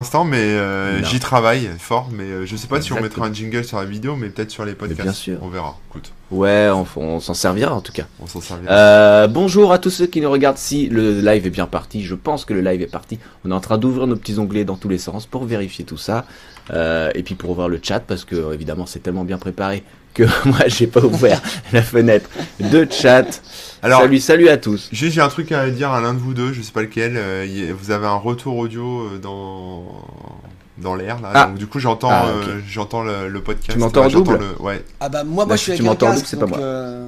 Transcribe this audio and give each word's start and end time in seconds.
l'instant, 0.00 0.22
mais 0.22 0.36
euh, 0.38 1.02
j'y 1.02 1.18
travaille 1.18 1.68
fort. 1.80 2.08
Mais 2.12 2.22
euh, 2.22 2.46
je 2.46 2.54
sais 2.54 2.68
pas 2.68 2.80
si 2.80 2.92
on 2.92 3.00
mettra 3.00 3.26
un 3.26 3.32
jingle 3.32 3.64
sur 3.64 3.78
la 3.78 3.84
vidéo, 3.84 4.14
mais 4.14 4.28
peut-être 4.28 4.52
sur 4.52 4.64
les 4.64 4.74
podcasts. 4.74 5.02
bien 5.02 5.12
sûr. 5.12 5.38
On 5.42 5.48
verra. 5.48 5.76
Écoute, 5.90 6.12
Ouais, 6.30 6.68
on, 6.72 6.86
on 7.00 7.18
s'en 7.18 7.34
servira 7.34 7.74
en 7.74 7.80
tout 7.80 7.90
cas. 7.90 8.04
on 8.22 8.28
s'en 8.28 8.40
servira. 8.40 8.72
Euh, 8.72 9.26
bonjour 9.26 9.72
à 9.72 9.78
tous 9.80 9.90
ceux 9.90 10.06
qui 10.06 10.20
nous 10.20 10.30
regardent. 10.30 10.56
Si 10.56 10.86
le 10.88 11.20
live 11.20 11.46
est 11.48 11.50
bien 11.50 11.66
parti, 11.66 12.04
je 12.04 12.14
pense 12.14 12.44
que 12.44 12.54
le 12.54 12.60
live 12.60 12.80
est 12.80 12.86
parti. 12.86 13.18
On 13.44 13.50
est 13.50 13.54
en 13.54 13.58
train 13.60 13.76
d'ouvrir 13.76 14.06
nos 14.06 14.14
petits 14.14 14.38
onglets 14.38 14.64
dans 14.64 14.76
tous 14.76 14.88
les 14.88 14.98
sens 14.98 15.26
pour 15.26 15.44
vérifier 15.46 15.84
tout 15.84 15.96
ça. 15.96 16.26
Euh, 16.70 17.10
et 17.16 17.24
puis 17.24 17.34
pour 17.34 17.50
ouvrir 17.50 17.66
le 17.68 17.80
chat, 17.82 17.98
parce 17.98 18.24
que 18.24 18.54
évidemment 18.54 18.86
c'est 18.86 19.00
tellement 19.00 19.24
bien 19.24 19.38
préparé 19.38 19.82
que 20.18 20.24
moi 20.48 20.58
j'ai 20.66 20.86
pas 20.86 21.00
ouvert 21.04 21.40
la 21.72 21.82
fenêtre 21.82 22.28
de 22.60 22.86
chat. 22.90 23.24
Alors, 23.82 24.00
salut, 24.02 24.18
salut 24.18 24.48
à 24.48 24.56
tous. 24.56 24.88
J'ai 24.92 25.10
j'ai 25.10 25.20
un 25.20 25.28
truc 25.28 25.52
à 25.52 25.70
dire 25.70 25.92
à 25.92 26.00
l'un 26.00 26.12
de 26.14 26.18
vous 26.18 26.34
deux, 26.34 26.52
je 26.52 26.60
sais 26.62 26.72
pas 26.72 26.82
lequel. 26.82 27.16
euh, 27.16 27.46
y- 27.46 27.70
vous 27.70 27.90
avez 27.92 28.06
un 28.06 28.16
retour 28.16 28.56
audio 28.56 29.02
euh, 29.06 29.18
dans 29.18 29.84
dans 30.78 30.94
l'air 30.94 31.20
là. 31.20 31.30
Ah. 31.34 31.44
Donc 31.46 31.58
du 31.58 31.66
coup 31.66 31.78
j'entends 31.78 32.10
Ah, 32.10 32.26
euh, 32.28 32.60
j'entends 32.68 33.02
le, 33.02 33.28
le 33.28 33.40
podcast. 33.42 33.72
Tu 33.72 33.78
m'entends 33.78 34.00
en 34.02 34.04
Ouais, 34.04 34.10
j'entends 34.10 34.32
double 34.32 34.44
le- 34.58 34.62
Ouais. 34.62 34.84
Ah 35.00 35.08
bah 35.08 35.24
moi, 35.24 35.46
moi 35.46 35.56
si 35.56 35.66
je 35.66 35.72
suis 35.72 35.80
tu 35.82 35.88
avec 35.88 36.02
un 36.02 36.06
en 36.06 36.10
casque, 36.12 36.30
double, 36.34 36.40
pas 36.50 36.56
moi. 36.58 36.58
euh, 36.66 37.06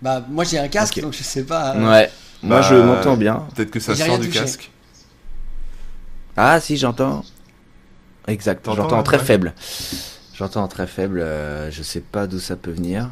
Bah 0.00 0.22
moi 0.30 0.44
j'ai 0.44 0.58
un 0.58 0.68
casque, 0.68 1.00
donc 1.00 1.12
je 1.12 1.22
sais 1.22 1.44
pas. 1.44 1.74
euh, 1.76 1.90
Ouais, 1.90 2.10
moi 2.42 2.60
Bah, 2.60 2.66
je 2.68 2.74
m'entends 2.74 3.16
bien. 3.16 3.46
Peut-être 3.54 3.70
que 3.70 3.80
ça 3.80 3.94
sort 3.94 4.18
du 4.18 4.28
touché. 4.28 4.40
casque. 4.40 4.70
Ah 6.36 6.58
si, 6.60 6.76
j'entends. 6.78 7.24
Exact, 8.26 8.64
j'entends 8.64 8.92
en 8.92 8.96
là, 8.98 9.02
très 9.02 9.18
ouais 9.18 9.24
faible. 9.24 9.54
J'entends 10.34 10.62
en 10.64 10.68
très 10.68 10.86
faible, 10.86 11.20
euh, 11.20 11.70
je 11.70 11.82
sais 11.82 12.00
pas 12.00 12.26
d'où 12.26 12.38
ça 12.38 12.56
peut 12.56 12.70
venir. 12.70 13.10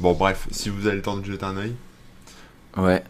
Bon 0.00 0.12
bref, 0.12 0.46
si 0.50 0.68
vous 0.68 0.86
avez 0.86 0.96
le 0.96 1.02
temps 1.02 1.16
de 1.16 1.24
jeter 1.24 1.44
un 1.44 1.56
œil, 1.56 1.72
Ouais, 2.76 3.02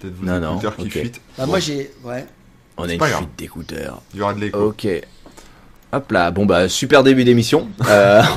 peut-être 0.00 0.14
vos 0.14 0.24
Non, 0.26 0.40
non, 0.40 0.52
écouteurs 0.54 0.76
qui 0.76 0.86
ok. 0.86 0.90
fuitent. 0.92 1.20
Bah 1.38 1.44
Bon, 1.44 1.50
moi 1.52 1.60
j'ai. 1.60 1.92
Ouais. 2.02 2.26
on 2.76 2.88
a 2.88 2.92
une 2.94 3.00
fuite 3.00 3.28
d'écouteurs. 3.38 4.02
il 4.12 4.18
y 4.18 4.22
aura 4.22 4.34
de 4.34 4.40
l'écho. 4.40 4.58
Ok. 4.58 4.88
Hop 5.92 6.10
là, 6.10 6.30
bon 6.30 6.46
bah 6.46 6.68
super 6.70 7.02
début 7.04 7.22
d'émission. 7.24 7.68
Euh, 7.86 8.22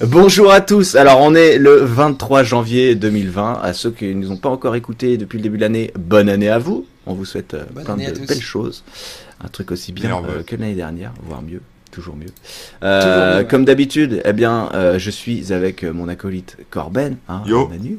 Bonjour 0.00 0.52
à 0.52 0.60
tous. 0.60 0.94
Alors 0.94 1.20
on 1.20 1.34
est 1.34 1.58
le 1.58 1.76
23 1.76 2.42
janvier 2.44 2.94
2020. 2.94 3.60
À 3.62 3.72
ceux 3.72 3.90
qui 3.90 4.06
ne 4.06 4.12
nous 4.14 4.30
ont 4.30 4.36
pas 4.36 4.50
encore 4.50 4.76
écoutés 4.76 5.16
depuis 5.16 5.38
le 5.38 5.42
début 5.42 5.56
de 5.56 5.62
l'année, 5.62 5.90
bonne 5.98 6.28
année 6.28 6.48
à 6.50 6.58
vous. 6.58 6.86
On 7.06 7.14
vous 7.14 7.24
souhaite 7.24 7.54
euh, 7.54 7.64
Bonne 7.72 7.84
plein 7.84 7.96
de 7.96 8.26
belles 8.26 8.40
choses. 8.40 8.84
Un 9.42 9.48
truc 9.48 9.70
aussi 9.72 9.92
bien 9.92 10.22
euh, 10.24 10.42
que 10.42 10.54
l'année 10.56 10.74
dernière, 10.74 11.12
voire 11.22 11.42
mieux, 11.42 11.62
toujours 11.96 12.14
mieux. 12.16 12.26
Euh, 12.82 13.00
Toujours 13.02 13.16
mieux, 13.16 13.36
ouais. 13.42 13.48
Comme 13.48 13.64
d'habitude, 13.64 14.22
eh 14.24 14.32
bien, 14.34 14.68
euh, 14.74 14.98
je 14.98 15.10
suis 15.10 15.52
avec 15.52 15.82
euh, 15.82 15.92
mon 15.92 16.08
acolyte 16.08 16.56
Corben, 16.70 17.16
hein, 17.28 17.42
Yo. 17.46 17.66
Manu. 17.68 17.98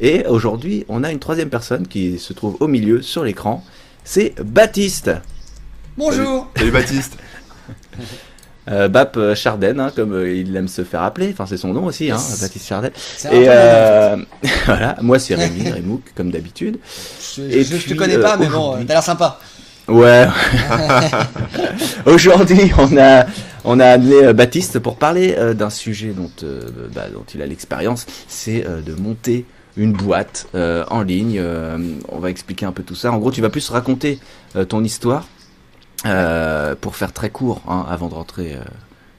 Et 0.00 0.26
aujourd'hui, 0.26 0.84
on 0.88 1.04
a 1.04 1.12
une 1.12 1.20
troisième 1.20 1.48
personne 1.48 1.86
qui 1.86 2.18
se 2.18 2.32
trouve 2.32 2.56
au 2.60 2.66
milieu 2.66 3.02
sur 3.02 3.22
l'écran. 3.24 3.64
C'est 4.04 4.34
Baptiste. 4.44 5.12
Bonjour. 5.96 6.50
Salut 6.56 6.72
Baptiste. 6.72 7.16
Euh, 8.68 8.88
Bap 8.88 9.18
Charden, 9.34 9.80
hein, 9.80 9.90
comme 9.96 10.12
euh, 10.12 10.32
il 10.32 10.54
aime 10.54 10.68
se 10.68 10.84
faire 10.84 11.02
appeler, 11.02 11.30
enfin 11.32 11.46
c'est 11.46 11.56
son 11.56 11.72
nom 11.72 11.86
aussi, 11.86 12.10
hein, 12.10 12.18
Yes. 12.18 12.40
Baptiste 12.42 12.66
Charden. 12.68 12.90
Et 13.32 13.46
euh, 13.48 14.16
voilà, 14.66 14.96
moi 15.00 15.18
c'est 15.18 15.34
Rémi, 15.34 15.68
Rémouk, 15.70 16.02
comme 16.14 16.30
d'habitude. 16.30 16.78
Je, 17.36 17.42
et 17.42 17.64
je- 17.64 17.76
je 17.76 17.82
te 17.82 17.86
puis, 17.88 17.96
connais 17.96 18.18
pas, 18.18 18.36
mais 18.36 18.46
bon, 18.48 18.76
t'as 18.86 18.92
l'air 18.94 19.02
sympa. 19.02 19.40
Ouais. 19.90 20.26
Aujourd'hui, 22.06 22.70
on 22.78 22.96
a 22.96 23.26
on 23.64 23.78
a 23.80 23.86
amené 23.86 24.24
euh, 24.24 24.32
Baptiste 24.32 24.78
pour 24.78 24.96
parler 24.96 25.34
euh, 25.36 25.52
d'un 25.52 25.68
sujet 25.70 26.12
dont 26.12 26.30
euh, 26.42 26.62
bah, 26.94 27.06
dont 27.12 27.24
il 27.34 27.42
a 27.42 27.46
l'expérience, 27.46 28.06
c'est 28.28 28.62
de 28.64 28.94
monter 28.94 29.44
une 29.76 29.92
boîte 29.92 30.46
en 30.54 31.02
ligne. 31.02 31.42
On 32.08 32.18
va 32.18 32.30
expliquer 32.30 32.66
un 32.66 32.72
peu 32.72 32.82
tout 32.82 32.94
ça. 32.94 33.12
En 33.12 33.18
gros, 33.18 33.30
tu 33.30 33.40
vas 33.40 33.50
plus 33.50 33.68
raconter 33.70 34.18
ton 34.68 34.82
histoire 34.84 35.26
pour 36.80 36.96
faire 36.96 37.12
très 37.12 37.30
court 37.30 37.62
hein, 37.68 37.86
avant 37.88 38.08
de 38.08 38.14
rentrer. 38.14 38.56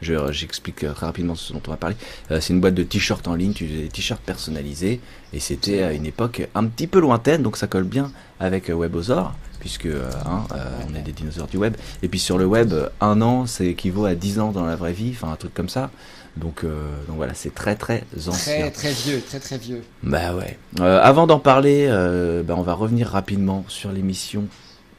je- 0.02 0.32
J'explique 0.32 0.78
très 0.94 1.06
rapidement 1.06 1.36
ce 1.36 1.54
dont 1.54 1.62
on 1.68 1.72
va 1.72 1.78
parler. 1.78 1.96
C'est 2.30 2.50
une 2.54 2.60
boîte 2.60 2.76
de 2.76 2.84
t-shirts 2.84 3.28
en 3.28 3.36
ligne, 3.36 3.54
tu 3.54 3.66
des 3.66 3.88
t-shirts 3.88 4.22
personnalisés, 4.22 5.00
et 5.34 5.40
c'était 5.40 5.84
à 5.84 5.94
une 5.94 6.06
époque 6.06 6.48
un 6.54 6.66
petit 6.66 6.88
peu 6.88 7.00
lointaine, 7.00 7.42
donc 7.44 7.56
ça 7.58 7.68
colle 7.68 7.86
bien 7.86 8.12
avec 8.40 8.68
Webosaur, 8.70 9.34
puisque 9.62 9.86
euh, 9.86 10.10
hein, 10.26 10.44
euh, 10.54 10.66
on 10.90 10.96
est 10.96 11.02
des 11.02 11.14
dinosaures 11.14 11.48
du 11.48 11.56
web. 11.58 11.76
Et 12.04 12.10
puis 12.10 12.20
sur 12.20 12.38
le 12.38 12.46
web, 12.46 12.74
euh, 12.74 12.90
un 13.00 13.22
an, 13.22 13.46
ça 13.46 13.64
équivaut 13.64 14.04
à 14.06 14.16
10 14.16 14.40
ans 14.40 14.52
dans 14.52 14.66
la 14.66 14.76
vraie 14.76 14.92
vie, 14.92 15.14
enfin 15.16 15.32
un 15.32 15.38
truc 15.38 15.54
comme 15.54 15.70
ça. 15.70 15.90
Donc, 16.38 16.64
euh, 16.64 16.90
donc 17.08 17.18
voilà, 17.18 17.34
c'est 17.34 17.54
très 17.54 17.76
très 17.76 18.04
ancien. 18.28 18.54
Très 18.62 18.72
très 18.72 18.92
vieux, 18.92 19.22
très 19.22 19.40
très 19.40 19.58
vieux. 19.58 19.84
Bah 20.04 20.34
ouais. 20.36 20.58
Euh, 20.80 21.00
avant 21.02 21.28
d'en 21.28 21.40
parler, 21.40 21.88
euh, 21.90 22.42
bah, 22.44 22.56
on 22.58 22.62
va 22.62 22.74
revenir 22.74 23.08
rapidement 23.10 23.64
sur 23.68 23.92
l'émission 23.92 24.46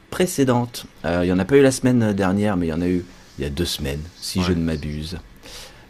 précédente. 0.09 0.85
Il 1.05 1.25
y 1.25 1.31
en 1.31 1.39
a 1.39 1.45
pas 1.45 1.57
eu 1.57 1.61
la 1.61 1.71
semaine 1.71 2.13
dernière, 2.13 2.55
mais 2.55 2.67
il 2.67 2.69
y 2.69 2.73
en 2.73 2.81
a 2.81 2.87
eu 2.87 3.03
il 3.39 3.43
y 3.43 3.47
a 3.47 3.49
deux 3.49 3.65
semaines, 3.65 4.01
si 4.21 4.39
Ouais. 4.39 4.45
je 4.47 4.53
ne 4.53 4.63
m'abuse. 4.63 5.17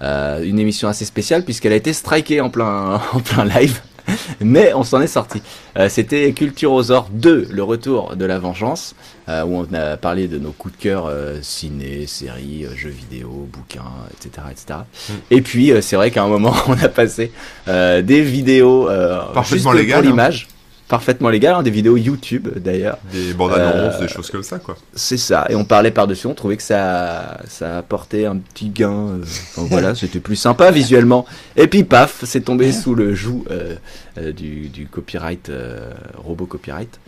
Une 0.02 0.60
émission 0.60 0.88
assez 0.88 1.06
spéciale 1.06 1.44
puisqu'elle 1.46 1.74
a 1.74 1.78
été 1.78 1.92
strikée 1.94 2.40
en 2.42 2.50
plein, 2.50 3.02
en 3.14 3.20
plein 3.20 3.44
live. 3.46 3.82
Mais 4.42 4.74
on 4.74 4.84
s'en 4.84 5.02
est 5.02 5.08
sorti. 5.08 5.42
Euh, 5.78 5.90
C'était 5.90 6.32
Culturosaur 6.34 7.10
2, 7.12 7.48
le 7.50 7.64
retour 7.64 8.16
de 8.16 8.26
la 8.26 8.40
vengeance, 8.40 8.96
euh, 9.30 9.44
où 9.44 9.66
on 9.70 9.74
a 9.74 9.98
parlé 9.98 10.28
de 10.28 10.38
nos 10.38 10.52
coups 10.52 10.78
de 10.78 10.82
cœur 10.82 11.06
euh, 11.08 11.40
ciné, 11.42 12.06
séries, 12.08 12.66
euh, 12.66 12.76
jeux 12.76 12.90
vidéo, 12.90 13.48
bouquins, 13.52 13.92
etc. 14.12 14.48
etc. 14.52 14.80
Mm. 15.10 15.14
Et 15.32 15.42
puis, 15.42 15.72
euh, 15.72 15.82
c'est 15.82 15.96
vrai 15.96 16.12
qu'à 16.12 16.24
un 16.24 16.28
moment, 16.28 16.54
on 16.68 16.74
a 16.74 16.90
passé 16.90 17.32
euh, 17.68 18.02
des 18.02 18.22
vidéos 18.22 18.90
euh, 18.90 19.22
Parfaitement 19.34 19.72
juste 19.72 19.82
légales, 19.82 20.02
pour 20.02 20.10
l'image, 20.10 20.48
parfaitement 20.94 21.30
légales, 21.30 21.56
hein, 21.56 21.64
des 21.64 21.72
vidéos 21.72 21.98
YouTube 21.98 22.48
d'ailleurs. 22.56 23.00
Des 23.12 23.34
bandes 23.34 23.54
annonces, 23.54 23.96
Euh, 23.96 24.02
des 24.02 24.08
choses 24.08 24.30
comme 24.30 24.44
ça 24.44 24.60
quoi. 24.60 24.78
C'est 24.94 25.18
ça, 25.18 25.48
et 25.50 25.56
on 25.56 25.66
parlait 25.66 25.90
par-dessus, 25.90 26.28
on 26.28 26.36
trouvait 26.36 26.56
que 26.58 26.62
ça, 26.62 27.40
ça 27.48 27.80
apportait 27.80 28.28
un 28.28 28.38
petit 28.38 28.70
gain. 28.70 28.92
euh, 28.92 29.22
enfin, 29.24 29.66
voilà, 29.72 29.96
c'était 30.02 30.20
plus 30.20 30.36
sympa 30.36 30.70
visuellement. 30.70 31.26
Et 31.56 31.66
puis 31.68 31.84
paf, 31.84 32.24
c'est 32.26 32.42
tombé 32.42 32.72
sous 32.72 32.94
le 32.94 33.16
joug 33.16 33.44
euh, 33.50 33.76
euh, 34.20 34.32
du, 34.32 34.70
du 34.70 34.86
copyright, 34.86 35.50
euh, 35.50 35.90
robot 36.16 36.46
copyright, 36.46 37.00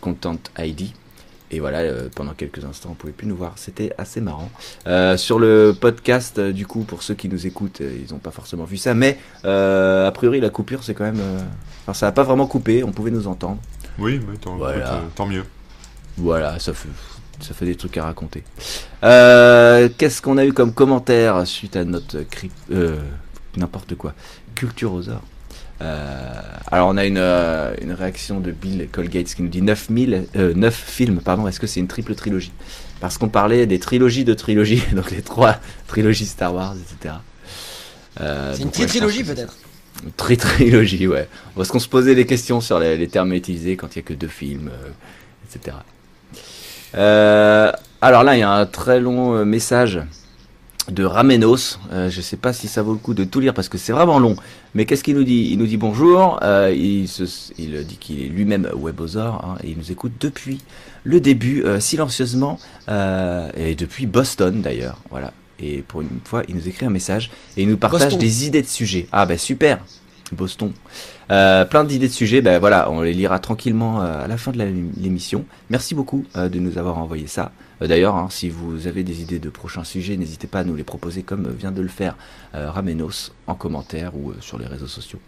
Content 0.00 0.38
ID. 0.58 0.92
Et 1.50 1.60
voilà, 1.60 1.78
euh, 1.78 2.08
pendant 2.14 2.32
quelques 2.32 2.64
instants, 2.64 2.90
on 2.92 2.94
pouvait 2.94 3.12
plus 3.12 3.26
nous 3.26 3.36
voir. 3.36 3.52
C'était 3.56 3.92
assez 3.98 4.20
marrant. 4.20 4.50
Euh, 4.86 5.16
sur 5.16 5.38
le 5.38 5.76
podcast, 5.78 6.38
euh, 6.38 6.52
du 6.52 6.66
coup, 6.66 6.80
pour 6.82 7.02
ceux 7.02 7.14
qui 7.14 7.28
nous 7.28 7.46
écoutent, 7.46 7.80
ils 7.80 8.12
n'ont 8.12 8.18
pas 8.18 8.32
forcément 8.32 8.64
vu 8.64 8.76
ça, 8.76 8.94
mais 8.94 9.18
a 9.44 10.10
priori, 10.12 10.40
la 10.40 10.50
coupure, 10.50 10.82
c'est 10.82 10.94
quand 10.94 11.04
même. 11.04 11.20
Enfin, 11.82 11.92
ça 11.94 12.06
n'a 12.06 12.12
pas 12.12 12.24
vraiment 12.24 12.46
coupé, 12.46 12.82
on 12.82 12.90
pouvait 12.92 13.10
nous 13.12 13.28
entendre. 13.28 13.58
Oui, 13.98 14.20
mais 14.28 14.36
tant, 14.36 14.56
Voilà. 14.56 14.78
écoute, 14.98 15.14
tant 15.14 15.26
mieux. 15.26 15.44
Voilà, 16.18 16.58
ça 16.58 16.72
fait, 16.74 16.88
ça 17.40 17.54
fait 17.54 17.66
des 17.66 17.76
trucs 17.76 17.96
à 17.96 18.04
raconter. 18.04 18.42
Qu'est-ce 19.02 20.20
qu'on 20.20 20.38
a 20.38 20.44
eu 20.44 20.52
comme 20.52 20.72
commentaire 20.72 21.46
suite 21.46 21.76
à 21.76 21.84
notre 21.84 22.22
cri... 22.22 22.50
n'importe 23.56 23.94
quoi, 23.94 24.14
Culturosaur 24.54 25.22
euh, 25.82 26.40
alors 26.70 26.88
on 26.88 26.96
a 26.96 27.04
une, 27.04 27.18
euh, 27.18 27.74
une 27.82 27.92
réaction 27.92 28.40
de 28.40 28.50
Bill 28.50 28.88
Colgate 28.90 29.26
qui 29.26 29.42
nous 29.42 29.48
dit 29.48 29.62
9000, 29.62 30.26
euh, 30.36 30.54
9 30.54 30.74
films, 30.74 31.20
pardon, 31.20 31.46
est-ce 31.48 31.60
que 31.60 31.66
c'est 31.66 31.80
une 31.80 31.88
triple 31.88 32.14
trilogie? 32.14 32.52
Parce 33.00 33.18
qu'on 33.18 33.28
parlait 33.28 33.66
des 33.66 33.78
trilogies 33.78 34.24
de 34.24 34.32
trilogies, 34.34 34.82
donc 34.92 35.10
les 35.10 35.22
trois 35.22 35.56
trilogies 35.86 36.24
Star 36.26 36.54
Wars, 36.54 36.74
etc. 36.74 37.16
Euh, 38.20 38.52
C'est 38.54 38.62
une 38.62 38.64
donc, 38.68 38.74
ouais, 38.74 38.80
je 38.80 38.82
pense 38.84 38.90
trilogie 38.90 39.20
que 39.20 39.26
c'est- 39.26 39.34
peut-être. 39.34 39.56
une 40.04 40.12
tri 40.12 40.36
trilogie, 40.38 41.06
ouais. 41.06 41.28
Parce 41.54 41.68
qu'on 41.68 41.78
se 41.78 41.88
posait 41.88 42.14
des 42.14 42.24
questions 42.26 42.60
sur 42.62 42.78
les, 42.78 42.96
les 42.96 43.08
termes 43.08 43.32
utilisés 43.34 43.76
quand 43.76 43.94
il 43.94 43.98
n'y 43.98 44.04
a 44.04 44.08
que 44.08 44.14
deux 44.14 44.28
films, 44.28 44.70
etc. 45.44 45.76
Alors 48.00 48.24
là, 48.24 48.36
il 48.36 48.40
y 48.40 48.42
a 48.42 48.50
un 48.50 48.66
très 48.66 49.00
long 49.00 49.44
message 49.44 50.00
de 50.90 51.04
Ramenos. 51.04 51.78
Euh, 51.92 52.10
je 52.10 52.20
sais 52.20 52.36
pas 52.36 52.52
si 52.52 52.68
ça 52.68 52.82
vaut 52.82 52.92
le 52.92 52.98
coup 52.98 53.14
de 53.14 53.24
tout 53.24 53.40
lire 53.40 53.54
parce 53.54 53.68
que 53.68 53.78
c'est 53.78 53.92
vraiment 53.92 54.18
long. 54.18 54.36
Mais 54.74 54.84
qu'est-ce 54.84 55.02
qu'il 55.04 55.16
nous 55.16 55.24
dit? 55.24 55.48
Il 55.52 55.58
nous 55.58 55.66
dit 55.66 55.76
bonjour. 55.76 56.38
euh, 56.42 56.72
il, 56.76 57.08
se- 57.08 57.52
il 57.58 57.84
dit 57.84 57.96
qu'il 57.96 58.20
est 58.22 58.28
lui-même 58.28 58.68
webosaur 58.74 59.44
hein, 59.44 59.58
et 59.64 59.70
il 59.70 59.76
nous 59.78 59.90
écoute 59.90 60.12
depuis 60.20 60.60
le 61.04 61.20
début, 61.20 61.62
euh, 61.64 61.78
silencieusement, 61.80 62.58
et 62.88 63.74
depuis 63.74 64.06
Boston 64.06 64.60
d'ailleurs. 64.62 64.98
Voilà. 65.10 65.32
Et 65.58 65.82
pour 65.86 66.02
une 66.02 66.08
fois, 66.24 66.42
il 66.48 66.54
nous 66.56 66.68
écrit 66.68 66.84
un 66.86 66.90
message 66.90 67.30
et 67.56 67.62
il 67.62 67.68
nous 67.68 67.76
partage 67.78 68.02
Boston. 68.02 68.18
des 68.20 68.46
idées 68.46 68.62
de 68.62 68.66
sujets. 68.66 69.06
Ah 69.12 69.24
bah 69.24 69.38
super, 69.38 69.78
Boston. 70.32 70.72
Plein 71.28 71.84
d'idées 71.84 72.08
de 72.08 72.12
sujets. 72.12 72.42
Ben 72.42 72.58
voilà, 72.58 72.90
on 72.90 73.00
les 73.00 73.14
lira 73.14 73.38
tranquillement 73.38 74.00
à 74.00 74.26
la 74.28 74.36
fin 74.36 74.52
de 74.52 74.58
l'émission. 75.00 75.44
Merci 75.70 75.94
beaucoup 75.94 76.24
de 76.34 76.58
nous 76.58 76.76
avoir 76.78 76.98
envoyé 76.98 77.26
ça. 77.26 77.52
Euh, 77.82 77.86
D'ailleurs, 77.86 78.16
hein, 78.16 78.28
si 78.30 78.48
vous 78.48 78.86
avez 78.86 79.02
des 79.02 79.22
idées 79.22 79.38
de 79.38 79.50
prochains 79.50 79.84
sujets, 79.84 80.16
n'hésitez 80.16 80.46
pas 80.46 80.60
à 80.60 80.64
nous 80.64 80.74
les 80.74 80.84
proposer 80.84 81.22
comme 81.22 81.48
vient 81.50 81.72
de 81.72 81.82
le 81.82 81.88
faire 81.88 82.16
euh, 82.54 82.70
Ramenos 82.70 83.32
en 83.46 83.54
commentaire 83.54 84.16
ou 84.16 84.30
euh, 84.30 84.34
sur 84.40 84.58
les 84.58 84.66
réseaux 84.66 84.86
sociaux. 84.86 85.20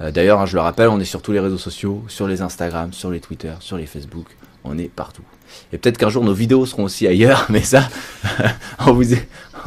D'ailleurs, 0.00 0.40
hein, 0.40 0.46
je 0.46 0.54
le 0.54 0.60
rappelle, 0.60 0.88
on 0.88 1.00
est 1.00 1.04
sur 1.04 1.22
tous 1.22 1.32
les 1.32 1.40
réseaux 1.40 1.58
sociaux, 1.58 2.04
sur 2.06 2.28
les 2.28 2.40
Instagram, 2.40 2.92
sur 2.92 3.10
les 3.10 3.20
Twitter, 3.20 3.52
sur 3.60 3.76
les 3.76 3.86
Facebook. 3.86 4.26
On 4.64 4.78
est 4.78 4.88
partout. 4.88 5.24
Et 5.72 5.78
peut-être 5.78 5.98
qu'un 5.98 6.08
jour 6.08 6.24
nos 6.24 6.34
vidéos 6.34 6.66
seront 6.66 6.84
aussi 6.84 7.06
ailleurs, 7.06 7.46
mais 7.50 7.62
ça, 7.62 7.88
on 8.86 8.92
vous, 8.92 9.14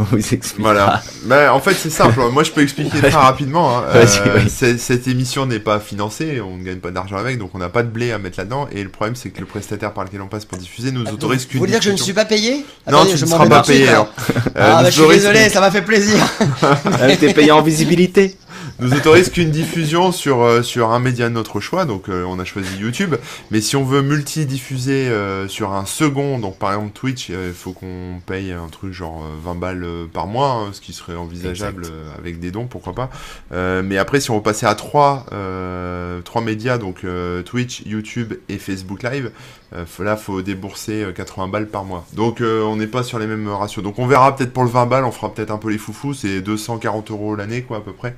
On 0.01 0.15
vous. 0.15 0.19
Voilà. 0.59 1.01
Mais 1.25 1.47
en 1.47 1.59
fait, 1.59 1.73
c'est 1.73 1.89
simple. 1.89 2.19
Moi, 2.31 2.43
je 2.43 2.51
peux 2.51 2.61
expliquer 2.61 2.97
très 3.01 3.09
rapidement. 3.09 3.77
hein. 3.79 3.83
Euh, 3.95 4.05
Cette 4.77 5.07
émission 5.07 5.45
n'est 5.45 5.59
pas 5.59 5.79
financée, 5.79 6.41
on 6.41 6.57
ne 6.57 6.63
gagne 6.63 6.77
pas 6.79 6.91
d'argent 6.91 7.17
avec, 7.17 7.37
donc 7.37 7.51
on 7.53 7.59
n'a 7.59 7.69
pas 7.69 7.83
de 7.83 7.89
blé 7.89 8.11
à 8.11 8.17
mettre 8.17 8.39
là-dedans. 8.39 8.67
Et 8.71 8.83
le 8.83 8.89
problème, 8.89 9.15
c'est 9.15 9.29
que 9.29 9.39
le 9.39 9.45
prestataire 9.45 9.93
par 9.93 10.03
lequel 10.05 10.21
on 10.21 10.27
passe 10.27 10.45
pour 10.45 10.57
diffuser 10.57 10.91
nous 10.91 11.03
autorise 11.05 11.43
Vous 11.43 11.47
qu'une. 11.49 11.59
voulez 11.59 11.71
dire 11.71 11.79
que 11.79 11.85
je 11.85 11.91
ne 11.91 11.97
suis 11.97 12.13
pas 12.13 12.25
payé? 12.25 12.65
Non, 12.89 12.97
Attendez, 12.99 13.11
tu 13.11 13.17
je 13.17 13.25
ne 13.25 13.29
seras 13.29 13.47
pas 13.47 13.61
payé. 13.61 13.87
alors. 13.89 14.07
Euh, 14.27 14.39
Ah, 14.55 14.81
bah, 14.81 14.85
je 14.85 14.91
suis 14.91 15.01
autorise- 15.01 15.21
désolé, 15.21 15.49
ça 15.49 15.59
m'a 15.61 15.71
fait 15.71 15.81
plaisir. 15.83 16.17
T'es 17.19 17.33
payé 17.33 17.51
en 17.51 17.61
visibilité. 17.61 18.35
Nous 18.81 18.93
autorise 18.95 19.29
qu'une 19.29 19.51
diffusion 19.51 20.11
sur, 20.11 20.41
euh, 20.41 20.63
sur 20.63 20.89
un 20.89 20.99
média 20.99 21.29
de 21.29 21.33
notre 21.35 21.59
choix, 21.59 21.85
donc 21.85 22.09
euh, 22.09 22.23
on 22.23 22.39
a 22.39 22.45
choisi 22.45 22.77
YouTube. 22.77 23.15
Mais 23.51 23.61
si 23.61 23.75
on 23.75 23.83
veut 23.83 24.01
multi-diffuser 24.01 25.07
euh, 25.07 25.47
sur 25.47 25.73
un 25.73 25.85
second, 25.85 26.39
donc 26.39 26.57
par 26.57 26.73
exemple 26.73 26.91
Twitch, 26.93 27.29
euh, 27.29 27.49
il 27.49 27.53
faut 27.53 27.73
qu'on 27.73 28.19
paye 28.25 28.51
un 28.51 28.67
truc 28.69 28.91
genre 28.91 29.21
euh, 29.23 29.37
20 29.43 29.55
balles 29.55 29.83
euh, 29.83 30.05
par 30.11 30.25
mois, 30.25 30.49
hein, 30.49 30.69
ce 30.73 30.81
qui 30.81 30.93
serait 30.93 31.15
envisageable 31.15 31.85
euh, 31.85 32.09
avec 32.17 32.39
des 32.39 32.49
dons, 32.49 32.65
pourquoi 32.65 32.93
pas. 32.93 33.11
Euh, 33.51 33.83
mais 33.85 33.99
après, 33.99 34.19
si 34.19 34.31
on 34.31 34.37
veut 34.37 34.43
passer 34.43 34.65
à 34.65 34.73
trois, 34.73 35.27
euh, 35.31 36.21
trois 36.21 36.41
médias, 36.41 36.79
donc 36.79 37.03
euh, 37.03 37.43
Twitch, 37.43 37.83
YouTube 37.85 38.33
et 38.49 38.57
Facebook 38.57 39.03
Live, 39.03 39.31
euh, 39.73 39.85
là, 39.99 40.17
faut 40.17 40.41
débourser 40.41 41.03
euh, 41.03 41.11
80 41.11 41.47
balles 41.47 41.67
par 41.67 41.85
mois. 41.85 42.05
Donc 42.13 42.41
euh, 42.41 42.61
on 42.63 42.75
n'est 42.75 42.87
pas 42.87 43.03
sur 43.03 43.19
les 43.19 43.27
mêmes 43.27 43.47
ratios. 43.47 43.83
Donc 43.83 43.99
on 43.99 44.07
verra 44.07 44.35
peut-être 44.35 44.53
pour 44.53 44.63
le 44.63 44.69
20 44.69 44.85
balles, 44.85 45.05
on 45.05 45.11
fera 45.11 45.33
peut-être 45.33 45.51
un 45.51 45.57
peu 45.57 45.69
les 45.69 45.77
foufous, 45.77 46.13
c'est 46.13 46.41
240 46.41 47.11
euros 47.11 47.35
l'année, 47.35 47.63
quoi, 47.63 47.77
à 47.77 47.81
peu 47.81 47.93
près. 47.93 48.15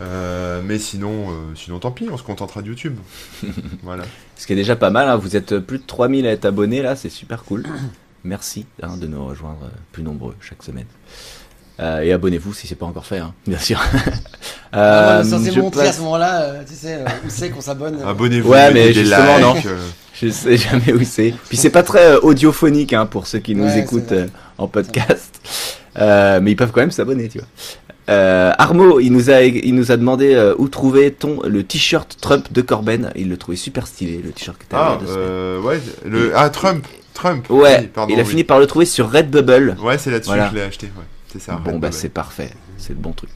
Euh, 0.00 0.60
mais 0.64 0.78
sinon, 0.78 1.30
euh, 1.30 1.54
sinon 1.54 1.78
tant 1.78 1.92
pis, 1.92 2.08
on 2.10 2.16
se 2.16 2.22
contentera 2.22 2.62
de 2.62 2.68
YouTube. 2.68 2.96
voilà. 3.82 4.04
Ce 4.36 4.46
qui 4.46 4.52
est 4.52 4.56
déjà 4.56 4.76
pas 4.76 4.90
mal, 4.90 5.08
hein. 5.08 5.16
vous 5.16 5.36
êtes 5.36 5.58
plus 5.58 5.78
de 5.78 5.84
3000 5.86 6.26
à 6.26 6.32
être 6.32 6.44
abonnés 6.44 6.82
là, 6.82 6.96
c'est 6.96 7.10
super 7.10 7.44
cool. 7.44 7.64
Merci 8.24 8.66
hein, 8.82 8.96
de 8.96 9.06
nous 9.06 9.24
rejoindre 9.24 9.64
euh, 9.64 9.76
plus 9.92 10.02
nombreux 10.02 10.34
chaque 10.40 10.62
semaine. 10.62 10.86
Euh, 11.80 12.02
et 12.02 12.12
abonnez-vous 12.12 12.54
si 12.54 12.66
c'est 12.68 12.74
pas 12.76 12.86
encore 12.86 13.04
fait, 13.06 13.18
hein, 13.18 13.32
bien 13.46 13.58
sûr. 13.58 13.80
Ah, 13.82 13.98
Euh, 14.76 15.22
moi, 15.22 15.38
censé 15.38 15.52
je 15.52 15.60
montrer 15.60 15.86
à 15.86 15.92
ce 15.92 16.00
moment-là, 16.00 16.40
euh, 16.42 16.62
tu 16.68 16.74
sais, 16.74 16.94
euh, 16.94 17.04
où 17.24 17.28
c'est 17.28 17.48
qu'on 17.50 17.60
s'abonne. 17.60 17.96
Abonnez-vous, 18.04 18.50
Ouais, 18.50 18.72
mais 18.72 18.92
justement, 18.92 19.38
non. 19.38 19.54
likes, 19.54 19.68
Je 20.20 20.28
sais 20.30 20.56
jamais 20.56 20.92
où 20.92 21.04
c'est. 21.04 21.32
Puis 21.48 21.56
c'est 21.56 21.70
pas 21.70 21.84
très 21.84 22.16
audiophonique 22.16 22.92
hein, 22.92 23.06
pour 23.06 23.28
ceux 23.28 23.38
qui 23.38 23.54
nous 23.54 23.66
Ouais, 23.66 23.78
écoutent 23.78 24.10
euh, 24.10 24.26
en 24.58 24.66
podcast. 24.66 25.40
Euh, 25.96 26.40
mais 26.42 26.50
ils 26.52 26.56
peuvent 26.56 26.72
quand 26.72 26.80
même 26.80 26.90
s'abonner, 26.90 27.28
tu 27.28 27.38
vois. 27.38 27.46
Euh, 28.10 28.52
Armo, 28.58 28.98
il 28.98 29.10
nous 29.12 29.30
a, 29.30 29.42
il 29.42 29.74
nous 29.76 29.92
a 29.92 29.96
demandé 29.96 30.34
euh, 30.34 30.54
où 30.58 30.68
trouver 30.68 31.12
ton 31.12 31.40
le 31.44 31.62
t-shirt 31.62 32.16
Trump 32.20 32.52
de 32.52 32.60
Corben. 32.60 33.12
Il 33.14 33.28
le 33.28 33.36
trouvait 33.36 33.56
super 33.56 33.86
stylé, 33.86 34.20
le 34.24 34.32
t-shirt 34.32 34.58
que 34.58 34.64
t'avais 34.64 34.82
Ah, 34.84 34.98
deux 35.00 35.06
euh, 35.08 35.60
ouais, 35.60 35.80
le... 36.04 36.32
ah, 36.34 36.50
Trump. 36.50 36.84
Trump. 37.14 37.48
Ouais, 37.48 37.78
oui, 37.82 37.86
pardon, 37.94 38.12
il 38.12 38.18
a 38.18 38.24
oui. 38.24 38.28
fini 38.28 38.42
par 38.42 38.58
le 38.58 38.66
trouver 38.66 38.86
sur 38.86 39.08
Redbubble. 39.08 39.76
Ouais, 39.80 39.98
c'est 39.98 40.10
là-dessus 40.10 40.30
Voilà. 40.30 40.46
que 40.46 40.50
je 40.50 40.56
l'ai 40.56 40.62
acheté. 40.66 40.86
Ouais, 40.86 41.04
c'est 41.34 41.40
ça. 41.40 41.56
bon, 41.56 41.80
bah 41.80 41.90
c'est 41.90 42.10
parfait, 42.10 42.50
c'est 42.76 42.92
le 42.92 43.00
bon 43.00 43.10
truc. 43.12 43.30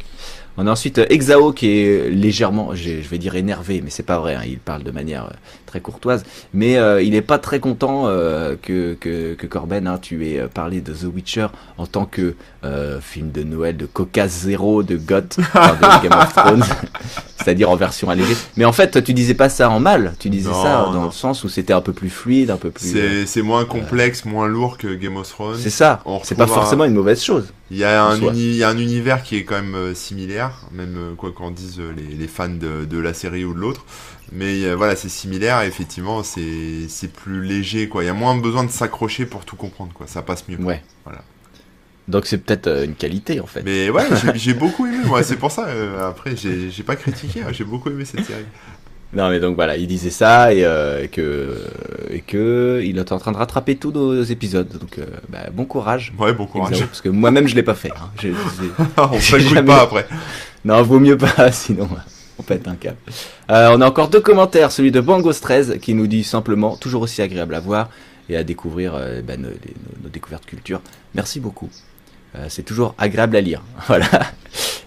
On 0.56 0.66
a 0.68 0.70
ensuite 0.70 0.98
euh, 0.98 1.06
Exao 1.10 1.52
qui 1.52 1.68
est 1.68 2.10
légèrement, 2.10 2.74
je 2.74 2.90
vais 2.90 3.18
dire 3.18 3.34
énervé, 3.34 3.80
mais 3.82 3.90
c'est 3.90 4.04
pas 4.04 4.20
vrai, 4.20 4.36
hein, 4.36 4.42
il 4.46 4.58
parle 4.58 4.84
de 4.84 4.92
manière 4.92 5.24
euh, 5.24 5.34
très 5.68 5.80
courtoise, 5.80 6.24
mais 6.52 6.76
euh, 6.78 7.00
il 7.02 7.14
est 7.14 7.22
pas 7.22 7.38
très 7.38 7.60
content 7.60 8.04
euh, 8.06 8.56
que, 8.60 8.94
que, 8.94 9.34
que 9.34 9.46
Corben, 9.46 9.86
hein, 9.86 9.98
tu 10.00 10.26
aies 10.26 10.40
euh, 10.40 10.48
parlé 10.48 10.80
de 10.80 10.92
The 10.92 11.04
Witcher 11.14 11.46
en 11.76 11.86
tant 11.86 12.06
que 12.06 12.34
euh, 12.64 13.00
film 13.00 13.30
de 13.30 13.42
Noël 13.44 13.76
de 13.76 13.86
Caucase 13.86 14.30
Zéro 14.32 14.82
de 14.82 14.96
Goth, 14.96 15.36
de 15.38 16.02
Game 16.08 16.18
of 16.18 16.32
Thrones, 16.34 16.64
c'est-à-dire 17.36 17.70
en 17.70 17.76
version 17.76 18.10
allégée. 18.10 18.36
Mais 18.56 18.64
en 18.64 18.72
fait, 18.72 19.02
tu 19.04 19.12
disais 19.14 19.34
pas 19.34 19.48
ça 19.48 19.70
en 19.70 19.78
mal, 19.78 20.14
tu 20.18 20.28
disais 20.30 20.48
Non, 20.50 20.62
ça 20.62 20.72
dans 20.86 20.92
non. 20.92 21.04
le 21.06 21.10
sens 21.12 21.44
où 21.44 21.48
c'était 21.48 21.72
un 21.72 21.80
peu 21.80 21.92
plus 21.92 22.10
fluide, 22.10 22.50
un 22.50 22.56
peu 22.56 22.70
plus... 22.70 22.96
C'est 23.26 23.42
moins 23.42 23.64
complexe, 23.64 24.24
moins 24.24 24.48
lourd 24.48 24.78
que 24.78 24.94
Game 24.94 25.16
of 25.16 25.28
Thrones. 25.28 25.58
c'est 25.60 25.70
ça, 25.70 26.02
c'est 26.24 26.34
pas 26.36 26.46
forcément 26.46 26.84
une 26.84 26.94
mauvaise 26.94 27.22
chose. 27.22 27.52
Il 27.70 27.76
y, 27.76 27.84
a 27.84 28.02
un 28.06 28.16
soi. 28.16 28.32
uni- 28.32 28.40
il 28.48 28.56
y 28.56 28.64
a 28.64 28.70
un 28.70 28.78
univers 28.78 29.22
qui 29.22 29.36
est 29.36 29.44
quand 29.44 29.60
même 29.60 29.94
similaire, 29.94 30.52
même 30.72 30.96
quoi 31.18 31.32
qu'en 31.32 31.50
disent 31.50 31.82
les, 31.96 32.16
les 32.16 32.26
fans 32.26 32.48
de, 32.48 32.86
de 32.86 32.98
la 32.98 33.12
série 33.12 33.44
ou 33.44 33.52
de 33.52 33.58
l'autre. 33.58 33.84
Mais 34.32 34.64
euh, 34.64 34.74
voilà, 34.74 34.94
c'est 34.96 35.08
similaire 35.08 35.62
effectivement, 35.62 36.22
c'est 36.22 37.12
plus 37.12 37.42
léger. 37.42 37.88
quoi. 37.88 38.02
Il 38.04 38.06
y 38.06 38.10
a 38.10 38.14
moins 38.14 38.36
besoin 38.36 38.64
de 38.64 38.70
s'accrocher 38.70 39.26
pour 39.26 39.44
tout 39.44 39.56
comprendre. 39.56 39.92
quoi. 39.94 40.06
Ça 40.06 40.22
passe 40.22 40.46
mieux. 40.48 40.58
Ouais. 40.58 40.82
Voilà. 41.04 41.22
Donc 42.08 42.24
c'est 42.26 42.38
peut-être 42.38 42.66
euh, 42.68 42.84
une 42.84 42.94
qualité 42.94 43.40
en 43.40 43.46
fait. 43.46 43.62
Mais 43.64 43.90
ouais, 43.90 44.04
j'ai- 44.34 44.54
beaucoup 44.54 44.86
aimé. 44.86 44.98
Moi, 45.04 45.22
c'est 45.22 45.36
pour 45.36 45.50
ça. 45.50 45.66
euh, 45.68 46.08
après, 46.08 46.34
j'ai 46.36 46.82
pas 46.82 46.96
critiqué. 46.96 47.42
hein, 47.42 47.48
j'ai 47.52 47.64
beaucoup 47.64 47.90
aimé 47.90 48.04
cette 48.04 48.24
série. 48.24 48.44
Non 49.14 49.30
mais 49.30 49.40
donc 49.40 49.54
voilà, 49.56 49.78
il 49.78 49.86
disait 49.86 50.10
ça 50.10 50.52
et, 50.52 50.66
euh, 50.66 51.06
que 51.06 51.56
et 52.10 52.20
que 52.20 52.82
il 52.84 52.98
est 52.98 53.10
en 53.10 53.18
train 53.18 53.32
de 53.32 53.38
rattraper 53.38 53.76
tous 53.76 53.90
nos 53.90 54.22
épisodes. 54.22 54.68
Donc 54.78 54.98
euh, 54.98 55.06
bah, 55.30 55.48
bon 55.50 55.64
courage. 55.64 56.12
Ouais, 56.18 56.34
bon 56.34 56.44
courage. 56.46 56.78
Parce 56.80 57.00
que 57.00 57.08
moi-même 57.08 57.48
je 57.48 57.54
l'ai 57.54 57.62
pas 57.62 57.74
fait. 57.74 57.90
hein. 57.92 58.10
J'ai- 58.20 58.32
j'ai- 58.32 58.84
on 58.98 59.12
J'ai 59.14 59.20
s'écoute 59.38 59.54
jamais- 59.54 59.66
pas 59.66 59.80
après. 59.82 60.06
Non, 60.66 60.82
vaut 60.82 61.00
mieux 61.00 61.16
pas, 61.16 61.50
sinon 61.52 61.88
on 62.38 62.42
pète 62.42 62.68
un 62.68 62.74
câble. 62.76 62.96
Euh, 63.50 63.70
on 63.76 63.80
a 63.80 63.86
encore 63.86 64.08
deux 64.08 64.20
commentaires, 64.20 64.70
celui 64.72 64.90
de 64.90 65.00
Bangos 65.00 65.32
13 65.34 65.78
qui 65.80 65.94
nous 65.94 66.06
dit 66.06 66.24
simplement 66.24 66.76
toujours 66.76 67.02
aussi 67.02 67.20
agréable 67.22 67.54
à 67.54 67.60
voir 67.60 67.88
et 68.28 68.36
à 68.36 68.44
découvrir 68.44 68.94
euh, 68.94 69.20
nos, 69.22 69.48
les- 69.48 69.74
nos- 70.02 70.08
découvertes 70.08 70.46
culture. 70.46 70.80
Merci 71.14 71.40
beaucoup. 71.40 71.68
Euh, 72.36 72.46
c'est 72.48 72.62
toujours 72.62 72.94
agréable 72.98 73.36
à 73.36 73.40
lire. 73.40 73.62
Voilà. 73.86 74.06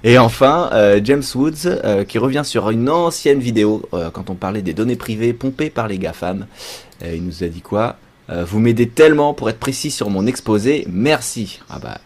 Et 0.04 0.18
enfin, 0.18 0.72
James 1.04 1.22
Woods 1.36 1.80
qui 2.08 2.18
revient 2.18 2.42
sur 2.44 2.72
une 2.72 2.90
ancienne 2.90 3.40
vidéo 3.40 3.84
quand 4.14 4.32
on 4.32 4.34
parlait 4.36 4.64
des 4.64 4.74
données 4.74 4.96
privées 4.96 5.32
pompées 5.32 5.70
par 5.70 5.88
les 5.88 6.00
GAFAM. 6.00 6.48
Il 7.06 7.24
nous 7.24 7.44
a 7.44 7.48
dit 7.48 7.62
quoi? 7.62 7.98
Vous 8.28 8.60
m'aidez 8.60 8.90
tellement 8.90 9.36
pour 9.36 9.48
être 9.52 9.60
précis 9.60 9.92
sur 9.92 10.10
mon 10.10 10.26
exposé. 10.26 10.88
Merci. 10.90 11.60
Ah 11.70 11.78
bah, 11.78 12.00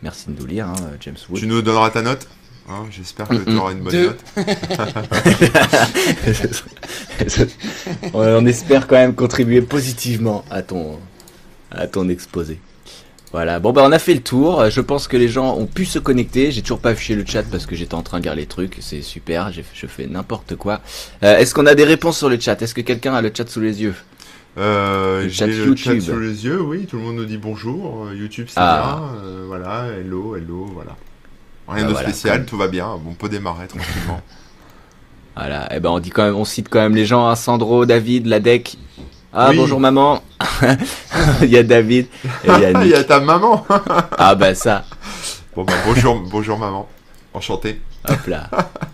merci 0.00 0.26
de 0.30 0.38
nous 0.38 0.46
lire, 0.46 0.68
hein, 0.68 0.76
James 1.00 1.16
Woods. 1.28 1.40
Tu 1.40 1.48
nous 1.48 1.60
donneras 1.60 1.90
ta 1.90 2.02
note? 2.02 2.28
Hein, 2.68 2.84
J'espère 2.90 3.28
que 3.28 3.34
Mm, 3.34 3.44
tu 3.44 3.50
mm. 3.52 3.58
auras 3.58 3.72
une 3.72 3.80
bonne 3.80 3.92
Deux. 3.92 4.06
note. 4.06 4.24
on 8.14 8.46
espère 8.46 8.86
quand 8.86 8.96
même 8.96 9.14
contribuer 9.14 9.62
positivement 9.62 10.44
à 10.50 10.62
ton, 10.62 10.98
à 11.70 11.86
ton 11.86 12.08
exposé. 12.08 12.58
Voilà, 13.32 13.58
bon 13.58 13.72
bah 13.72 13.82
on 13.84 13.90
a 13.90 13.98
fait 13.98 14.14
le 14.14 14.20
tour, 14.20 14.70
je 14.70 14.80
pense 14.80 15.08
que 15.08 15.16
les 15.16 15.26
gens 15.26 15.56
ont 15.56 15.66
pu 15.66 15.84
se 15.86 15.98
connecter, 15.98 16.52
j'ai 16.52 16.62
toujours 16.62 16.78
pas 16.78 16.90
affiché 16.90 17.16
le 17.16 17.26
chat 17.26 17.42
parce 17.42 17.66
que 17.66 17.74
j'étais 17.74 17.96
en 17.96 18.02
train 18.02 18.20
de 18.20 18.24
lire 18.24 18.36
les 18.36 18.46
trucs, 18.46 18.76
c'est 18.80 19.02
super, 19.02 19.50
je 19.52 19.86
fais 19.88 20.06
n'importe 20.06 20.54
quoi. 20.54 20.80
Euh, 21.24 21.36
Est-ce 21.38 21.52
qu'on 21.52 21.66
a 21.66 21.74
des 21.74 21.82
réponses 21.82 22.18
sur 22.18 22.28
le 22.28 22.38
chat? 22.38 22.62
Est-ce 22.62 22.74
que 22.74 22.80
quelqu'un 22.80 23.12
a 23.12 23.22
le 23.22 23.32
chat 23.36 23.48
sous 23.50 23.58
les 23.60 23.82
yeux? 23.82 23.94
Euh, 24.56 25.24
Le 25.24 25.28
chat 25.30 25.50
J'ai 25.50 25.64
le 25.64 25.74
chat 25.74 25.94
YouTube. 25.94 26.14
sous 26.14 26.20
les 26.20 26.44
yeux, 26.44 26.62
oui, 26.62 26.86
tout 26.86 26.96
le 26.96 27.02
monde 27.02 27.16
nous 27.16 27.24
dit 27.24 27.38
bonjour. 27.38 28.06
euh, 28.06 28.14
YouTube, 28.14 28.46
c'est 28.48 28.54
Ah. 28.60 29.00
bien. 29.00 29.18
euh, 29.24 29.44
voilà, 29.48 29.86
hello, 29.98 30.36
hello, 30.36 30.66
voilà. 30.72 30.96
Rien 31.68 31.82
Bah 31.84 31.88
de 31.88 31.92
voilà, 31.94 32.08
spécial, 32.08 32.38
comme- 32.38 32.46
tout 32.46 32.56
va 32.56 32.68
bien. 32.68 32.88
On 33.06 33.14
peut 33.14 33.28
démarrer 33.28 33.66
tranquillement. 33.66 34.20
Voilà, 35.36 35.74
et 35.74 35.80
ben 35.80 35.90
on 35.90 35.98
dit 35.98 36.10
quand 36.10 36.22
même, 36.22 36.36
on 36.36 36.44
cite 36.44 36.68
quand 36.68 36.78
même 36.78 36.94
les 36.94 37.06
gens, 37.06 37.26
hein, 37.26 37.34
Sandro, 37.34 37.86
David, 37.86 38.26
Ladec. 38.26 38.76
Ah 39.32 39.48
Oui. 39.50 39.56
bonjour 39.56 39.80
maman, 39.80 40.22
il 41.42 41.48
y 41.48 41.56
a 41.58 41.64
David 41.64 42.06
et 42.44 42.48
il 42.56 42.60
y 42.60 42.64
a 42.66 42.84
Il 42.84 42.86
y 42.90 42.94
a 42.94 43.02
ta 43.02 43.18
maman. 43.18 43.66
Ah 44.16 44.36
bah 44.36 44.54
ça, 44.54 44.84
bon, 45.56 45.64
bah, 45.64 45.72
bonjour, 45.86 46.20
bonjour 46.30 46.56
maman. 46.56 46.88
Enchanté. 47.32 47.80
Hop 48.08 48.26
là. 48.28 48.48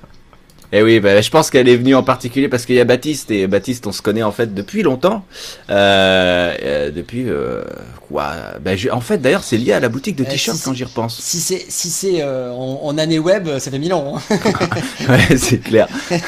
Et 0.72 0.82
oui, 0.82 1.00
bah, 1.00 1.20
je 1.20 1.30
pense 1.30 1.50
qu'elle 1.50 1.68
est 1.68 1.76
venue 1.76 1.96
en 1.96 2.04
particulier 2.04 2.48
parce 2.48 2.64
qu'il 2.64 2.76
y 2.76 2.80
a 2.80 2.84
Baptiste 2.84 3.32
et 3.32 3.48
Baptiste, 3.48 3.88
on 3.88 3.92
se 3.92 4.02
connaît 4.02 4.22
en 4.22 4.30
fait 4.30 4.54
depuis 4.54 4.82
longtemps. 4.82 5.24
Euh, 5.68 6.54
euh, 6.62 6.90
depuis 6.92 7.24
euh, 7.28 7.64
quoi? 8.08 8.32
Bah, 8.64 8.76
je- 8.76 8.88
En 8.90 9.00
fait, 9.00 9.18
d'ailleurs, 9.18 9.42
c'est 9.42 9.56
lié 9.56 9.72
à 9.72 9.80
la 9.80 9.88
boutique 9.88 10.14
de 10.14 10.22
Eh, 10.24 10.28
t-shirts 10.30 10.58
si, 10.58 10.62
quand 10.64 10.72
j'y 10.74 10.84
repense. 10.84 11.18
Si 11.20 11.40
c'est 11.40 11.64
si 11.68 11.90
c'est 11.90 12.22
euh, 12.22 12.52
en, 12.52 12.80
en 12.84 12.98
année 12.98 13.18
web, 13.18 13.48
ça 13.58 13.70
fait 13.72 13.80
mille 13.80 13.92
ans. 13.92 14.14
hein. 14.30 14.36
Ouais, 15.08 15.36
c'est 15.36 15.58
clair. 15.58 15.88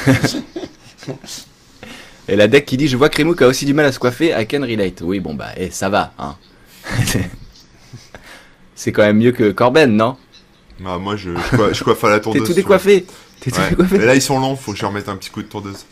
et 2.27 2.35
la 2.35 2.47
deck 2.47 2.65
qui 2.65 2.75
dit, 2.77 2.87
je 2.89 2.97
vois 2.97 3.09
Crémouk 3.09 3.41
a 3.41 3.47
aussi 3.47 3.65
du 3.65 3.73
mal 3.73 3.85
à 3.85 3.91
se 3.91 3.99
coiffer, 3.99 4.33
I 4.37 4.45
can 4.47 4.61
relate. 4.61 5.01
Oui, 5.01 5.19
bon 5.21 5.33
bah, 5.35 5.49
eh, 5.57 5.69
ça 5.71 5.87
va. 5.89 6.13
Hein. 6.19 6.35
c'est 8.75 8.91
quand 8.91 9.03
même 9.03 9.17
mieux 9.17 9.31
que 9.31 9.51
Corben, 9.51 9.95
non? 9.95 10.17
Bah, 10.79 10.97
moi, 10.97 11.15
je, 11.15 11.29
je, 11.31 11.55
coiffe, 11.55 11.73
je 11.77 11.83
coiffe 11.83 12.03
à 12.03 12.09
la 12.09 12.17
T'es 12.17 12.23
tondeuse. 12.23 12.41
tout 12.41 12.47
tu 12.47 12.53
décoiffé. 12.55 13.05
T'es. 13.43 13.51
Ouais. 13.51 13.87
Mais 13.91 14.05
là, 14.05 14.15
ils 14.15 14.21
sont 14.21 14.39
longs, 14.39 14.55
faut 14.55 14.71
que 14.71 14.77
je 14.77 14.85
remette 14.85 15.09
un 15.09 15.17
petit 15.17 15.29
coup 15.29 15.41
de 15.41 15.47
tondeuse. 15.47 15.85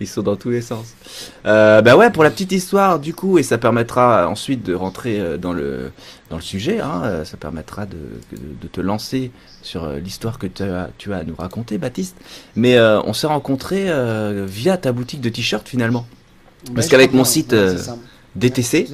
Ils 0.00 0.08
sont 0.08 0.22
dans 0.22 0.34
tous 0.34 0.50
les 0.50 0.62
sens. 0.62 0.94
Euh, 1.46 1.80
bah 1.80 1.96
ouais, 1.96 2.10
pour 2.10 2.24
la 2.24 2.30
petite 2.30 2.50
histoire, 2.50 2.98
du 2.98 3.14
coup, 3.14 3.38
et 3.38 3.44
ça 3.44 3.56
permettra 3.56 4.26
ensuite 4.28 4.64
de 4.64 4.74
rentrer 4.74 5.20
euh, 5.20 5.36
dans 5.38 5.52
le 5.52 5.92
dans 6.28 6.36
le 6.36 6.42
sujet. 6.42 6.80
Hein, 6.80 7.02
euh, 7.04 7.24
ça 7.24 7.36
permettra 7.36 7.86
de, 7.86 7.98
de, 8.32 8.38
de 8.62 8.66
te 8.66 8.80
lancer 8.80 9.30
sur 9.62 9.84
euh, 9.84 9.98
l'histoire 10.00 10.40
que 10.40 10.48
tu 10.48 10.64
as, 10.64 10.90
tu 10.98 11.12
as 11.12 11.18
à 11.18 11.22
nous 11.22 11.36
raconter, 11.36 11.78
Baptiste. 11.78 12.16
Mais 12.56 12.76
euh, 12.76 13.00
on 13.02 13.12
s'est 13.12 13.28
rencontrés 13.28 13.84
euh, 13.90 14.44
via 14.48 14.76
ta 14.76 14.90
boutique 14.90 15.20
de 15.20 15.28
t-shirts 15.28 15.68
finalement. 15.68 16.04
Parce 16.74 16.88
qu'avec 16.88 17.12
mon 17.12 17.24
site, 17.24 17.52
ouais, 17.52 17.58
euh. 17.58 17.78
DTC, 18.34 18.88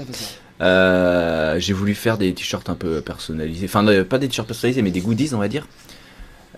euh, 0.60 1.58
j'ai 1.58 1.72
voulu 1.72 1.94
faire 1.94 2.18
des 2.18 2.34
t-shirts 2.34 2.68
un 2.68 2.74
peu 2.74 3.00
personnalisés. 3.00 3.66
Enfin, 3.66 3.84
pas 4.04 4.18
des 4.18 4.28
t-shirts 4.28 4.48
personnalisés, 4.48 4.82
mais 4.82 4.90
des 4.90 5.00
goodies, 5.00 5.30
on 5.32 5.38
va 5.38 5.48
dire. 5.48 5.66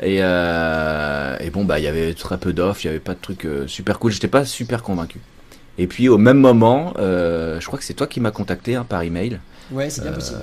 Et, 0.02 0.18
euh, 0.22 1.36
et 1.40 1.50
bon, 1.50 1.64
bah, 1.64 1.78
il 1.78 1.84
y 1.84 1.88
avait 1.88 2.14
très 2.14 2.38
peu 2.38 2.52
d'offres, 2.52 2.80
il 2.84 2.86
y 2.86 2.90
avait 2.90 3.00
pas 3.00 3.14
de 3.14 3.20
trucs 3.20 3.44
euh, 3.44 3.66
super 3.66 3.98
cool. 3.98 4.12
J'étais 4.12 4.28
pas 4.28 4.44
super 4.44 4.82
convaincu. 4.82 5.18
Et 5.78 5.86
puis, 5.86 6.08
au 6.08 6.18
même 6.18 6.38
moment, 6.38 6.94
euh, 6.98 7.60
je 7.60 7.66
crois 7.66 7.78
que 7.78 7.84
c'est 7.84 7.94
toi 7.94 8.06
qui 8.06 8.20
m'as 8.20 8.30
contacté 8.30 8.76
hein, 8.76 8.84
par 8.88 9.02
email. 9.02 9.40
Ouais, 9.70 9.88
c'est 9.90 10.02
bien 10.02 10.12
possible. 10.12 10.40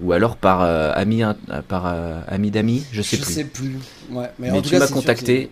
ou 0.00 0.12
alors 0.12 0.36
par 0.36 0.62
euh, 0.62 0.92
ami, 0.94 1.22
euh, 1.22 1.32
par 1.68 1.86
euh, 1.86 2.20
ami 2.28 2.50
d'amis, 2.50 2.84
je 2.92 3.02
sais 3.02 3.16
je 3.16 3.22
plus. 3.22 3.32
sais 3.32 3.44
plus. 3.44 3.76
Ouais, 4.10 4.30
mais, 4.38 4.50
Mais 4.50 4.58
en 4.58 4.62
tout 4.62 4.68
tu 4.70 4.76
m'as 4.76 4.88
contacté. 4.88 5.50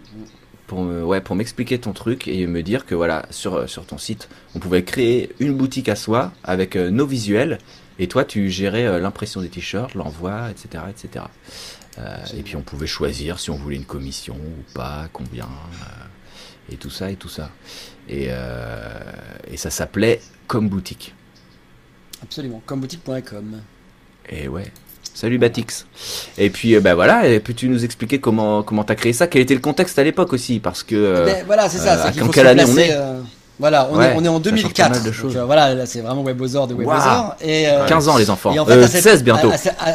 pour 0.67 0.83
me- 0.83 1.05
ouais 1.05 1.21
pour 1.21 1.37
m'expliquer 1.37 1.79
ton 1.79 1.93
truc 1.93 2.29
et 2.29 2.47
me 2.47 2.63
dire 2.63 2.87
que 2.87 2.95
voilà 2.95 3.27
sur 3.31 3.69
sur 3.69 3.85
ton 3.85 3.99
site 3.99 4.29
on 4.55 4.59
pouvait 4.59 4.85
créer 4.85 5.31
une 5.39 5.53
boutique 5.55 5.89
à 5.89 5.97
soi 5.97 6.33
avec 6.45 6.77
euh, 6.77 6.91
nos 6.91 7.07
visuels 7.07 7.59
et 7.99 8.07
toi 8.09 8.25
tu 8.25 8.49
gérais 8.51 8.99
l'impression 9.01 9.43
des 9.43 9.49
t-shirts 9.49 9.95
l'envoi 9.95 10.51
etc 10.51 10.85
etc 10.89 11.25
et 11.99 12.43
puis 12.43 12.57
on 12.57 12.63
pouvait 12.63 12.87
choisir 12.87 13.39
si 13.39 13.51
on 13.51 13.57
voulait 13.57 13.77
une 13.77 13.85
commission 13.85 14.35
ou 14.35 14.73
pas 14.75 15.09
combien 15.13 15.45
euh, 15.45 16.73
et 16.73 16.77
tout 16.77 16.91
ça 16.91 17.11
et 17.11 17.17
tout 17.17 17.29
ça 17.29 17.51
et 18.09 18.27
euh, 18.31 18.89
et 19.51 19.57
ça 19.57 19.71
s'appelait 19.71 20.21
comme 20.47 20.69
boutique 20.69 21.15
Absolument. 22.23 22.63
Comboutique.com. 22.67 23.61
et 24.29 24.49
ouais 24.49 24.71
Salut 25.15 25.37
Batix. 25.37 25.85
Et 26.39 26.49
puis 26.49 26.75
euh, 26.75 26.81
bah 26.81 26.95
voilà, 26.95 27.27
et 27.29 27.39
peux-tu 27.41 27.69
nous 27.69 27.85
expliquer 27.85 28.19
comment 28.21 28.63
comment 28.63 28.83
t'as 28.85 28.95
créé 28.95 29.13
ça 29.13 29.27
Quel 29.27 29.43
était 29.43 29.53
le 29.55 29.61
contexte 29.61 29.99
à 29.99 30.05
l'époque 30.05 30.33
aussi 30.33 30.59
Parce 30.59 30.83
que 30.83 30.95
euh, 30.95 31.25
Ben, 31.27 31.45
voilà, 31.45 31.69
c'est 31.69 31.77
ça. 31.79 32.07
euh, 32.07 32.13
faut 32.13 32.29
quelle 32.29 32.47
année 32.47 32.63
on 32.65 32.73
placer, 32.73 32.91
est 32.91 32.95
euh, 32.95 33.21
Voilà, 33.59 33.89
on, 33.93 33.97
Ouais, 33.99 34.13
est, 34.13 34.15
on 34.17 34.25
est 34.25 34.29
en 34.29 34.43
ça 34.43 34.51
change 34.51 34.63
pas 34.63 34.89
2004. 34.89 34.91
mal 34.91 35.01
de 35.01 35.05
donc, 35.05 35.13
choses. 35.15 35.37
euh, 35.37 35.45
voilà, 35.45 35.75
là 35.75 35.85
c'est 35.85 36.01
vraiment 36.01 36.23
Webosaur 36.23 36.67
de. 36.67 36.75
Et, 37.43 37.69
euh, 37.69 37.87
15 37.87 38.09
ans 38.09 38.17
les 38.17 38.31
enfants. 38.31 38.53
et 38.55 38.59
en 38.59 38.65
fait, 38.65 38.73
Euh, 38.73 38.85
à 38.85 38.89
cette- 38.89 39.03
16 39.03 39.23
bientôt. 39.23 39.51
À, 39.51 39.55
à- 39.55 39.91
à- 39.91 39.95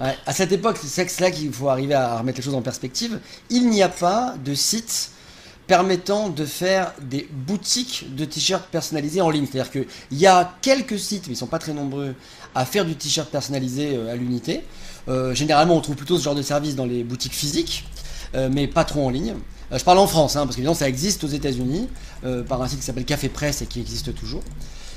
ouais, 0.00 0.16
à 0.26 0.32
cette 0.32 0.52
époque, 0.52 0.78
c'est 0.82 1.20
là 1.20 1.30
qu'il 1.30 1.52
faut 1.52 1.68
arriver 1.68 1.94
à 1.94 2.18
remettre 2.18 2.38
les 2.38 2.44
choses 2.44 2.54
en 2.54 2.62
perspective. 2.62 3.18
Il 3.50 3.68
n'y 3.70 3.82
a 3.82 3.88
pas 3.88 4.34
de 4.44 4.54
site 4.54 5.10
permettant 5.66 6.28
de 6.28 6.44
faire 6.44 6.92
des 7.00 7.28
boutiques 7.30 8.14
de 8.14 8.24
t-shirts 8.24 8.66
personnalisés 8.70 9.20
en 9.20 9.30
ligne. 9.30 9.46
C'est-à-dire 9.50 9.72
qu'il 9.72 10.18
y 10.18 10.26
a 10.26 10.54
quelques 10.62 10.98
sites, 10.98 11.26
mais 11.26 11.34
ils 11.34 11.36
sont 11.36 11.46
pas 11.48 11.58
très 11.58 11.72
nombreux, 11.72 12.14
à 12.54 12.64
faire 12.64 12.84
du 12.84 12.94
t-shirt 12.94 13.28
personnalisé 13.30 13.96
euh, 13.96 14.12
à 14.12 14.16
l'unité. 14.16 14.62
Euh, 15.08 15.34
généralement, 15.34 15.76
on 15.76 15.80
trouve 15.80 15.96
plutôt 15.96 16.18
ce 16.18 16.24
genre 16.24 16.34
de 16.34 16.42
service 16.42 16.76
dans 16.76 16.84
les 16.84 17.04
boutiques 17.04 17.34
physiques, 17.34 17.84
euh, 18.34 18.48
mais 18.52 18.66
pas 18.66 18.84
trop 18.84 19.06
en 19.06 19.10
ligne. 19.10 19.34
Euh, 19.72 19.78
je 19.78 19.84
parle 19.84 19.98
en 19.98 20.06
France, 20.06 20.36
hein, 20.36 20.44
parce 20.44 20.56
qu'évidemment, 20.56 20.74
ça 20.74 20.88
existe 20.88 21.24
aux 21.24 21.28
États-Unis 21.28 21.88
par 22.48 22.60
un 22.60 22.66
site 22.68 22.80
qui 22.80 22.84
s'appelle 22.84 23.04
Café 23.04 23.28
Presse 23.28 23.62
et 23.62 23.66
qui 23.66 23.80
existe 23.80 24.12
toujours. 24.14 24.42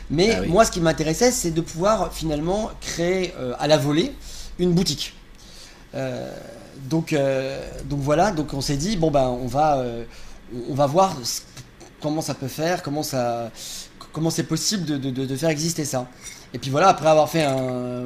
Mais 0.10 0.34
Ah 0.36 0.42
oui. 0.42 0.48
moi, 0.48 0.66
ce 0.66 0.72
qui 0.72 0.82
m'intéressait, 0.82 1.32
c'est 1.32 1.52
de 1.52 1.62
pouvoir 1.62 2.12
finalement 2.12 2.72
créer 2.82 3.34
à 3.60 3.68
la 3.68 3.78
volée 3.78 4.14
une 4.60 4.74
boutique. 4.74 5.14
Euh, 5.96 6.32
donc, 6.90 7.14
euh, 7.14 7.60
donc 7.86 8.00
voilà, 8.02 8.32
donc 8.32 8.54
on 8.54 8.62
s'est 8.62 8.78
dit 8.78 8.96
bon 8.98 9.10
ben 9.12 9.28
on 9.28 9.48
va 9.48 9.78
euh, 9.80 10.04
on 10.70 10.74
va 10.76 10.86
voir 10.86 11.16
ce- 11.24 11.42
comment 12.02 12.22
ça 12.22 12.34
peut 12.36 12.48
faire, 12.48 12.84
comment 12.84 13.04
ça 13.04 13.52
comment 14.14 14.30
c'est 14.30 14.44
possible 14.44 14.86
de, 14.86 14.98
de- 14.98 15.10
de- 15.12 15.26
de 15.26 15.36
faire 15.36 15.50
exister 15.50 15.84
ça. 15.86 16.08
Et 16.54 16.58
puis 16.60 16.72
voilà, 16.72 16.90
après 16.90 17.08
avoir 17.08 17.30
fait 17.30 17.44
un, 17.44 18.04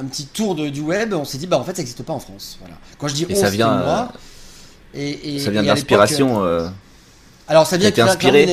un 0.00 0.04
petit 0.04 0.26
tour 0.26 0.54
de- 0.54 0.68
du 0.70 0.80
web, 0.80 1.12
on 1.14 1.24
s'est 1.24 1.38
dit 1.38 1.46
bah 1.46 1.58
en 1.58 1.64
fait 1.64 1.72
ça 1.72 1.78
n'existe 1.82 2.02
pas 2.02 2.12
en 2.12 2.20
France. 2.20 2.56
Voilà. 2.60 2.76
Quand 2.98 3.08
je 3.08 3.14
dis 3.14 3.26
Et 3.28 3.36
on, 3.36 3.40
ça 3.40 3.50
vient, 3.50 3.68
moi. 3.84 4.12
Et, 4.94 5.36
et- 5.36 5.40
ça 5.40 5.50
vient 5.50 5.62
d'inspiration. 5.74 6.44
euh, 6.44 6.68
alors 7.48 7.66
ça 7.66 7.76
vient 7.76 7.88
été 7.88 8.00
inspiré 8.14 8.46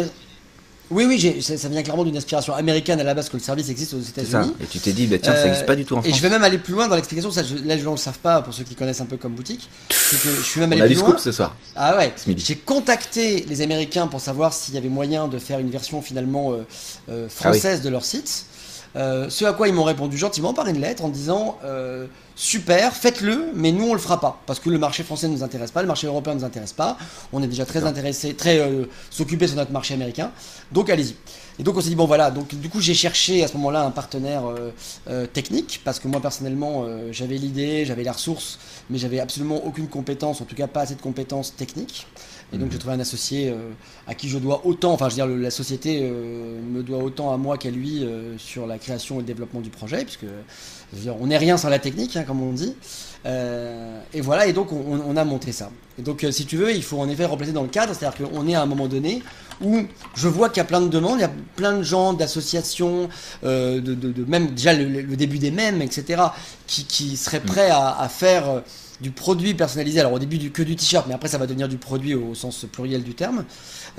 Oui, 0.89 1.05
oui, 1.05 1.17
j'ai- 1.19 1.41
ça, 1.41 1.67
vient 1.67 1.83
clairement 1.83 2.05
d'une 2.05 2.15
inspiration 2.15 2.53
américaine 2.53 2.99
à 2.99 3.03
la 3.03 3.13
base 3.13 3.27
que 3.29 3.35
le 3.37 3.43
service 3.43 3.69
existe 3.69 3.93
aux. 3.93 3.99
États-Unis. 3.99 4.53
Et 4.61 4.65
tu 4.67 4.79
t'es 4.79 4.93
dit, 4.93 5.05
bah, 5.07 5.17
tiens, 5.21 5.33
ça 5.33 5.39
Euh, 5.39 5.43
n'existe 5.45 5.65
pas 5.65 5.75
du 5.75 5.83
tout 5.83 5.95
en 5.95 5.99
Et 5.99 6.03
France. 6.03 6.17
je 6.17 6.21
vais 6.21 6.29
même 6.29 6.43
aller 6.43 6.57
plus 6.57 6.73
loin 6.73 6.87
dans 6.87 6.95
l'explication. 6.95 7.29
Ça, 7.31 7.43
je- 7.43 7.55
là, 7.55 7.75
les 7.75 7.81
gens 7.81 7.91
ne 7.91 7.95
le 7.97 8.01
savent 8.01 8.19
pas 8.19 8.41
pour 8.41 8.53
ceux 8.53 8.63
qui 8.63 8.75
connaissent 8.75 9.01
un 9.01 9.05
peu 9.05 9.17
comme 9.17 9.33
boutique. 9.33 9.69
C'est 9.89 10.21
que 10.21 10.29
je 10.29 10.41
suis 10.41 10.59
même 10.61 10.69
On 10.69 10.73
allé 10.73 10.81
a 10.81 10.85
plus 10.85 10.95
du 10.95 11.01
loin. 11.01 11.09
scoop 11.09 11.19
ce 11.19 11.31
soir. 11.33 11.55
Ah 11.75 11.97
ouais. 11.97 12.13
J'ai 12.37 12.55
contacté 12.55 13.45
les 13.49 13.61
Américains 13.61 14.07
pour 14.07 14.21
savoir 14.21 14.53
s'il 14.53 14.75
y 14.75 14.77
avait 14.77 14.87
moyen 14.89 15.27
de 15.27 15.37
faire 15.39 15.59
une 15.59 15.69
version 15.69 16.01
finalement 16.01 16.53
euh, 16.53 16.65
euh, 17.09 17.27
française 17.29 17.81
de 17.81 17.89
leur 17.89 18.05
site. 18.05 18.45
Euh, 18.95 19.29
ce 19.29 19.45
à 19.45 19.53
quoi 19.53 19.67
ils 19.67 19.73
m'ont 19.73 19.83
répondu 19.83 20.17
gentiment 20.17 20.53
par 20.53 20.67
une 20.67 20.79
lettre 20.79 21.03
en 21.03 21.09
disant 21.09 21.57
euh, 21.63 22.07
super, 22.35 22.93
faites-le, 22.93 23.51
mais 23.53 23.71
nous 23.71 23.89
on 23.89 23.93
le 23.93 23.99
fera 23.99 24.19
pas 24.19 24.39
parce 24.45 24.59
que 24.59 24.69
le 24.69 24.79
marché 24.79 25.03
français 25.03 25.27
ne 25.27 25.33
nous 25.33 25.43
intéresse 25.43 25.71
pas, 25.71 25.81
le 25.81 25.87
marché 25.87 26.07
européen 26.07 26.33
ne 26.33 26.39
nous 26.39 26.45
intéresse 26.45 26.73
pas. 26.73 26.97
On 27.33 27.43
est 27.43 27.47
déjà 27.47 27.65
très 27.65 27.83
intéressé, 27.83 28.33
très 28.33 28.59
euh, 28.59 28.85
s'occuper 29.09 29.47
sur 29.47 29.57
notre 29.57 29.71
marché 29.71 29.93
américain. 29.93 30.31
Donc 30.71 30.89
allez-y. 30.89 31.15
Et 31.59 31.63
donc 31.63 31.75
on 31.75 31.81
s'est 31.81 31.89
dit 31.89 31.95
bon 31.95 32.05
voilà. 32.05 32.29
Donc 32.31 32.53
du 32.55 32.69
coup 32.69 32.79
j'ai 32.81 32.93
cherché 32.93 33.43
à 33.43 33.47
ce 33.47 33.53
moment-là 33.57 33.83
un 33.83 33.91
partenaire 33.91 34.45
euh, 34.45 34.71
euh, 35.09 35.25
technique 35.25 35.81
parce 35.83 35.99
que 35.99 36.07
moi 36.07 36.21
personnellement 36.21 36.83
euh, 36.85 37.09
j'avais 37.11 37.37
l'idée, 37.37 37.83
j'avais 37.85 38.03
la 38.03 38.11
ressource, 38.11 38.59
mais 38.89 38.97
j'avais 38.97 39.19
absolument 39.19 39.65
aucune 39.65 39.87
compétence, 39.87 40.41
en 40.41 40.45
tout 40.45 40.55
cas 40.55 40.67
pas 40.67 40.81
assez 40.81 40.95
de 40.95 41.01
compétences 41.01 41.55
techniques. 41.55 42.07
Et 42.53 42.57
donc 42.57 42.71
j'ai 42.71 42.77
trouvé 42.77 42.93
un 42.93 42.99
associé 43.01 43.49
euh, 43.49 43.71
à 44.07 44.15
qui 44.15 44.29
je 44.29 44.37
dois 44.37 44.65
autant, 44.65 44.93
enfin 44.93 45.09
je 45.09 45.15
veux 45.15 45.15
dire 45.17 45.27
le- 45.27 45.35
la 45.41 45.51
société 45.51 45.99
euh, 46.03 46.61
me 46.61 46.81
doit 46.81 46.99
autant 46.99 47.33
à 47.33 47.37
moi 47.37 47.57
qu'à 47.57 47.69
lui 47.69 48.05
euh, 48.05 48.37
sur 48.37 48.65
la 48.67 48.77
création 48.77 49.15
et 49.15 49.17
le 49.19 49.25
développement 49.25 49.59
du 49.59 49.69
projet, 49.69 50.05
puisque 50.05 50.21
je 50.23 50.95
veux 50.95 51.01
dire, 51.01 51.15
on 51.19 51.27
n'est 51.27 51.37
rien 51.37 51.57
sans 51.57 51.67
la 51.67 51.79
technique, 51.79 52.15
hein, 52.15 52.23
comme 52.25 52.41
on 52.41 52.53
dit. 52.53 52.73
Euh, 53.25 53.99
et 54.13 54.21
voilà, 54.21 54.47
et 54.47 54.53
donc 54.53 54.71
on, 54.71 55.01
on 55.05 55.17
a 55.17 55.25
monté 55.25 55.51
ça. 55.51 55.71
Et 55.99 56.03
donc 56.03 56.25
si 56.31 56.45
tu 56.45 56.55
veux, 56.55 56.73
il 56.73 56.83
faut 56.83 56.99
en 56.99 57.09
effet 57.09 57.25
replacer 57.25 57.51
dans 57.51 57.63
le 57.63 57.67
cadre, 57.67 57.93
c'est-à-dire 57.93 58.29
qu'on 58.29 58.47
est 58.47 58.55
à 58.55 58.61
un 58.61 58.65
moment 58.65 58.87
donné 58.87 59.21
où 59.61 59.83
je 60.15 60.27
vois 60.27 60.49
qu'il 60.49 60.57
y 60.57 60.61
a 60.61 60.65
plein 60.65 60.81
de 60.81 60.87
demandes, 60.87 61.17
il 61.17 61.21
y 61.21 61.25
a 61.25 61.31
plein 61.55 61.77
de 61.77 61.83
gens, 61.83 62.13
d'associations, 62.13 63.09
euh, 63.43 63.81
de, 63.81 63.93
de- 63.95 64.11
de- 64.11 64.25
même 64.25 64.47
déjà 64.51 64.73
le, 64.73 64.85
le 65.01 65.15
début 65.15 65.39
des 65.39 65.51
mèmes, 65.51 65.81
etc., 65.81 66.21
qui, 66.67 66.85
qui 66.85 67.17
seraient 67.17 67.39
prêts 67.39 67.69
à, 67.69 67.97
à 67.99 68.07
faire 68.09 68.49
euh, 68.49 68.59
du 69.01 69.11
produit 69.11 69.53
personnalisé. 69.53 69.99
Alors 69.99 70.13
au 70.13 70.19
début 70.19 70.37
du, 70.37 70.51
que 70.51 70.63
du 70.63 70.75
t-shirt, 70.75 71.05
mais 71.07 71.13
après 71.13 71.27
ça 71.29 71.37
va 71.37 71.45
devenir 71.47 71.67
du 71.67 71.77
produit 71.77 72.15
au 72.15 72.33
sens 72.35 72.65
pluriel 72.71 73.03
du 73.03 73.13
terme, 73.13 73.45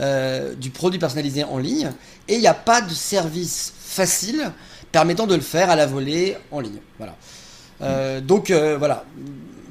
euh, 0.00 0.54
du 0.54 0.70
produit 0.70 0.98
personnalisé 0.98 1.44
en 1.44 1.58
ligne. 1.58 1.90
Et 2.28 2.34
il 2.34 2.40
n'y 2.40 2.46
a 2.48 2.54
pas 2.54 2.80
de 2.80 2.92
service 2.92 3.72
facile 3.78 4.52
permettant 4.92 5.26
de 5.26 5.34
le 5.34 5.40
faire 5.40 5.70
à 5.70 5.76
la 5.76 5.86
volée 5.86 6.36
en 6.50 6.60
ligne. 6.60 6.78
Voilà. 6.98 7.16
Euh, 7.80 8.20
donc 8.20 8.50
voilà. 8.50 9.04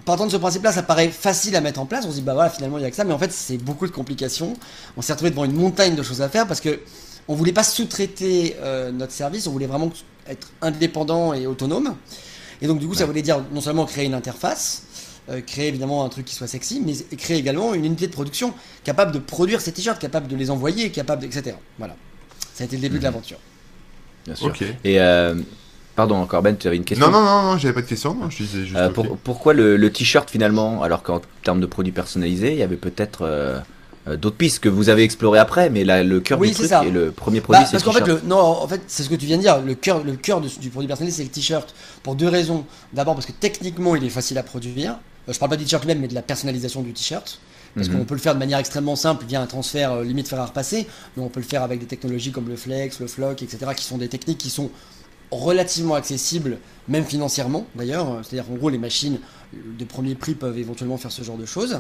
Partant 0.08 0.26
de 0.26 0.32
ce 0.32 0.38
principe-là, 0.38 0.72
ça 0.72 0.84
paraît 0.84 1.10
facile 1.10 1.54
à 1.58 1.60
mettre 1.60 1.82
en 1.82 1.86
place. 1.86 2.06
On 2.08 2.12
se 2.12 2.16
dit 2.16 2.22
bah 2.22 2.34
voilà, 2.34 2.50
finalement 2.50 2.78
il 2.78 2.82
y 2.82 2.86
a 2.86 2.90
que 2.90 2.96
ça, 2.96 3.04
mais 3.04 3.12
en 3.12 3.20
fait 3.20 3.30
c'est 3.30 3.58
beaucoup 3.58 3.86
de 3.86 3.92
complications. 3.92 4.54
On 4.96 5.02
s'est 5.02 5.12
retrouvé 5.12 5.32
devant 5.32 5.44
une 5.44 5.52
montagne 5.52 5.98
de 5.98 6.02
choses 6.02 6.22
à 6.22 6.30
faire 6.30 6.48
parce 6.48 6.62
que 6.62 6.80
on 7.28 7.36
voulait 7.36 7.52
pas 7.52 7.66
sous-traiter 7.66 8.56
euh, 8.62 8.90
notre 8.94 9.12
service, 9.12 9.48
on 9.48 9.52
voulait 9.52 9.66
vraiment 9.66 9.92
être 10.30 10.50
indépendant 10.62 11.34
et 11.34 11.46
autonome. 11.46 11.98
Et 12.62 12.68
donc 12.68 12.80
du 12.80 12.88
coup, 12.88 12.94
ça 12.94 13.06
voulait 13.06 13.22
dire 13.22 13.44
non 13.52 13.60
seulement 13.60 13.84
créer 13.86 14.06
une 14.06 14.14
interface, 14.14 14.84
euh, 15.30 15.42
créer 15.42 15.68
évidemment 15.68 16.06
un 16.06 16.10
truc 16.10 16.24
qui 16.24 16.36
soit 16.36 16.48
sexy, 16.48 16.82
mais 16.86 16.94
créer 17.18 17.38
également 17.38 17.74
une 17.74 17.84
unité 17.84 18.08
de 18.08 18.14
production 18.14 18.54
capable 18.86 19.12
de 19.12 19.20
produire 19.20 19.60
ces 19.60 19.74
t-shirts, 19.74 20.00
capable 20.00 20.30
de 20.30 20.38
les 20.38 20.50
envoyer, 20.50 20.90
capable, 20.90 21.26
etc. 21.26 21.58
Voilà. 21.80 21.98
Ça 22.54 22.64
a 22.64 22.66
été 22.66 22.78
le 22.78 22.82
début 22.82 23.00
de 23.00 23.04
l'aventure. 23.04 23.40
Bien 24.26 24.36
sûr. 24.36 24.56
Et 24.86 25.02
euh, 25.02 25.36
pardon, 25.98 26.26
Corben, 26.26 26.56
tu 26.58 26.68
avais 26.68 26.78
une 26.78 26.86
question. 26.86 27.10
Non, 27.12 27.20
non, 27.20 27.26
non, 27.26 27.42
non 27.52 27.58
j'avais 27.58 27.74
pas 27.74 27.82
de 27.82 27.88
question. 27.88 28.14
Non, 28.16 28.30
je 28.30 28.38
disais 28.44 28.64
juste. 28.64 28.76
Euh, 28.78 28.90
pourquoi 29.24 29.54
le, 29.54 29.76
le 29.76 29.92
t-shirt 29.92 30.30
finalement 30.30 30.82
Alors 30.84 31.04
qu'en 31.04 31.20
termes 31.44 31.60
de 31.60 31.66
produits 31.66 31.92
personnalisés, 31.92 32.54
il 32.54 32.58
y 32.60 32.64
avait 32.64 32.78
peut-être 32.78 33.24
euh, 33.24 33.60
euh, 34.08 34.16
d'autres 34.16 34.38
pistes 34.38 34.60
que 34.60 34.70
vous 34.70 34.88
avez 34.88 35.04
explorées 35.04 35.40
après, 35.40 35.70
mais 35.70 35.84
là, 35.84 36.04
le 36.04 36.22
cœur 36.22 36.40
Oui, 36.40 36.50
du 36.50 36.54
truc 36.56 36.68
ça. 36.70 36.86
et 36.86 36.92
le 36.92 37.12
premier 37.12 37.42
produit, 37.42 37.60
Bah, 37.62 37.66
c'est 37.66 37.74
parce 37.74 37.84
le 37.84 37.90
qu'en 37.92 37.94
fait, 37.98 38.04
t-shirt. 38.06 38.24
le, 38.24 38.30
non, 38.30 38.38
en 38.40 38.68
fait, 38.68 38.82
c'est 38.88 39.04
ce 39.04 39.10
que 39.10 39.16
tu 39.16 39.26
viens 39.26 39.36
de 39.38 39.42
dire. 39.42 39.60
Le 39.62 39.76
cœur, 39.76 40.04
le 40.04 40.14
cœur 40.16 40.40
de- 40.40 40.48
du 40.48 40.70
produit 40.70 40.88
personnalisé, 40.88 41.18
c'est 41.18 41.28
le 41.28 41.34
t-shirt. 41.34 41.74
Pour 42.04 42.16
deux 42.16 42.30
raisons. 42.30 42.64
D'abord, 42.94 43.16
parce 43.16 43.26
que 43.26 43.34
techniquement, 43.34 43.96
il 43.98 44.06
est 44.06 44.10
facile 44.10 44.38
à 44.38 44.44
produire. 44.44 44.96
Je 45.28 45.38
parle 45.38 45.50
pas 45.50 45.58
du 45.58 45.66
t-shirt 45.66 45.84
lui-même, 45.84 46.00
mais 46.00 46.08
de 46.08 46.16
la 46.16 46.22
personnalisation 46.22 46.82
du 46.84 46.94
t-shirt. 46.94 47.40
Parce 47.76 47.90
Mhm. 47.90 47.98
qu'on 48.00 48.06
peut 48.06 48.16
le 48.16 48.22
faire 48.22 48.34
de 48.34 48.40
manière 48.40 48.58
extrêmement 48.60 48.96
simple 48.96 49.26
via 49.28 49.40
un 49.42 49.46
transfert 49.46 49.92
euh, 49.92 50.04
limite 50.04 50.28
fer 50.30 50.40
à 50.40 50.46
repasser, 50.46 50.88
mais 51.16 51.22
on 51.22 51.28
peut 51.28 51.42
le 51.42 51.46
faire 51.46 51.62
avec 51.64 51.80
des 51.80 51.86
technologies 51.86 52.32
comme 52.32 52.48
le 52.48 52.56
flex, 52.56 53.00
le 53.02 53.08
flock, 53.08 53.44
etc., 53.44 53.58
qui 53.76 53.84
sont 53.84 53.98
des 53.98 54.08
techniques 54.08 54.38
qui 54.40 54.50
sont 54.50 54.72
relativement 55.32 55.96
accessibles, 55.96 56.58
même 56.88 57.06
financièrement 57.06 57.66
d'ailleurs. 57.76 58.22
C'est-à-dire 58.24 58.48
qu'en 58.48 58.56
gros, 58.56 58.70
les 58.70 58.78
machines 58.78 59.20
de 59.54 59.86
premier 59.86 60.16
prix 60.16 60.36
peuvent 60.36 60.58
éventuellement 60.58 60.98
faire 60.98 61.12
ce 61.12 61.24
genre 61.24 61.38
de 61.38 61.46
choses. 61.46 61.80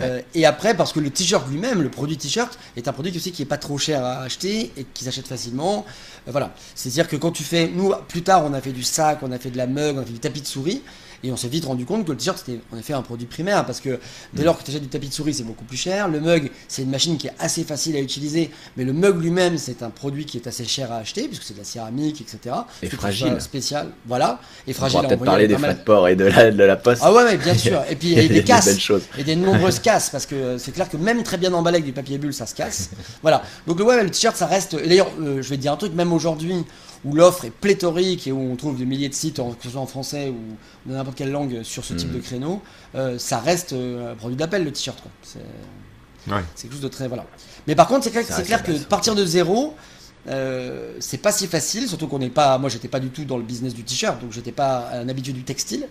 Euh, 0.00 0.20
et 0.34 0.46
après, 0.46 0.76
parce 0.76 0.92
que 0.92 1.00
le 1.00 1.10
t-shirt 1.10 1.48
lui-même, 1.48 1.82
le 1.82 1.90
produit 1.90 2.16
t-shirt, 2.16 2.58
est 2.76 2.86
un 2.86 2.92
produit 2.92 3.14
aussi 3.16 3.32
qui 3.32 3.42
est 3.42 3.46
pas 3.46 3.56
trop 3.56 3.78
cher 3.78 4.04
à 4.04 4.20
acheter 4.20 4.72
et 4.76 4.84
qui 4.94 5.04
s'achète 5.04 5.26
facilement. 5.26 5.84
Euh, 6.26 6.30
voilà. 6.30 6.54
C'est-à-dire 6.74 7.08
que 7.08 7.16
quand 7.16 7.32
tu 7.32 7.42
fais, 7.42 7.68
nous, 7.68 7.92
plus 8.08 8.22
tard, 8.22 8.44
on 8.44 8.52
a 8.52 8.60
fait 8.60 8.72
du 8.72 8.82
sac, 8.82 9.20
on 9.22 9.32
a 9.32 9.38
fait 9.38 9.50
de 9.50 9.56
la 9.56 9.66
mug, 9.66 9.96
on 9.96 10.00
a 10.00 10.04
fait 10.04 10.12
du 10.12 10.20
tapis 10.20 10.42
de 10.42 10.46
souris. 10.46 10.82
Et 11.24 11.32
on 11.32 11.36
s'est 11.36 11.48
vite 11.48 11.64
rendu 11.64 11.84
compte 11.84 12.04
que 12.04 12.12
le 12.12 12.16
t-shirt 12.16 12.38
c'était 12.38 12.60
en 12.72 12.78
effet 12.78 12.92
un 12.92 13.02
produit 13.02 13.26
primaire 13.26 13.66
parce 13.66 13.80
que 13.80 13.98
dès 14.34 14.44
lors 14.44 14.56
que 14.58 14.62
tu 14.64 14.70
achètes 14.70 14.82
du 14.82 14.88
tapis 14.88 15.08
de 15.08 15.12
souris 15.14 15.34
c'est 15.34 15.42
beaucoup 15.42 15.64
plus 15.64 15.76
cher. 15.76 16.08
Le 16.08 16.20
mug 16.20 16.50
c'est 16.68 16.82
une 16.82 16.90
machine 16.90 17.18
qui 17.18 17.26
est 17.26 17.32
assez 17.38 17.64
facile 17.64 17.96
à 17.96 18.00
utiliser, 18.00 18.50
mais 18.76 18.84
le 18.84 18.92
mug 18.92 19.20
lui-même 19.20 19.58
c'est 19.58 19.82
un 19.82 19.90
produit 19.90 20.24
qui 20.26 20.36
est 20.38 20.46
assez 20.46 20.64
cher 20.64 20.92
à 20.92 20.96
acheter 20.98 21.26
puisque 21.26 21.42
c'est 21.42 21.54
de 21.54 21.58
la 21.58 21.64
céramique, 21.64 22.20
etc. 22.20 22.54
Et 22.82 22.88
fragile. 22.88 23.40
Spécial, 23.40 23.88
voilà. 24.06 24.40
Et 24.66 24.70
On 24.70 24.74
fragile. 24.74 24.98
pourra 25.00 25.06
à 25.06 25.08
peut-être 25.08 25.24
parler 25.24 25.48
des 25.48 25.58
frais 25.58 25.74
de 25.74 25.80
port 25.80 26.08
et 26.08 26.16
de 26.16 26.24
la, 26.26 26.50
de 26.50 26.64
la 26.64 26.76
poste. 26.76 27.02
Ah 27.04 27.12
ouais, 27.12 27.24
ouais, 27.24 27.36
bien 27.36 27.54
sûr. 27.54 27.82
Et 27.90 27.96
puis 27.96 28.08
Il 28.12 28.16
y 28.16 28.20
a 28.20 28.22
et 28.22 28.28
des 28.28 28.34
des 28.34 28.44
casses. 28.44 28.78
choses. 28.78 29.02
Et 29.18 29.24
des 29.24 29.36
nombreuses 29.36 29.80
casses, 29.80 30.10
parce 30.10 30.26
que 30.26 30.34
euh, 30.34 30.58
c'est 30.58 30.72
clair 30.72 30.88
que 30.88 30.96
même 30.96 31.22
très 31.22 31.36
bien 31.36 31.52
emballé 31.52 31.76
avec 31.76 31.86
du 31.86 31.92
papier 31.92 32.18
bulle, 32.18 32.32
ça 32.34 32.46
se 32.46 32.54
casse. 32.54 32.90
voilà. 33.22 33.42
Donc 33.66 33.78
le 33.78 33.84
ouais, 33.84 34.02
le 34.02 34.10
t-shirt, 34.10 34.36
ça 34.36 34.46
reste. 34.46 34.76
D'ailleurs, 34.76 35.10
euh, 35.20 35.42
je 35.42 35.48
vais 35.48 35.56
te 35.56 35.62
dire 35.62 35.72
un 35.72 35.76
truc, 35.76 35.94
même 35.94 36.12
aujourd'hui, 36.12 36.64
où 37.04 37.14
l'offre 37.14 37.44
est 37.44 37.50
pléthorique 37.50 38.26
et 38.26 38.32
où 38.32 38.40
on 38.40 38.56
trouve 38.56 38.76
des 38.78 38.84
milliers 38.86 39.08
de 39.08 39.14
sites, 39.14 39.38
en- 39.38 39.52
que 39.52 39.62
ce 39.64 39.70
soit 39.70 39.80
en 39.80 39.86
français 39.86 40.28
ou 40.30 40.36
dans 40.88 40.96
n'importe 40.96 41.16
quelle 41.16 41.30
langue, 41.30 41.62
sur 41.62 41.84
ce 41.84 41.94
type 41.94 42.08
Mhm. 42.10 42.14
de 42.16 42.20
créneau, 42.20 42.62
euh, 42.94 43.18
ça 43.18 43.38
reste 43.38 43.72
euh, 43.72 44.12
un 44.12 44.14
produit 44.16 44.36
d'appel, 44.36 44.64
le 44.64 44.72
t-shirt. 44.72 44.98
C'est 45.22 45.38
Ouais. 46.30 46.40
c'est 46.54 46.62
quelque 46.64 46.72
chose 46.72 46.82
de 46.82 46.88
très. 46.88 47.08
Voilà. 47.08 47.24
Mais 47.66 47.74
par 47.74 47.86
contre, 47.88 48.04
c'est 48.04 48.10
clair, 48.10 48.24
c'est 48.26 48.42
que 48.62 48.72
base. 48.72 48.84
partir 48.84 49.14
de 49.14 49.24
zéro, 49.24 49.74
euh, 50.28 50.94
c'est 51.00 51.18
pas 51.18 51.32
si 51.32 51.46
facile, 51.46 51.88
surtout 51.88 52.06
qu'on 52.08 52.18
n'est 52.18 52.28
pas. 52.28 52.58
Moi, 52.58 52.68
j'étais 52.68 52.88
pas 52.88 53.00
du 53.00 53.08
tout 53.08 53.24
dans 53.24 53.38
le 53.38 53.44
business 53.44 53.72
du 53.74 53.84
t-shirt, 53.84 54.20
donc 54.20 54.32
j'étais 54.32 54.52
pas 54.52 54.90
un 54.92 55.08
habitué 55.08 55.32
du 55.32 55.44
textile. 55.44 55.86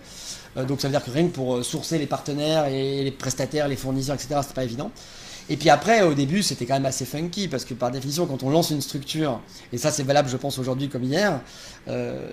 Euh, 0.57 0.65
donc 0.65 0.81
ça 0.81 0.87
veut 0.87 0.91
dire 0.91 1.03
que 1.03 1.09
rien 1.11 1.23
que 1.27 1.33
pour 1.33 1.63
sourcer 1.63 1.97
les 1.97 2.05
partenaires 2.07 2.65
et 2.67 3.03
les 3.03 3.11
prestataires, 3.11 3.67
les 3.67 3.75
fournisseurs, 3.75 4.15
etc., 4.15 4.39
c'était 4.41 4.53
pas 4.53 4.63
évident. 4.63 4.91
Et 5.49 5.55
puis 5.55 5.69
après, 5.69 6.01
au 6.01 6.13
début, 6.13 6.43
c'était 6.43 6.65
quand 6.65 6.73
même 6.73 6.85
assez 6.85 7.05
funky 7.05 7.47
parce 7.47 7.63
que 7.63 7.73
par 7.73 7.89
définition, 7.91 8.25
quand 8.25 8.43
on 8.43 8.49
lance 8.49 8.69
une 8.69 8.81
structure, 8.81 9.39
et 9.71 9.77
ça 9.77 9.91
c'est 9.91 10.03
valable, 10.03 10.27
je 10.29 10.37
pense, 10.37 10.59
aujourd'hui 10.59 10.89
comme 10.89 11.03
hier, 11.03 11.39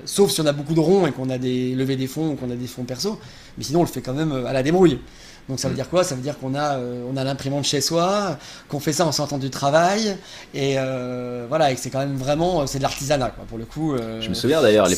sauf 0.05 0.33
si 0.33 0.41
on 0.41 0.47
a 0.47 0.53
beaucoup 0.53 0.75
de 0.75 0.81
ronds 0.81 1.07
et 1.07 1.13
qu'on 1.13 1.31
a 1.31 1.39
des 1.39 1.75
levées 1.75 1.97
des 1.97 2.09
fonds 2.09 2.33
ou 2.33 2.35
qu'on 2.35 2.51
a 2.51 2.57
des 2.57 2.67
fonds 2.67 2.83
perso, 2.83 3.21
mais 3.57 3.63
sinon 3.63 3.81
on 3.81 3.83
le 3.85 3.89
fait 3.89 4.01
quand 4.01 4.15
même 4.15 4.33
à 4.33 4.53
la 4.53 4.65
débrouille. 4.65 4.99
Donc 5.49 5.61
ça 5.61 5.69
veut 5.69 5.75
mm. 5.75 5.77
dire 5.77 5.89
quoi? 5.89 6.05
Ça 6.05 6.15
veut 6.15 6.23
dire 6.23 6.39
qu'on 6.39 6.55
a, 6.55 6.79
euh, 6.79 7.05
on 7.11 7.17
a 7.17 7.25
l'imprimante 7.25 7.65
chez 7.65 7.81
soi, 7.81 8.39
qu'on 8.69 8.81
fait 8.81 8.93
ça 8.93 9.07
en 9.07 9.13
sortant 9.13 9.39
du 9.39 9.51
travail, 9.51 10.17
et 10.55 10.75
euh, 10.79 11.47
voilà, 11.49 11.73
et 11.73 11.77
c'est 11.77 11.91
quand 11.91 11.99
même 11.99 12.17
vraiment, 12.17 12.67
c'est 12.67 12.79
de 12.79 12.83
l'artisanat 12.83 13.31
quoi, 13.31 13.45
pour 13.45 13.59
le 13.59 13.65
coup. 13.65 13.95
Euh, 13.95 14.21
je 14.21 14.29
me 14.29 14.35
souviens 14.35 14.63
d'ailleurs 14.63 14.89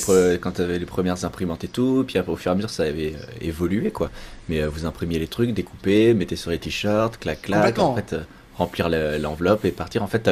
quand 0.41 0.53
tu 0.53 0.63
avais 0.63 0.79
les 0.79 0.87
premières 0.87 1.25
imprimantes 1.25 1.65
et 1.65 1.69
tout, 1.69 2.05
puis 2.07 2.19
au 2.19 2.37
fur 2.37 2.51
et 2.51 2.53
à 2.53 2.55
mesure 2.55 2.71
ça 2.71 2.85
avait 2.85 3.15
évolué 3.41 3.91
quoi. 3.91 4.11
Mais 4.49 4.65
vous 4.65 4.87
imprimiez 4.87 5.19
les 5.19 5.29
trucs, 5.29 5.53
découpez, 5.53 6.15
mettez 6.15 6.37
sur 6.37 6.51
les 6.51 6.59
t-shirts, 6.59 7.19
clac 7.19 7.43
clac, 7.43 7.79
en 7.79 7.97
fait 7.97 8.15
remplir 8.57 8.89
l'enveloppe 8.89 9.67
et 9.67 9.71
partir. 9.71 10.03
En 10.03 10.07
fait, 10.07 10.31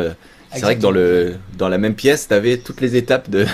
c'est 0.54 0.60
vrai 0.60 0.76
que 0.76 0.80
dans, 0.80 0.90
le, 0.90 1.36
dans 1.56 1.68
la 1.68 1.78
même 1.78 1.94
pièce, 1.94 2.28
tu 2.28 2.34
avais 2.34 2.58
toutes 2.58 2.80
les 2.80 2.96
étapes 2.96 3.30
de, 3.30 3.46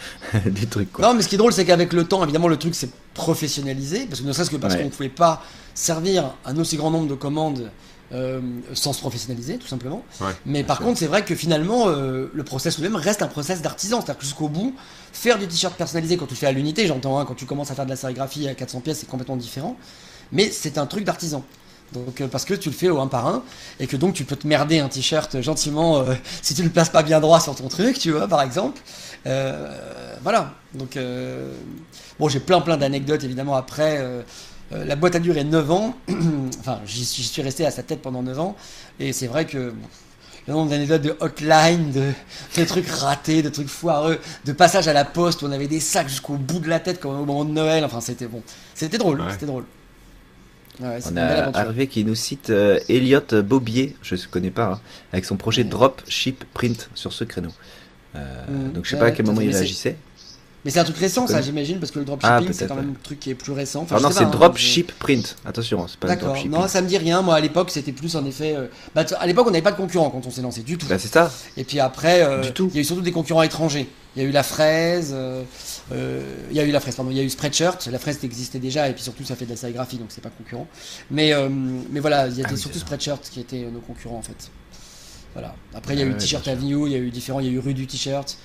du 0.46 0.66
truc. 0.66 0.92
Quoi. 0.92 1.06
Non, 1.06 1.14
mais 1.14 1.22
ce 1.22 1.28
qui 1.28 1.34
est 1.36 1.38
drôle, 1.38 1.52
c'est 1.52 1.64
qu'avec 1.64 1.92
le 1.92 2.04
temps, 2.04 2.22
évidemment, 2.22 2.48
le 2.48 2.56
truc 2.56 2.74
s'est 2.74 2.90
professionnalisé, 3.14 4.06
parce 4.06 4.20
que 4.20 4.26
ne 4.26 4.32
serait-ce 4.32 4.50
que 4.50 4.56
parce 4.56 4.76
qu'on 4.76 4.84
ne 4.84 4.90
pouvait 4.90 5.08
pas 5.08 5.42
servir 5.74 6.34
un 6.44 6.56
aussi 6.58 6.76
grand 6.76 6.90
nombre 6.90 7.08
de 7.08 7.14
commandes 7.14 7.70
euh, 8.12 8.40
sans 8.72 8.94
se 8.94 9.00
professionnaliser, 9.00 9.58
tout 9.58 9.66
simplement. 9.66 10.02
mais 10.46 10.64
par 10.64 10.78
contre, 10.78 10.98
c'est 10.98 11.06
vrai 11.06 11.24
que 11.24 11.34
finalement, 11.34 11.88
euh, 11.88 12.30
le 12.32 12.42
process 12.42 12.78
lui-même 12.78 12.96
reste 12.96 13.20
un 13.20 13.26
process 13.26 13.60
d'artisan. 13.60 14.00
C'est-à-dire 14.00 14.18
que 14.18 14.24
jusqu'au 14.24 14.48
bout, 14.48 14.74
faire 15.12 15.38
du 15.38 15.46
t-shirt 15.46 15.76
personnalisé 15.76 16.16
quand 16.16 16.26
tu 16.26 16.32
le 16.32 16.38
fais 16.38 16.46
à 16.46 16.52
l'unité, 16.52 16.86
j'entends, 16.86 17.18
hein, 17.18 17.26
quand 17.26 17.34
tu 17.34 17.44
commences 17.44 17.70
à 17.70 17.74
faire 17.74 17.84
de 17.84 17.90
la 17.90 17.96
sérigraphie 17.96 18.48
à 18.48 18.54
400 18.54 18.80
pièces, 18.80 19.00
c'est 19.00 19.08
complètement 19.08 19.36
différent. 19.36 19.76
Mais 20.32 20.50
c'est 20.50 20.78
un 20.78 20.86
truc 20.86 21.04
d'artisan. 21.04 21.44
Donc, 21.92 22.20
euh, 22.20 22.28
parce 22.28 22.44
que 22.44 22.54
tu 22.54 22.68
le 22.68 22.74
fais 22.74 22.88
au 22.88 23.00
un 23.00 23.06
par 23.06 23.26
un 23.26 23.42
et 23.80 23.86
que 23.86 23.96
donc 23.96 24.14
tu 24.14 24.24
peux 24.24 24.36
te 24.36 24.46
merder 24.46 24.78
un 24.78 24.88
t-shirt 24.88 25.40
gentiment 25.40 26.04
si 26.42 26.54
tu 26.54 26.62
le 26.62 26.70
places 26.70 26.90
pas 26.90 27.02
bien 27.02 27.20
droit 27.20 27.40
sur 27.40 27.54
ton 27.54 27.68
truc, 27.68 27.98
tu 27.98 28.10
vois, 28.12 28.28
par 28.28 28.42
exemple. 28.42 28.80
voilà. 29.24 30.54
Donc, 30.74 30.98
bon, 32.18 32.28
j'ai 32.28 32.40
plein 32.40 32.60
plein 32.60 32.76
d'anecdotes 32.76 33.24
évidemment 33.24 33.54
après. 33.54 34.22
Euh, 34.72 34.84
la 34.84 34.96
boîte 34.96 35.14
a 35.14 35.18
duré 35.18 35.44
9 35.44 35.70
ans. 35.70 35.94
enfin, 36.60 36.80
j'y 36.84 37.04
suis 37.04 37.42
resté 37.42 37.64
à 37.64 37.70
sa 37.70 37.82
tête 37.82 38.02
pendant 38.02 38.22
9 38.22 38.38
ans. 38.38 38.56
Et 39.00 39.12
c'est 39.12 39.26
vrai 39.26 39.46
que 39.46 39.72
le 40.46 40.52
nombre 40.52 40.70
d'anecdotes 40.70 41.02
de 41.02 41.16
hotline, 41.20 41.92
de, 41.92 42.64
trucs 42.64 42.88
ratés, 42.88 43.42
de 43.42 43.48
trucs 43.48 43.68
foireux, 43.68 44.18
de 44.44 44.52
passages 44.52 44.88
à 44.88 44.92
la 44.92 45.04
poste 45.04 45.42
où 45.42 45.46
on 45.46 45.52
avait 45.52 45.68
des 45.68 45.80
sacs 45.80 46.08
jusqu'au 46.08 46.34
bout 46.34 46.58
de 46.58 46.68
la 46.68 46.80
tête 46.80 47.00
comme 47.00 47.12
au 47.12 47.24
moment 47.24 47.44
de 47.44 47.50
Noël. 47.50 47.84
Enfin, 47.84 48.00
c'était 48.00 48.26
bon. 48.26 48.42
C'était 48.74 48.98
drôle. 48.98 49.22
C'était 49.30 49.46
drôle. 49.46 49.64
On 50.80 51.16
a 51.16 51.58
Hervé 51.58 51.86
qui 51.86 52.04
nous 52.04 52.14
cite 52.14 52.50
euh, 52.50 52.78
Elliot 52.88 53.42
Bobier, 53.44 53.96
je 54.02 54.14
ne 54.14 54.20
connais 54.30 54.50
pas, 54.50 54.72
hein, 54.72 54.80
avec 55.12 55.24
son 55.24 55.36
projet 55.36 55.64
Drop 55.64 56.02
Ship 56.08 56.44
Print 56.54 56.90
sur 56.94 57.12
ce 57.12 57.24
créneau. 57.24 57.50
Euh, 58.16 58.44
mmh. 58.48 58.72
donc 58.72 58.84
je 58.84 58.90
sais 58.90 58.98
pas 58.98 59.06
à 59.06 59.10
quel 59.10 59.26
moment 59.26 59.40
il 59.40 59.50
réagissait. 59.50 59.96
Mais 60.64 60.72
c'est 60.72 60.80
un 60.80 60.84
truc 60.84 60.98
récent, 60.98 61.26
ça, 61.26 61.40
j'imagine, 61.40 61.78
parce 61.78 61.92
que 61.92 62.00
le 62.00 62.04
dropshipping, 62.04 62.48
ah, 62.48 62.52
c'est 62.52 62.66
quand 62.66 62.74
même 62.74 62.90
un 62.90 63.02
truc 63.02 63.20
qui 63.20 63.30
est 63.30 63.34
plus 63.34 63.52
récent. 63.52 63.82
Enfin, 63.82 64.00
non, 64.00 64.10
c'est 64.10 64.24
hein, 64.24 64.30
dropship 64.30 64.92
print. 64.98 65.36
Attention, 65.46 65.86
c'est 65.86 65.98
pas 65.98 66.08
D'accord. 66.08 66.36
Non, 66.46 66.66
ça 66.66 66.82
me 66.82 66.88
dit 66.88 66.98
rien. 66.98 67.22
Moi, 67.22 67.36
à 67.36 67.40
l'époque, 67.40 67.70
c'était 67.70 67.92
plus 67.92 68.16
en 68.16 68.26
effet. 68.26 68.56
Euh, 68.56 68.66
bah, 68.94 69.04
à 69.20 69.26
l'époque, 69.26 69.46
on 69.46 69.50
n'avait 69.50 69.62
pas 69.62 69.70
de 69.70 69.76
concurrents 69.76 70.10
quand 70.10 70.26
on 70.26 70.30
s'est 70.30 70.42
lancé 70.42 70.62
du 70.62 70.76
tout. 70.76 70.86
Bah, 70.86 70.98
c'est 70.98 71.12
ça. 71.12 71.30
Et 71.56 71.62
puis 71.62 71.78
après, 71.78 72.22
euh, 72.22 72.42
il 72.58 72.74
y 72.74 72.78
a 72.78 72.80
eu 72.80 72.84
surtout 72.84 73.02
des 73.02 73.12
concurrents 73.12 73.42
étrangers. 73.42 73.88
Il 74.16 74.22
y 74.22 74.26
a 74.26 74.28
eu 74.28 74.32
la 74.32 74.42
fraise, 74.42 75.12
euh, 75.14 75.42
il 75.92 76.56
y 76.56 76.60
a 76.60 76.64
eu 76.64 76.70
la 76.70 76.80
fraise, 76.80 76.96
pardon, 76.96 77.10
il 77.10 77.16
y 77.16 77.20
a 77.20 77.22
eu 77.22 77.30
Spreadshirt. 77.30 77.86
La 77.86 77.98
fraise 77.98 78.18
existait 78.22 78.58
déjà, 78.58 78.88
et 78.88 78.92
puis 78.92 79.02
surtout, 79.02 79.24
ça 79.24 79.36
fait 79.36 79.44
de 79.44 79.50
la 79.50 79.56
sérigraphie, 79.56 79.96
donc 79.96 80.08
c'est 80.10 80.20
pas 80.20 80.30
concurrent. 80.30 80.66
Mais, 81.10 81.32
mais 81.90 82.00
voilà, 82.00 82.28
il 82.28 82.38
y 82.38 82.42
a 82.42 82.46
ah 82.50 82.56
surtout 82.56 82.78
Spreadshirt 82.78 83.28
qui 83.30 83.40
étaient 83.40 83.68
nos 83.70 83.80
concurrents 83.80 84.18
en 84.18 84.22
fait. 84.22 84.50
Voilà. 85.34 85.54
Après, 85.74 85.94
il 85.94 86.00
y 86.00 86.02
a 86.02 86.06
eu 86.06 86.16
T-shirt 86.16 86.46
Avenue, 86.48 86.86
il 86.86 86.92
y 86.92 86.94
a 86.94 86.98
eu 86.98 87.10
différents, 87.10 87.40
il 87.40 87.46
y 87.46 87.48
a 87.48 87.52
eu 87.52 87.58
Rue 87.58 87.74
du 87.74 87.86
T-shirt 87.86 88.38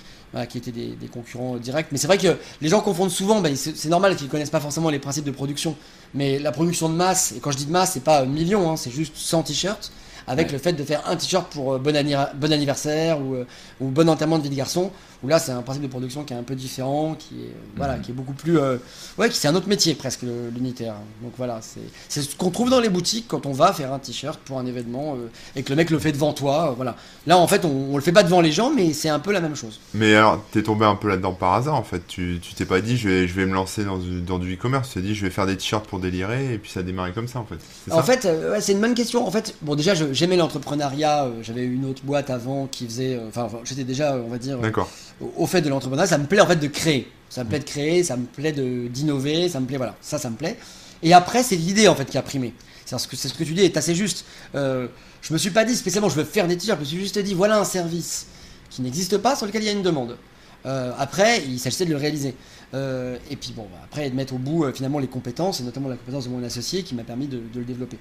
qui 0.50 0.58
étaient 0.58 0.72
des, 0.72 1.08
concurrents 1.12 1.58
directs. 1.58 1.88
Mais 1.92 1.98
c'est 1.98 2.08
vrai 2.08 2.18
que 2.18 2.38
les 2.62 2.70
gens 2.70 2.82
confondent 2.82 3.12
souvent, 3.12 3.42
ben, 3.42 3.56
c'est 3.56 3.90
normal 3.90 4.16
qu'ils 4.16 4.26
ne 4.26 4.32
connaissent 4.32 4.50
pas 4.50 4.60
forcément 4.60 4.90
les 4.90 5.00
principes 5.00 5.26
de 5.26 5.32
production. 5.32 5.76
Mais 6.14 6.40
la 6.40 6.52
production 6.52 6.90
de 6.90 6.96
masse, 6.96 7.34
et 7.34 7.40
quand 7.40 7.52
je 7.52 7.58
dis 7.58 7.66
de 7.66 7.72
masse, 7.72 7.92
c'est 7.94 8.04
pas 8.04 8.26
millions, 8.26 8.72
hein, 8.72 8.78
c'est 8.78 8.92
juste 8.92 9.16
100 9.16 9.44
t-shirts 9.44 9.92
avec 10.28 10.52
le 10.52 10.58
fait 10.58 10.74
de 10.74 10.84
faire 10.84 11.04
un 11.08 11.16
t-shirt 11.16 11.52
pour 11.52 11.74
euh, 11.74 11.80
bon, 11.80 11.94
bon, 12.36 12.54
anniversaire 12.54 13.20
ou, 13.20 13.36
euh, 13.36 13.46
ou, 13.80 13.88
bon 13.88 14.10
enterrement 14.10 14.38
de 14.38 14.44
vie 14.44 14.50
de 14.50 14.56
garçon, 14.56 14.92
où 15.24 15.28
là 15.28 15.40
c'est 15.40 15.52
un 15.52 15.62
principe 15.62 15.84
de 15.84 15.88
production 15.88 16.24
qui 16.24 16.34
est 16.34 16.38
un 16.38 16.44
peu 16.44 16.56
différent, 16.56 17.16
qui 17.18 17.36
est, 17.36 17.48
euh, 17.48 17.76
voilà, 17.76 17.98
qui 17.98 18.12
est 18.12 18.14
beaucoup 18.14 18.34
plus... 18.34 18.58
ouais, 19.18 19.30
c'est 19.32 19.48
un 19.48 19.56
autre 19.56 19.68
métier 19.68 19.96
presque 19.96 20.24
l'unitaire. 20.24 20.96
Donc 21.22 21.34
voilà, 21.38 21.60
c'est 22.10 22.22
ce 22.22 22.36
qu'on 22.36 22.52
trouve 22.52 22.70
dans 22.70 22.80
les 22.80 22.90
boutiques 22.90 23.26
quand 23.28 23.46
on 23.46 23.52
va 23.54 23.74
faire 23.74 23.94
un 23.94 24.00
t-shirt 24.00 24.40
pour 24.40 24.60
un 24.60 24.66
événement 24.66 25.18
et 25.56 25.64
que 25.64 25.70
le 25.70 25.76
mec 25.76 25.90
le 25.90 26.00
fait 26.00 26.12
devant 26.12 26.34
toi. 26.34 26.74
voilà. 26.76 26.96
Là 27.28 27.38
en 27.38 27.48
fait 27.48 27.66
on, 27.66 27.94
on, 27.94 27.96
le 27.96 28.04
fait 28.04 28.12
pas 28.12 28.24
devant 28.24 28.42
les 28.42 28.52
gens, 28.52 28.72
mais 28.74 28.94
c'est 28.94 29.10
un 29.10 29.20
peu 29.20 29.32
la 29.32 29.42
même 29.42 29.56
chose. 29.56 29.80
Mais 29.94 30.16
alors 30.16 30.44
t'es 30.52 30.64
tombé 30.64 30.86
un 30.86 30.96
peu 30.96 31.10
là-dedans 31.10 31.34
par 31.34 31.54
hasard 31.54 31.76
en 31.76 31.84
fait. 31.84 32.06
Tu 32.08 32.40
t'es 32.56 32.66
pas 32.66 32.82
dit 32.82 32.98
je 32.98 33.10
vais, 33.10 33.28
je 33.28 33.34
vais 33.34 33.46
me 33.46 33.54
lancer 33.54 33.84
dans 33.84 33.98
du, 33.98 34.22
dans 34.22 34.40
du 34.40 34.54
e-commerce, 34.56 34.90
tu 34.90 34.96
t'es 34.96 35.02
dit 35.02 35.16
je 35.16 35.26
vais 35.26 35.32
faire 35.32 35.46
des 35.46 35.58
t-shirts 35.58 35.88
pour 35.88 36.00
délirer 36.00 36.54
et 36.54 36.58
puis 36.58 36.72
ça 36.72 36.82
a 36.82 36.84
démarré 36.84 37.12
comme 37.12 37.28
ça 37.28 37.40
en 37.40 37.46
fait. 37.46 37.60
En 37.92 38.04
fait, 38.04 38.28
c'est 38.60 38.74
une 38.74 38.82
bonne 38.82 38.96
question. 38.96 39.26
En 39.26 39.32
fait, 39.32 39.56
bon 39.62 39.76
déjà 39.76 39.94
je 39.96 40.13
j'aimais 40.14 40.38
l'entrepreneuriat. 40.38 41.26
Euh, 41.26 41.32
j'avais 41.42 41.66
une 41.66 41.86
autre 41.86 42.04
boîte 42.04 42.30
avant 42.30 42.68
qui 42.68 42.86
faisait. 42.86 43.16
Euh, 43.16 43.28
enfin, 43.28 43.50
j'étais 43.64 43.84
déjà, 43.84 44.16
on 44.16 44.30
va 44.30 44.38
dire, 44.38 44.60
au, 45.36 45.46
fait 45.46 45.62
de 45.62 45.70
l'entrepreneuriat. 45.70 46.08
Ça 46.08 46.18
me 46.18 46.26
plaît 46.26 46.40
en 46.40 46.48
fait 46.48 46.56
de 46.56 46.68
créer. 46.68 47.12
Ça 47.30 47.44
me 47.44 47.50
plaît 47.50 47.60
de 47.60 47.64
créer, 47.64 48.04
ça 48.04 48.16
me 48.16 48.26
plaît 48.26 48.52
d'innover, 48.52 49.50
ça 49.50 49.60
me 49.60 49.66
plaît, 49.66 49.78
voilà, 49.78 49.96
ça, 50.02 50.20
ça 50.20 50.30
me 50.30 50.36
plaît. 50.36 50.56
Et 51.02 51.14
après, 51.14 51.42
c'est 51.42 51.56
l'idée 51.56 51.88
en 51.88 51.96
fait 51.96 52.06
qui 52.06 52.18
a 52.18 52.22
primé. 52.22 52.54
C'est 52.86 52.98
ce 53.00 53.08
que, 53.08 53.16
ce 53.16 53.34
que 53.34 53.44
tu 53.44 53.54
dis 53.54 53.62
est 53.62 53.76
assez 53.76 53.96
juste. 53.96 54.24
Euh, 54.54 54.88
je 55.22 55.34
me 55.34 55.40
suis 55.40 55.50
pas 55.50 55.66
dit 55.66 55.76
spécialement 55.76 56.10
je 56.10 56.16
veux 56.16 56.26
faire 56.26 56.48
des 56.48 56.58
t-shirts, 56.58 56.78
je 56.78 56.84
me 56.84 56.88
suis 56.88 57.00
juste 57.00 57.18
dit 57.18 57.34
voilà 57.34 57.58
un 57.58 57.64
service 57.64 58.28
qui 58.70 58.84
n'existe 58.84 59.18
pas 59.18 59.36
sur 59.36 59.48
lequel 59.48 59.64
il 59.64 59.66
y 59.66 59.70
a 59.70 59.72
une 59.72 59.82
demande. 59.82 60.16
après, 60.64 61.44
il 61.48 61.60
s'agissait 61.60 61.86
de 61.86 61.90
le 61.90 61.98
réaliser. 61.98 62.36
et 62.74 63.36
puis 63.36 63.54
bon, 63.56 63.64
bah, 63.64 63.80
après 63.84 64.10
de 64.10 64.16
mettre 64.16 64.36
au 64.36 64.38
bout 64.38 64.72
finalement 64.72 65.00
les 65.00 65.08
compétences, 65.08 65.60
et 65.60 65.64
notamment 65.64 65.90
la 65.90 65.96
compétence 65.96 66.26
de 66.26 66.30
mon 66.30 66.44
associé 66.44 66.84
qui 66.84 66.94
m'a 66.94 67.04
permis 67.04 67.28
de, 67.28 67.42
le 67.56 67.66
développer. 67.66 67.98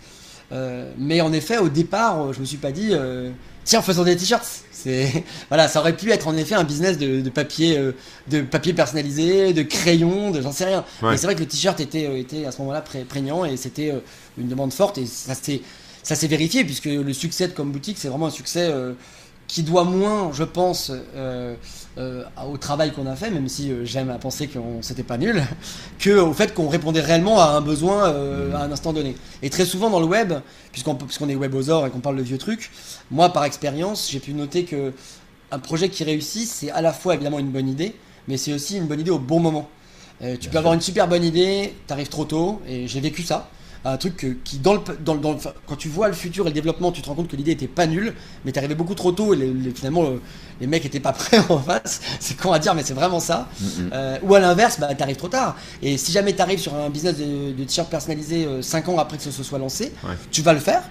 Euh, 0.51 0.91
mais 0.99 1.21
en 1.21 1.33
effet, 1.33 1.59
au 1.59 1.69
départ, 1.69 2.33
je 2.33 2.41
me 2.41 2.45
suis 2.45 2.57
pas 2.57 2.73
dit, 2.73 2.91
euh, 2.93 3.31
tiens, 3.65 3.83
faisons 3.83 4.05
des 4.05 4.17
t-shirts. 4.17 4.65
C'est 4.71 5.25
voilà, 5.49 5.69
ça 5.69 5.81
aurait 5.81 5.97
pu 5.97 6.11
être 6.11 6.29
en 6.29 6.37
effet 6.37 6.55
un 6.55 6.65
business 6.65 6.99
de, 6.99 7.29
papier, 7.31 7.79
euh, 7.79 7.93
de 8.29 8.41
papier 8.43 8.73
personnalisé, 8.73 9.53
de 9.53 9.63
crayons, 9.63 10.31
de 10.31 10.41
j'en 10.41 10.53
sais 10.53 10.67
rien. 10.67 10.85
Mais 11.03 11.17
c'est 11.17 11.27
vrai 11.27 11.35
que 11.35 11.41
le 11.41 11.47
t-shirt 11.47 11.81
était, 11.81 12.21
était 12.21 12.45
à 12.45 12.53
ce 12.53 12.59
moment-là 12.59 12.83
prégnant 13.09 13.45
et 13.45 13.57
c'était 13.57 13.95
une 14.39 14.49
demande 14.49 14.73
forte 14.73 14.99
et 14.99 15.07
ça 15.07 15.35
s'est 15.35 15.63
ça 16.03 16.17
s'est 16.17 16.27
vérifié 16.27 16.65
puisque 16.65 16.87
le 16.87 17.13
succès 17.13 17.47
de 17.47 17.53
comme 17.53 17.71
boutique, 17.71 17.97
c'est 17.97 18.09
vraiment 18.09 18.27
un 18.27 18.31
succès 18.31 18.73
qui 19.47 19.63
doit 19.63 19.85
moins, 19.85 20.33
je 20.33 20.43
pense, 20.43 20.91
euh, 21.99 22.25
au 22.51 22.57
travail 22.57 22.91
qu'on 22.93 23.07
a 23.07 23.15
fait, 23.17 23.29
même 23.29 23.49
si 23.49 23.71
euh, 23.71 23.85
j'aime 23.85 24.09
à 24.09 24.17
penser 24.17 24.49
qu'on 24.49 24.81
c'était 24.81 25.03
pas 25.03 25.19
nul, 25.19 25.43
que 25.99 26.19
au 26.19 26.33
fait 26.33 26.55
qu'on 26.55 26.69
répondait 26.69 27.03
réellement 27.03 27.39
à 27.41 27.49
un 27.49 27.61
besoin 27.61 28.07
euh, 28.07 28.55
à 28.55 28.63
un 28.63 28.73
instant 28.73 28.95
donné. 28.95 29.15
Et 29.43 29.51
très 29.51 29.67
souvent 29.67 29.91
dans 29.91 30.01
le 30.01 30.07
web, 30.07 30.33
puisqu'on 30.73 30.95
puisqu'on 30.95 31.29
est 31.29 31.35
webosaure 31.35 31.87
et 31.87 31.91
qu'on 31.91 32.01
parle 32.01 32.17
de 32.17 32.23
vieux 32.23 32.39
trucs, 32.39 32.71
moi 33.11 33.31
par 33.31 33.45
expérience, 33.45 34.09
j'ai 34.11 34.21
pu 34.21 34.33
noter 34.33 34.65
que 34.65 34.95
un 35.51 35.59
projet 35.59 35.91
qui 35.91 36.03
réussit, 36.03 36.49
c'est 36.49 36.71
à 36.71 36.81
la 36.81 36.95
fois 36.95 37.15
évidemment 37.15 37.39
une 37.39 37.51
bonne 37.51 37.69
idée, 37.69 37.95
mais 38.27 38.39
c'est 38.39 38.55
aussi 38.55 38.79
une 38.79 38.87
bonne 38.87 39.01
idée 39.01 39.11
au 39.11 39.19
bon 39.19 39.39
moment. 39.39 39.69
tu 40.41 40.49
peux 40.49 40.57
avoir 40.57 40.73
une 40.73 40.81
super 40.81 41.09
bonne 41.09 41.25
idée, 41.25 41.75
t'arrives 41.87 42.09
trop 42.09 42.25
tôt, 42.25 42.63
et 42.67 42.89
j'ai 42.89 43.01
vécu 43.01 43.23
ça 43.23 43.51
un 43.85 43.97
truc 43.97 44.39
qui, 44.45 44.59
dans 44.59 44.75
le, 44.75 44.81
dans, 45.01 45.17
dans 45.17 45.37
quand 45.67 45.77
tu 45.77 45.89
vois 45.89 46.07
le 46.09 46.15
futur 46.15 46.47
et 46.47 46.51
le 46.51 46.55
développement, 46.55 46.93
tu 46.93 47.03
te 47.03 47.09
rends 47.09 47.15
compte 47.15 47.29
que 47.29 47.37
l'idée 47.37 47.53
était 47.53 47.67
pas 47.67 47.87
nulle, 47.87 48.15
mais 48.45 48.53
t'es 48.53 48.59
arrivé 48.59 48.75
beaucoup 48.75 48.95
trop 48.95 49.11
tôt 49.13 49.35
et 49.35 49.55
finalement 49.75 50.05
euh, 50.05 50.21
les 50.61 50.67
mecs 50.67 50.85
étaient 50.85 51.01
pas 51.01 51.13
prêts 51.13 51.41
en 51.49 51.59
face. 51.59 52.01
C'est 52.21 52.37
con 52.37 52.53
à 52.53 52.59
dire, 52.59 52.75
mais 52.75 52.85
c'est 52.85 52.95
vraiment 52.95 53.21
ça. 53.21 53.49
Euh, 53.93 54.19
ou 54.23 54.35
à 54.35 54.41
l'inverse, 54.41 54.79
bah, 54.79 54.95
t'arrives 54.95 55.17
trop 55.17 55.29
tard. 55.29 55.57
Et 55.83 55.97
si 55.99 56.13
jamais 56.13 56.33
t'arrives 56.33 56.61
sur 56.61 56.75
un 56.75 56.91
business 56.91 57.17
de, 57.17 57.53
de 57.53 57.65
t-shirt 57.65 57.89
personnalisé 57.91 58.47
5 58.61 58.89
euh, 58.89 58.93
ans 58.93 58.99
après 58.99 59.17
que 59.17 59.25
ce 59.25 59.43
soit 59.43 59.59
lancé, 59.59 59.93
tu 60.31 60.43
vas 60.43 60.53
le 60.53 60.61
faire. 60.61 60.83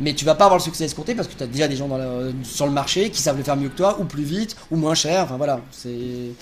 Mais 0.00 0.12
tu 0.12 0.24
vas 0.24 0.34
pas 0.34 0.46
avoir 0.46 0.58
le 0.58 0.64
succès 0.64 0.86
escompté 0.86 1.14
parce 1.14 1.28
que 1.28 1.34
tu 1.34 1.44
as 1.44 1.46
déjà 1.46 1.68
des 1.68 1.76
gens 1.76 1.86
dans 1.86 2.32
sur 2.42 2.66
le 2.66 2.72
marché 2.72 3.10
qui 3.10 3.22
savent 3.22 3.36
le 3.36 3.44
faire 3.44 3.56
mieux 3.56 3.68
que 3.68 3.76
toi, 3.76 3.96
ou 4.00 4.04
plus 4.04 4.24
vite, 4.24 4.56
ou 4.72 4.76
moins 4.76 4.96
cher. 4.96 5.22
Enfin 5.22 5.36
voilà, 5.36 5.60
c'est 5.70 6.32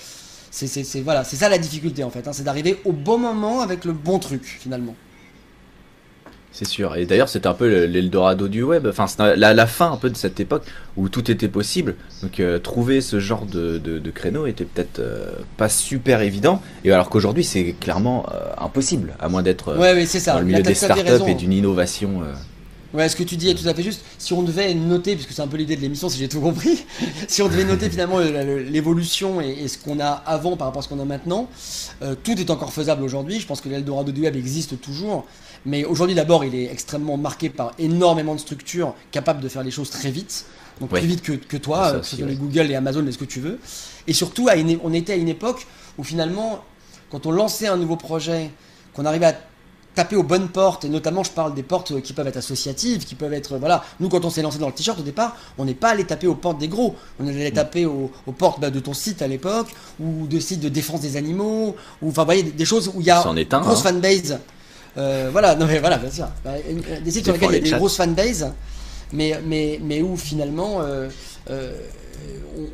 c'est 0.50 1.02
voilà, 1.02 1.22
c'est 1.24 1.36
ça 1.36 1.50
la 1.50 1.58
difficulté 1.58 2.02
en 2.02 2.10
fait, 2.10 2.26
hein. 2.26 2.32
c'est 2.32 2.44
d'arriver 2.44 2.80
au 2.86 2.92
bon 2.92 3.18
moment 3.18 3.60
avec 3.60 3.84
le 3.84 3.92
bon 3.92 4.18
truc 4.18 4.44
finalement. 4.44 4.94
C'est 6.52 6.66
sûr. 6.66 6.96
Et 6.96 7.06
d'ailleurs, 7.06 7.30
c'était 7.30 7.46
un 7.46 7.54
peu 7.54 7.86
l'Eldorado 7.86 8.46
du 8.46 8.62
web. 8.62 8.86
Enfin, 8.86 9.06
c'est 9.06 9.36
la, 9.36 9.66
fin 9.66 9.90
un 9.90 9.96
peu 9.96 10.10
de 10.10 10.16
cette 10.16 10.38
époque 10.38 10.64
où 10.98 11.08
tout 11.08 11.30
était 11.30 11.48
possible. 11.48 11.96
Donc, 12.22 12.40
euh, 12.40 12.58
trouver 12.58 13.00
ce 13.00 13.20
genre 13.20 13.46
de, 13.46 13.78
de, 13.78 14.10
créneau 14.10 14.46
était 14.46 14.66
peut-être 14.66 14.98
euh, 14.98 15.30
pas 15.56 15.70
super 15.70 16.20
évident. 16.20 16.60
Et 16.84 16.92
alors 16.92 17.08
qu'aujourd'hui, 17.08 17.42
c'est 17.42 17.74
clairement 17.80 18.26
euh, 18.32 18.52
impossible, 18.58 19.14
à 19.18 19.30
moins 19.30 19.42
d'être 19.42 19.78
ouais, 19.78 20.06
dans 20.26 20.38
le 20.40 20.44
milieu 20.44 20.62
des 20.62 20.74
startups 20.74 21.26
et 21.26 21.34
d'une 21.34 21.54
innovation. 21.54 22.22
Ouais, 22.92 23.08
ce 23.08 23.16
que 23.16 23.22
tu 23.22 23.36
dis 23.36 23.48
est 23.48 23.54
tout 23.54 23.66
à 23.66 23.72
fait 23.72 23.82
juste. 23.82 24.02
Si 24.18 24.34
on 24.34 24.42
devait 24.42 24.74
noter, 24.74 25.14
puisque 25.14 25.32
c'est 25.32 25.40
un 25.40 25.46
peu 25.46 25.56
l'idée 25.56 25.76
de 25.76 25.80
l'émission, 25.80 26.10
si 26.10 26.18
j'ai 26.18 26.28
tout 26.28 26.42
compris, 26.42 26.84
si 27.28 27.40
on 27.40 27.48
devait 27.48 27.64
noter 27.64 27.88
finalement 27.88 28.18
l'évolution 28.18 29.40
et, 29.40 29.66
ce 29.68 29.78
qu'on 29.78 29.98
a 29.98 30.10
avant 30.10 30.58
par 30.58 30.66
rapport 30.66 30.80
à 30.80 30.82
ce 30.82 30.90
qu'on 30.90 31.00
a 31.00 31.06
maintenant, 31.06 31.48
tout 32.22 32.38
est 32.38 32.50
encore 32.50 32.74
faisable 32.74 33.02
aujourd'hui. 33.02 33.40
Je 33.40 33.46
pense 33.46 33.62
que 33.62 33.70
l'Eldorado 33.70 34.12
du 34.12 34.20
web 34.20 34.36
existe 34.36 34.78
toujours. 34.78 35.24
Mais 35.64 35.84
aujourd'hui, 35.84 36.14
d'abord, 36.14 36.44
il 36.44 36.54
est 36.54 36.70
extrêmement 36.70 37.16
marqué 37.16 37.48
par 37.48 37.72
énormément 37.78 38.34
de 38.34 38.40
structures 38.40 38.94
capables 39.10 39.40
de 39.40 39.48
faire 39.48 39.62
les 39.62 39.70
choses 39.70 39.90
très 39.90 40.10
vite. 40.10 40.46
Donc 40.80 40.90
plus 40.90 41.00
vite 41.06 41.22
que, 41.22 41.32
que 41.32 41.56
toi, 41.56 41.92
que 41.92 42.02
ce 42.02 42.16
soit 42.16 42.26
les 42.26 42.34
Google, 42.34 42.62
les 42.62 42.74
Amazon, 42.74 43.06
et 43.06 43.12
ce 43.12 43.18
que 43.18 43.24
tu 43.24 43.40
veux. 43.40 43.58
Et 44.06 44.12
surtout, 44.12 44.48
à 44.48 44.54
on 44.82 44.92
était 44.92 45.12
à 45.12 45.16
une 45.16 45.28
époque 45.28 45.66
où 45.98 46.04
finalement, 46.04 46.64
quand 47.10 47.26
on 47.26 47.30
lançait 47.30 47.68
un 47.68 47.76
nouveau 47.76 47.96
projet, 47.96 48.50
qu'on 48.94 49.04
arrivait 49.04 49.26
à 49.26 49.36
taper 49.94 50.16
aux 50.16 50.22
bonnes 50.22 50.48
portes, 50.48 50.84
et 50.84 50.88
notamment 50.88 51.22
je 51.22 51.30
parle 51.30 51.54
des 51.54 51.62
portes 51.62 52.00
qui 52.00 52.12
peuvent 52.12 52.26
être 52.26 52.38
associatives, 52.38 53.04
qui 53.04 53.14
peuvent 53.14 53.32
être... 53.32 53.58
Voilà, 53.58 53.84
nous 54.00 54.08
quand 54.08 54.24
on 54.24 54.30
s'est 54.30 54.42
lancé 54.42 54.58
dans 54.58 54.68
le 54.68 54.72
t-shirt 54.72 54.98
au 54.98 55.02
départ, 55.02 55.36
on 55.58 55.64
n'est 55.64 55.74
pas 55.74 55.90
allé 55.90 56.04
taper 56.04 56.26
aux 56.26 56.34
portes 56.34 56.58
des 56.58 56.68
gros, 56.68 56.96
on 57.20 57.26
allait 57.28 57.50
mm. 57.50 57.54
taper 57.54 57.86
aux, 57.86 58.10
portes 58.36 58.60
bah, 58.60 58.70
de 58.70 58.80
ton 58.80 58.94
site 58.94 59.22
à 59.22 59.28
l'époque, 59.28 59.68
ou 60.00 60.26
de 60.26 60.40
sites 60.40 60.60
de 60.60 60.68
défense 60.68 61.00
des 61.00 61.16
animaux, 61.16 61.76
ou 62.00 62.08
enfin 62.08 62.22
vous 62.22 62.26
voyez, 62.26 62.42
des, 62.42 62.64
choses 62.64 62.90
où 62.94 63.00
il 63.00 63.06
y 63.06 63.10
a 63.10 63.22
une 63.26 63.44
grosse 63.44 63.80
hein. 63.80 63.92
fanbase. 63.92 64.38
Euh, 64.96 65.28
voilà, 65.32 65.54
non 65.54 65.66
mais 65.66 65.78
voilà, 65.78 65.98
bien 65.98 66.10
sûr. 66.10 66.28
Bah, 66.44 66.52
des 67.02 67.10
sites 67.10 67.24
sur 67.24 67.32
lesquels 67.32 67.50
il 67.50 67.54
y 67.54 67.68
a 67.68 67.70
des 67.72 67.78
grosses 67.78 67.96
fanbases, 67.96 68.52
mais, 69.12 69.40
mais, 69.44 69.80
mais 69.82 70.02
où 70.02 70.16
finalement... 70.16 70.80
Euh, 70.80 71.08
euh, 71.50 71.72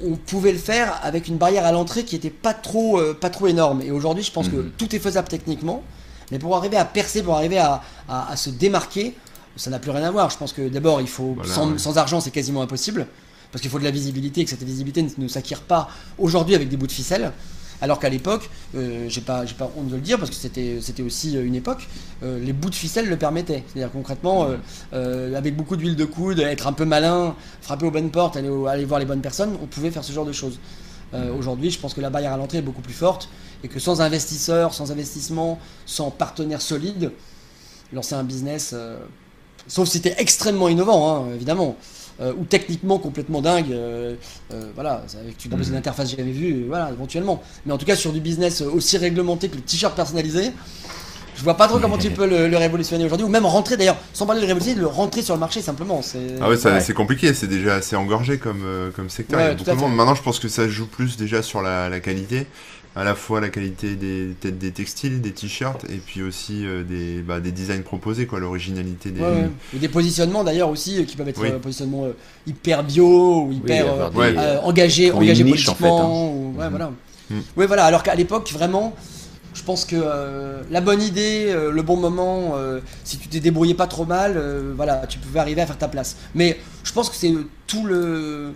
on, 0.04 0.16
pouvait 0.16 0.52
le 0.52 0.58
faire 0.58 1.00
avec 1.02 1.28
une 1.28 1.38
barrière 1.38 1.64
à 1.64 1.72
l'entrée 1.72 2.04
qui 2.04 2.16
était 2.16 2.28
pas 2.28 2.52
trop, 2.52 3.00
pas 3.14 3.30
trop 3.30 3.46
énorme. 3.46 3.80
Et 3.80 3.92
aujourd'hui, 3.92 4.24
je 4.24 4.32
pense 4.32 4.48
que 4.48 4.56
mm. 4.56 4.72
tout 4.76 4.94
est 4.94 4.98
faisable 4.98 5.28
techniquement. 5.28 5.82
Mais 6.30 6.38
pour 6.38 6.54
arriver 6.56 6.76
à 6.76 6.84
percer, 6.84 7.22
pour 7.22 7.34
arriver 7.34 7.58
à, 7.58 7.80
se 8.36 8.50
démarquer, 8.50 9.14
ça 9.56 9.70
n'a 9.70 9.78
plus 9.78 9.90
rien 9.90 10.02
à 10.02 10.10
voir. 10.10 10.28
Je 10.30 10.36
pense 10.36 10.52
que 10.52 10.68
d'abord, 10.68 11.00
il 11.00 11.08
faut 11.08 11.36
sans, 11.44 11.96
argent, 11.96 12.20
c'est 12.20 12.30
quasiment 12.30 12.60
impossible 12.60 13.06
parce 13.50 13.62
qu'il 13.62 13.70
faut 13.70 13.78
de 13.78 13.84
la 13.84 13.90
visibilité 13.90 14.42
et 14.42 14.44
que 14.44 14.50
cette 14.50 14.62
visibilité 14.62 15.06
ne, 15.16 15.28
s'acquiert 15.28 15.62
pas 15.62 15.88
aujourd'hui 16.18 16.54
avec 16.54 16.68
des 16.68 16.76
bouts 16.76 16.86
de 16.86 16.92
ficelle. 16.92 17.32
Alors 17.80 17.98
qu'à 17.98 18.08
l'époque, 18.08 18.50
euh, 18.74 19.06
j'ai 19.08 19.20
pas, 19.20 19.46
j'ai 19.46 19.54
pas 19.54 19.70
honte 19.76 19.88
de 19.88 19.94
le 19.94 20.00
dire 20.00 20.18
parce 20.18 20.30
que 20.30 20.36
c'était, 20.36 20.78
c'était 20.80 21.02
aussi 21.02 21.36
euh, 21.36 21.44
une 21.44 21.54
époque, 21.54 21.86
euh, 22.22 22.38
les 22.40 22.52
bouts 22.52 22.70
de 22.70 22.74
ficelle 22.74 23.08
le 23.08 23.16
permettaient. 23.16 23.62
C'est-à-dire 23.68 23.92
concrètement, 23.92 24.48
avec 24.92 25.56
beaucoup 25.56 25.76
d'huile 25.76 25.96
de 25.96 26.04
coude, 26.04 26.40
être 26.40 26.66
un 26.66 26.72
peu 26.72 26.84
malin, 26.84 27.34
frapper 27.60 27.86
aux 27.86 27.90
bonnes 27.90 28.10
portes, 28.10 28.36
aller, 28.36 28.50
aller 28.68 28.84
voir 28.84 29.00
les 29.00 29.06
bonnes 29.06 29.20
personnes, 29.20 29.56
on 29.62 29.66
pouvait 29.66 29.90
faire 29.90 30.04
ce 30.04 30.12
genre 30.12 30.26
de 30.26 30.32
choses. 30.32 30.58
Aujourd'hui, 31.38 31.70
je 31.70 31.78
pense 31.78 31.94
que 31.94 32.02
la 32.02 32.10
barrière 32.10 32.34
à 32.34 32.36
l'entrée 32.36 32.58
est 32.58 32.62
beaucoup 32.62 32.82
plus 32.82 32.92
forte 32.92 33.30
et 33.64 33.68
que 33.68 33.80
sans 33.80 34.00
investisseurs, 34.00 34.74
sans 34.74 34.92
investissement, 34.92 35.58
sans 35.86 36.10
partenaires 36.10 36.60
solides, 36.60 37.12
lancer 37.92 38.14
un 38.14 38.24
business, 38.24 38.72
euh, 38.74 38.98
sauf 39.66 39.88
si 39.88 39.98
c'était 39.98 40.14
extrêmement 40.18 40.68
innovant, 40.68 41.24
hein, 41.24 41.34
évidemment, 41.34 41.76
euh, 42.20 42.32
ou 42.36 42.44
techniquement 42.44 42.98
complètement 42.98 43.40
dingue, 43.40 43.70
euh, 43.70 44.14
voilà, 44.74 45.04
avec 45.20 45.38
tu 45.38 45.48
proposes 45.48 45.68
une 45.68 45.74
mhm. 45.74 45.78
interface 45.78 46.16
jamais 46.16 46.32
vue, 46.32 46.64
voilà, 46.66 46.90
éventuellement. 46.90 47.42
Mais 47.64 47.72
en 47.72 47.78
tout 47.78 47.86
cas, 47.86 47.96
sur 47.96 48.12
du 48.12 48.20
business 48.20 48.60
aussi 48.60 48.98
réglementé 48.98 49.48
que 49.48 49.56
le 49.56 49.62
t-shirt 49.62 49.94
personnalisé, 49.94 50.50
je 51.36 51.44
vois 51.44 51.56
pas 51.56 51.68
trop 51.68 51.78
comment 51.78 51.96
tu 51.96 52.10
peux 52.18 52.26
le, 52.26 52.56
révolutionner 52.56 53.04
aujourd'hui, 53.04 53.24
ou 53.24 53.30
même 53.30 53.46
rentrer 53.46 53.76
d'ailleurs, 53.76 53.98
sans 54.12 54.26
parler 54.26 54.40
de 54.40 54.46
révolutionner, 54.46 54.76
de 54.76 54.80
le 54.80 54.88
rentrer 54.88 55.22
sur 55.22 55.34
le 55.34 55.40
marché 55.40 55.62
simplement. 55.62 56.00
Ah 56.40 56.48
ouais, 56.48 56.56
c'est 56.56 56.94
compliqué, 56.94 57.32
c'est 57.34 57.46
déjà 57.46 57.76
assez 57.76 57.94
engorgé 57.94 58.38
comme, 58.38 58.64
comme 58.96 59.10
secteur. 59.10 59.38
Maintenant, 59.88 60.16
je 60.16 60.22
pense 60.22 60.40
que 60.40 60.48
ça 60.48 60.68
joue 60.68 60.86
plus 60.86 61.16
déjà 61.16 61.42
sur 61.42 61.62
la, 61.62 61.88
la 61.88 62.00
qualité 62.00 62.46
à 62.96 63.04
la 63.04 63.14
fois 63.14 63.40
la 63.40 63.48
qualité 63.48 63.94
des, 63.94 64.34
des 64.42 64.70
textiles, 64.72 65.20
des 65.20 65.32
t-shirts, 65.32 65.84
et 65.88 65.98
puis 65.98 66.22
aussi 66.22 66.66
euh, 66.66 66.82
des, 66.82 67.20
bah, 67.22 67.40
des 67.40 67.52
designs 67.52 67.82
proposés, 67.82 68.26
quoi, 68.26 68.40
l'originalité 68.40 69.10
des... 69.10 69.22
Et 69.74 69.78
des 69.78 69.88
positionnements 69.88 70.42
d'ailleurs 70.42 70.68
aussi, 70.68 70.98
euh, 70.98 71.04
qui 71.04 71.16
peuvent 71.16 71.28
être 71.28 71.40
oui. 71.40 71.50
Euh, 71.50 71.58
positionnements 71.58 72.08
hyper 72.46 72.82
bio, 72.82 73.44
ou 73.44 73.52
hyper 73.52 74.10
engagés, 74.64 75.12
engagés 75.12 75.44
politiquement. 75.44 76.50
En 76.50 76.54
fait, 76.54 76.62
hein. 76.62 76.70
voilà. 76.70 76.90
Mm. 77.30 77.40
Oui, 77.56 77.66
voilà, 77.66 77.84
alors 77.84 78.02
qu'à 78.02 78.14
l'époque, 78.14 78.50
vraiment, 78.52 78.96
je 79.54 79.62
pense 79.62 79.84
que 79.84 79.96
la 80.70 80.80
bonne 80.80 81.02
idée, 81.02 81.54
le 81.70 81.82
bon 81.82 81.96
moment, 81.96 82.54
si 83.04 83.18
tu 83.18 83.28
t'es 83.28 83.40
débrouillé 83.40 83.74
pas 83.74 83.86
trop 83.86 84.06
mal, 84.06 84.42
voilà, 84.74 85.06
tu 85.08 85.18
pouvais 85.18 85.40
arriver 85.40 85.60
à 85.60 85.66
faire 85.66 85.78
ta 85.78 85.88
place. 85.88 86.16
Mais 86.34 86.58
je 86.84 86.92
pense 86.92 87.10
que 87.10 87.16
c'est 87.16 87.34
tout 87.66 87.84
le... 87.84 88.54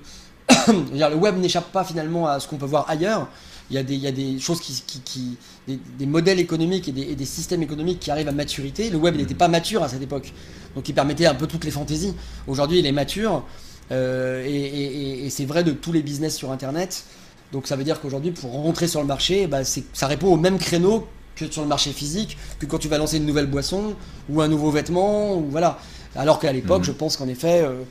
le 0.68 1.14
web 1.14 1.38
n'échappe 1.38 1.70
pas 1.70 1.84
finalement 1.84 2.26
à 2.26 2.40
ce 2.40 2.48
qu'on 2.48 2.56
peut 2.56 2.66
voir 2.66 2.86
ailleurs 2.88 3.28
il 3.72 3.76
y, 3.76 3.78
a 3.78 3.82
des, 3.82 3.94
il 3.94 4.00
y 4.00 4.06
a 4.06 4.12
des 4.12 4.38
choses 4.38 4.60
qui, 4.60 4.82
qui, 5.02 5.38
des, 5.66 6.06
modèles 6.06 6.38
économiques 6.38 6.88
et 6.88 6.92
des, 6.92 7.24
systèmes 7.24 7.62
économiques 7.62 8.00
qui 8.00 8.10
arrivent 8.10 8.28
à 8.28 8.32
maturité. 8.32 8.90
Le 8.90 8.98
web 8.98 9.16
n'était 9.16 9.34
pas 9.34 9.48
mature 9.48 9.82
à 9.82 9.88
cette 9.88 10.02
époque, 10.02 10.34
donc 10.74 10.90
il 10.90 10.94
permettait 10.94 11.24
un 11.24 11.34
peu 11.34 11.46
toutes 11.46 11.64
les 11.64 11.70
fantaisies. 11.70 12.12
Aujourd'hui, 12.46 12.80
il 12.80 12.86
est 12.86 12.92
mature, 12.92 13.44
euh, 13.90 14.44
et, 14.46 15.30
c'est 15.30 15.46
vrai 15.46 15.64
de 15.64 15.72
tous 15.72 15.90
les 15.90 16.02
business 16.02 16.36
sur 16.36 16.52
Internet. 16.52 17.04
Donc 17.50 17.66
ça 17.66 17.76
veut 17.76 17.84
dire 17.84 17.98
qu'aujourd'hui, 18.00 18.30
pour 18.30 18.52
rentrer 18.52 18.88
sur 18.88 19.00
le 19.00 19.06
marché, 19.06 19.46
bah, 19.46 19.60
ça 19.64 20.06
répond 20.06 20.28
au 20.28 20.36
même 20.36 20.58
créneau 20.58 21.06
que 21.34 21.50
sur 21.50 21.62
le 21.62 21.68
marché 21.68 21.92
physique, 21.92 22.36
que 22.58 22.66
quand 22.66 22.78
tu 22.78 22.88
vas 22.88 22.98
lancer 22.98 23.16
une 23.16 23.26
nouvelle 23.26 23.46
boisson 23.46 23.94
ou 24.28 24.42
un 24.42 24.48
nouveau 24.48 24.70
vêtement, 24.70 25.34
ou 25.34 25.46
voilà. 25.50 25.78
Alors 26.14 26.38
qu'à 26.38 26.52
l'époque, 26.52 26.80
mhm. 26.80 26.86
je 26.86 26.92
pense 26.92 27.16
qu'en 27.16 27.28
effet, 27.28 27.62
euh, 27.62 27.84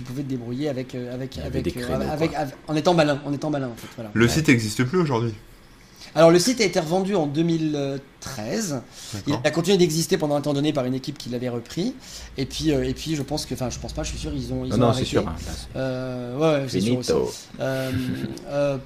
tu 0.00 0.04
pouvais 0.04 0.22
te 0.22 0.28
débrouiller 0.28 0.70
avec, 0.70 0.94
euh, 0.94 1.14
avec, 1.14 1.38
avec, 1.38 1.76
euh, 1.76 2.10
avec, 2.10 2.32
en 2.68 2.74
étant 2.74 2.94
malin. 2.94 3.20
En 3.26 3.32
étant 3.34 3.50
malin 3.50 3.68
en 3.68 3.76
fait, 3.76 3.88
voilà. 3.96 4.10
Le 4.14 4.28
site 4.28 4.48
n'existe 4.48 4.84
plus 4.84 4.98
aujourd'hui 4.98 5.34
alors 6.16 6.32
le 6.32 6.40
site 6.40 6.60
a 6.60 6.64
été 6.64 6.80
revendu 6.80 7.14
en 7.14 7.28
2013. 7.28 8.82
Il 9.28 9.34
a 9.44 9.50
continué 9.52 9.78
d'exister 9.78 10.18
pendant 10.18 10.34
un 10.34 10.40
temps 10.40 10.54
donné 10.54 10.72
par 10.72 10.84
une 10.84 10.94
équipe 10.94 11.16
qui 11.16 11.28
l'avait 11.28 11.50
repris. 11.50 11.94
Et 12.36 12.46
puis, 12.46 12.72
euh, 12.72 12.82
et 12.82 12.94
puis 12.94 13.14
je 13.14 13.22
pense 13.22 13.46
que, 13.46 13.54
enfin 13.54 13.70
je 13.70 13.78
pense 13.78 13.92
pas, 13.92 14.02
je 14.02 14.08
suis 14.08 14.18
sûr, 14.18 14.32
ils 14.34 14.52
ont, 14.52 14.64
ils 14.64 14.70
non, 14.70 14.76
ont 14.76 14.78
non, 14.88 14.92
c'est 14.92 15.04
sûr. 15.04 15.24
Hein, 15.28 16.36
ouais, 16.36 16.64
c'est 16.66 16.80
sûr. 16.80 17.00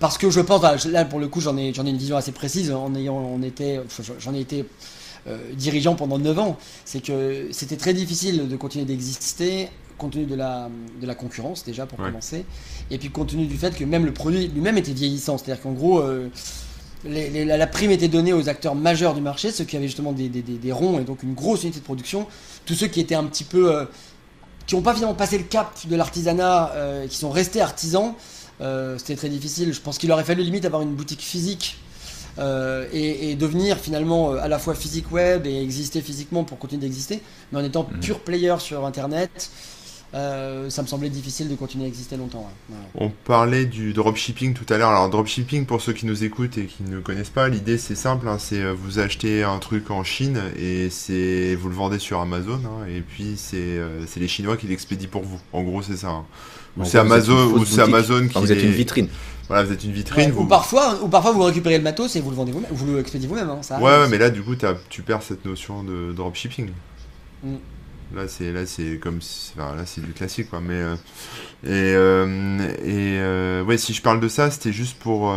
parce 0.00 0.18
que 0.18 0.28
je 0.28 0.40
pense, 0.40 0.84
là 0.84 1.06
pour 1.06 1.18
le 1.18 1.28
coup, 1.28 1.40
j'en 1.40 1.56
ai, 1.56 1.72
j'en 1.72 1.86
ai 1.86 1.90
une 1.90 1.96
vision 1.96 2.18
assez 2.18 2.32
précise. 2.32 2.70
En 2.70 2.94
ayant, 2.94 3.16
on 3.16 3.42
était, 3.42 3.80
j'en 4.18 4.34
ai 4.34 4.40
été 4.40 4.66
dirigeant 5.54 5.94
pendant 5.94 6.18
9 6.18 6.38
ans. 6.40 6.58
C'est 6.84 7.02
que 7.02 7.46
c'était 7.52 7.76
très 7.78 7.94
difficile 7.94 8.48
de 8.48 8.56
continuer 8.56 8.84
d'exister 8.84 9.70
compte 10.04 10.12
tenu 10.12 10.26
de 10.26 10.34
la, 10.34 10.68
de 11.00 11.06
la 11.06 11.14
concurrence 11.14 11.64
déjà 11.64 11.86
pour 11.86 11.98
commencer, 11.98 12.44
et 12.90 12.98
puis 12.98 13.08
compte 13.08 13.28
tenu 13.30 13.46
du 13.46 13.56
fait 13.56 13.74
que 13.74 13.84
même 13.84 14.04
le 14.04 14.12
produit 14.12 14.48
lui-même 14.48 14.76
était 14.76 14.92
vieillissant, 14.92 15.38
c'est-à-dire 15.38 15.62
qu'en 15.62 15.72
gros, 15.72 16.00
euh, 16.00 16.28
la, 17.06 17.66
prime 17.66 17.90
était 17.90 18.08
donnée 18.08 18.34
aux 18.34 18.48
acteurs 18.50 18.74
majeurs 18.74 19.14
du 19.14 19.22
marché, 19.22 19.50
ceux 19.50 19.64
qui 19.64 19.76
avaient 19.76 19.86
justement 19.86 20.12
des, 20.12 20.28
des, 20.28 20.72
ronds 20.72 20.98
et 21.00 21.04
donc 21.04 21.22
une 21.22 21.34
grosse 21.34 21.62
unité 21.62 21.80
de 21.80 21.84
production, 21.84 22.26
tous 22.66 22.74
ceux 22.74 22.86
qui 22.86 23.00
étaient 23.00 23.14
un 23.14 23.24
petit 23.24 23.44
peu... 23.44 23.74
Euh, 23.74 23.84
qui 24.66 24.74
n'ont 24.74 24.82
pas 24.82 24.94
finalement 24.94 25.14
passé 25.14 25.36
le 25.36 25.44
cap 25.44 25.76
de 25.86 25.94
l'artisanat, 25.94 26.70
euh, 26.72 27.06
qui 27.06 27.18
sont 27.18 27.30
restés 27.30 27.60
artisans, 27.60 28.14
c'était 28.96 29.14
très 29.14 29.28
difficile. 29.28 29.74
Je 29.74 29.80
pense 29.80 29.98
qu'il 29.98 30.10
aurait 30.10 30.24
fallu 30.24 30.42
limite 30.42 30.64
avoir 30.64 30.80
une 30.80 30.94
boutique 30.94 31.20
physique 31.20 31.76
et, 32.38 33.36
devenir 33.38 33.76
finalement 33.76 34.32
à 34.32 34.48
la 34.48 34.58
fois 34.58 34.74
physique 34.74 35.12
web 35.12 35.46
et 35.46 35.60
exister 35.60 36.00
physiquement 36.00 36.44
pour 36.44 36.58
continuer 36.58 36.80
d'exister, 36.80 37.20
mais 37.52 37.58
en 37.58 37.64
étant 37.64 37.82
mmh. 37.82 38.00
pur 38.00 38.20
player 38.20 38.54
sur 38.58 38.86
Internet, 38.86 39.50
euh, 40.14 40.70
ça 40.70 40.82
me 40.82 40.86
semblait 40.86 41.10
difficile 41.10 41.48
de 41.48 41.56
continuer 41.56 41.86
à 41.86 41.88
exister 41.88 42.16
longtemps. 42.16 42.48
On 42.94 43.10
parlait 43.10 43.64
du 43.64 43.92
dropshipping 43.92 44.54
tout 44.54 44.72
à 44.72 44.78
l'heure. 44.78 44.90
Alors 44.90 45.10
dropshipping, 45.10 45.66
pour 45.66 45.80
ceux 45.80 45.92
qui 45.92 46.06
nous 46.06 46.22
écoutent 46.22 46.56
et 46.56 46.66
qui 46.66 46.84
ne 46.84 47.00
connaissent 47.00 47.30
pas, 47.30 47.48
l'idée 47.48 47.78
c'est 47.78 47.96
simple, 47.96 48.28
hein, 48.28 48.36
c'est 48.38 48.62
euh, 48.62 48.72
vous 48.72 49.00
achetez 49.00 49.42
un 49.42 49.58
truc 49.58 49.90
en 49.90 50.04
Chine 50.04 50.40
et 50.56 50.88
c'est 50.88 51.56
vous 51.56 51.68
le 51.68 51.74
vendez 51.74 51.98
sur 51.98 52.20
Amazon 52.20 52.60
hein, 52.64 52.86
et 52.88 53.00
puis 53.00 53.36
euh, 53.54 54.04
c'est 54.06 54.20
les 54.20 54.28
Chinois 54.28 54.56
qui 54.56 54.68
l'expédient 54.68 55.08
pour 55.08 55.24
vous. 55.24 55.40
En 55.52 55.62
gros 55.62 55.82
c'est 55.82 55.96
ça. 55.96 56.10
Hein. 56.10 56.24
Ou 56.76 56.84
c'est 56.84 56.98
Amazon, 56.98 57.52
ou 57.54 57.64
c'est 57.64 57.80
Amazon 57.80 58.28
qui. 58.28 58.38
vous 58.38 58.52
êtes 58.52 58.62
une 58.62 58.70
vitrine. 58.70 59.08
Voilà, 59.48 59.64
vous 59.64 59.72
êtes 59.72 59.84
une 59.84 59.92
vitrine. 59.92 60.32
Ou 60.36 60.46
parfois, 60.46 61.02
ou 61.02 61.08
parfois 61.08 61.32
vous 61.32 61.42
récupérez 61.42 61.78
le 61.78 61.84
matos 61.84 62.14
et 62.14 62.20
vous 62.20 62.30
le 62.30 62.36
vendez 62.36 62.52
vous-même, 62.52 62.70
vous 62.72 62.86
le 62.86 63.00
expédiez 63.00 63.26
vous-même. 63.28 63.50
ouais, 63.50 63.80
ouais, 63.80 64.08
mais 64.08 64.18
là 64.18 64.30
du 64.30 64.42
coup 64.42 64.54
tu 64.88 65.02
perds 65.02 65.24
cette 65.24 65.44
notion 65.44 65.82
de 65.82 66.12
dropshipping. 66.12 66.70
Mm. 67.42 67.56
Là, 68.14 68.28
c'est 68.28 68.52
là, 68.52 68.64
c'est 68.66 68.98
comme, 69.00 69.18
là, 69.56 69.84
c'est 69.86 70.00
du 70.00 70.12
classique, 70.12 70.50
quoi. 70.50 70.60
Mais 70.60 70.74
euh, 70.74 70.94
et 71.64 71.94
euh, 71.94 72.58
et 72.84 73.18
euh, 73.18 73.64
ouais, 73.64 73.76
si 73.76 73.92
je 73.92 74.02
parle 74.02 74.20
de 74.20 74.28
ça, 74.28 74.50
c'était 74.50 74.72
juste 74.72 74.98
pour, 74.98 75.34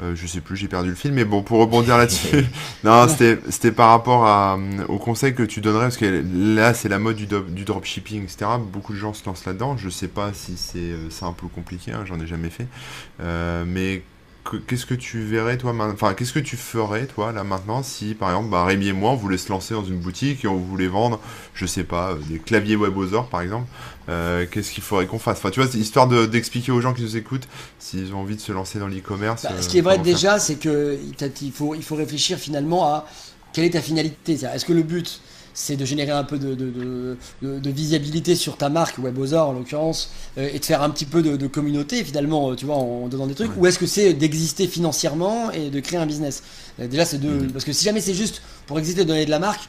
je 0.00 0.26
sais 0.26 0.40
plus, 0.40 0.56
j'ai 0.56 0.68
perdu 0.68 0.90
le 0.90 0.94
film, 0.94 1.14
mais 1.14 1.24
bon, 1.24 1.42
pour 1.42 1.58
rebondir 1.58 1.98
là-dessus, 1.98 2.44
non, 2.84 3.06
c'était 3.08 3.72
par 3.72 3.90
rapport 3.90 4.26
à, 4.26 4.58
au 4.88 4.98
conseil 4.98 5.34
que 5.34 5.42
tu 5.42 5.60
donnerais, 5.60 5.86
parce 5.86 5.96
que 5.96 6.24
là, 6.34 6.74
c'est 6.74 6.88
la 6.88 6.98
mode 6.98 7.16
du, 7.16 7.26
du 7.26 7.64
dropshipping, 7.64 8.22
etc. 8.22 8.46
Beaucoup 8.60 8.92
de 8.92 8.98
gens 8.98 9.14
se 9.14 9.24
lancent 9.26 9.44
là-dedans. 9.44 9.76
Je 9.76 9.88
sais 9.88 10.08
pas 10.08 10.32
si 10.32 10.56
c'est 10.56 10.94
simple 11.10 11.44
ou 11.44 11.48
compliqué, 11.48 11.92
hein, 11.92 12.04
j'en 12.06 12.20
ai 12.20 12.26
jamais 12.26 12.50
fait, 12.50 12.68
mais 13.66 14.02
qu'est-ce 14.66 14.86
que 14.86 14.94
tu 14.94 15.20
verrais 15.22 15.56
toi 15.56 15.74
enfin 15.92 16.14
qu'est-ce 16.14 16.32
que 16.32 16.38
tu 16.38 16.56
ferais 16.56 17.06
toi 17.06 17.32
là 17.32 17.44
maintenant 17.44 17.82
si 17.82 18.14
par 18.14 18.30
exemple 18.30 18.50
bah, 18.50 18.64
Rémi 18.64 18.88
et 18.88 18.92
moi 18.92 19.12
on 19.12 19.16
voulait 19.16 19.38
se 19.38 19.48
lancer 19.48 19.74
dans 19.74 19.84
une 19.84 19.98
boutique 19.98 20.44
et 20.44 20.48
on 20.48 20.56
voulait 20.56 20.86
vendre 20.86 21.20
je 21.54 21.66
sais 21.66 21.84
pas 21.84 22.10
euh, 22.10 22.18
des 22.28 22.38
claviers 22.38 22.76
WebOzor 22.76 23.28
par 23.28 23.40
exemple 23.40 23.66
euh, 24.08 24.44
qu'est-ce 24.50 24.70
qu'il 24.72 24.82
faudrait 24.82 25.06
qu'on 25.06 25.18
fasse? 25.18 25.38
Enfin 25.38 25.50
tu 25.50 25.60
vois 25.60 25.70
histoire 25.74 26.08
d'expliquer 26.28 26.72
aux 26.72 26.80
gens 26.80 26.92
qui 26.92 27.02
nous 27.02 27.16
écoutent 27.16 27.48
s'ils 27.78 28.14
ont 28.14 28.18
envie 28.18 28.36
de 28.36 28.40
se 28.40 28.52
lancer 28.52 28.78
dans 28.78 28.88
l'e-commerce 28.88 29.44
bah, 29.44 29.60
ce 29.60 29.68
qui 29.68 29.78
est 29.78 29.82
vrai 29.82 29.98
déjà 29.98 30.38
c'est 30.38 30.56
que 30.56 30.98
il 31.40 31.52
faut 31.52 31.74
il 31.74 31.82
faut 31.82 31.96
réfléchir 31.96 32.38
finalement 32.38 32.86
à 32.86 33.06
quelle 33.52 33.64
est 33.64 33.70
ta 33.70 33.82
finalité 33.82 34.34
est-ce 34.34 34.64
que 34.64 34.72
le 34.72 34.82
but 34.82 35.20
c'est 35.54 35.76
de 35.76 35.84
générer 35.84 36.10
un 36.10 36.24
peu 36.24 36.36
de, 36.38 36.54
de, 36.54 37.16
de, 37.42 37.70
visibilité 37.70 38.34
sur 38.34 38.56
ta 38.56 38.68
marque, 38.68 38.98
WebOzor 38.98 39.48
en 39.48 39.52
l'occurrence, 39.52 40.10
euh, 40.36 40.50
et 40.52 40.58
de 40.58 40.64
faire 40.64 40.82
un 40.82 40.90
petit 40.90 41.06
peu 41.06 41.22
de, 41.22 41.46
communauté 41.46 42.02
finalement, 42.02 42.50
euh, 42.50 42.56
tu 42.56 42.66
vois, 42.66 42.74
en, 42.74 43.06
donnant 43.06 43.28
des 43.28 43.34
trucs, 43.34 43.52
ou 43.56 43.66
est-ce 43.66 43.78
que 43.78 43.86
c'est 43.86 44.12
d'exister 44.14 44.66
financièrement 44.66 45.52
et 45.52 45.70
de 45.70 45.80
créer 45.80 45.98
un 45.98 46.06
business? 46.06 46.42
Déjà, 46.78 47.04
c'est 47.04 47.18
deux. 47.18 47.38
Mm-hmm. 47.38 47.52
Parce 47.52 47.64
que 47.64 47.72
si 47.72 47.84
jamais 47.84 48.00
c'est 48.00 48.14
juste 48.14 48.42
pour 48.66 48.78
exister, 48.80 49.04
donner 49.04 49.24
de 49.24 49.30
la 49.30 49.38
marque, 49.38 49.68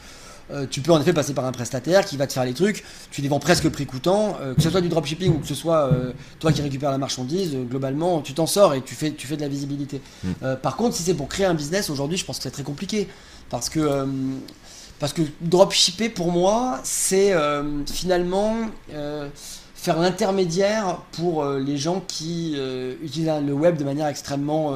tu 0.69 0.81
peux 0.81 0.91
en 0.91 1.01
effet 1.01 1.11
passer 1.11 1.33
par 1.33 1.45
un 1.45 1.51
prestataire 1.51 2.05
qui 2.05 2.17
va 2.17 2.27
te 2.27 2.33
faire 2.33 2.45
les 2.45 2.53
trucs, 2.53 2.83
tu 3.09 3.23
les 3.23 3.27
vends 3.27 3.39
presque 3.39 3.67
prix 3.69 3.87
coûtant, 3.87 4.37
que 4.55 4.61
ce 4.61 4.69
soit 4.69 4.81
du 4.81 4.89
dropshipping 4.89 5.33
ou 5.33 5.39
que 5.39 5.47
ce 5.47 5.55
soit 5.55 5.89
toi 6.39 6.51
qui 6.51 6.61
récupères 6.61 6.91
la 6.91 6.99
marchandise, 6.99 7.57
globalement 7.67 8.21
tu 8.21 8.35
t'en 8.35 8.45
sors 8.45 8.75
et 8.75 8.83
tu 8.83 8.93
fais, 8.93 9.11
tu 9.11 9.25
fais 9.25 9.37
de 9.37 9.41
la 9.41 9.47
visibilité. 9.47 10.01
Mm. 10.23 10.29
par 10.61 10.75
contre, 10.75 10.95
si 10.95 11.01
c'est 11.01 11.15
pour 11.15 11.29
créer 11.29 11.47
un 11.47 11.55
business, 11.55 11.89
aujourd'hui 11.89 12.17
je 12.17 12.25
pense 12.25 12.37
que 12.37 12.43
c'est 12.43 12.51
très 12.51 12.61
compliqué 12.61 13.07
parce 13.49 13.69
que 13.69 14.05
parce 14.99 15.13
que 15.13 15.21
dropshipper, 15.41 16.09
pour 16.09 16.31
moi, 16.31 16.79
c'est 16.83 17.33
euh, 17.33 17.83
finalement 17.85 18.55
euh, 18.93 19.27
faire 19.75 19.99
l'intermédiaire 19.99 20.99
pour 21.11 21.43
euh, 21.43 21.59
les 21.59 21.77
gens 21.77 22.01
qui 22.07 22.57
utilisent 23.03 23.31
le 23.45 23.53
web 23.53 23.77
de 23.77 23.83
manière 23.83 24.07
extrêmement 24.07 24.73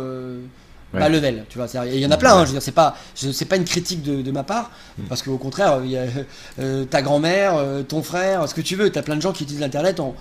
bas 0.92 1.08
level. 1.08 1.46
Tu 1.50 1.58
vois, 1.58 1.68
il 1.86 2.00
y 2.00 2.06
en 2.06 2.12
a 2.12 2.18
plein. 2.18 2.36
Hein, 2.36 2.42
je 2.42 2.48
veux 2.48 2.54
dire, 2.54 2.62
c'est 2.62 2.74
pas, 2.74 2.98
c'est 3.16 3.46
pas 3.46 3.56
une 3.56 3.64
critique 3.64 4.04
de, 4.04 4.32
ma 4.32 4.44
part, 4.44 4.72
mm. 4.98 5.04
parce 5.04 5.22
qu'au 5.22 5.38
contraire, 5.38 5.80
il 5.86 5.92
y 5.92 5.98
a 5.98 6.06
ta 6.86 7.02
grand-mère, 7.02 7.56
ton 7.88 8.04
frère, 8.04 8.50
ce 8.50 8.54
que 8.54 8.62
tu 8.62 8.76
veux. 8.76 8.92
Tu 8.92 9.00
as 9.00 9.04
plein 9.04 9.16
de 9.16 9.22
gens 9.22 9.32
qui 9.32 9.44
utilisent 9.44 9.62
l'internet 9.62 10.02
en, 10.02 10.16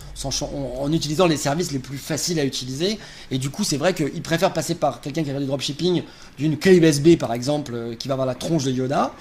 en, 0.80 0.92
utilisant 0.92 1.26
les 1.26 1.36
services 1.36 1.72
les 1.72 1.80
plus 1.80 1.98
faciles 1.98 2.38
à 2.38 2.44
utiliser. 2.44 3.00
Et 3.32 3.38
du 3.38 3.50
coup, 3.50 3.64
c'est 3.64 3.78
vrai 3.78 3.94
qu'ils 3.94 4.22
préfèrent 4.22 4.52
passer 4.52 4.76
par 4.76 5.00
quelqu'un 5.00 5.24
qui 5.24 5.30
a 5.30 5.38
du 5.38 5.46
dropshipping 5.46 6.04
d'une 6.38 6.56
clé 6.56 6.76
USB, 6.76 7.16
par 7.18 7.32
exemple, 7.32 7.96
qui 7.98 8.06
va 8.06 8.14
avoir 8.14 8.28
la 8.28 8.36
tronche 8.36 8.64
de 8.64 8.70
Yoda. 8.70 9.12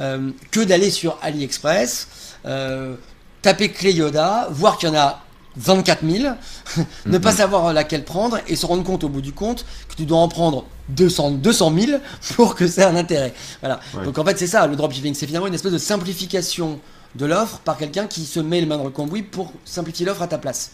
Euh, 0.00 0.30
que 0.50 0.60
d'aller 0.60 0.90
sur 0.90 1.18
AliExpress, 1.20 2.08
euh, 2.46 2.94
taper 3.42 3.70
clé 3.70 3.92
Yoda, 3.92 4.48
voir 4.50 4.78
qu'il 4.78 4.88
y 4.88 4.92
en 4.92 4.98
a 4.98 5.22
24 5.56 6.06
000, 6.08 6.34
ne 7.06 7.18
pas 7.18 7.32
mhm. 7.32 7.36
savoir 7.36 7.72
laquelle 7.74 8.04
prendre 8.04 8.38
et 8.48 8.56
se 8.56 8.64
rendre 8.64 8.82
compte 8.82 9.04
au 9.04 9.10
bout 9.10 9.20
du 9.20 9.32
compte 9.32 9.66
que 9.88 9.94
tu 9.94 10.06
dois 10.06 10.18
en 10.18 10.28
prendre 10.28 10.64
200, 10.90 11.32
200 11.32 11.74
000 11.78 11.98
pour 12.34 12.54
que 12.54 12.64
ait 12.64 12.84
un 12.84 12.96
intérêt. 12.96 13.34
Voilà. 13.60 13.80
Donc 14.04 14.18
en 14.18 14.24
fait, 14.24 14.38
c'est 14.38 14.46
ça, 14.46 14.66
le 14.66 14.74
dropshipping. 14.74 15.14
C'est 15.14 15.26
finalement 15.26 15.48
une 15.48 15.54
espèce 15.54 15.72
de 15.72 15.78
simplification 15.78 16.80
de 17.14 17.26
l'offre 17.26 17.58
par 17.58 17.76
quelqu'un 17.76 18.06
qui 18.06 18.24
se 18.24 18.40
met 18.40 18.60
le 18.60 18.66
main 18.66 18.78
dans 18.78 18.84
le 18.84 18.90
cambouis 18.90 19.22
pour 19.22 19.52
simplifier 19.66 20.06
l'offre 20.06 20.22
à 20.22 20.28
ta 20.28 20.38
place. 20.38 20.70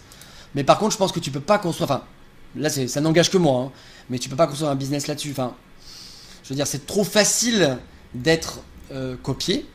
Mais 0.55 0.63
par 0.63 0.79
contre, 0.79 0.93
je 0.93 0.99
pense 0.99 1.11
que 1.11 1.21
tu 1.21 1.33
peux 1.33 1.41
pas 1.41 1.59
construire. 1.59 1.91
Enfin, 1.91 2.03
là, 2.55 2.71
ça 2.71 3.01
n'engage 3.01 3.31
que 3.31 3.39
moi, 3.39 3.63
hein, 3.63 3.73
mais 4.09 4.19
tu 4.19 4.29
peux 4.29 4.37
pas 4.37 4.47
construire 4.47 4.71
un 4.71 4.77
business 4.77 5.09
là-dessus. 5.09 5.33
Enfin, 5.33 5.55
je 6.45 6.51
veux 6.51 6.55
dire, 6.55 6.67
c'est 6.67 6.87
trop 6.87 7.03
facile 7.03 7.79
d'être 8.15 8.61
euh, 8.93 9.17
copier, 9.23 9.67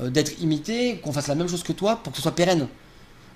euh, 0.00 0.10
d'être 0.10 0.40
imité, 0.40 0.98
qu'on 0.98 1.12
fasse 1.12 1.28
la 1.28 1.34
même 1.34 1.48
chose 1.48 1.62
que 1.62 1.72
toi 1.72 2.00
pour 2.02 2.12
que 2.12 2.16
ce 2.16 2.22
soit 2.22 2.34
pérenne. 2.34 2.68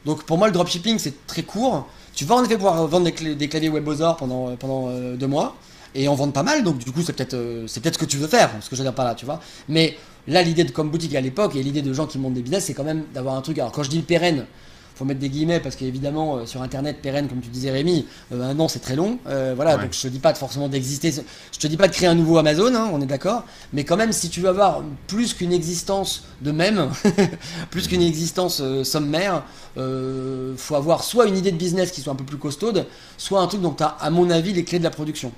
Donc 0.05 0.25
pour 0.25 0.39
moi, 0.39 0.49
le 0.49 0.53
dropshipping, 0.53 0.99
c'est 0.99 1.27
très 1.27 1.43
court. 1.43 1.89
Tu 2.15 2.25
vas 2.25 2.35
en 2.35 2.45
effet 2.45 2.57
pouvoir 2.57 2.87
vendre 2.87 3.09
des, 3.11 3.49
claviers 3.49 3.69
WebOzor 3.69 4.17
pendant, 4.17 4.51
euh, 4.51 4.57
pendant 4.57 4.91
deux 5.17 5.27
mois 5.27 5.57
et 5.95 6.09
en 6.09 6.15
vendre 6.15 6.33
pas 6.33 6.43
mal. 6.43 6.65
Donc 6.65 6.79
du 6.79 6.91
coup, 6.91 7.03
c'est 7.03 7.13
peut-être 7.13 7.37
peut-être 7.37 7.95
ce 7.95 7.99
que 7.99 8.05
tu 8.05 8.17
veux 8.17 8.29
faire, 8.29 8.51
ce 8.61 8.69
que 8.69 8.77
je 8.77 8.83
veux 8.83 8.93
pas 8.93 9.05
là, 9.05 9.15
tu 9.15 9.25
vois. 9.25 9.41
Mais 9.69 9.97
là, 10.27 10.43
l'idée 10.43 10.65
de 10.65 10.71
comme 10.71 10.91
boutique 10.91 11.15
à 11.15 11.21
l'époque 11.21 11.55
et 11.57 11.63
l'idée 11.63 11.83
de 11.83 11.93
gens 11.93 12.07
qui 12.07 12.19
montent 12.19 12.35
des 12.35 12.43
business, 12.43 12.65
c'est 12.65 12.75
quand 12.75 12.85
même 12.85 13.05
d'avoir 13.15 13.37
un 13.37 13.43
truc. 13.43 13.59
Alors 13.59 13.73
quand 13.73 13.83
je 13.83 13.91
dis 13.91 14.03
pérenne, 14.03 14.47
faut 14.95 15.05
mettre 15.05 15.21
des 15.21 15.29
guillemets 15.29 15.61
parce 15.61 15.77
qu'évidemment 15.77 16.37
euh, 16.37 16.47
sur 16.47 16.63
internet 16.63 16.99
pérenne 17.01 17.29
comme 17.29 17.41
tu 17.41 17.49
disais 17.49 17.71
Rémi 17.71 18.07
euh, 18.33 18.43
un 18.43 18.59
an 18.59 18.69
c'est 18.69 18.81
très 18.81 18.97
long 18.97 19.19
euh, 19.27 19.53
voilà 19.57 19.77
donc 19.77 19.93
je 19.93 20.03
te 20.03 20.09
dis 20.09 20.19
pas 20.19 20.35
forcément 20.35 20.69
d'exister 20.69 21.13
je 21.13 21.59
te 21.59 21.67
dis 21.67 21.77
pas 21.77 21.89
de 21.89 21.93
créer 21.93 22.09
un 22.09 22.15
nouveau 22.15 22.39
Amazon 22.39 22.75
hein, 22.75 22.91
on 22.93 23.01
est 23.01 23.07
d'accord 23.07 23.45
mais 23.73 23.85
quand 23.85 23.97
même 23.97 24.13
si 24.13 24.29
tu 24.29 24.41
veux 24.41 24.49
avoir 24.49 24.83
plus 25.07 25.35
qu'une 25.35 25.53
existence 25.53 26.25
de 26.41 26.53
même 26.53 26.91
plus 27.71 27.89
qu'une 27.89 28.03
existence 28.03 28.63
sommaire 28.85 29.43
faut 29.77 30.75
avoir 30.75 31.05
soit 31.05 31.27
une 31.27 31.37
idée 31.37 31.53
de 31.53 31.57
business 31.57 31.91
qui 31.91 32.01
soit 32.01 32.13
un 32.13 32.17
peu 32.17 32.25
plus 32.25 32.37
costaude 32.37 32.87
soit 33.17 33.41
un 33.41 33.47
truc 33.47 33.63
dont 33.63 33.73
tu 33.73 33.83
as 33.83 33.97
à 34.01 34.11
mon 34.11 34.31
avis 34.31 34.53
les 34.53 34.65
clés 34.65 34.79
de 34.79 34.85
la 34.85 34.91
production 34.91 35.33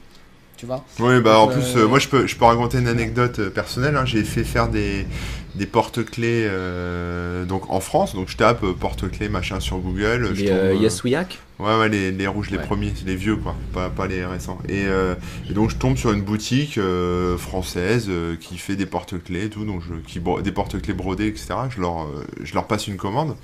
tu 0.56 0.66
vois 0.66 0.84
oui 0.98 1.20
bah 1.20 1.38
en 1.38 1.48
plus 1.48 1.76
moi 1.76 1.98
je 1.98 2.08
peux 2.08 2.26
je 2.26 2.36
peux 2.36 2.44
raconter 2.44 2.78
une 2.78 2.88
anecdote 2.88 3.48
personnelle 3.50 3.96
hein. 3.96 4.04
j'ai 4.04 4.24
fait 4.24 4.44
faire 4.44 4.68
des 4.68 5.06
des 5.54 5.66
porte-clés 5.66 6.46
euh, 6.48 7.44
donc 7.44 7.70
en 7.70 7.80
France. 7.80 8.14
Donc 8.14 8.28
je 8.28 8.36
tape 8.36 8.64
euh, 8.64 8.72
porte-clés 8.72 9.28
machin 9.28 9.60
sur 9.60 9.78
Google. 9.78 10.32
Les 10.34 10.50
euh, 10.50 10.74
Ouais, 11.60 11.78
ouais, 11.78 11.88
les, 11.88 12.10
les 12.10 12.26
rouges, 12.26 12.50
les 12.50 12.58
premiers, 12.58 12.92
les 13.06 13.14
vieux, 13.14 13.36
quoi, 13.36 13.54
pas, 13.72 13.88
pas 13.88 14.08
les 14.08 14.24
récents. 14.26 14.58
Et, 14.68 14.86
euh, 14.86 15.14
et, 15.48 15.52
donc, 15.52 15.70
je 15.70 15.76
tombe 15.76 15.96
sur 15.96 16.12
une 16.12 16.22
boutique 16.22 16.78
euh, 16.78 17.38
française 17.38 18.06
euh, 18.08 18.34
qui 18.34 18.58
fait 18.58 18.74
des 18.74 18.86
porte-clés 18.86 19.44
et 19.44 19.50
tout, 19.50 19.64
donc 19.64 19.80
je, 19.88 19.94
qui, 20.04 20.18
des 20.42 20.50
porte-clés 20.50 20.94
brodés, 20.94 21.28
etc. 21.28 21.54
Je 21.70 21.80
leur, 21.80 22.02
euh, 22.02 22.26
je 22.42 22.54
leur 22.54 22.66
passe 22.66 22.88
une 22.88 22.96
commande. 22.96 23.36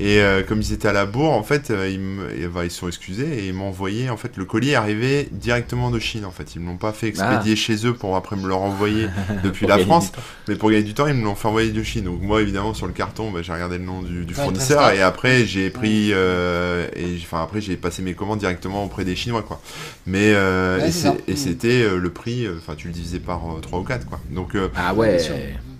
Et 0.00 0.20
comme 0.46 0.60
ils 0.60 0.72
étaient 0.72 0.86
à 0.86 0.92
la 0.92 1.06
bourre, 1.06 1.32
en 1.32 1.42
fait, 1.42 1.72
ils, 1.90 2.48
bah, 2.54 2.64
ils 2.64 2.70
sont 2.70 2.86
excusés 2.86 3.40
et 3.40 3.48
ils 3.48 3.52
m'ont 3.52 3.66
envoyé, 3.66 4.10
en 4.10 4.16
fait, 4.16 4.36
le 4.36 4.44
colis 4.44 4.70
est 4.70 4.74
arrivé 4.76 5.28
directement 5.32 5.90
de 5.90 5.98
Chine, 5.98 6.24
en 6.24 6.30
fait. 6.30 6.54
Ils 6.54 6.60
me 6.60 6.68
l'ont 6.68 6.76
pas 6.76 6.92
fait 6.92 7.08
expédier 7.08 7.54
ah. 7.54 7.56
chez 7.56 7.84
eux 7.84 7.94
pour 7.94 8.14
après 8.14 8.36
me 8.36 8.46
le 8.46 8.54
renvoyer 8.54 9.08
depuis 9.42 9.66
la 9.66 9.78
France, 9.78 10.12
mais 10.46 10.54
pour 10.54 10.70
gagner 10.70 10.84
du 10.84 10.94
temps, 10.94 11.08
ils 11.08 11.14
me 11.14 11.24
l'ont 11.24 11.34
fait 11.38 11.48
envoyer 11.48 11.72
de 11.72 11.82
Chine. 11.82 12.04
Donc, 12.04 12.20
moi, 12.20 12.42
évidemment, 12.42 12.74
sur 12.74 12.86
le 12.86 12.92
carton, 12.92 13.30
bah, 13.30 13.40
j'ai 13.42 13.52
regardé 13.52 13.78
le 13.78 13.84
nom 13.84 14.02
du, 14.02 14.24
du 14.24 14.34
fournisseur 14.34 14.90
et 14.92 15.02
après, 15.02 15.44
j'ai 15.44 15.70
pris, 15.70 16.10
et 16.10 17.18
enfin, 17.22 17.42
après 17.42 17.60
j'ai 17.60 17.76
passé 17.76 18.02
mes 18.02 18.14
commandes 18.14 18.38
directement 18.38 18.84
auprès 18.84 19.04
des 19.04 19.16
Chinois 19.16 19.42
quoi. 19.42 19.60
Mais 20.06 20.32
euh, 20.34 20.86
et 21.26 21.36
c'était 21.36 21.82
euh, 21.82 21.98
le 21.98 22.10
prix, 22.10 22.46
euh, 22.46 22.56
enfin 22.58 22.74
tu 22.76 22.88
le 22.88 22.92
divisais 22.92 23.20
par 23.20 23.42
3 23.60 23.78
ou 23.78 23.84
4 23.84 24.06
quoi. 24.06 24.20
Donc 24.30 24.56
ah 24.76 24.94
ouais. 24.94 25.18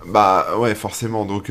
Bah 0.07 0.57
ouais 0.59 0.75
forcément. 0.75 1.25
Donc 1.25 1.47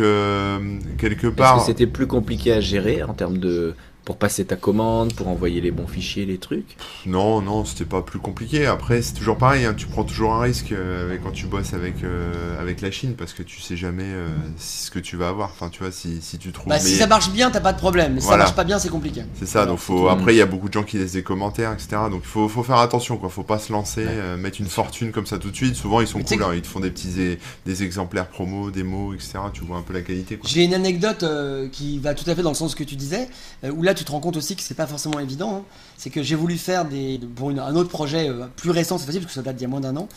quelque 0.98 1.28
part. 1.28 1.64
c'était 1.64 1.88
plus 1.88 2.08
compliqué 2.08 2.54
à 2.54 2.60
gérer 2.60 3.04
en 3.04 3.14
termes 3.14 3.38
de 3.38 3.76
pour 4.08 4.16
passer 4.16 4.46
ta 4.46 4.56
commande, 4.56 5.14
pour 5.16 5.28
envoyer 5.28 5.60
les 5.60 5.70
bons 5.70 5.86
fichiers, 5.86 6.26
les 6.26 6.38
trucs 6.38 6.78
Non, 7.06 7.42
non, 7.42 7.66
c'était 7.66 7.84
pas 7.84 8.02
plus 8.02 8.20
compliqué. 8.20 8.66
Après, 8.66 9.02
c'est 9.02 9.12
toujours 9.12 9.38
pareil, 9.38 9.66
hein, 9.66 9.74
tu 9.76 9.86
prends 9.86 10.06
toujours 10.06 10.34
un 10.34 10.40
risque 10.40 10.72
euh, 10.72 11.18
quand 11.22 11.32
tu 11.32 11.46
bosses 11.46 11.74
avec, 11.74 12.06
euh, 12.06 12.58
avec 12.58 12.80
la 12.80 12.90
Chine 12.90 13.16
parce 13.18 13.34
que 13.34 13.44
tu 13.44 13.60
sais 13.60 13.76
jamais 13.76 14.06
euh, 14.06 14.30
ce 14.58 14.92
que 14.92 15.00
tu 15.00 15.18
vas 15.18 15.28
avoir. 15.28 15.50
Enfin, 15.50 15.68
tu 15.68 15.84
vois, 15.84 15.92
si, 15.92 16.22
si 16.22 16.38
tu 16.38 16.54
trouves. 16.54 16.70
Bah, 16.70 16.80
si 16.80 16.96
ça 16.96 17.06
marche 17.06 17.32
bien, 17.32 17.52
t'as 17.52 17.60
pas 17.60 17.74
de 17.74 17.80
problème. 17.80 18.18
Si 18.22 18.28
ça 18.28 18.38
marche 18.38 18.56
pas 18.56 18.64
bien, 18.64 18.80
c'est 18.80 18.88
compliqué. 18.88 19.24
C'est 19.38 19.46
ça, 19.46 19.66
donc 19.66 19.80
faut. 19.80 20.08
Après, 20.08 20.34
il 20.34 20.38
y 20.38 20.42
a 20.42 20.46
beaucoup 20.46 20.70
de 20.70 20.74
gens 20.74 20.84
qui 20.84 20.98
laissent 20.98 21.12
des 21.12 21.24
commentaires, 21.24 21.74
etc. 21.74 21.98
Donc 22.10 22.22
il 22.24 22.30
faut, 22.30 22.48
faut, 22.48 22.64
faire 22.64 22.78
attention, 22.78 23.18
quoi. 23.18 23.28
Faut 23.28 23.44
pas 23.44 23.60
se 23.60 23.74
lancer, 23.74 24.06
mettre 24.38 24.62
une 24.62 24.70
fortune 24.70 25.12
comme 25.12 25.26
ça 25.26 25.38
tout 25.38 25.52
de 25.52 25.56
suite. 25.58 25.76
Souvent, 25.76 26.00
ils 26.00 26.08
sont 26.08 26.22
cool, 26.22 26.44
hein. 26.44 26.54
ils 26.56 26.62
te 26.62 26.68
font 26.68 26.80
des 26.80 26.92
petits 26.92 27.38
des 27.66 27.84
exemplaires 27.84 28.28
promo, 28.28 28.72
démos, 28.72 29.16
etc. 29.16 29.40
Tu 29.52 29.66
vois 29.66 29.76
un 29.76 29.82
peu 29.82 29.92
la 29.92 30.02
qualité. 30.02 30.40
J'ai 30.46 30.64
une 30.64 30.74
anecdote 30.74 31.26
qui 31.74 32.00
va 32.00 32.14
tout 32.14 32.30
à 32.30 32.36
fait 32.36 32.42
dans 32.42 32.52
le 32.52 32.56
sens 32.56 32.74
que 32.74 32.86
tu 32.86 32.96
disais, 32.96 33.28
où 33.70 33.84
là, 33.84 33.97
tu 33.98 34.06
te 34.06 34.12
rends 34.12 34.20
compte 34.20 34.38
aussi 34.38 34.56
que 34.56 34.62
c'est 34.62 34.74
pas 34.76 34.88
forcément 34.88 35.20
évident. 35.20 35.58
Hein. 35.58 35.64
C'est 35.98 36.10
que 36.10 36.24
j'ai 36.24 36.36
voulu 36.36 36.58
faire 36.58 36.86
des 36.86 37.20
pour 37.36 37.50
un 37.50 37.76
autre 37.76 37.90
projet 37.90 38.30
euh, 38.30 38.48
plus 38.56 38.70
récent, 38.70 38.98
c'est 38.98 39.06
facile 39.06 39.22
parce 39.22 39.34
que 39.34 39.40
ça 39.40 39.42
date 39.42 39.56
d'il 39.56 39.64
y 39.64 39.66
a 39.66 39.70
moins 39.70 39.82
d'un 39.82 39.96
an. 39.98 40.08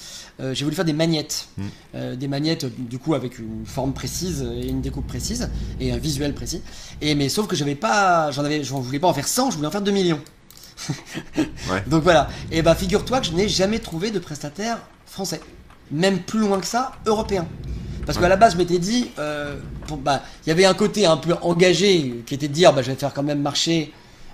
Euh, 0.40 0.54
j'ai 0.54 0.64
voulu 0.64 0.76
faire 0.76 0.84
des 0.84 0.92
magnettes, 0.92 1.48
mm. 1.56 1.64
euh, 1.94 2.16
des 2.16 2.28
magnettes 2.28 2.66
du 2.88 2.98
coup 2.98 3.14
avec 3.14 3.38
une 3.38 3.64
forme 3.64 3.92
précise 3.92 4.42
et 4.42 4.68
une 4.68 4.80
découpe 4.80 5.06
précise 5.06 5.48
et 5.80 5.92
un 5.92 5.98
visuel 5.98 6.34
précis. 6.34 6.62
Et 7.00 7.14
mais 7.14 7.28
sauf 7.28 7.46
que 7.46 7.56
j'avais 7.56 7.74
pas, 7.74 8.30
j'en 8.30 8.44
avais, 8.44 8.62
je 8.62 8.72
voulais 8.72 9.00
pas 9.00 9.08
en 9.08 9.14
faire 9.14 9.28
100, 9.28 9.52
je 9.52 9.56
voulais 9.56 9.68
en 9.68 9.72
faire 9.72 9.82
2 9.82 9.90
millions. 9.90 10.20
Donc 11.88 12.02
voilà. 12.02 12.28
Et 12.50 12.62
bah 12.62 12.74
figure-toi 12.74 13.20
que 13.20 13.26
je 13.26 13.32
n'ai 13.32 13.48
jamais 13.48 13.78
trouvé 13.78 14.10
de 14.10 14.18
prestataire 14.18 14.78
français, 15.06 15.40
même 15.90 16.20
plus 16.20 16.40
loin 16.40 16.60
que 16.60 16.66
ça, 16.66 16.92
européen. 17.06 17.46
Parce 18.10 18.18
qu'à 18.18 18.28
la 18.28 18.34
base, 18.34 18.54
je 18.54 18.58
m'étais 18.58 18.80
dit, 18.80 19.08
bah, 20.02 20.20
il 20.44 20.48
y 20.48 20.50
avait 20.50 20.64
un 20.64 20.74
côté 20.74 21.06
un 21.06 21.16
peu 21.16 21.32
engagé 21.42 22.24
qui 22.26 22.34
était 22.34 22.48
de 22.48 22.52
dire, 22.52 22.72
bah, 22.72 22.82
je 22.82 22.90
vais 22.90 22.96
faire 22.96 23.14
quand 23.14 23.22
même 23.22 23.40
marcher 23.40 23.92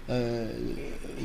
euh, 0.08 0.50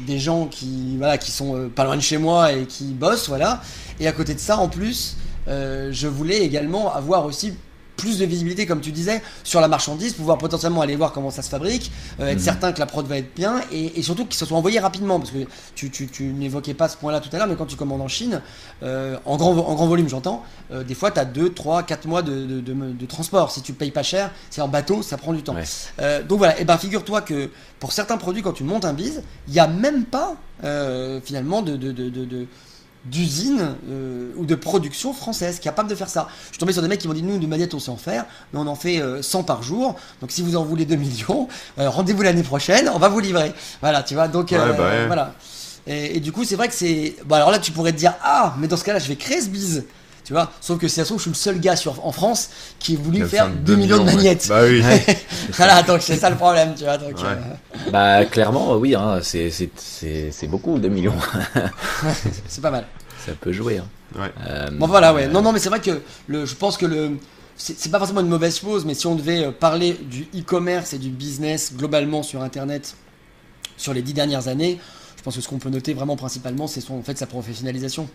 des 0.05 0.19
gens 0.19 0.47
qui, 0.47 0.97
voilà, 0.97 1.17
qui 1.17 1.31
sont 1.31 1.55
euh, 1.55 1.69
pas 1.69 1.85
loin 1.85 1.95
de 1.95 2.01
chez 2.01 2.17
moi 2.17 2.51
et 2.51 2.65
qui 2.65 2.91
bossent, 2.91 3.29
voilà. 3.29 3.61
Et 4.01 4.07
à 4.09 4.11
côté 4.11 4.33
de 4.33 4.39
ça, 4.39 4.57
en 4.57 4.67
plus, 4.67 5.15
euh, 5.47 5.91
je 5.93 6.09
voulais 6.09 6.39
également 6.39 6.93
avoir 6.93 7.25
aussi 7.25 7.53
plus 8.01 8.17
de 8.17 8.25
visibilité, 8.25 8.65
comme 8.65 8.81
tu 8.81 8.91
disais, 8.91 9.21
sur 9.43 9.61
la 9.61 9.67
marchandise, 9.67 10.13
pouvoir 10.13 10.39
potentiellement 10.39 10.81
aller 10.81 10.95
voir 10.95 11.11
comment 11.11 11.29
ça 11.29 11.43
se 11.43 11.49
fabrique, 11.49 11.91
euh, 12.19 12.29
être 12.29 12.39
mhm. 12.39 12.43
certain 12.43 12.71
que 12.73 12.79
la 12.79 12.87
prod 12.87 13.05
va 13.05 13.17
être 13.17 13.33
bien 13.35 13.61
et, 13.71 14.01
surtout 14.01 14.25
qu'il 14.25 14.35
se 14.35 14.45
soit 14.45 14.57
envoyé 14.57 14.79
rapidement. 14.79 15.19
Parce 15.19 15.31
que 15.31 15.45
tu, 15.75 15.91
tu, 15.91 16.23
n'évoquais 16.23 16.73
pas 16.73 16.89
ce 16.89 16.97
point-là 16.97 17.19
tout 17.19 17.29
à 17.31 17.37
l'heure, 17.37 17.47
mais 17.47 17.55
quand 17.55 17.67
tu 17.67 17.75
commandes 17.75 18.01
en 18.01 18.07
Chine, 18.07 18.41
euh, 18.81 19.17
en, 19.25 19.37
grand, 19.37 19.51
en 19.51 19.75
grand 19.75 19.87
volume, 19.87 20.09
j'entends, 20.09 20.43
euh, 20.71 20.83
des 20.83 20.95
fois 20.95 21.11
tu 21.11 21.19
as 21.19 21.25
2, 21.25 21.53
3, 21.53 21.83
4 21.83 22.07
mois 22.07 22.23
de, 22.23 22.59
de, 22.59 23.05
transport. 23.05 23.51
Si 23.51 23.61
tu 23.61 23.73
payes 23.73 23.91
pas 23.91 24.03
cher, 24.03 24.31
c'est 24.49 24.61
en 24.61 24.67
bateau, 24.67 25.03
ça 25.03 25.17
prend 25.17 25.33
du 25.33 25.43
temps. 25.43 25.55
donc 26.27 26.37
voilà, 26.39 26.59
et 26.59 26.65
ben 26.65 26.77
figure-toi 26.77 27.21
que 27.21 27.51
pour 27.79 27.91
certains 27.91 28.17
produits, 28.17 28.41
quand 28.41 28.53
tu 28.53 28.63
montes 28.63 28.85
un 28.85 28.93
bise, 28.93 29.21
il 29.47 29.53
n'y 29.53 29.59
a 29.59 29.67
même 29.67 30.05
pas 30.05 30.35
finalement 31.23 31.61
de, 31.61 31.75
de 31.75 32.47
d'usine 33.05 33.75
euh, 33.89 34.31
ou 34.35 34.45
de 34.45 34.55
production 34.55 35.13
française 35.13 35.59
capable 35.59 35.89
de 35.89 35.95
faire 35.95 36.09
ça. 36.09 36.27
Je 36.45 36.49
suis 36.49 36.57
tombé 36.59 36.73
sur 36.73 36.81
des 36.81 36.87
mecs 36.87 36.99
qui 36.99 37.07
m'ont 37.07 37.13
dit 37.13 37.23
nous 37.23 37.39
de 37.39 37.47
manette 37.47 37.73
on 37.73 37.79
sait 37.79 37.89
en 37.89 37.97
faire, 37.97 38.25
mais 38.53 38.59
on 38.59 38.67
en 38.67 38.75
fait 38.75 39.01
100 39.21 39.39
euh, 39.39 39.43
par 39.43 39.63
jour. 39.63 39.95
Donc 40.21 40.31
si 40.31 40.41
vous 40.41 40.55
en 40.55 40.63
voulez 40.63 40.85
2 40.85 40.95
millions, 40.95 41.47
euh, 41.79 41.89
rendez-vous 41.89 42.21
l'année 42.21 42.43
prochaine, 42.43 42.89
on 42.93 42.99
va 42.99 43.09
vous 43.09 43.19
livrer. 43.19 43.53
Voilà, 43.81 44.03
tu 44.03 44.13
vois. 44.13 44.27
Donc 44.27 44.51
bah 44.51 45.05
voilà. 45.07 45.33
Et, 45.87 46.19
du 46.19 46.31
coup 46.31 46.43
c'est 46.43 46.55
vrai 46.55 46.67
que 46.67 46.75
c'est. 46.75 47.15
Bon 47.25 47.35
alors 47.35 47.49
là 47.49 47.57
tu 47.57 47.71
pourrais 47.71 47.91
te 47.91 47.97
dire 47.97 48.13
ah 48.23 48.55
mais 48.59 48.67
dans 48.67 48.77
ce 48.77 48.83
cas-là 48.83 48.99
je 48.99 49.07
vais 49.07 49.15
créer 49.15 49.41
ce 49.41 49.49
bise 49.49 49.85
Tu 50.23 50.33
vois, 50.33 50.51
sauf 50.61 50.77
que 50.79 50.87
c'est 50.87 51.01
je 51.07 51.17
suis 51.17 51.29
le 51.29 51.35
seul 51.35 51.59
gars 51.59 51.75
sur, 51.75 52.05
en 52.05 52.11
France 52.11 52.49
qui 52.79 52.95
a 52.95 52.99
voulu 52.99 53.25
faire 53.25 53.47
fait 53.47 53.63
2 53.65 53.75
millions 53.75 53.97
de 53.97 54.03
ouais. 54.09 54.15
magnettes. 54.15 54.45
Bah 54.47 54.61
oui. 54.63 54.81
voilà, 55.53 55.81
donc 55.83 56.01
c'est 56.01 56.15
ça 56.15 56.29
le 56.29 56.35
problème, 56.35 56.73
tu 56.75 56.83
vois. 56.83 56.97
Donc, 56.97 57.17
Ouais. 57.17 57.23
euh, 57.25 57.89
Bah 57.91 58.25
clairement, 58.25 58.75
oui, 58.75 58.95
hein, 58.95 59.19
c'est 59.23 59.49
c'est- 59.49 59.71
c'est 59.77 60.29
c'est 60.31 60.47
beaucoup, 60.47 60.77
2 60.77 60.89
millions. 60.89 61.15
c'est 62.47 62.61
pas 62.61 62.71
mal. 62.71 62.85
Ça 63.25 63.33
peut 63.39 63.51
jouer. 63.51 63.79
Hein. 63.79 63.87
Ouais. 64.19 64.31
Euh, 64.47 64.67
Bon 64.71 64.87
voilà, 64.87 65.13
ouais. 65.13 65.27
Non, 65.27 65.41
non, 65.41 65.51
mais 65.51 65.59
c'est 65.59 65.69
vrai 65.69 65.79
que 65.79 66.01
le, 66.27 66.45
je 66.45 66.55
pense 66.55 66.77
que 66.77 66.85
le, 66.85 67.17
c'est 67.57 67.91
pas 67.91 67.97
forcément 67.99 68.21
une 68.21 68.27
mauvaise 68.29 68.59
chose, 68.59 68.85
mais 68.85 68.93
si 68.93 69.07
on 69.07 69.15
devait 69.15 69.45
euh, 69.45 69.51
parler 69.51 69.93
du 69.93 70.27
e-commerce 70.35 70.93
et 70.93 70.97
du 70.97 71.09
business 71.09 71.73
globalement 71.75 72.23
sur 72.23 72.41
Internet 72.41 72.95
sur 73.77 73.93
les 73.93 74.01
dix 74.01 74.13
dernières 74.13 74.47
années, 74.47 74.79
je 75.17 75.23
pense 75.23 75.35
que 75.35 75.41
ce 75.41 75.47
qu'on 75.47 75.57
peut 75.59 75.69
noter 75.69 75.93
vraiment 75.93 76.15
principalement, 76.15 76.67
c'est 76.67 76.81
son, 76.81 76.95
en 76.95 77.03
fait 77.03 77.17
sa 77.17 77.25
professionnalisation. 77.27 78.07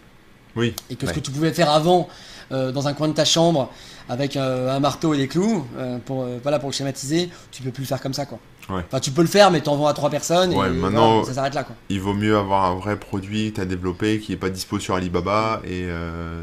Oui. 0.57 0.75
Et 0.91 0.97
que 0.97 1.03
ce 1.07 1.11
Ouais. 1.11 1.15
que 1.17 1.21
tu 1.21 1.31
pouvais 1.31 1.53
faire 1.53 1.71
avant 1.71 2.09
euh, 2.53 2.71
dans 2.73 2.87
un 2.89 2.93
coin 2.95 3.09
de 3.09 3.13
ta 3.13 3.25
chambre 3.25 3.71
avec 4.09 4.37
euh, 4.37 4.75
un 4.75 4.79
marteau 4.81 5.15
et 5.15 5.17
des 5.17 5.27
clous, 5.27 5.67
euh, 5.79 5.99
pour, 6.05 6.25
voilà, 6.43 6.59
pour 6.61 6.69
le 6.69 6.75
schématiser, 6.75 7.29
tu 7.51 7.63
peux 7.63 7.73
plus 7.73 7.83
le 7.83 7.89
faire 7.89 8.01
comme 8.01 8.15
ça, 8.15 8.25
quoi. 8.25 8.39
Ouais. 8.69 8.83
Enfin, 8.87 8.99
tu 9.01 9.11
peux 9.13 9.23
le 9.23 9.29
faire, 9.29 9.51
mais 9.51 9.61
t'en 9.61 9.77
vends 9.77 9.87
à 9.89 9.95
trois 9.95 10.11
personnes 10.11 10.53
Ouais, 10.55 10.69
et 10.69 10.71
maintenant- 10.71 11.11
voilà, 11.19 11.27
ça 11.27 11.35
s'arrête 11.35 11.55
là, 11.55 11.65
quoi. 11.65 11.75
Il 11.89 12.01
vaut 12.01 12.15
mieux 12.15 12.37
avoir 12.37 12.65
un 12.67 12.75
vrai 12.77 12.97
produit 12.99 13.51
que 13.51 13.57
tu 13.57 13.61
as 13.61 13.65
développé 13.65 14.19
qui 14.21 14.33
est 14.33 14.37
pas 14.37 14.49
dispo 14.51 14.79
sur 14.81 14.95
Alibaba 14.95 15.61
et 15.65 15.87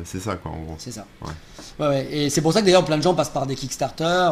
c'est 0.05 0.19
ça 0.19 0.35
quoi 0.35 0.51
en 0.51 0.61
gros. 0.63 0.75
C'est 0.77 0.91
ça. 0.91 1.05
Ouais. 1.21 1.31
Ouais, 1.79 1.87
ouais. 1.87 2.07
Et 2.11 2.29
c'est 2.29 2.41
pour 2.41 2.53
ça 2.53 2.59
que 2.61 2.65
d'ailleurs 2.65 2.85
plein 2.85 2.97
de 2.97 3.01
gens 3.03 3.13
passent 3.15 3.29
par 3.31 3.45
des 3.47 3.55
Kickstarter 3.55 4.29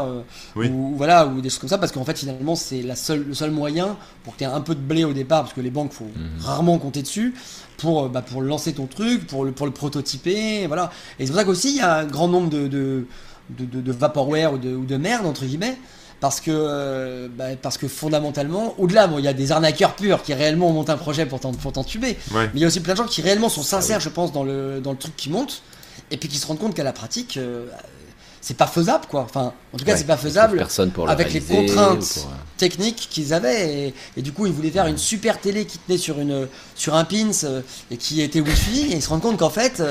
Oui. 0.55 0.67
ou, 0.69 0.91
ou 0.91 0.95
voilà 0.95 1.25
ou 1.25 1.41
des 1.41 1.49
choses 1.49 1.57
comme 1.59 1.69
ça 1.69 1.77
parce 1.79 1.91
qu'en 1.91 2.05
fait 2.05 2.17
finalement 2.17 2.55
c'est 2.55 2.81
la 2.83 2.95
seule, 2.95 3.25
le 3.27 3.33
seul 3.33 3.49
moyen 3.49 3.97
pour 4.23 4.33
que 4.33 4.39
tu 4.39 4.43
aies 4.43 4.47
un 4.47 4.61
peu 4.61 4.75
de 4.75 4.79
blé 4.79 5.03
au 5.05 5.13
départ 5.13 5.41
parce 5.41 5.53
que 5.53 5.61
les 5.61 5.71
banques 5.71 5.91
faut 5.91 6.05
Mhm. 6.05 6.41
rarement 6.45 6.77
compter 6.77 7.01
dessus 7.01 7.33
pour 7.81 8.03
euh, 8.05 8.07
bah, 8.09 8.21
pour 8.21 8.41
lancer 8.41 8.73
ton 8.73 8.85
truc 8.85 9.27
pour 9.27 9.43
le 9.45 9.51
pour 9.51 9.65
le 9.65 9.73
prototyper 9.73 10.67
voilà 10.67 10.91
et 11.19 11.25
c'est 11.25 11.31
pour 11.31 11.39
ça 11.39 11.45
qu'aussi 11.45 11.69
il 11.71 11.77
y 11.77 11.81
a 11.81 11.97
un 11.97 12.05
grand 12.05 12.27
nombre 12.27 12.49
de 12.49 12.67
de, 12.67 13.05
de, 13.49 13.65
de- 13.65 13.81
de 13.81 13.91
vaporware 13.91 14.53
ou 14.53 14.57
de, 14.57 14.73
ou 14.75 14.85
de 14.85 14.97
merde 14.97 15.25
entre 15.25 15.43
guillemets 15.45 15.77
parce 16.21 16.39
que, 16.39 16.51
euh, 16.53 17.27
bah, 17.35 17.55
parce 17.59 17.79
que 17.79 17.87
fondamentalement, 17.87 18.75
au-delà, 18.77 19.07
bon, 19.07 19.17
il 19.17 19.25
y 19.25 19.27
a 19.27 19.33
des 19.33 19.51
arnaqueurs 19.51 19.95
purs 19.95 20.21
qui 20.21 20.35
réellement 20.35 20.69
montent 20.71 20.91
un 20.91 20.97
projet 20.97 21.25
pour 21.25 21.39
t'en- 21.39 21.51
pour 21.51 21.71
t'entuber, 21.73 22.09
Ouais. 22.31 22.43
mais 22.53 22.59
il 22.59 22.61
y 22.61 22.63
a 22.63 22.67
aussi 22.67 22.79
plein 22.79 22.93
de 22.93 22.99
gens 22.99 23.05
qui 23.07 23.23
réellement 23.23 23.49
sont 23.49 23.63
Ça, 23.63 23.81
sincères, 23.81 23.99
je 24.01 24.09
pense, 24.09 24.31
dans 24.31 24.43
le, 24.43 24.81
dans 24.81 24.91
le 24.91 24.97
truc 24.99 25.15
qu'ils 25.17 25.31
montent, 25.31 25.63
et 26.11 26.17
puis 26.17 26.29
qui 26.29 26.37
se 26.37 26.45
rendent 26.45 26.59
compte 26.59 26.75
qu'à 26.75 26.83
la 26.83 26.93
pratique, 26.93 27.37
euh, 27.37 27.65
c'est 28.41 28.57
pas 28.57 28.65
faisable, 28.67 29.05
quoi. 29.07 29.21
Enfin, 29.21 29.53
en 29.73 29.77
tout 29.77 29.85
cas, 29.85 29.91
ouais, 29.91 29.97
c'est 29.97 30.03
pas 30.07 30.17
faisable 30.17 30.57
Personne 30.57 30.89
pour 30.91 31.05
le 31.05 31.11
avec 31.11 31.31
les 31.31 31.39
contraintes 31.41 31.99
pour, 31.99 32.23
euh, 32.23 32.35
techniques 32.57 33.07
qu'ils 33.09 33.33
avaient, 33.33 33.87
et, 33.87 33.93
et 34.17 34.21
du 34.23 34.31
coup, 34.33 34.47
ils 34.47 34.51
voulaient 34.51 34.71
faire 34.71 34.87
une 34.87 34.97
super 34.97 35.39
télé 35.39 35.65
qui 35.65 35.77
tenait 35.77 35.97
sur, 35.99 36.19
une, 36.19 36.47
sur 36.75 36.95
un 36.95 37.03
pins 37.05 37.29
euh, 37.43 37.61
et 37.91 37.97
qui 37.97 38.21
était 38.21 38.39
Wi-Fi, 38.41 38.91
et 38.91 38.95
ils 38.95 39.01
se 39.01 39.09
rendent 39.09 39.21
compte 39.21 39.37
qu'en 39.37 39.49
fait, 39.51 39.81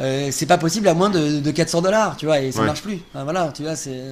euh, 0.00 0.28
c'est 0.32 0.46
pas 0.46 0.58
possible 0.58 0.88
à 0.88 0.94
moins 0.94 1.08
de, 1.10 1.38
de 1.40 1.50
400 1.52 1.82
dollars, 1.82 2.16
tu 2.16 2.26
vois, 2.26 2.40
et 2.40 2.50
ça 2.52 2.60
Ouais. 2.60 2.66
marche 2.66 2.82
plus. 2.82 3.00
Enfin, 3.14 3.24
voilà, 3.24 3.52
tu 3.54 3.62
vois, 3.62 3.76
c'est. 3.76 4.02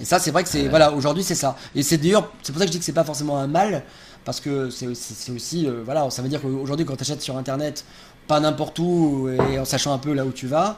Et 0.00 0.04
ça, 0.04 0.18
c'est 0.18 0.30
vrai 0.32 0.42
que 0.42 0.48
c'est. 0.50 0.62
Ouais. 0.62 0.68
Voilà, 0.68 0.92
aujourd'hui, 0.92 1.22
c'est 1.24 1.34
ça. 1.34 1.56
Et 1.74 1.82
c'est 1.82 1.96
d'ailleurs, 1.98 2.30
c'est 2.42 2.52
pour 2.52 2.58
ça 2.60 2.66
que 2.66 2.68
je 2.68 2.72
dis 2.72 2.78
que 2.80 2.84
c'est 2.84 2.92
pas 2.92 3.04
forcément 3.04 3.38
un 3.38 3.46
mal, 3.46 3.82
parce 4.26 4.40
que 4.40 4.68
c'est 4.70 4.86
aussi. 4.88 5.14
c'est 5.16 5.32
aussi 5.32 5.66
euh, 5.66 5.82
voilà, 5.84 6.10
ça 6.10 6.20
veut 6.20 6.28
dire 6.28 6.42
qu'aujourd'hui, 6.42 6.84
quand 6.84 6.96
tu 6.96 7.02
achètes 7.02 7.22
sur 7.22 7.36
internet, 7.38 7.84
pas 8.26 8.40
n'importe 8.40 8.78
où, 8.78 9.28
et 9.50 9.58
en 9.58 9.64
sachant 9.64 9.92
un 9.94 9.98
peu 9.98 10.12
là 10.14 10.24
où 10.24 10.32
tu 10.32 10.46
vas, 10.46 10.76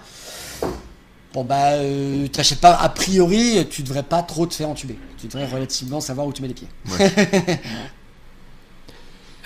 bon 1.34 1.44
bah, 1.44 1.72
euh, 1.72 2.26
t'achètes 2.28 2.60
pas, 2.60 2.74
a 2.76 2.88
priori, 2.88 3.66
tu 3.70 3.82
devrais 3.82 4.02
pas 4.02 4.22
trop 4.22 4.46
te 4.46 4.54
faire 4.54 4.68
entuber. 4.68 4.98
Tu 5.18 5.26
devrais 5.26 5.46
relativement 5.46 6.00
savoir 6.00 6.26
où 6.26 6.32
tu 6.32 6.42
mets 6.42 6.48
les 6.48 6.54
pieds. 6.54 6.68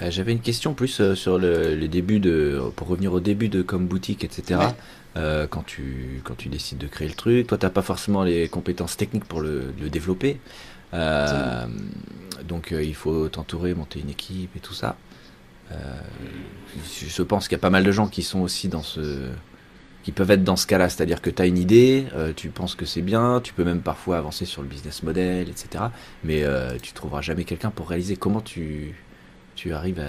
Euh, 0.02 0.10
J'avais 0.10 0.32
une 0.32 0.40
question 0.40 0.74
plus 0.74 1.00
euh, 1.00 1.14
sur 1.14 1.38
le, 1.38 1.74
le 1.74 1.88
début 1.88 2.20
de, 2.20 2.58
pour 2.76 2.88
revenir 2.88 3.12
au 3.12 3.20
début 3.20 3.50
de 3.50 3.62
comme 3.62 3.86
boutique, 3.86 4.24
etc. 4.24 4.58
Ouais. 4.58 4.66
Euh, 5.16 5.46
quand 5.46 5.62
tu 5.66 6.22
quand 6.24 6.36
tu 6.36 6.48
décides 6.48 6.78
de 6.78 6.86
créer 6.86 7.08
le 7.08 7.14
truc, 7.14 7.48
toi 7.48 7.58
t'as 7.58 7.68
pas 7.68 7.82
forcément 7.82 8.22
les 8.22 8.48
compétences 8.48 8.96
techniques 8.96 9.24
pour 9.24 9.40
le, 9.40 9.74
le 9.80 9.90
développer, 9.90 10.40
donc 12.48 12.70
il 12.72 12.94
faut 12.94 13.28
t'entourer, 13.28 13.74
monter 13.74 14.00
une 14.00 14.10
équipe 14.10 14.54
et 14.56 14.60
tout 14.60 14.72
ça. 14.72 14.96
Je 15.70 17.22
pense 17.22 17.48
qu'il 17.48 17.56
y 17.56 17.60
a 17.60 17.60
pas 17.60 17.70
mal 17.70 17.82
de 17.84 17.92
gens 17.92 18.06
qui 18.06 18.22
sont 18.22 18.40
aussi 18.40 18.68
dans 18.68 18.84
ce 18.84 19.30
qui 20.02 20.12
peuvent 20.12 20.30
être 20.30 20.44
dans 20.44 20.56
ce 20.56 20.66
cas-là, 20.66 20.88
c'est-à-dire 20.88 21.20
que 21.20 21.28
tu 21.30 21.42
as 21.42 21.46
une 21.46 21.58
idée, 21.58 22.06
euh, 22.16 22.32
tu 22.34 22.48
penses 22.48 22.74
que 22.74 22.86
c'est 22.86 23.02
bien, 23.02 23.40
tu 23.44 23.52
peux 23.52 23.64
même 23.64 23.82
parfois 23.82 24.16
avancer 24.18 24.46
sur 24.46 24.62
le 24.62 24.68
business 24.68 25.02
model, 25.02 25.48
etc. 25.48 25.84
Mais 26.24 26.42
euh, 26.42 26.78
tu 26.80 26.92
trouveras 26.92 27.20
jamais 27.20 27.44
quelqu'un 27.44 27.70
pour 27.70 27.88
réaliser 27.88 28.16
comment 28.16 28.40
tu, 28.40 28.94
tu 29.56 29.72
arrives 29.74 30.00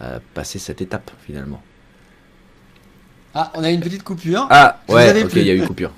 à, 0.00 0.04
à 0.04 0.20
passer 0.34 0.58
cette 0.60 0.80
étape 0.80 1.10
finalement. 1.26 1.62
Ah, 3.34 3.50
on 3.54 3.64
a 3.64 3.70
une 3.70 3.80
petite 3.80 4.02
coupure. 4.04 4.46
Ah 4.50 4.80
Je 4.88 4.94
ouais, 4.94 5.22
ok, 5.24 5.32
il 5.36 5.46
y 5.46 5.50
a 5.50 5.54
eu 5.54 5.66
coupure. 5.66 5.90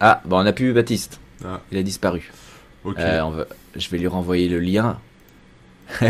Ah 0.00 0.22
bon, 0.24 0.38
on 0.40 0.44
n'a 0.44 0.52
plus 0.52 0.70
eu 0.70 0.72
Baptiste, 0.72 1.20
Ah, 1.44 1.60
il 1.70 1.78
a 1.78 1.82
disparu. 1.82 2.30
ok. 2.84 2.96
Euh, 2.98 3.20
on 3.22 3.30
va- 3.30 3.46
je 3.76 3.88
vais 3.90 3.98
lui 3.98 4.06
renvoyer 4.06 4.48
le 4.48 4.58
lien. 4.60 4.98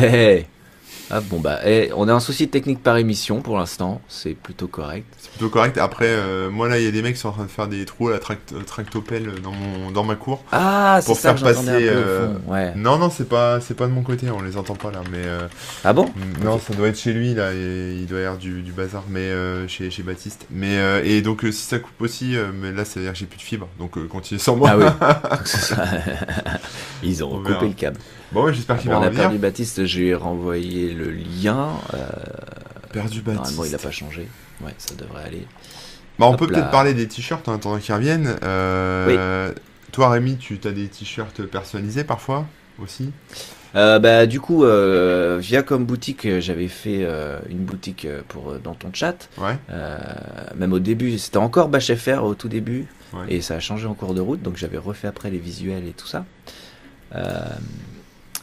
Ah 1.14 1.20
bon 1.20 1.40
bah, 1.40 1.58
eh, 1.66 1.90
on 1.94 2.08
a 2.08 2.12
un 2.14 2.20
souci 2.20 2.48
technique 2.48 2.82
par 2.82 2.96
émission 2.96 3.42
pour 3.42 3.58
l'instant, 3.58 4.00
c'est 4.08 4.32
plutôt 4.34 4.66
correct. 4.66 5.04
C'est 5.18 5.30
plutôt 5.32 5.50
correct. 5.50 5.76
Après, 5.76 6.06
euh, 6.08 6.48
moi 6.48 6.68
là, 6.70 6.78
il 6.78 6.84
y 6.84 6.88
a 6.88 6.90
des 6.90 7.02
mecs 7.02 7.16
qui 7.16 7.20
sont 7.20 7.28
en 7.28 7.32
train 7.32 7.44
de 7.44 7.50
faire 7.50 7.68
des 7.68 7.84
trous 7.84 8.08
à 8.08 8.12
la 8.12 8.18
tract- 8.18 8.54
tractopelle 8.64 9.30
dans 9.42 9.52
mon 9.52 9.90
dans 9.90 10.04
ma 10.04 10.14
cour. 10.14 10.42
Ah, 10.52 11.00
c'est 11.02 11.06
Pour 11.08 11.18
faire 11.20 11.32
un 11.32 11.34
passer, 11.34 11.68
au 11.68 11.92
euh, 11.92 12.34
fond, 12.46 12.52
Ouais. 12.52 12.72
Non, 12.76 12.96
non, 12.98 13.10
c'est 13.10 13.28
pas 13.28 13.60
c'est 13.60 13.74
pas 13.74 13.86
de 13.86 13.92
mon 13.92 14.02
côté. 14.02 14.30
On 14.30 14.40
les 14.40 14.56
entend 14.56 14.74
pas 14.74 14.90
là, 14.90 15.02
mais 15.10 15.18
euh, 15.18 15.46
Ah 15.84 15.92
bon? 15.92 16.08
Non, 16.42 16.58
ça 16.58 16.72
doit 16.72 16.88
être 16.88 16.98
chez 16.98 17.12
lui 17.12 17.34
là. 17.34 17.52
Et 17.52 17.94
il 18.00 18.06
doit 18.06 18.20
y 18.20 18.22
avoir 18.24 18.38
du, 18.38 18.62
du 18.62 18.72
bazar, 18.72 19.04
mais 19.10 19.30
chez 19.68 19.90
chez 19.90 20.02
Baptiste. 20.02 20.46
Mais 20.50 20.78
et 21.04 21.20
donc 21.20 21.42
si 21.42 21.52
ça 21.52 21.78
coupe 21.78 22.00
aussi, 22.00 22.36
mais 22.60 22.72
là, 22.72 22.86
ça 22.86 23.00
veut 23.00 23.04
dire 23.04 23.12
que 23.12 23.18
j'ai 23.18 23.26
plus 23.26 23.36
de 23.36 23.42
fibre. 23.42 23.68
Donc 23.78 23.98
continuez 24.08 24.38
sans 24.40 24.56
moi. 24.56 24.70
Ah 24.72 24.78
oui. 24.78 24.84
C'est. 25.44 25.74
Ils 27.02 27.22
ont 27.22 27.32
On 27.34 27.36
coupé 27.38 27.50
verra. 27.50 27.64
le 27.66 27.72
câble. 27.72 28.00
Bon, 28.32 28.44
ouais, 28.44 28.54
j'espère 28.54 28.78
qu'il 28.78 28.88
Bon, 28.90 28.94
va 28.96 29.00
on 29.00 29.02
a 29.02 29.06
revenir. 29.06 29.24
perdu 29.24 29.38
Baptiste, 29.38 29.84
j'ai 29.84 30.14
renvoyé 30.14 30.92
le 30.94 31.10
lien. 31.10 31.68
euh, 31.94 31.98
Perdu 32.92 33.20
Baptiste. 33.22 33.56
normalement, 33.56 33.64
il 33.64 33.74
a 33.74 33.78
pas 33.78 33.90
changé. 33.90 34.28
Ouais, 34.62 34.74
ça 34.78 34.94
devrait 34.94 35.24
aller. 35.24 35.46
Bah, 36.18 36.26
on 36.26 36.32
Hop 36.32 36.38
peut 36.38 36.46
peut-être 36.46 36.70
parler 36.70 36.94
des 36.94 37.08
t-shirts 37.08 37.46
en 37.48 37.54
attendant 37.54 37.78
qu'ils 37.78 37.94
reviennent. 37.94 38.36
Euh, 38.42 39.52
Toi, 39.92 40.10
Rémi, 40.10 40.36
tu 40.38 40.58
as 40.64 40.70
des 40.72 40.88
t-shirts 40.88 41.42
personnalisés 41.42 42.04
parfois 42.04 42.46
aussi? 42.82 43.10
Euh, 43.74 43.98
bah, 43.98 44.26
du 44.26 44.40
coup, 44.40 44.64
euh, 44.64 45.38
via 45.40 45.62
comme 45.62 45.84
boutique, 45.86 46.26
j'avais 46.40 46.68
fait 46.68 47.00
euh, 47.02 47.38
une 47.48 47.58
boutique 47.64 48.06
pour 48.28 48.54
dans 48.62 48.74
ton 48.74 48.88
chat. 48.92 49.28
Ouais. 49.38 49.56
Même 50.56 50.72
au 50.72 50.78
début, 50.78 51.18
c'était 51.18 51.38
encore 51.38 51.68
Bash 51.68 51.92
FR 51.94 52.24
au 52.24 52.34
tout 52.34 52.48
début, 52.48 52.86
Ouais. 53.14 53.26
et 53.28 53.40
ça 53.42 53.54
a 53.56 53.60
changé 53.60 53.86
en 53.86 53.92
cours 53.94 54.14
de 54.14 54.20
route, 54.22 54.40
donc 54.42 54.56
j'avais 54.56 54.78
refait 54.78 55.08
après 55.08 55.30
les 55.30 55.38
visuels 55.38 55.86
et 55.86 55.92
tout 55.92 56.06
ça. 56.06 56.24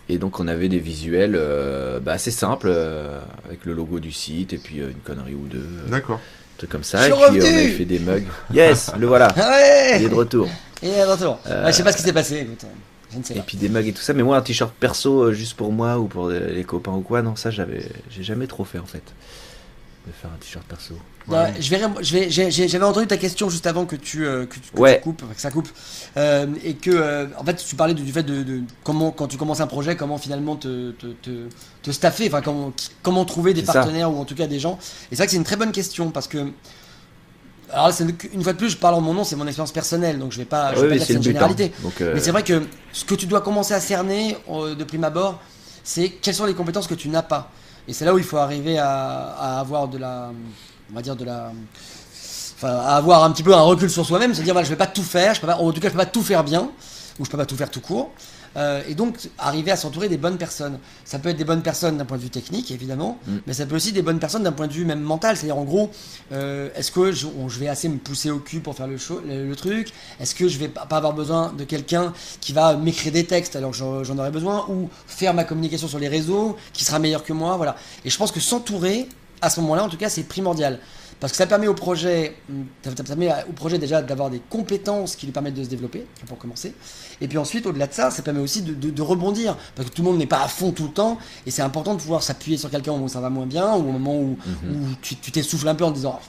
Et 0.10 0.17
donc 0.17 0.39
on 0.39 0.48
avait 0.48 0.69
des 0.69 0.80
visuels 0.80 1.36
euh, 1.38 2.00
bah, 2.00 2.13
assez 2.13 2.32
simples, 2.32 2.67
euh, 2.72 3.19
avec 3.45 3.65
le 3.65 3.74
logo 3.74 4.00
du 4.00 4.12
site, 4.12 4.54
et 4.54 4.58
puis 4.58 4.82
euh, 4.82 4.89
une 4.89 4.98
connerie 5.00 5.36
ou 5.36 5.45
deux, 5.48 5.60
euh, 5.60 5.89
D'accord. 5.89 6.19
trucs 6.58 6.72
comme 6.72 6.84
ça. 6.84 6.98
Je 7.08 7.12
et 7.13 7.15
suis 7.15 7.39
puis 7.39 7.41
on 7.41 7.45
avait 7.56 7.67
fait 7.69 7.86
des 7.86 8.00
mugs. 8.00 8.26
Yes, 8.54 8.91
le 8.98 9.06
voilà, 9.06 9.28
Ah 9.38 9.50
ouais 9.60 10.00
il 10.00 10.06
est 10.06 10.10
de 10.10 10.15
retour. 10.15 10.50
Et 10.82 11.00
à 11.00 11.12
retour. 11.12 11.39
Euh, 11.48 11.65
Ouais, 11.65 11.72
je 11.72 11.78
sais 11.78 11.84
pas 11.84 11.91
ce 11.91 11.98
qui 11.98 12.04
s'est 12.04 12.13
passé. 12.13 12.38
écoute, 12.39 12.65
Je 13.12 13.17
ne 13.19 13.24
sais 13.24 13.34
Et 13.34 13.38
pas. 13.38 13.43
puis 13.43 13.58
des 13.58 13.69
mugs 13.69 13.86
et 13.88 13.93
tout 13.93 14.02
ça, 14.02 14.13
mais 14.13 14.24
moi 14.24 14.38
un 14.38 14.41
t-shirt 14.41 14.74
perso 14.74 15.26
euh, 15.26 15.34
juste 15.34 15.54
pour 15.56 15.72
moi 15.72 16.00
ou 16.00 16.08
pour 16.08 16.30
les 16.30 16.63
copains 16.63 16.93
ou 16.93 17.02
quoi, 17.02 17.22
non, 17.22 17.36
ça 17.36 17.52
j'avais, 17.52 17.86
j'ai 18.10 18.24
jamais 18.24 18.48
trop 18.48 18.65
fait 18.65 18.80
en 18.80 18.86
fait. 18.86 19.04
De 20.08 20.12
faire 20.13 20.32
un 20.34 20.38
t-shirt 20.39 20.65
perso. 20.65 20.95
Je 21.60 21.70
vais, 21.70 21.82
je 22.02 22.13
vais, 22.18 22.30
j'ai- 22.30 22.52
j'ai- 22.52 22.68
j'avais 22.68 22.86
entendu 22.86 23.08
ta 23.08 23.18
question 23.18 23.50
juste 23.50 23.68
avant 23.68 23.86
que 23.86 23.96
tu, 23.96 24.26
euh, 24.26 24.46
que 24.46 24.56
tu, 24.56 24.72
que 24.72 24.80
Ouais. 24.80 24.98
tu 24.98 25.04
coupes, 25.04 25.24
que 25.34 25.42
ça 25.42 25.52
coupe, 25.52 25.70
Euh, 26.18 26.48
et 26.63 26.74
que, 26.74 26.89
euh, 26.92 27.28
en 27.38 27.44
fait, 27.44 27.56
tu 27.56 27.76
parlais 27.76 27.94
du, 27.94 28.04
du 28.04 28.12
fait 28.12 28.24
de, 28.24 28.42
de 28.44 28.62
comment, 28.84 29.12
quand 29.12 29.28
tu 29.28 29.38
commences 29.38 29.62
un 29.62 29.68
projet, 29.68 29.96
comment 29.96 30.18
finalement 30.18 30.56
te, 30.56 30.92
te, 30.92 31.08
te, 31.08 31.48
te 31.84 31.92
staffer, 31.92 32.28
enfin, 32.28 32.42
comment, 33.04 33.26
trouver 33.26 33.54
des 33.54 33.62
C'est 33.62 33.68
ça. 33.68 33.74
partenaires 33.74 34.12
ou 34.12 34.18
en 34.20 34.26
tout 34.26 34.36
cas 34.36 34.48
des 34.48 34.60
gens. 34.60 34.78
Et 34.82 35.15
c'est 35.15 35.18
vrai 35.18 35.26
que 35.28 35.32
c'est 35.32 35.38
une 35.38 35.44
très 35.44 35.56
bonne 35.56 35.72
question 35.72 36.10
parce 36.12 36.28
que, 36.28 36.52
alors 37.72 37.88
là, 37.88 37.94
c'est 37.94 38.04
une 38.06 38.15
une 38.34 38.44
fois 38.44 38.54
de 38.54 38.58
plus, 38.58 38.70
je 38.72 38.78
parle 38.78 38.96
en 38.96 39.02
mon 39.02 39.13
nom, 39.13 39.24
c'est 39.24 39.36
mon 39.36 39.46
expérience 39.46 39.72
personnelle, 39.72 40.18
donc 40.18 40.32
je 40.32 40.38
vais 40.39 40.46
pas, 40.46 40.74
je 40.74 40.80
vais 40.80 40.82
Oui, 40.84 40.89
pas 40.89 40.96
dire 40.98 41.06
c'est 41.06 41.13
une 41.13 41.20
hein. 41.20 41.22
généralité. 41.22 41.72
Donc, 41.84 42.00
Mais 42.00 42.20
c'est 42.20 42.32
vrai 42.32 42.44
que 42.44 42.63
ce 42.92 43.06
que 43.06 43.13
tu 43.15 43.28
dois 43.28 43.42
commencer 43.42 43.74
à 43.76 43.80
cerner 43.80 44.36
de 44.50 44.84
prime 44.84 45.04
abord, 45.04 45.39
c'est 45.84 46.10
quelles 46.10 46.34
sont 46.36 46.46
les 46.46 46.56
compétences 46.56 46.88
que 46.88 46.96
tu 46.96 47.10
n'as 47.10 47.22
pas. 47.22 47.52
Et 47.88 47.94
c'est 47.94 48.06
là 48.06 48.13
où 48.13 48.18
il 48.18 48.24
faut 48.24 48.38
arriver 48.38 48.78
à, 48.80 49.36
à 49.39 49.60
avoir 49.60 49.88
de 49.88 49.98
la, 50.00 50.32
on 50.91 50.95
va 50.95 51.02
dire 51.02 51.15
de 51.15 51.25
la, 51.25 51.52
enfin, 52.56 52.75
à 52.75 52.95
avoir 52.95 53.23
un 53.23 53.32
petit 53.32 53.43
peu 53.43 53.54
un 53.54 53.62
recul 53.62 53.89
sur 53.89 54.06
soi-même, 54.06 54.34
se 54.34 54.41
dire 54.41 54.54
voilà, 54.54 54.65
je 54.65 54.69
vais 54.71 54.75
pas 54.78 54.88
tout 54.88 55.04
faire, 55.04 55.34
je 55.34 55.41
peux 55.41 55.47
pas, 55.47 55.58
en 55.58 55.71
tout 55.71 55.80
cas 55.82 55.88
je 55.89 55.93
peux 55.93 55.99
pas 55.99 56.06
tout 56.06 56.23
faire 56.23 56.43
bien, 56.43 56.69
ou 57.19 57.25
je 57.25 57.30
peux 57.30 57.38
pas 57.38 57.45
tout 57.45 57.56
faire 57.58 57.69
tout 57.71 57.82
court. 57.82 58.12
Euh, 58.58 58.82
et 58.88 58.95
donc 58.95 59.30
arriver 59.38 59.69
à 59.69 59.75
s'entourer 59.75 60.10
des 60.10 60.17
bonnes 60.17 60.38
personnes. 60.39 60.80
Ça 61.06 61.20
peut 61.20 61.30
être 61.30 61.38
des 61.38 61.43
bonnes 61.43 61.61
personnes 61.61 61.97
d'un 61.97 62.05
point 62.05 62.18
de 62.18 62.24
vue 62.24 62.32
technique, 62.32 62.72
évidemment, 62.72 63.20
Mm. 63.28 63.38
mais 63.45 63.53
ça 63.53 63.68
peut 63.68 63.76
aussi 63.76 63.91
des 63.91 64.01
bonnes 64.01 64.18
personnes 64.18 64.41
d'un 64.41 64.51
point 64.51 64.66
de 64.66 64.74
vue 64.74 64.86
même 64.86 65.01
mental. 65.01 65.38
C'est-à-dire 65.38 65.57
en 65.59 65.64
gros, 65.66 65.91
euh, 66.32 66.70
est-ce 66.76 66.91
que 66.91 67.11
je, 67.11 67.28
on- 67.28 67.47
je 67.47 67.59
vais 67.59 67.68
assez 67.68 67.88
me 67.89 67.99
pousser 67.99 68.32
au 68.32 68.39
cul 68.39 68.59
pour 68.59 68.74
faire 68.76 68.88
le, 68.88 68.97
show- 68.97 69.22
le, 69.24 69.47
le 69.47 69.55
truc? 69.55 69.93
Est-ce 70.20 70.34
que 70.34 70.47
je 70.47 70.57
vais 70.57 70.68
pas, 70.68 70.88
pas 70.88 70.97
avoir 70.97 71.14
besoin 71.14 71.53
de 71.55 71.64
quelqu'un 71.64 72.11
qui 72.41 72.51
va 72.51 72.76
m'écrire 72.76 73.14
des 73.14 73.26
textes 73.26 73.55
alors 73.55 73.70
que 73.70 73.78
j'en 73.78 74.18
aurais 74.18 74.32
besoin? 74.32 74.66
Ou 74.68 74.89
faire 75.05 75.36
ma 75.36 75.43
communication 75.43 75.88
sur 75.88 75.99
les 75.99 76.07
réseaux 76.07 76.57
qui 76.74 76.84
sera 76.84 76.97
meilleur 76.97 77.24
que 77.24 77.34
moi? 77.34 77.55
Voilà. 77.55 77.76
Et 78.03 78.09
je 78.09 78.18
pense 78.18 78.32
que 78.32 78.39
s'entourer, 78.39 79.07
à 79.42 79.50
ce 79.50 79.60
moment-là, 79.62 79.84
en 79.84 79.90
tout 79.90 79.98
cas, 79.98 80.10
c'est 80.10 80.24
primordial. 80.24 80.80
parce 81.20 81.32
que 81.34 81.38
ça 81.38 81.48
permet 81.48 81.68
au 81.68 81.74
projet, 81.74 82.36
ça 82.84 83.04
permet 83.04 83.30
au 83.50 83.52
projet 83.54 83.78
déjà 83.78 84.02
d'avoir 84.02 84.30
des 84.30 84.42
compétences 84.50 85.16
qui 85.16 85.26
lui 85.26 85.34
permettent 85.34 85.56
de 85.56 85.64
se 85.64 85.70
développer, 85.70 86.06
pour 86.28 86.38
commencer. 86.38 86.74
Et 87.22 87.28
puis 87.28 87.38
ensuite, 87.38 87.66
au-delà 87.66 87.88
de 87.88 87.94
ça, 87.94 88.10
ça 88.12 88.22
permet 88.22 88.40
aussi 88.40 88.62
de, 88.62 89.02
rebondir, 89.02 89.58
parce 89.76 89.90
que 89.90 89.94
tout 89.94 90.02
le 90.02 90.10
monde 90.10 90.18
n'est 90.18 90.28
pas 90.28 90.44
à 90.44 90.48
fond 90.48 90.72
tout 90.72 90.84
le 90.84 90.92
temps, 90.92 91.18
et 91.46 91.52
c'est 91.52 91.62
important 91.62 91.94
de 91.94 92.00
pouvoir 92.00 92.24
s'appuyer 92.24 92.58
sur 92.58 92.70
quelqu'un 92.70 92.92
au 92.92 92.96
moment 92.96 93.06
où 93.06 93.10
ça 93.10 93.22
va 93.22 93.30
moins 93.30 93.46
bien, 93.46 93.74
ou 93.74 93.90
au 93.90 93.92
moment 93.92 94.16
où, 94.18 94.38
mhm. 94.64 94.96
tu 95.02 95.16
t'essouffles 95.16 95.68
un 95.68 95.76
peu 95.76 95.84
en 95.84 95.92
disant 95.92 96.20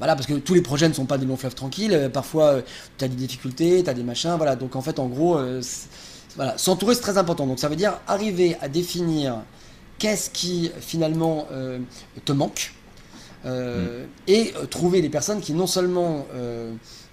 voilà, 0.00 0.14
parce 0.16 0.26
que 0.26 0.32
tous 0.32 0.54
les 0.54 0.62
projets 0.62 0.88
ne 0.88 0.94
sont 0.94 1.04
pas 1.04 1.18
des 1.18 1.26
longs 1.26 1.36
fleuves 1.36 1.54
tranquilles. 1.54 1.92
Euh, 1.92 2.08
parfois, 2.08 2.46
euh, 2.46 2.62
tu 2.96 3.04
as 3.04 3.08
des 3.08 3.14
difficultés, 3.14 3.84
tu 3.84 3.90
as 3.90 3.94
des 3.94 4.02
machins. 4.02 4.34
Voilà, 4.38 4.56
donc 4.56 4.74
en 4.74 4.80
fait, 4.80 4.98
en 4.98 5.06
gros, 5.06 5.36
euh, 5.36 5.60
voilà, 6.36 6.56
s'entourer, 6.56 6.94
c'est 6.94 7.02
très 7.02 7.18
important. 7.18 7.46
Donc 7.46 7.58
ça 7.58 7.68
veut 7.68 7.76
dire 7.76 8.00
arriver 8.08 8.56
à 8.62 8.68
définir 8.68 9.42
qu'est-ce 10.00 10.30
qui 10.30 10.72
finalement 10.80 11.46
te 12.24 12.32
manque 12.32 12.72
mm. 13.44 13.50
et 14.26 14.52
trouver 14.70 15.02
des 15.02 15.08
personnes 15.08 15.40
qui 15.40 15.52
non 15.52 15.68
seulement, 15.68 16.26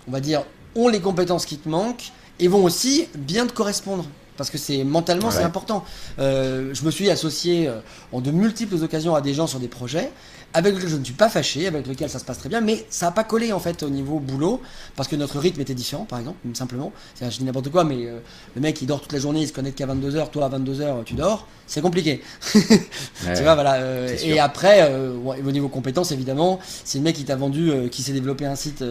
on 0.07 0.11
va 0.11 0.19
dire, 0.19 0.43
ont 0.75 0.87
les 0.87 0.99
compétences 1.01 1.45
qui 1.45 1.57
te 1.57 1.69
manquent 1.69 2.11
et 2.39 2.47
vont 2.47 2.63
aussi 2.63 3.07
bien 3.15 3.45
te 3.45 3.53
correspondre 3.53 4.05
parce 4.37 4.49
que 4.51 4.57
c'est 4.57 4.83
mentalement 4.83 5.31
c'est 5.31 5.43
important. 5.43 5.83
je 6.17 6.85
me 6.85 6.91
suis 6.91 7.09
associé 7.09 7.69
en 8.11 8.21
de 8.21 8.31
multiples 8.31 8.81
occasions 8.83 9.13
à 9.13 9.21
des 9.21 9.33
gens 9.35 9.47
sur 9.47 9.59
des 9.59 9.67
projets 9.67 10.11
avec 10.57 10.73
lequel 10.73 10.89
je 10.89 10.95
ne 10.95 11.03
suis 11.03 11.13
pas 11.13 11.29
fâché, 11.29 11.67
avec 11.67 11.85
lequel 11.85 12.09
ça 12.09 12.17
se 12.17 12.25
passe 12.25 12.39
très 12.39 12.49
bien, 12.49 12.61
mais 12.61 12.83
ça 12.89 13.05
n'a 13.05 13.11
pas 13.11 13.23
collé 13.23 13.53
en 13.53 13.59
fait 13.59 13.83
au 13.83 13.89
niveau 13.89 14.19
boulot, 14.19 14.59
parce 14.95 15.07
que 15.07 15.15
notre 15.15 15.37
rythme 15.37 15.61
était 15.61 15.75
différent 15.75 16.05
par 16.05 16.17
exemple, 16.17 16.39
simplement. 16.55 16.91
Je 17.21 17.27
dis 17.27 17.43
n'importe 17.43 17.69
quoi, 17.69 17.83
mais 17.83 18.07
euh, 18.07 18.19
le 18.55 18.61
mec 18.61 18.81
il 18.81 18.87
dort 18.87 18.99
toute 18.99 19.13
la 19.13 19.19
journée, 19.19 19.41
il 19.41 19.47
se 19.47 19.53
connecte 19.53 19.77
qu'à 19.77 19.85
22h, 19.85 20.31
toi 20.31 20.45
à 20.45 20.49
22h 20.49 21.03
tu 21.03 21.13
dors, 21.13 21.47
c'est 21.67 21.81
compliqué. 21.81 22.23
tu 22.53 23.43
vois, 23.43 23.53
voilà. 23.53 23.75
Euh, 23.75 24.17
et 24.23 24.39
après, 24.39 24.89
euh, 24.89 25.13
au 25.15 25.51
niveau 25.51 25.69
compétences 25.69 26.11
évidemment, 26.11 26.59
c'est 26.83 26.97
le 26.97 27.03
mec 27.03 27.15
qui 27.15 27.23
t'a 27.25 27.35
vendu, 27.35 27.71
qui 27.91 28.01
s'est 28.01 28.13
développé 28.13 28.47
un 28.47 28.55
site 28.55 28.83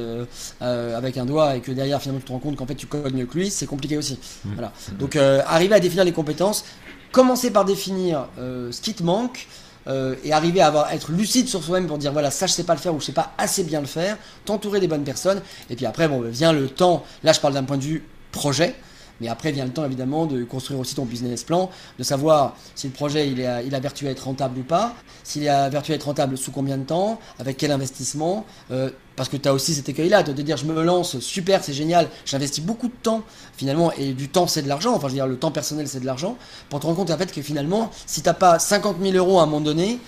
avec 0.61 1.17
un 1.17 1.27
doigt 1.27 1.57
et 1.57 1.61
que 1.61 1.73
derrière 1.73 2.01
finalement 2.01 2.21
tu 2.21 2.27
te 2.27 2.33
rends 2.33 2.39
compte 2.39 2.55
qu'en 2.55 2.67
fait 2.67 2.77
tu 2.77 2.87
codes 2.87 3.13
mieux 3.13 3.27
que 3.27 3.39
lui, 3.39 3.51
c'est 3.51 3.67
compliqué 3.67 3.97
aussi. 3.97 4.21
Mmh. 4.45 4.51
Voilà. 4.55 4.69
Mmh. 4.69 4.97
Donc 4.99 5.17
arriver 5.17 5.75
à 5.75 5.81
définir 5.81 6.05
les 6.05 6.13
compétences, 6.13 6.65
commencer 7.11 7.51
par 7.51 7.65
définir 7.65 8.29
ce 8.39 8.81
qui 8.81 8.95
te 8.95 9.03
manque. 9.03 9.49
Euh, 9.89 10.17
et 10.25 10.33
arriver 10.33 10.61
à 10.61 10.67
avoir, 10.67 10.93
être 10.93 11.13
lucide 11.13 11.49
sur 11.49 11.63
soi-même 11.63 11.87
pour 11.87 11.97
dire 11.97 12.13
voilà 12.13 12.33
ça 12.33 12.49
je 12.49 12.53
sais 12.53 12.65
pas 12.65 12.75
le 12.75 12.81
faire 12.81 12.93
ou 12.93 12.99
je 12.99 13.07
sais 13.07 13.13
pas 13.13 13.33
assez 13.39 13.63
bien 13.63 13.81
le 13.81 13.87
faire, 13.87 14.17
t'entourer 14.45 14.81
des 14.81 14.89
bonnes 14.89 15.05
personnes. 15.05 15.41
Et 15.71 15.77
puis 15.77 15.87
après 15.87 16.09
bon 16.09 16.23
vient 16.23 16.53
le 16.53 16.69
temps, 16.69 17.05
là 17.23 17.33
je 17.33 17.41
parle 17.41 17.55
d'un 17.55 17.63
point 17.63 17.77
de 17.77 17.85
vue 17.85 18.05
projet, 18.33 18.75
mais 19.21 19.29
après 19.29 19.53
vient 19.53 19.65
le 19.65 19.73
temps 19.73 19.85
évidemment 19.85 20.27
de 20.27 20.45
construire 20.45 20.81
aussi 20.81 20.95
ton 20.95 21.05
business 21.05 21.45
plan, 21.45 21.71
de 21.99 22.05
savoir 22.05 22.57
si 22.75 22.87
le 22.87 22.93
projet 22.93 23.29
il, 23.29 23.39
il 23.67 23.75
a 23.75 23.81
vertu 23.81 24.07
à 24.09 24.11
être 24.11 24.25
rentable 24.25 24.61
ou 24.61 24.63
pas, 24.63 24.95
s'il 25.25 25.49
a 25.49 25.69
vertu 25.69 25.93
à 25.93 25.95
être 25.95 26.05
rentable 26.05 26.37
sous 26.37 26.53
combien 26.53 26.77
de 26.77 26.85
temps, 26.85 27.19
avec 27.39 27.57
quel 27.57 27.73
investissement, 27.73 28.47
euh, 28.71 28.91
parce 29.17 29.29
que 29.29 29.37
tu 29.37 29.49
as 29.49 29.55
aussi 29.55 29.75
cet 29.75 29.89
écueil-là, 29.89 30.23
de 30.23 30.33
te 30.33 30.41
dire 30.41 30.57
je 30.57 30.67
me 30.67 30.83
lance, 30.83 31.19
super, 31.21 31.65
c'est 31.65 31.73
génial, 31.73 32.09
j'investis 32.25 32.63
beaucoup 32.63 32.89
de 32.89 32.95
temps 33.03 33.23
finalement, 33.57 33.93
et 33.93 34.13
du 34.13 34.29
temps 34.29 34.47
c'est 34.47 34.63
de 34.63 34.69
l'argent, 34.69 34.95
enfin 34.95 35.09
je 35.09 35.13
veux 35.13 35.19
dire 35.19 35.27
le 35.27 35.39
temps 35.39 35.51
personnel 35.51 35.89
c'est 35.89 36.01
de 36.01 36.07
l'argent, 36.07 36.37
pour 36.69 36.81
te 36.81 36.87
rendre 36.87 36.99
compte 36.99 37.11
en 37.11 37.19
fait 37.19 37.33
que 37.33 37.43
finalement 37.43 37.91
si 38.07 38.23
t'as 38.23 38.35
pas 38.35 38.59
50 38.59 38.97
000 39.03 39.17
euros 39.17 39.41
à 39.41 39.43
un 39.43 39.47
moment 39.47 39.61
donné, 39.61 39.99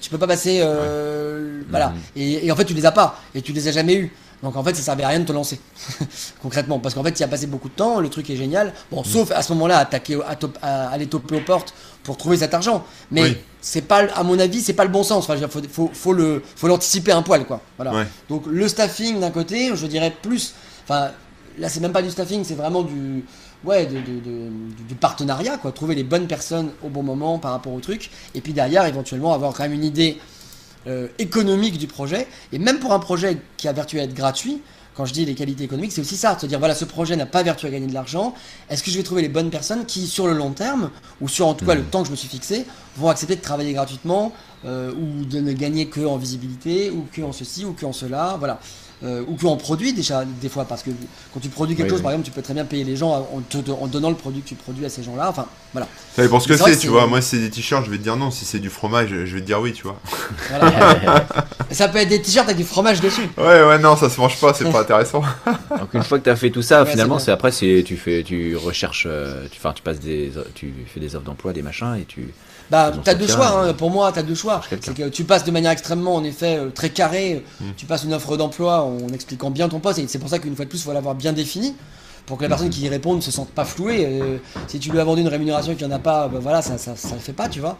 tu 0.00 0.10
peux 0.10 0.18
pas 0.18 0.26
passer, 0.26 0.60
euh, 0.62 1.62
voilà, 1.70 1.88
mmh. 1.88 1.96
et, 2.16 2.46
et, 2.46 2.52
en 2.52 2.56
fait 2.56 2.64
tu 2.64 2.74
les 2.74 2.86
as 2.86 2.92
pas, 2.92 3.20
et 3.34 3.42
tu 3.42 3.52
les 3.52 3.68
as 3.68 3.72
jamais 3.72 3.94
eu. 3.94 4.12
Donc 4.42 4.56
en 4.56 4.62
fait, 4.62 4.74
ça 4.74 4.82
servait 4.82 5.02
à 5.02 5.08
rien 5.08 5.20
de 5.20 5.24
te 5.24 5.32
lancer, 5.32 5.58
concrètement, 6.42 6.78
parce 6.78 6.94
qu'en 6.94 7.02
fait, 7.02 7.12
tu 7.12 7.20
y 7.20 7.24
as 7.24 7.28
passé 7.28 7.46
beaucoup 7.46 7.68
de 7.68 7.74
temps, 7.74 7.98
le 7.98 8.08
truc 8.08 8.30
est 8.30 8.36
génial. 8.36 8.72
Bon, 8.90 9.00
mm. 9.00 9.04
sauf 9.04 9.30
à 9.32 9.42
ce 9.42 9.52
moment-là, 9.54 9.78
attaquer, 9.78 10.18
à, 10.62 10.88
aller 10.90 11.06
toper 11.06 11.36
aux 11.36 11.40
portes 11.40 11.74
pour 12.04 12.16
trouver 12.16 12.36
cet 12.36 12.54
argent. 12.54 12.84
Mais 13.10 13.36
c'est 13.60 13.82
pas, 13.82 14.04
à 14.14 14.22
mon 14.22 14.38
avis, 14.38 14.60
c'est 14.60 14.74
pas 14.74 14.84
le 14.84 14.90
bon 14.90 15.02
sens. 15.02 15.28
Enfin, 15.28 15.48
faut, 15.48 15.60
faut, 15.70 15.90
faut 15.92 16.12
le, 16.12 16.42
faut 16.56 16.68
l'anticiper 16.68 17.12
un 17.12 17.22
poil, 17.22 17.44
quoi. 17.46 17.60
Voilà. 17.76 18.06
Donc 18.28 18.44
le 18.46 18.68
staffing 18.68 19.18
d'un 19.18 19.30
côté, 19.30 19.72
je 19.74 19.86
dirais 19.86 20.14
plus. 20.22 20.54
Enfin, 20.84 21.10
là, 21.58 21.68
c'est 21.68 21.80
même 21.80 21.92
pas 21.92 22.02
du 22.02 22.10
staffing, 22.10 22.44
c'est 22.44 22.54
vraiment 22.54 22.82
du, 22.82 23.24
ouais, 23.64 23.86
de, 23.86 24.00
du 24.00 24.94
partenariat, 24.94 25.56
quoi. 25.56 25.72
Trouver 25.72 25.94
les 25.94 26.04
bonnes 26.04 26.28
personnes 26.28 26.70
au 26.84 26.88
bon 26.88 27.02
moment 27.02 27.38
par 27.38 27.50
rapport 27.52 27.72
au 27.72 27.80
truc, 27.80 28.10
et 28.34 28.40
puis 28.40 28.52
derrière, 28.52 28.86
éventuellement, 28.86 29.34
avoir 29.34 29.52
quand 29.52 29.64
même 29.64 29.72
une 29.72 29.84
idée 29.84 30.18
euh, 30.88 31.08
économique 31.18 31.78
du 31.78 31.86
projet. 31.86 32.26
Et 32.52 32.58
même 32.58 32.78
pour 32.78 32.92
un 32.92 32.98
projet 32.98 33.38
qui 33.56 33.68
a 33.68 33.72
vertu 33.72 34.00
à 34.00 34.04
être 34.04 34.14
gratuit, 34.14 34.62
quand 34.98 35.04
je 35.04 35.12
dis 35.12 35.24
les 35.24 35.36
qualités 35.36 35.62
économiques, 35.62 35.92
c'est 35.92 36.00
aussi 36.00 36.16
ça, 36.16 36.34
de 36.34 36.40
se 36.40 36.46
dire 36.46 36.58
voilà, 36.58 36.74
ce 36.74 36.84
projet 36.84 37.14
n'a 37.14 37.26
pas 37.26 37.44
vertu 37.44 37.66
à 37.66 37.70
gagner 37.70 37.86
de 37.86 37.94
l'argent. 37.94 38.34
Est-ce 38.68 38.82
que 38.82 38.90
je 38.90 38.96
vais 38.96 39.04
trouver 39.04 39.22
les 39.22 39.28
bonnes 39.28 39.50
personnes 39.50 39.86
qui, 39.86 40.08
sur 40.08 40.26
le 40.26 40.32
long 40.32 40.50
terme, 40.50 40.90
ou 41.20 41.28
sur 41.28 41.46
en 41.46 41.54
tout 41.54 41.64
cas 41.64 41.74
le 41.74 41.82
hmm. 41.82 41.90
temps 41.90 42.00
que 42.00 42.06
je 42.06 42.10
me 42.10 42.16
suis 42.16 42.28
fixé, 42.28 42.66
vont 42.96 43.08
accepter 43.08 43.36
de 43.36 43.40
travailler 43.40 43.72
gratuitement, 43.74 44.32
euh, 44.64 44.92
ou 44.92 45.24
de 45.24 45.38
ne 45.38 45.52
gagner 45.52 45.86
que 45.86 46.00
en 46.00 46.16
visibilité, 46.16 46.90
ou 46.90 47.06
que 47.12 47.22
en 47.22 47.32
ceci, 47.32 47.64
ou 47.64 47.74
que 47.74 47.86
en 47.86 47.92
cela, 47.92 48.34
voilà. 48.40 48.58
Euh, 49.04 49.22
ou 49.28 49.48
en 49.48 49.56
produit 49.56 49.92
déjà 49.92 50.24
des 50.24 50.48
fois 50.48 50.64
parce 50.64 50.82
que 50.82 50.90
quand 51.32 51.38
tu 51.38 51.48
produis 51.48 51.76
quelque 51.76 51.90
chose 51.90 52.02
par 52.02 52.10
exemple 52.10 52.26
tu 52.26 52.32
peux 52.32 52.42
très 52.42 52.52
bien 52.52 52.64
payer 52.64 52.82
les 52.82 52.96
gens 52.96 53.28
en, 53.32 53.86
donnant 53.86 54.10
le 54.10 54.16
produit 54.16 54.42
que 54.42 54.48
tu 54.48 54.56
produis 54.56 54.84
à 54.84 54.88
ces 54.88 55.04
gens 55.04 55.14
là 55.14 55.28
enfin 55.28 55.46
voilà. 55.72 55.86
Ça 56.16 56.22
dépend 56.22 56.40
ce 56.40 56.48
que 56.48 56.56
c'est 56.56 56.76
tu 56.76 56.88
vois. 56.88 57.06
Moi 57.06 57.20
si 57.20 57.28
c'est 57.28 57.38
des 57.38 57.48
t-shirts 57.48 57.84
je 57.84 57.92
vais 57.92 57.98
te 57.98 58.02
dire 58.02 58.16
non. 58.16 58.32
Si 58.32 58.44
c'est 58.44 58.58
du 58.58 58.70
fromage 58.70 59.10
je 59.10 59.34
vais 59.34 59.40
te 59.40 59.46
dire 59.46 59.60
oui 59.60 59.72
tu 59.72 59.84
vois. 59.84 60.00
Ça 61.70 61.86
peut 61.86 61.98
être 61.98 62.08
des 62.08 62.20
t-shirts 62.20 62.46
avec 62.46 62.56
du 62.56 62.64
fromage 62.64 63.00
dessus. 63.00 63.28
Ouais 63.36 63.62
ouais 63.62 63.78
non 63.78 63.94
ça 63.94 64.10
se 64.10 64.20
mange 64.20 64.36
pas 64.40 64.52
c'est 64.52 64.68
pas 64.68 64.80
intéressant. 64.80 65.22
Donc 65.78 65.94
une 65.94 66.02
fois 66.02 66.18
que 66.18 66.24
tu 66.24 66.30
as 66.30 66.36
fait 66.36 66.50
tout 66.50 66.62
ça 66.62 66.84
finalement 66.84 67.20
c'est 67.20 67.30
après 67.30 67.52
c'est 67.52 67.84
tu 67.86 67.96
fais 67.96 68.24
tu 68.24 68.56
recherches 68.56 69.06
euh, 69.08 69.46
tu 69.48 69.60
passes 69.80 70.00
des 70.00 70.32
tu 70.56 70.74
fais 70.92 70.98
des 70.98 71.14
offres 71.14 71.24
d'emploi 71.24 71.52
des 71.52 71.62
machins 71.62 71.94
et 72.00 72.04
tu 72.04 72.34
bah, 72.70 72.92
t'as 73.02 73.14
deux 73.14 73.26
choix, 73.26 73.64
hein. 73.66 73.72
pour 73.74 73.90
moi, 73.90 74.12
t'as 74.12 74.22
deux 74.22 74.34
choix. 74.34 74.60
C'est 74.68 74.94
que 74.94 75.08
tu 75.08 75.24
passes 75.24 75.44
de 75.44 75.50
manière 75.50 75.70
extrêmement, 75.70 76.14
en 76.14 76.24
effet, 76.24 76.58
euh, 76.58 76.70
très 76.70 76.90
carrée, 76.90 77.44
mm. 77.60 77.64
tu 77.76 77.86
passes 77.86 78.04
une 78.04 78.14
offre 78.14 78.36
d'emploi 78.36 78.82
en 78.82 79.08
expliquant 79.08 79.50
bien 79.50 79.68
ton 79.68 79.80
poste, 79.80 79.98
et 79.98 80.06
c'est 80.08 80.18
pour 80.18 80.28
ça 80.28 80.38
qu'une 80.38 80.54
fois 80.54 80.64
de 80.64 80.70
plus, 80.70 80.78
il 80.78 80.84
faut 80.84 80.92
l'avoir 80.92 81.14
bien 81.14 81.32
défini, 81.32 81.74
pour 82.28 82.36
que 82.36 82.42
la 82.42 82.50
personne 82.50 82.68
mm. 82.68 82.70
qui 82.70 82.82
y 82.82 82.88
répond 82.88 83.14
ne 83.14 83.20
se 83.20 83.30
sente 83.30 83.48
pas 83.48 83.64
flouée. 83.64 84.04
Euh, 84.06 84.38
si 84.68 84.78
tu 84.78 84.90
lui 84.92 85.00
as 85.00 85.04
vendu 85.04 85.22
une 85.22 85.28
rémunération 85.28 85.74
qu'il 85.74 85.86
n'y 85.86 85.92
en 85.92 85.96
a 85.96 85.98
pas, 85.98 86.28
bah, 86.28 86.38
voilà, 86.40 86.62
ça, 86.62 86.78
ça, 86.78 86.94
ça, 86.94 87.14
le 87.14 87.20
fait 87.20 87.32
pas, 87.32 87.48
tu 87.48 87.60
vois. 87.60 87.78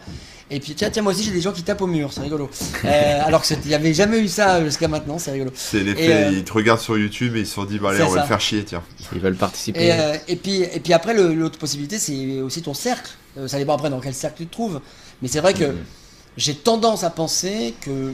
Et 0.51 0.59
puis, 0.59 0.73
tiens, 0.73 0.89
tiens, 0.89 1.03
moi 1.03 1.13
aussi, 1.13 1.23
j'ai 1.23 1.31
des 1.31 1.41
gens 1.41 1.51
qui 1.51 1.61
tapent 1.61 1.81
au 1.81 1.87
mur, 1.87 2.11
c'est 2.11 2.21
rigolo. 2.21 2.49
Euh, 2.85 3.21
alors 3.25 3.43
qu'il 3.43 3.59
n'y 3.59 3.73
avait 3.73 3.93
jamais 3.93 4.19
eu 4.19 4.27
ça 4.27 4.63
jusqu'à 4.63 4.87
maintenant, 4.87 5.19
c'est 5.19 5.31
rigolo. 5.31 5.51
C'est 5.53 5.83
l'effet, 5.83 6.31
ils 6.31 6.43
te 6.43 6.53
regardent 6.53 6.79
sur 6.79 6.97
YouTube 6.97 7.35
et 7.35 7.41
ils 7.41 7.45
se 7.45 7.53
sont 7.53 7.65
dit, 7.65 7.77
bah 7.77 7.89
allez, 7.91 8.01
on 8.03 8.09
va 8.09 8.21
le 8.21 8.27
faire 8.27 8.39
chier, 8.39 8.63
tiens. 8.63 8.81
Ils 9.13 9.19
veulent 9.19 9.35
participer. 9.35 9.93
Et, 10.27 10.31
et 10.31 10.35
puis, 10.37 10.61
et 10.61 10.79
puis 10.79 10.93
après, 10.93 11.13
l'autre 11.13 11.59
possibilité, 11.59 11.99
c'est 11.99 12.41
aussi 12.41 12.61
ton 12.61 12.73
cercle. 12.73 13.11
ça 13.47 13.57
dépend 13.57 13.75
après 13.75 13.89
dans 13.89 13.99
quel 13.99 14.13
cercle 14.13 14.37
tu 14.37 14.47
te 14.47 14.51
trouves. 14.51 14.81
Mais 15.21 15.27
c'est 15.27 15.41
vrai 15.41 15.53
que 15.53 15.65
mhm. 15.65 15.83
j'ai 16.37 16.55
tendance 16.55 17.03
à 17.03 17.09
penser 17.09 17.75
que 17.81 18.13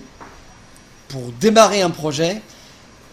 pour 1.07 1.31
démarrer 1.39 1.83
un 1.83 1.91
projet, 1.91 2.41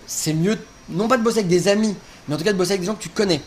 c'est 0.06 0.32
mieux 0.32 0.58
non 0.88 1.06
pas 1.08 1.16
de 1.16 1.22
bosser 1.22 1.38
avec 1.38 1.48
des 1.48 1.68
amis, 1.68 1.94
mais 2.28 2.34
en 2.34 2.38
tout 2.38 2.44
cas 2.44 2.52
de 2.52 2.58
bosser 2.58 2.72
avec 2.72 2.80
des 2.80 2.86
gens 2.86 2.94
que 2.94 3.02
tu 3.02 3.08
connais, 3.08 3.40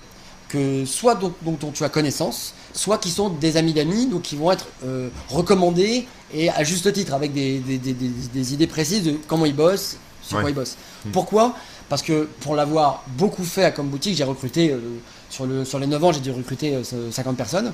que 0.50 0.86
soit 0.86 1.16
dont, 1.16 1.34
tu 1.74 1.84
as 1.84 1.90
connaissance, 1.90 2.54
soit 2.74 2.98
qui 2.98 3.10
sont 3.10 3.30
des 3.30 3.58
amis 3.58 3.74
d'amis, 3.74 4.08
donc 4.08 4.24
qui 4.24 4.36
vont 4.36 4.52
être 4.52 4.68
euh, 4.86 5.10
recommandés 5.30 6.08
et 6.34 6.50
à 6.50 6.64
juste 6.64 6.92
titre, 6.94 7.14
avec 7.14 7.34
des, 7.34 8.54
idées 8.54 8.68
précises 8.68 9.04
de 9.04 9.18
comment 9.28 9.46
ils 9.46 9.56
bossent, 9.56 9.98
sur 10.22 10.40
quoi 10.40 10.50
ils 10.50 10.56
bossent. 10.56 10.78
Mhm. 11.06 11.12
Pourquoi? 11.12 11.56
Parce 11.90 12.02
que 12.02 12.28
pour 12.42 12.56
l'avoir 12.56 13.04
beaucoup 13.10 13.44
fait 13.44 13.64
à 13.64 13.72
Comme 13.72 13.90
Boutique, 13.90 14.16
j'ai 14.16 14.24
recruté 14.24 14.72
euh, 14.72 14.80
sur, 15.36 15.46
le, 15.46 15.66
sur 15.66 15.80
les 15.80 15.88
9 15.88 16.04
ans, 16.04 16.12
j'ai 16.14 16.22
dû 16.22 16.32
recruter 16.32 16.82
50 16.84 17.34
euh, 17.34 17.36
personnes, 17.36 17.74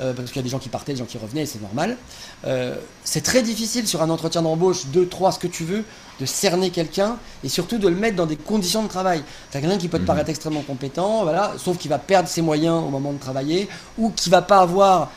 euh, 0.00 0.12
parce 0.12 0.28
qu'il 0.28 0.36
y 0.36 0.38
a 0.38 0.42
des 0.42 0.48
gens 0.48 0.60
qui 0.60 0.68
partaient, 0.68 0.92
des 0.92 0.98
gens 0.98 1.06
qui 1.06 1.18
revenaient, 1.18 1.44
c'est 1.44 1.60
normal. 1.60 1.96
Euh, 2.44 2.76
c'est 3.04 3.22
très 3.22 3.42
difficile 3.42 3.88
sur 3.88 4.00
un 4.00 4.10
entretien 4.10 4.42
d'embauche, 4.42 4.86
2, 4.86 5.06
3, 5.08 5.32
ce 5.32 5.38
que 5.40 5.48
tu 5.48 5.64
veux, 5.64 5.84
de 6.20 6.26
cerner 6.26 6.70
quelqu'un, 6.70 7.16
et 7.42 7.48
surtout 7.48 7.78
de 7.78 7.88
le 7.88 7.96
mettre 7.96 8.16
dans 8.16 8.26
des 8.26 8.36
conditions 8.36 8.84
de 8.84 8.88
travail. 8.88 9.24
Tu 9.50 9.58
as 9.58 9.60
quelqu'un 9.60 9.78
qui 9.78 9.88
peut 9.88 9.98
te 9.98 10.02
mhm. 10.02 10.06
paraître 10.06 10.30
extrêmement 10.30 10.62
compétent, 10.62 11.24
voilà, 11.24 11.54
sauf 11.58 11.78
qu'il 11.78 11.90
va 11.90 11.98
perdre 11.98 12.28
ses 12.28 12.42
moyens 12.42 12.76
au 12.84 12.90
moment 12.90 13.12
de 13.12 13.18
travailler, 13.18 13.68
ou 13.98 14.10
qui 14.10 14.30
va 14.30 14.42
pas 14.42 14.60
avoir 14.60 15.10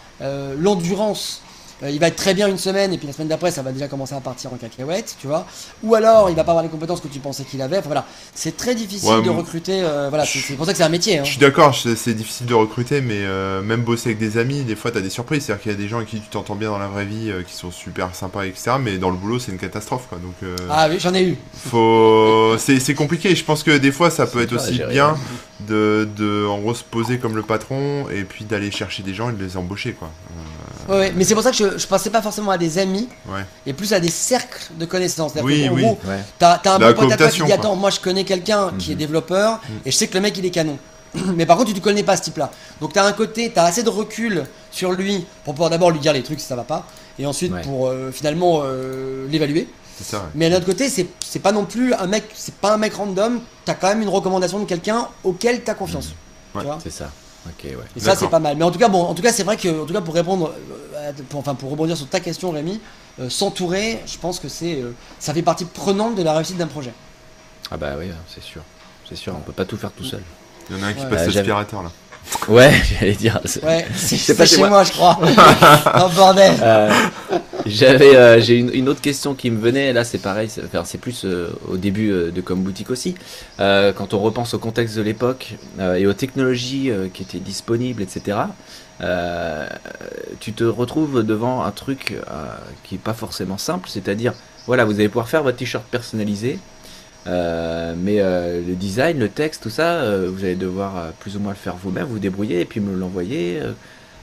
l'endurance 0.58 1.42
euh, 1.84 1.90
il 1.90 2.00
va 2.00 2.08
être 2.08 2.16
très 2.16 2.34
bien 2.34 2.48
une 2.48 2.58
semaine 2.58 2.94
et 2.94 2.98
puis 2.98 3.08
la 3.08 3.14
semaine 3.14 3.28
d'après 3.28 3.52
ça 3.52 3.62
va 3.62 3.72
déjà 3.72 3.88
commencer 3.88 4.16
à 4.16 4.22
partir 4.22 4.54
en 4.54 4.58
cacahuète, 4.58 5.16
tu 5.20 5.28
vois. 5.28 5.46
Ou 5.84 5.96
alors 5.96 6.30
il 6.30 6.36
va 6.36 6.44
pas 6.44 6.52
avoir 6.52 6.64
les 6.64 6.70
compétences 6.70 7.02
que 7.02 7.08
tu 7.08 7.20
pensais 7.20 7.44
qu'il 7.44 7.62
avait. 7.62 7.82
voilà, 7.82 8.06
c'est 8.34 8.56
très 8.56 8.76
difficile 8.76 9.22
de 9.24 9.30
recruter. 9.30 9.82
Euh, 9.84 10.08
voilà, 10.10 10.26
c'est 10.26 10.56
pour 10.56 10.66
ça 10.66 10.72
que 10.72 10.78
c'est 10.78 10.84
un 10.84 10.90
métier. 10.90 11.20
Hein. 11.20 11.24
Je 11.24 11.32
suis 11.32 11.40
d'accord, 11.40 11.76
c'est 11.76 12.14
difficile 12.14 12.48
de 12.48 12.54
recruter, 12.54 13.02
mais 13.02 13.20
euh, 13.20 13.62
même 13.62 13.82
bosser 13.82 14.10
avec 14.10 14.20
des 14.20 14.38
amis, 14.38 14.62
des 14.64 14.76
fois 14.76 14.92
tu 14.92 14.98
as 14.98 15.02
des 15.02 15.10
surprises. 15.10 15.44
C'est-à-dire 15.44 15.64
qu'il 15.64 15.72
y 15.72 15.76
a 15.76 15.78
des 15.78 15.88
gens 15.88 15.98
avec 15.98 16.10
qui 16.10 16.20
tu 16.20 16.30
t'entends 16.30 16.56
bien 16.56 16.70
dans 16.70 16.80
la 16.80 16.88
vraie 16.88 17.06
vie, 17.06 17.32
qui 17.48 17.56
sont 17.56 17.72
super 17.72 18.16
sympas, 18.16 18.46
etc. 18.46 18.74
Mais 18.80 18.98
dans 18.98 19.10
le 19.10 19.18
boulot 19.18 19.40
c'est 19.40 19.52
une 19.52 19.58
catastrophe, 19.58 20.08
quoi. 20.08 20.20
Donc. 20.20 20.50
ah 20.70 20.88
oui, 20.90 20.98
j'en 21.00 21.14
ai 21.14 21.24
eu. 21.24 21.38
Faut, 21.70 22.56
c'est 22.58 22.96
compliqué. 22.96 23.36
Je 23.36 23.44
pense 23.44 23.64
que 23.64 23.78
des 23.78 23.92
fois 23.92 24.10
ça 24.10 24.26
peut 24.28 24.42
être 24.42 24.56
aussi 24.56 24.82
bien 24.90 25.16
de, 25.68 26.08
de, 26.18 26.46
en 26.46 26.60
gros 26.60 26.74
se 26.74 26.84
poser 26.84 27.18
comme 27.18 27.36
le 27.36 27.44
patron 27.44 28.06
et 28.10 28.24
puis 28.24 28.46
d'aller 28.46 28.72
chercher 28.72 29.04
des 29.04 29.14
gens 29.14 29.30
et 29.30 29.34
de 29.34 29.44
les 29.44 29.58
embaucher, 29.58 29.94
quoi. 29.94 30.10
Ouais, 30.90 31.14
mais 31.16 31.24
c'est 31.24 31.34
pour 31.34 31.44
ça 31.44 31.52
que 31.52 31.58
je, 31.58 31.78
je 31.78 31.88
pensais 31.88 32.10
pas 32.10 32.22
forcément 32.22 32.52
à 32.52 32.58
des 32.58 32.78
amis, 32.78 33.08
et 33.66 33.74
plus 33.74 33.94
à 33.94 34.00
des 34.00 34.10
cercles 34.10 34.72
de 34.78 34.86
connaissances. 34.86 35.34
Oui, 35.42 35.70
oui. 35.72 35.82
Gros, 35.82 36.00
t'as 36.40 36.60
un 36.66 36.80
bon 36.80 36.94
pote 36.94 37.12
à 37.12 37.18
toi 37.18 37.30
qui 37.30 37.44
dit 37.44 37.52
Attends, 37.52 37.76
moi 37.76 37.90
je 37.90 38.00
connais 38.00 38.24
quelqu'un 38.24 38.72
qui 38.78 38.92
est 38.92 38.96
mhm. 38.96 39.00
développeur, 39.00 39.62
mhm. 39.70 39.80
et 39.86 39.92
je 39.92 39.98
sais 39.98 40.08
que 40.08 40.14
le 40.16 40.22
mec 40.22 40.38
il 40.38 40.46
est 40.46 40.52
canon. 40.52 40.78
mais 41.36 41.46
par 41.46 41.58
contre, 41.58 41.70
tu 41.70 41.76
ne 41.76 41.84
connais 41.84 42.04
pas 42.04 42.18
ce 42.18 42.24
type-là. 42.24 42.52
Donc, 42.82 42.94
tu 42.94 43.00
as 43.00 43.06
un 43.06 43.12
côté, 43.14 43.52
tu 43.52 43.60
as 43.60 43.66
assez 43.66 43.84
de 43.84 43.90
recul 43.90 44.46
sur 44.72 44.92
lui 44.94 45.26
pour 45.44 45.54
pouvoir 45.54 45.70
d'abord 45.70 45.92
lui 45.92 46.00
dire 46.00 46.14
les 46.14 46.24
trucs 46.24 46.40
si 46.40 46.48
ça 46.48 46.56
va 46.56 46.64
pas, 46.64 46.88
et 47.20 47.26
ensuite 47.26 47.54
pour 47.62 47.88
euh, 47.88 48.12
finalement 48.12 48.62
euh, 48.64 49.28
l'évaluer. 49.30 49.68
Mais 50.36 50.50
d'un 50.50 50.58
autre 50.58 50.66
côté, 50.66 50.90
c'est 50.90 51.40
pas 51.40 51.52
non 51.52 51.66
plus 51.66 51.94
un 51.94 52.08
mec, 52.08 52.26
c'est 52.34 52.56
pas 52.56 52.74
un 52.74 52.78
mec 52.78 52.96
random. 52.96 53.42
T'as 53.64 53.76
quand 53.76 53.88
même 53.90 54.02
une 54.02 54.10
recommandation 54.10 54.60
de 54.60 54.66
quelqu'un 54.66 55.08
auquel 55.24 55.62
t'as 55.62 55.76
confiance. 55.76 56.10
Mmh. 56.56 56.62
C'est 56.84 56.92
ça. 56.92 57.12
Ok, 57.46 57.64
ouais. 57.66 57.78
Et 57.96 58.00
ça, 58.00 58.16
c'est 58.16 58.30
pas 58.30 58.40
mal. 58.40 58.56
Mais 58.58 58.64
en 58.64 58.72
tout 58.72 58.80
cas, 58.80 58.88
bon, 58.88 59.02
en 59.02 59.14
tout 59.14 59.22
cas, 59.22 59.34
c'est 59.34 59.44
vrai 59.44 59.58
que, 59.58 59.84
en 59.84 59.86
tout 59.86 59.94
cas, 59.94 60.02
pour 60.02 60.14
répondre, 60.14 60.54
euh, 60.96 61.12
pour, 61.30 61.40
enfin, 61.40 61.56
pour 61.56 61.70
rebondir 61.70 61.98
sur 61.98 62.08
ta 62.08 62.20
question, 62.20 62.52
Rémi, 62.52 62.80
euh, 63.20 63.30
s'entourer, 63.30 64.02
je 64.06 64.18
pense 64.18 64.40
que 64.40 64.48
c'est, 64.48 64.82
euh, 64.82 64.92
ça 65.20 65.34
fait 65.34 65.42
partie 65.42 65.66
prenante 65.66 66.16
de 66.16 66.24
la 66.24 66.34
réussite 66.34 66.58
d'un 66.58 66.68
projet. 66.68 66.94
Ah 67.70 67.78
bah 67.78 67.96
oui, 67.98 68.12
c'est 68.34 68.44
sûr, 68.44 68.62
c'est 69.08 69.16
sûr. 69.16 69.36
On 69.36 69.42
peut 69.42 69.52
pas 69.52 69.66
tout 69.66 69.78
faire 69.78 69.92
tout 69.92 70.04
seul. 70.04 70.22
Il 70.70 70.78
y 70.78 70.80
en 70.80 70.84
a 70.84 70.88
un 70.88 70.94
qui 70.94 71.06
passe 71.06 71.34
l'aspirateur 71.34 71.84
là. 71.84 71.92
Ouais, 72.48 72.72
j'allais 73.00 73.14
dire. 73.14 73.40
Ouais, 73.64 73.86
c'est 73.96 74.36
pas 74.36 74.46
chez 74.46 74.58
moi. 74.58 74.84
je 74.84 74.92
crois. 74.92 75.20
non, 75.98 76.10
bordel. 76.16 76.54
Euh, 76.62 76.92
j'avais, 77.66 78.16
euh, 78.16 78.42
j'ai 78.42 78.58
une, 78.58 78.90
autre 78.90 79.02
question 79.02 79.34
qui 79.34 79.50
me 79.52 79.60
venait. 79.60 79.94
Là, 79.94 80.04
c'est 80.04 80.18
pareil. 80.18 80.50
C'est 80.50 80.98
plus 80.98 81.26
euh, 81.26 81.50
au 81.68 81.78
début 81.78 82.10
de 82.10 82.42
Comme 82.42 82.62
Boutique 82.62 82.92
aussi. 82.92 83.16
quand 83.58 84.14
on 84.14 84.20
repense 84.20 84.54
au 84.54 84.60
contexte 84.60 84.96
de 84.96 85.02
l'époque 85.02 85.56
et 85.80 86.06
aux 86.08 86.14
technologies 86.14 86.92
qui 87.14 87.24
étaient 87.24 87.40
disponibles, 87.40 88.02
etc. 88.02 88.38
tu 90.40 90.54
te 90.54 90.64
retrouves 90.64 91.24
devant 91.24 91.64
un 91.64 91.72
truc 91.72 92.18
qui 92.84 92.96
est 92.96 93.04
pas 93.04 93.14
forcément 93.14 93.58
simple. 93.58 93.90
C'est-à-dire, 93.90 94.34
voilà, 94.66 94.86
vous 94.86 94.96
allez 94.96 95.10
pouvoir 95.10 95.30
faire 95.30 95.44
votre 95.44 95.58
t-shirt 95.58 95.86
personnalisé. 95.86 96.60
Euh, 97.28 97.94
mais 97.98 98.18
euh, 98.20 98.62
le 98.66 98.76
design, 98.76 99.20
le 99.20 99.30
texte, 99.30 99.64
tout 99.64 99.70
ça, 99.70 100.02
euh, 100.02 100.30
vous 100.32 100.44
allez 100.44 100.56
devoir 100.56 101.12
plus 101.20 101.38
ou 101.38 101.40
moins 101.40 101.54
le 101.54 101.58
faire 101.58 101.76
vous-même, 101.76 102.06
vous 102.06 102.20
débrouiller 102.20 102.62
et 102.62 102.66
puis 102.66 102.80
me 102.80 102.96
l'envoyer. 102.98 103.62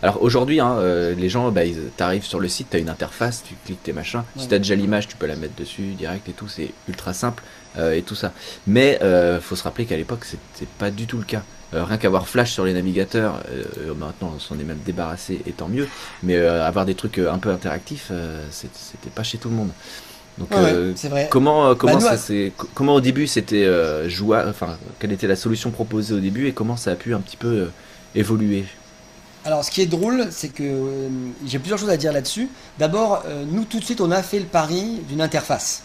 Alors 0.03 0.23
aujourd'hui, 0.23 0.61
hein, 0.61 0.79
les 1.17 1.29
gens, 1.29 1.51
bah, 1.51 1.61
t'arrives 1.97 2.25
sur 2.25 2.41
le 2.41 2.49
site, 2.49 2.69
t'as 2.71 2.79
une 2.79 2.89
interface, 2.89 3.43
tu 3.47 3.55
cliques 3.67 3.83
tes 3.83 3.93
machins. 3.93 4.23
Si 4.37 4.49
t'as 4.49 4.59
déjà 4.59 4.75
l'image, 4.75 5.09
tu 5.09 5.17
peux 5.17 5.27
la 5.27 5.37
mettre 5.37 5.55
dessus 5.57 5.93
direct 5.93 6.29
et 6.29 6.33
tout, 6.33 6.49
c'est 6.49 6.73
ultra 6.89 7.13
simple 7.13 7.43
et 7.79 8.03
tout 8.03 8.15
ça. 8.15 8.33
Mais 8.67 8.99
faut 9.43 9.57
se 9.57 9.63
rappeler 9.63 9.85
qu'à 9.85 9.97
l'époque, 9.97 10.25
c'était 10.25 10.71
pas 10.79 10.91
du 10.91 11.07
tout 11.07 11.19
le 11.19 11.25
cas. 11.25 11.43
rien 11.75 11.99
qu'avoir 11.99 12.29
Flash 12.29 12.51
sur 12.51 12.65
les 12.65 12.73
navigateurs, 12.73 13.43
maintenant 13.99 14.33
on 14.37 14.39
s'en 14.39 14.59
est 14.59 14.65
même 14.65 14.81
débarrassé 14.87 15.43
et 15.47 15.53
tant 15.53 15.69
mieux. 15.69 15.87
Mais 16.23 16.39
avoir 16.39 16.87
des 16.87 16.95
trucs 16.95 17.19
un 17.19 17.39
peu 17.39 17.51
interactifs, 17.51 18.11
c'était 18.51 19.11
pas 19.15 19.23
chez 19.23 19.37
tout 19.37 19.51
le 19.51 19.57
monde. 19.57 19.71
Donc, 20.41 20.53
euh, 20.53 20.95
vrai. 21.05 21.29
comment 21.31 21.67
euh, 21.67 21.75
comment 21.75 21.99
bah, 21.99 22.17
ça 22.17 22.33
comment 22.75 22.95
au 22.95 23.01
début 23.03 23.27
c'était 23.27 23.65
euh, 23.65 24.09
jouable, 24.09 24.49
enfin 24.49 24.79
quelle 24.99 25.13
était 25.13 25.27
la 25.27 25.37
solution 25.37 25.71
proposée 25.71 26.15
au 26.15 26.19
début 26.19 26.49
et 26.49 26.53
comment 26.53 26.79
ça 26.79 26.93
a 26.93 26.95
pu 26.95 27.15
un 27.15 27.21
petit 27.21 27.37
peu 27.37 27.69
évoluer? 28.15 28.65
Alors, 29.45 29.65
ce 29.65 29.71
qui 29.71 29.81
est 29.81 29.87
drôle, 29.87 30.29
c'est 30.31 30.49
que 30.49 31.09
j'ai 31.47 31.59
plusieurs 31.59 31.79
choses 31.79 31.91
à 31.91 31.97
dire 31.97 32.13
là-dessus. 32.13 32.49
D'abord, 32.79 33.25
nous 33.51 33.65
tout 33.65 33.79
de 33.81 33.85
suite, 33.85 34.03
on 34.03 34.11
a 34.11 34.23
fait 34.23 34.39
le 34.39 34.45
pari 34.45 35.01
d'une 35.09 35.23
interface. 35.23 35.83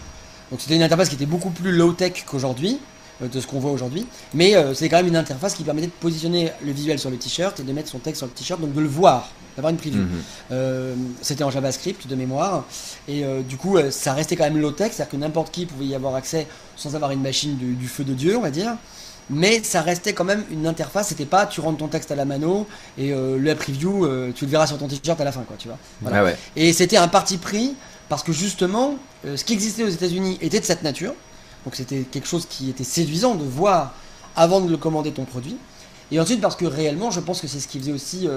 Donc, 0.52 0.60
c'était 0.60 0.76
une 0.76 0.84
interface 0.84 1.08
qui 1.08 1.16
était 1.16 1.26
beaucoup 1.26 1.52
plus 1.52 1.72
low-tech 1.72 2.26
qu'aujourd'hui, 2.26 2.80
de 3.22 3.40
ce 3.40 3.48
qu'on 3.48 3.60
voit 3.60 3.72
aujourd'hui. 3.72 4.08
Mais 4.34 4.56
c'est 4.74 4.90
quand 4.90 4.98
même 4.98 5.08
une 5.08 5.16
interface 5.16 5.54
qui 5.54 5.64
permettait 5.64 5.88
de 5.88 5.94
positionner 5.94 6.52
le 6.66 6.74
visuel 6.74 7.00
sur 7.00 7.10
le 7.10 7.16
t-shirt 7.16 7.58
et 7.62 7.64
de 7.64 7.72
mettre 7.72 7.88
son 7.88 8.00
texte 8.00 8.20
sur 8.20 8.28
le 8.28 8.34
t-shirt, 8.34 8.60
donc 8.60 8.74
de 8.74 8.82
le 8.82 8.90
voir 8.90 9.32
d'avoir 9.56 9.72
une 9.72 9.78
preview. 9.78 10.02
Mhm. 10.02 10.24
Euh, 10.52 10.96
c'était 11.22 11.44
en 11.44 11.50
JavaScript 11.50 12.08
de 12.08 12.16
mémoire. 12.16 12.66
Et 13.08 13.24
euh, 13.24 13.42
du 13.42 13.58
coup, 13.58 13.78
euh, 13.78 13.92
ça 13.92 14.14
restait 14.14 14.36
quand 14.36 14.44
même 14.44 14.60
low-tech, 14.60 14.92
c'est-à-dire 14.94 15.12
que 15.12 15.18
n'importe 15.18 15.52
qui 15.52 15.66
pouvait 15.66 15.86
y 15.86 15.96
avoir 15.96 16.16
accès 16.16 16.48
sans 16.76 16.96
avoir 16.96 17.12
une 17.12 17.22
machine 17.22 17.56
du, 17.56 17.88
feu 17.88 18.04
de 18.04 18.14
Dieu, 18.14 18.38
on 18.38 18.42
va 18.42 18.52
dire. 18.52 18.76
Mais 19.30 19.64
ça 19.64 19.82
restait 19.82 20.14
quand 20.14 20.24
même 20.24 20.44
une 20.52 20.68
interface, 20.68 21.08
c'était 21.08 21.26
pas 21.26 21.48
tu 21.48 21.60
rentres 21.60 21.80
ton 21.80 21.88
texte 21.88 22.12
à 22.12 22.16
la 22.16 22.26
mano 22.26 22.68
et 22.96 23.10
le 23.12 23.56
preview, 23.56 24.08
tu 24.36 24.46
le 24.46 24.52
verras 24.52 24.68
sur 24.68 24.78
ton 24.78 24.88
t-shirt 24.88 25.20
à 25.20 25.24
la 25.24 25.32
fin, 25.32 25.42
quoi, 25.42 25.56
tu 25.58 25.68
vois. 25.68 25.80
Ah 26.14 26.32
et 26.56 26.74
c'était 26.74 26.98
un 26.98 27.08
parti 27.08 27.38
pris 27.40 27.74
parce 28.08 28.22
que 28.22 28.32
justement, 28.32 28.98
ce 29.24 29.44
qui 29.44 29.54
existait 29.54 29.84
aux 29.84 29.90
États-Unis 29.90 30.38
était 30.42 30.60
de 30.60 30.66
cette 30.66 30.84
nature. 30.84 31.16
Donc 31.64 31.76
c'était 31.76 32.02
quelque 32.02 32.28
chose 32.28 32.46
qui 32.48 32.70
était 32.70 32.84
séduisant 32.84 33.34
de 33.34 33.44
voir 33.44 33.96
avant 34.36 34.62
de 34.62 34.70
le 34.70 34.78
commander 34.78 35.12
ton 35.12 35.26
produit. 35.26 35.58
Et 36.12 36.20
ensuite 36.20 36.40
parce 36.40 36.56
que 36.56 36.66
réellement, 36.66 37.10
je 37.10 37.20
pense 37.20 37.42
que 37.42 37.48
c'est 37.48 37.60
ce 37.60 37.68
qui 37.68 37.80
faisait 37.80 37.94
aussi 37.94 38.28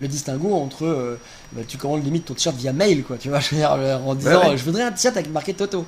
le 0.00 0.08
distinguo 0.08 0.54
entre 0.54 0.84
euh, 0.84 1.18
bah, 1.52 1.62
tu 1.66 1.76
commandes 1.76 2.04
limite 2.04 2.24
ton 2.24 2.34
t-shirt 2.34 2.56
via 2.56 2.72
mail 2.72 3.02
quoi 3.02 3.16
tu 3.16 3.28
vois 3.28 3.40
je 3.40 3.50
veux 3.50 3.56
dire, 3.56 3.72
en 3.72 4.14
disant 4.14 4.56
je 4.56 4.64
voudrais 4.64 4.84
un 4.84 4.92
t-shirt 4.92 5.16
avec 5.16 5.30
marqué 5.30 5.54
Toto. 5.54 5.84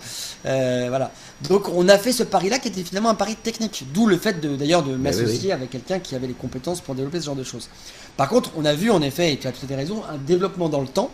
Euh, 0.46 0.86
voilà. 0.88 1.10
Donc 1.48 1.68
on 1.68 1.88
a 1.88 1.98
fait 1.98 2.12
ce 2.12 2.22
pari 2.22 2.48
là 2.48 2.58
qui 2.58 2.68
était 2.68 2.82
finalement 2.82 3.10
un 3.10 3.14
pari 3.14 3.36
technique. 3.36 3.84
D'où 3.92 4.06
le 4.06 4.16
fait 4.16 4.40
d'ailleurs 4.40 4.82
de, 4.82 4.96
m'associer 4.96 5.52
avec 5.52 5.70
quelqu'un 5.70 6.00
qui 6.00 6.14
avait 6.14 6.26
les 6.26 6.32
compétences 6.32 6.80
pour 6.80 6.94
développer 6.94 7.20
ce 7.20 7.26
genre 7.26 7.36
de 7.36 7.44
choses. 7.44 7.68
Par 8.16 8.28
contre 8.28 8.50
on 8.56 8.64
a 8.64 8.74
vu 8.74 8.90
en 8.90 9.02
effet 9.02 9.32
et 9.32 9.38
tu 9.38 9.46
as 9.46 9.52
tout 9.52 9.64
à 9.64 9.68
fait 9.68 9.76
raison 9.76 10.02
un 10.10 10.18
développement 10.18 10.68
dans 10.68 10.80
le 10.80 10.88
temps 10.88 11.10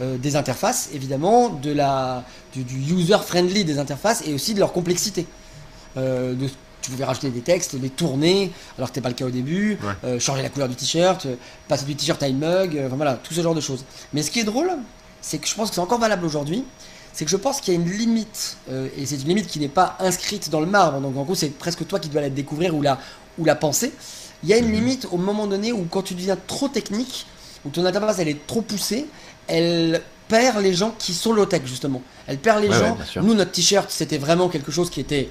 euh, 0.00 0.16
des 0.18 0.36
interfaces 0.36 0.90
évidemment 0.92 1.48
de 1.48 1.72
la 1.72 2.24
du, 2.54 2.64
user 2.92 3.18
friendly 3.24 3.64
des 3.64 3.78
interfaces 3.78 4.26
et 4.26 4.34
aussi 4.34 4.54
de 4.54 4.60
leur 4.60 4.72
complexité 4.72 5.26
de 5.96 6.48
tu 6.80 6.90
pouvais 6.90 7.04
rajouter 7.04 7.30
des 7.30 7.40
textes, 7.40 7.74
les 7.80 7.90
tourner, 7.90 8.52
alors 8.76 8.88
que 8.88 8.94
c'était 8.94 9.00
pas 9.00 9.08
le 9.08 9.14
cas 9.14 9.26
au 9.26 9.30
début, 9.30 9.78
euh, 10.04 10.18
changer 10.18 10.42
la 10.42 10.48
couleur 10.48 10.68
du 10.68 10.76
t-shirt, 10.76 11.26
euh, 11.26 11.36
passer 11.68 11.84
du 11.84 11.94
t-shirt 11.94 12.22
à 12.22 12.28
une 12.28 12.38
mug, 12.38 12.76
euh, 12.76 12.86
enfin 12.86 12.96
voilà, 12.96 13.14
tout 13.14 13.34
ce 13.34 13.40
genre 13.42 13.54
de 13.54 13.60
choses. 13.60 13.84
Mais 14.12 14.22
ce 14.22 14.30
qui 14.30 14.40
est 14.40 14.44
drôle, 14.44 14.70
c'est 15.20 15.38
que 15.38 15.46
je 15.46 15.54
pense 15.54 15.70
que 15.70 15.74
c'est 15.74 15.80
encore 15.80 15.98
valable 15.98 16.24
aujourd'hui, 16.24 16.64
c'est 17.12 17.24
que 17.24 17.30
je 17.30 17.36
pense 17.36 17.60
qu'il 17.60 17.74
y 17.74 17.76
a 17.76 17.80
une 17.80 17.90
limite, 17.90 18.56
et 18.96 19.04
c'est 19.04 19.16
une 19.16 19.28
limite 19.28 19.48
qui 19.48 19.58
n'est 19.58 19.68
pas 19.68 19.96
inscrite 19.98 20.48
dans 20.48 20.60
le 20.60 20.66
marbre, 20.66 21.00
donc 21.00 21.16
en 21.16 21.24
gros 21.24 21.34
c'est 21.34 21.50
presque 21.50 21.86
toi 21.86 21.98
qui 21.98 22.08
dois 22.08 22.20
la 22.20 22.30
découvrir 22.30 22.74
ou 22.74 22.82
la, 22.82 22.98
ou 23.38 23.44
la 23.44 23.56
penser. 23.56 23.92
Il 24.42 24.48
y 24.48 24.54
a 24.54 24.58
une 24.58 24.68
mhm. 24.68 24.72
limite 24.72 25.08
au 25.10 25.16
moment 25.16 25.46
donné 25.46 25.72
où 25.72 25.86
quand 25.90 26.02
tu 26.02 26.14
deviens 26.14 26.36
trop 26.46 26.68
technique, 26.68 27.26
où 27.64 27.70
ton 27.70 27.84
interface 27.84 28.18
elle 28.20 28.28
est 28.28 28.46
trop 28.46 28.62
poussée, 28.62 29.06
elle 29.46 30.00
perd 30.28 30.62
les 30.62 30.72
gens 30.72 30.94
qui 30.96 31.12
sont 31.12 31.32
low-tech 31.32 31.62
justement. 31.64 32.02
Elle 32.26 32.38
perd 32.38 32.62
les 32.62 32.72
gens. 32.72 32.96
Nous 33.16 33.34
notre 33.34 33.50
t-shirt 33.50 33.90
c'était 33.90 34.18
vraiment 34.18 34.48
quelque 34.48 34.70
chose 34.70 34.88
qui 34.88 35.00
était 35.00 35.28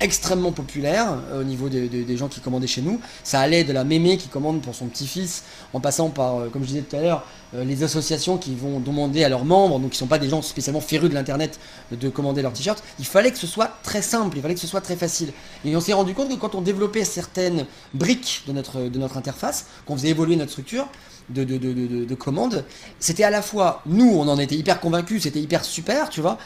extrêmement 0.00 0.52
populaire 0.52 1.18
euh, 1.30 1.40
au 1.40 1.44
niveau 1.44 1.68
des 1.68 2.16
gens 2.16 2.28
qui 2.28 2.40
commandaient 2.40 2.66
chez 2.66 2.82
nous. 2.82 3.00
Ça 3.24 3.40
allait 3.40 3.64
de 3.64 3.72
la 3.72 3.84
mémé 3.84 4.16
qui 4.16 4.28
commande 4.28 4.60
pour 4.60 4.74
son 4.74 4.86
petit-fils, 4.86 5.44
en 5.72 5.80
passant 5.80 6.10
par, 6.10 6.38
euh, 6.38 6.48
comme 6.48 6.62
je 6.62 6.68
disais 6.68 6.82
tout 6.82 6.96
à 6.96 7.00
l'heure, 7.00 7.24
euh, 7.54 7.64
les 7.64 7.82
associations 7.82 8.36
qui 8.38 8.54
vont 8.54 8.80
demander 8.80 9.24
à 9.24 9.28
leurs 9.28 9.44
membres, 9.44 9.78
donc 9.78 9.90
qui 9.90 9.96
ne 9.96 10.00
sont 10.00 10.06
pas 10.06 10.18
des 10.18 10.28
gens 10.28 10.42
spécialement 10.42 10.80
férus 10.80 11.08
de 11.08 11.14
l'internet, 11.14 11.58
de 11.92 12.08
commander 12.08 12.42
leurs 12.42 12.52
t-shirts. 12.52 12.82
Il 12.98 13.06
fallait 13.06 13.30
que 13.30 13.38
ce 13.38 13.46
soit 13.46 13.70
très 13.82 14.02
simple, 14.02 14.36
il 14.36 14.42
fallait 14.42 14.54
que 14.54 14.60
ce 14.60 14.66
soit 14.66 14.80
très 14.80 14.96
facile. 14.96 15.32
Et 15.64 15.74
on 15.76 15.80
s'est 15.80 15.92
rendu 15.92 16.14
compte 16.14 16.28
que 16.28 16.34
quand 16.34 16.54
on 16.54 16.60
développait 16.60 17.04
certaines 17.04 17.66
briques 17.94 18.42
de 18.46 18.52
notre, 18.52 18.80
de 18.82 18.98
notre 18.98 19.16
interface, 19.16 19.66
qu'on 19.86 19.96
faisait 19.96 20.08
évoluer 20.08 20.36
notre 20.36 20.50
structure, 20.50 20.88
de, 21.28 21.44
de, 21.44 21.56
de, 21.56 22.04
de 22.04 22.14
commandes. 22.14 22.64
C'était 22.98 23.24
à 23.24 23.30
la 23.30 23.42
fois, 23.42 23.82
nous, 23.86 24.10
on 24.10 24.28
en 24.28 24.38
était 24.38 24.54
hyper 24.54 24.80
convaincus, 24.80 25.22
c'était 25.22 25.40
hyper 25.40 25.64
super, 25.64 26.08
tu 26.10 26.20
vois, 26.20 26.38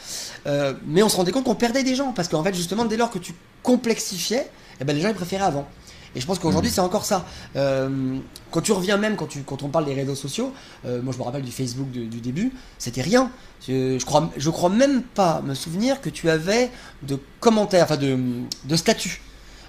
euh, 0.47 0.73
mais 0.85 1.03
on 1.03 1.09
se 1.09 1.17
rendait 1.17 1.31
compte 1.31 1.45
qu'on 1.45 1.55
perdait 1.55 1.83
des 1.83 1.95
gens, 1.95 2.13
parce 2.13 2.27
qu'en 2.27 2.43
fait, 2.43 2.53
justement, 2.53 2.85
dès 2.85 2.97
lors 2.97 3.11
que 3.11 3.19
tu 3.19 3.33
complexifiais, 3.63 4.49
eh 4.79 4.83
ben, 4.83 4.95
les 4.95 5.01
gens 5.01 5.09
ils 5.09 5.15
préféraient 5.15 5.45
avant. 5.45 5.67
Et 6.13 6.19
je 6.19 6.25
pense 6.25 6.39
qu'aujourd'hui, 6.39 6.69
mmh. 6.71 6.73
c'est 6.73 6.81
encore 6.81 7.05
ça. 7.05 7.25
Euh, 7.55 8.17
quand 8.49 8.59
tu 8.59 8.73
reviens 8.73 8.97
même, 8.97 9.15
quand, 9.15 9.27
tu, 9.27 9.43
quand 9.43 9.63
on 9.63 9.69
parle 9.69 9.85
des 9.85 9.93
réseaux 9.93 10.15
sociaux, 10.15 10.51
euh, 10.85 11.01
moi 11.01 11.13
je 11.13 11.17
me 11.17 11.23
rappelle 11.23 11.43
du 11.43 11.51
Facebook 11.51 11.89
du, 11.89 12.07
début, 12.07 12.51
c'était 12.77 13.01
rien. 13.01 13.31
Je, 13.65 14.03
crois, 14.03 14.29
je 14.35 14.49
crois 14.49 14.69
même 14.69 15.03
pas 15.03 15.41
me 15.41 15.53
souvenir 15.53 16.01
que 16.01 16.09
tu 16.09 16.29
avais 16.29 16.69
de 17.03 17.17
commentaires, 17.39 17.85
enfin 17.85 17.95
de, 17.95 18.17
de 18.65 18.75
statuts 18.75 19.21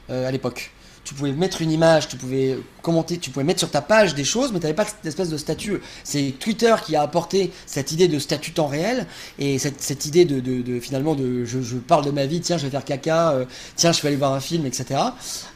à 0.08 0.30
l'époque 0.30 0.72
tu 1.04 1.14
pouvais 1.14 1.32
mettre 1.32 1.62
une 1.62 1.70
image, 1.70 2.08
tu 2.08 2.16
pouvais 2.16 2.58
commenter, 2.80 3.18
tu 3.18 3.30
pouvais 3.30 3.44
mettre 3.44 3.58
sur 3.58 3.70
ta 3.70 3.80
page 3.80 4.14
des 4.14 4.24
choses, 4.24 4.52
mais 4.52 4.58
tu 4.58 4.64
n'avais 4.64 4.74
pas 4.74 4.84
cette 4.84 5.04
espèce 5.04 5.30
de 5.30 5.36
statut. 5.36 5.80
C'est 6.04 6.34
Twitter 6.38 6.74
qui 6.84 6.94
a 6.94 7.02
apporté 7.02 7.52
cette 7.66 7.92
idée 7.92 8.08
de 8.08 8.18
statut 8.18 8.52
temps 8.52 8.68
réel 8.68 9.06
et 9.38 9.58
cette, 9.58 10.06
idée 10.06 10.24
de, 10.24 10.80
finalement 10.80 11.14
de 11.14 11.44
je, 11.44 11.76
parle 11.76 12.04
de 12.04 12.10
ma 12.10 12.26
vie, 12.26 12.40
tiens 12.40 12.56
je 12.56 12.64
vais 12.64 12.70
faire 12.70 12.84
caca, 12.84 13.32
euh, 13.32 13.44
tiens 13.76 13.92
je 13.92 14.00
vais 14.02 14.08
aller 14.08 14.16
voir 14.16 14.32
un 14.32 14.40
film, 14.40 14.66
etc. 14.66 15.00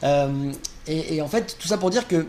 Euh, 0.03 0.53
et, 0.89 1.21
en 1.23 1.29
fait 1.29 1.57
tout 1.59 1.69
ça 1.69 1.79
pour 1.79 1.91
dire 1.91 2.07
que 2.07 2.27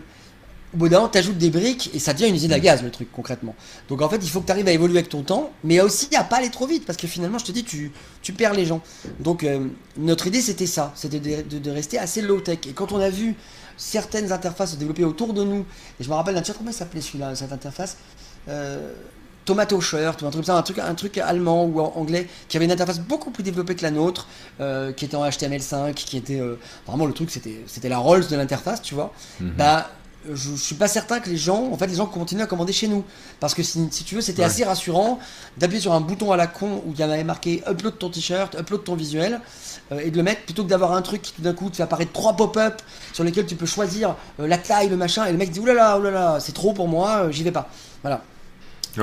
au 0.74 0.76
bout 0.76 0.88
d'un 0.88 1.08
tu 1.08 1.18
ajoutes 1.18 1.38
des 1.38 1.50
briques 1.50 1.90
et 1.94 1.98
ça 1.98 2.12
devient 2.12 2.28
une 2.28 2.34
usine 2.34 2.52
à 2.52 2.60
gaz 2.60 2.82
le 2.82 2.90
truc 2.90 3.10
concrètement. 3.10 3.54
Donc 3.88 4.02
en 4.02 4.08
fait, 4.08 4.18
il 4.22 4.28
faut 4.28 4.40
que 4.40 4.46
tu 4.46 4.52
arrives 4.52 4.68
à 4.68 4.72
évoluer 4.72 4.98
avec 4.98 5.08
ton 5.08 5.22
temps, 5.22 5.50
mais 5.64 5.80
aussi 5.80 6.14
à 6.14 6.24
pas 6.24 6.36
aller 6.36 6.50
trop 6.50 6.66
vite 6.66 6.84
parce 6.84 6.98
que 6.98 7.06
finalement, 7.06 7.38
je 7.38 7.44
te 7.44 7.52
dis, 7.52 7.64
tu, 7.64 7.90
tu 8.22 8.32
perds 8.32 8.54
les 8.54 8.66
gens. 8.66 8.82
Donc 9.20 9.44
euh, 9.44 9.66
notre 9.96 10.26
idée, 10.26 10.40
c'était 10.40 10.66
ça, 10.66 10.92
c'était 10.94 11.20
de, 11.20 11.70
rester 11.70 11.98
assez 11.98 12.20
low-tech. 12.22 12.58
Et 12.68 12.72
quand 12.72 12.92
on 12.92 13.00
a 13.00 13.10
vu 13.10 13.34
certaines 13.76 14.32
interfaces 14.32 14.72
se 14.72 14.76
développer 14.76 15.04
autour 15.04 15.32
de 15.32 15.42
nous, 15.44 15.64
et 16.00 16.04
je 16.04 16.08
me 16.08 16.14
rappelle 16.14 16.34
d'un 16.34 16.44
chat, 16.44 16.54
comment 16.54 16.72
s'appelait 16.72 17.00
celui-là, 17.00 17.34
cette 17.34 17.52
interface 17.52 17.96
euh, 18.48 18.92
Tomato 19.44 19.80
Shirt, 19.80 20.20
ou 20.20 20.26
un 20.26 20.30
truc 20.30 20.44
ça, 20.44 20.56
un 20.56 20.62
truc, 20.62 20.78
un 20.78 20.94
truc 20.94 21.16
allemand 21.16 21.64
ou 21.64 21.80
anglais, 21.80 22.28
qui 22.48 22.58
avait 22.58 22.66
une 22.66 22.72
interface 22.72 23.00
beaucoup 23.00 23.30
plus 23.30 23.42
développée 23.42 23.74
que 23.74 23.82
la 23.82 23.90
nôtre, 23.90 24.28
euh, 24.60 24.92
qui 24.92 25.06
était 25.06 25.16
en 25.16 25.26
HTML5, 25.26 25.94
qui 25.94 26.18
était 26.18 26.42
vraiment 26.86 27.06
le 27.06 27.14
truc, 27.14 27.30
c'était, 27.30 27.62
c'était 27.66 27.88
la 27.88 27.96
Rolls 27.96 28.26
de 28.28 28.36
l'interface, 28.36 28.82
tu 28.82 28.94
vois. 28.94 29.14
Mhm. 29.40 29.52
Bah, 29.56 29.90
je, 30.34 30.54
suis 30.54 30.74
pas 30.74 30.88
certain 30.88 31.20
que 31.20 31.30
les 31.30 31.36
gens, 31.36 31.70
en 31.72 31.76
fait, 31.76 31.86
les 31.86 31.96
gens 31.96 32.06
continuent 32.06 32.42
à 32.42 32.46
commander 32.46 32.72
chez 32.72 32.88
nous. 32.88 33.04
Parce 33.40 33.54
que 33.54 33.62
si, 33.62 33.88
tu 33.88 34.14
veux, 34.14 34.20
c'était 34.20 34.44
assez 34.44 34.64
rassurant 34.64 35.18
d'appuyer 35.56 35.80
sur 35.80 35.92
un 35.92 36.00
bouton 36.00 36.32
à 36.32 36.36
la 36.36 36.46
con 36.46 36.82
où 36.86 36.92
il 36.92 37.00
y 37.00 37.04
en 37.04 37.10
avait 37.10 37.24
marqué 37.24 37.62
upload 37.68 37.98
ton 37.98 38.10
t-shirt, 38.10 38.56
upload 38.58 38.84
ton 38.84 38.94
visuel, 38.94 39.40
euh, 39.92 40.00
et 40.00 40.10
de 40.10 40.16
le 40.16 40.22
mettre 40.22 40.42
plutôt 40.42 40.64
que 40.64 40.68
d'avoir 40.68 40.92
un 40.92 41.02
truc 41.02 41.22
qui 41.22 41.32
tout 41.32 41.42
d'un 41.42 41.54
coup 41.54 41.70
te 41.70 41.76
fait 41.76 41.82
apparaître 41.82 42.12
trois 42.12 42.34
pop-up 42.34 42.80
sur 43.12 43.24
lesquels 43.24 43.46
tu 43.46 43.56
peux 43.56 43.66
choisir 43.66 44.16
euh, 44.40 44.46
la 44.46 44.58
taille, 44.58 44.88
le 44.88 44.96
machin, 44.96 45.24
et 45.26 45.32
le 45.32 45.38
mec 45.38 45.50
dit 45.50 45.60
oulala, 45.60 45.98
oulala, 45.98 46.38
c'est 46.40 46.52
trop 46.52 46.72
pour 46.72 46.88
moi, 46.88 47.24
euh, 47.24 47.30
j'y 47.30 47.42
vais 47.42 47.52
pas. 47.52 47.68
Voilà. 48.02 48.22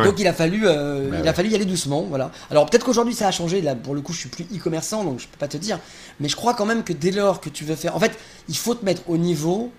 Donc 0.03 0.19
il 0.19 0.27
a 0.27 0.33
fallu, 0.33 0.63
euh, 0.65 1.09
bah 1.09 1.17
il 1.21 1.27
a 1.27 1.33
fallu 1.33 1.49
y 1.49 1.55
aller 1.55 1.65
doucement, 1.65 2.01
voilà. 2.01 2.31
Alors 2.51 2.65
peut-être 2.65 2.83
qu'aujourd'hui 2.83 3.13
ça 3.13 3.27
a 3.27 3.31
changé. 3.31 3.61
Là, 3.61 3.75
pour 3.75 3.95
le 3.95 4.01
coup, 4.01 4.13
je 4.13 4.19
suis 4.19 4.29
plus 4.29 4.45
e-commerçant, 4.55 5.03
donc 5.03 5.19
je 5.19 5.27
peux 5.27 5.37
pas 5.37 5.47
te 5.47 5.57
dire. 5.57 5.79
Mais 6.19 6.27
je 6.27 6.35
crois 6.35 6.53
quand 6.53 6.65
même 6.65 6.83
que 6.83 6.93
dès 6.93 7.11
lors 7.11 7.39
que 7.39 7.49
tu 7.49 7.63
veux 7.63 7.75
faire, 7.75 7.95
en 7.95 7.99
fait, 7.99 8.17
il 8.49 8.57
faut 8.57 8.75
te 8.75 8.83
mettre 8.83 9.03
au 9.07 9.17
niveau 9.17 9.71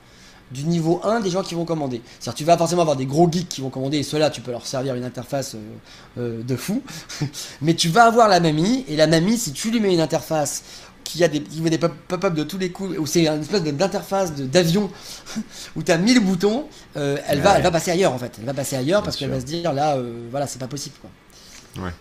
du 0.51 0.65
niveau 0.65 1.01
1 1.05 1.21
des 1.21 1.31
gens 1.31 1.43
qui 1.43 1.55
vont 1.55 1.65
commander. 1.65 2.03
C'est-à-dire 2.21 2.35
tu 2.35 2.45
vas 2.45 2.57
forcément 2.57 2.83
avoir 2.83 2.97
des 2.97 3.07
gros 3.07 3.31
geeks 3.31 3.49
qui 3.49 3.61
vont 3.61 3.71
commander 3.71 3.99
et 3.99 4.03
ceux-là 4.03 4.31
tu 4.31 4.41
peux 4.41 4.51
leur 4.51 4.67
servir 4.67 4.95
une 4.95 5.05
interface 5.05 5.55
euh, 5.55 5.59
euh, 6.19 6.43
de 6.43 6.57
fou. 6.57 6.83
Mais 7.63 7.75
tu 7.75 7.89
vas 7.89 8.05
avoir 8.05 8.29
la 8.29 8.41
mamie 8.41 8.85
et 8.89 8.97
la 8.97 9.07
mamie 9.07 9.39
si 9.39 9.53
tu 9.53 9.71
lui 9.71 9.81
mets 9.81 9.93
une 9.93 10.01
interface 10.01 10.63
qui 11.05 11.23
a 11.23 11.29
des, 11.29 11.41
qui 11.41 11.61
met 11.61 11.71
des 11.71 11.79
pop-up 11.79 12.35
de 12.35 12.43
tous 12.43 12.59
les 12.59 12.71
coups, 12.71 12.99
où 12.99 13.07
c'est 13.07 13.27
une 13.27 13.41
espèce 13.41 13.63
d'interface 13.63 14.35
d'avion 14.35 14.91
où 15.77 15.83
tu 15.83 15.93
as 15.93 15.99
1000 15.99 16.19
boutons, 16.21 16.67
euh, 16.97 17.17
elle, 17.29 17.41
va, 17.41 17.57
elle 17.57 17.63
va 17.63 17.71
passer 17.71 17.93
ailleurs 17.93 18.13
en 18.13 18.19
fait. 18.19 18.33
Elle 18.39 18.45
va 18.45 18.55
passer 18.55 18.77
ailleurs 18.77 19.03
parce 19.03 19.17
qu'elle 19.17 19.31
va 19.31 19.41
se 19.41 19.47
dire 19.47 19.73
là, 19.73 19.97
voilà, 20.31 20.47
c'est 20.47 20.59
pas 20.59 20.67
possible 20.67 20.97
quoi. 21.01 21.11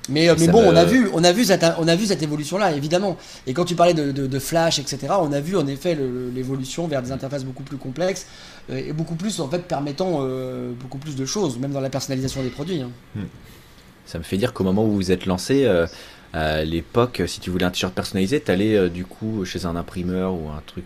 Mais, 0.10 0.30
euh, 0.30 0.36
mais 0.40 0.48
bon, 0.48 0.64
on, 0.66 0.76
a 0.76 0.86
vu, 0.86 1.10
on, 1.14 1.24
a 1.24 1.32
vu 1.32 1.46
cette, 1.46 1.66
on 1.80 1.88
a 1.88 1.96
vu 1.96 2.06
cette 2.06 2.24
évolution-là, 2.24 2.74
évidemment. 2.74 3.18
Et 3.48 3.54
quand 3.54 3.66
tu 3.66 3.76
parlais 3.76 3.94
de, 3.94 4.40
Flash, 4.40 4.80
etc., 4.80 5.08
on 5.20 5.32
a 5.32 5.40
vu 5.40 5.58
en 5.58 5.68
effet 5.68 5.98
l'évolution 6.34 6.88
vers 6.88 7.02
des 7.02 7.12
interfaces 7.12 7.44
beaucoup 7.44 7.64
plus 7.64 7.78
complexes 7.78 8.28
euh, 8.70 8.78
et 8.78 8.94
beaucoup 8.94 9.16
plus, 9.16 9.40
en 9.40 9.50
fait, 9.50 9.60
permettant 9.60 10.20
euh, 10.22 10.72
beaucoup 10.80 10.98
plus 10.98 11.16
de 11.16 11.26
choses, 11.26 11.58
même 11.58 11.72
dans 11.72 11.82
la 11.82 11.90
personnalisation 11.90 12.44
des 12.44 12.50
produits. 12.50 12.82
Hein. 12.82 12.92
Hmm. 13.16 13.26
Ça 14.06 14.20
me 14.20 14.24
fait 14.24 14.38
dire 14.38 14.54
qu'au 14.54 14.64
moment 14.64 14.84
où 14.84 14.90
vous 14.90 14.96
vous 14.96 15.12
êtes 15.12 15.26
lancé, 15.26 15.68
à 16.34 16.64
l'époque, 16.64 17.24
si 17.26 17.40
tu 17.40 17.50
voulais 17.50 17.66
un 17.66 17.72
t-shirt 17.72 17.94
personnalisé, 17.94 18.40
tu 18.40 18.52
allais 18.52 18.90
du 18.90 19.04
coup 19.04 19.46
chez 19.46 19.66
un 19.66 19.76
imprimeur 19.76 20.34
ou 20.34 20.50
un 20.50 20.62
truc 20.68 20.86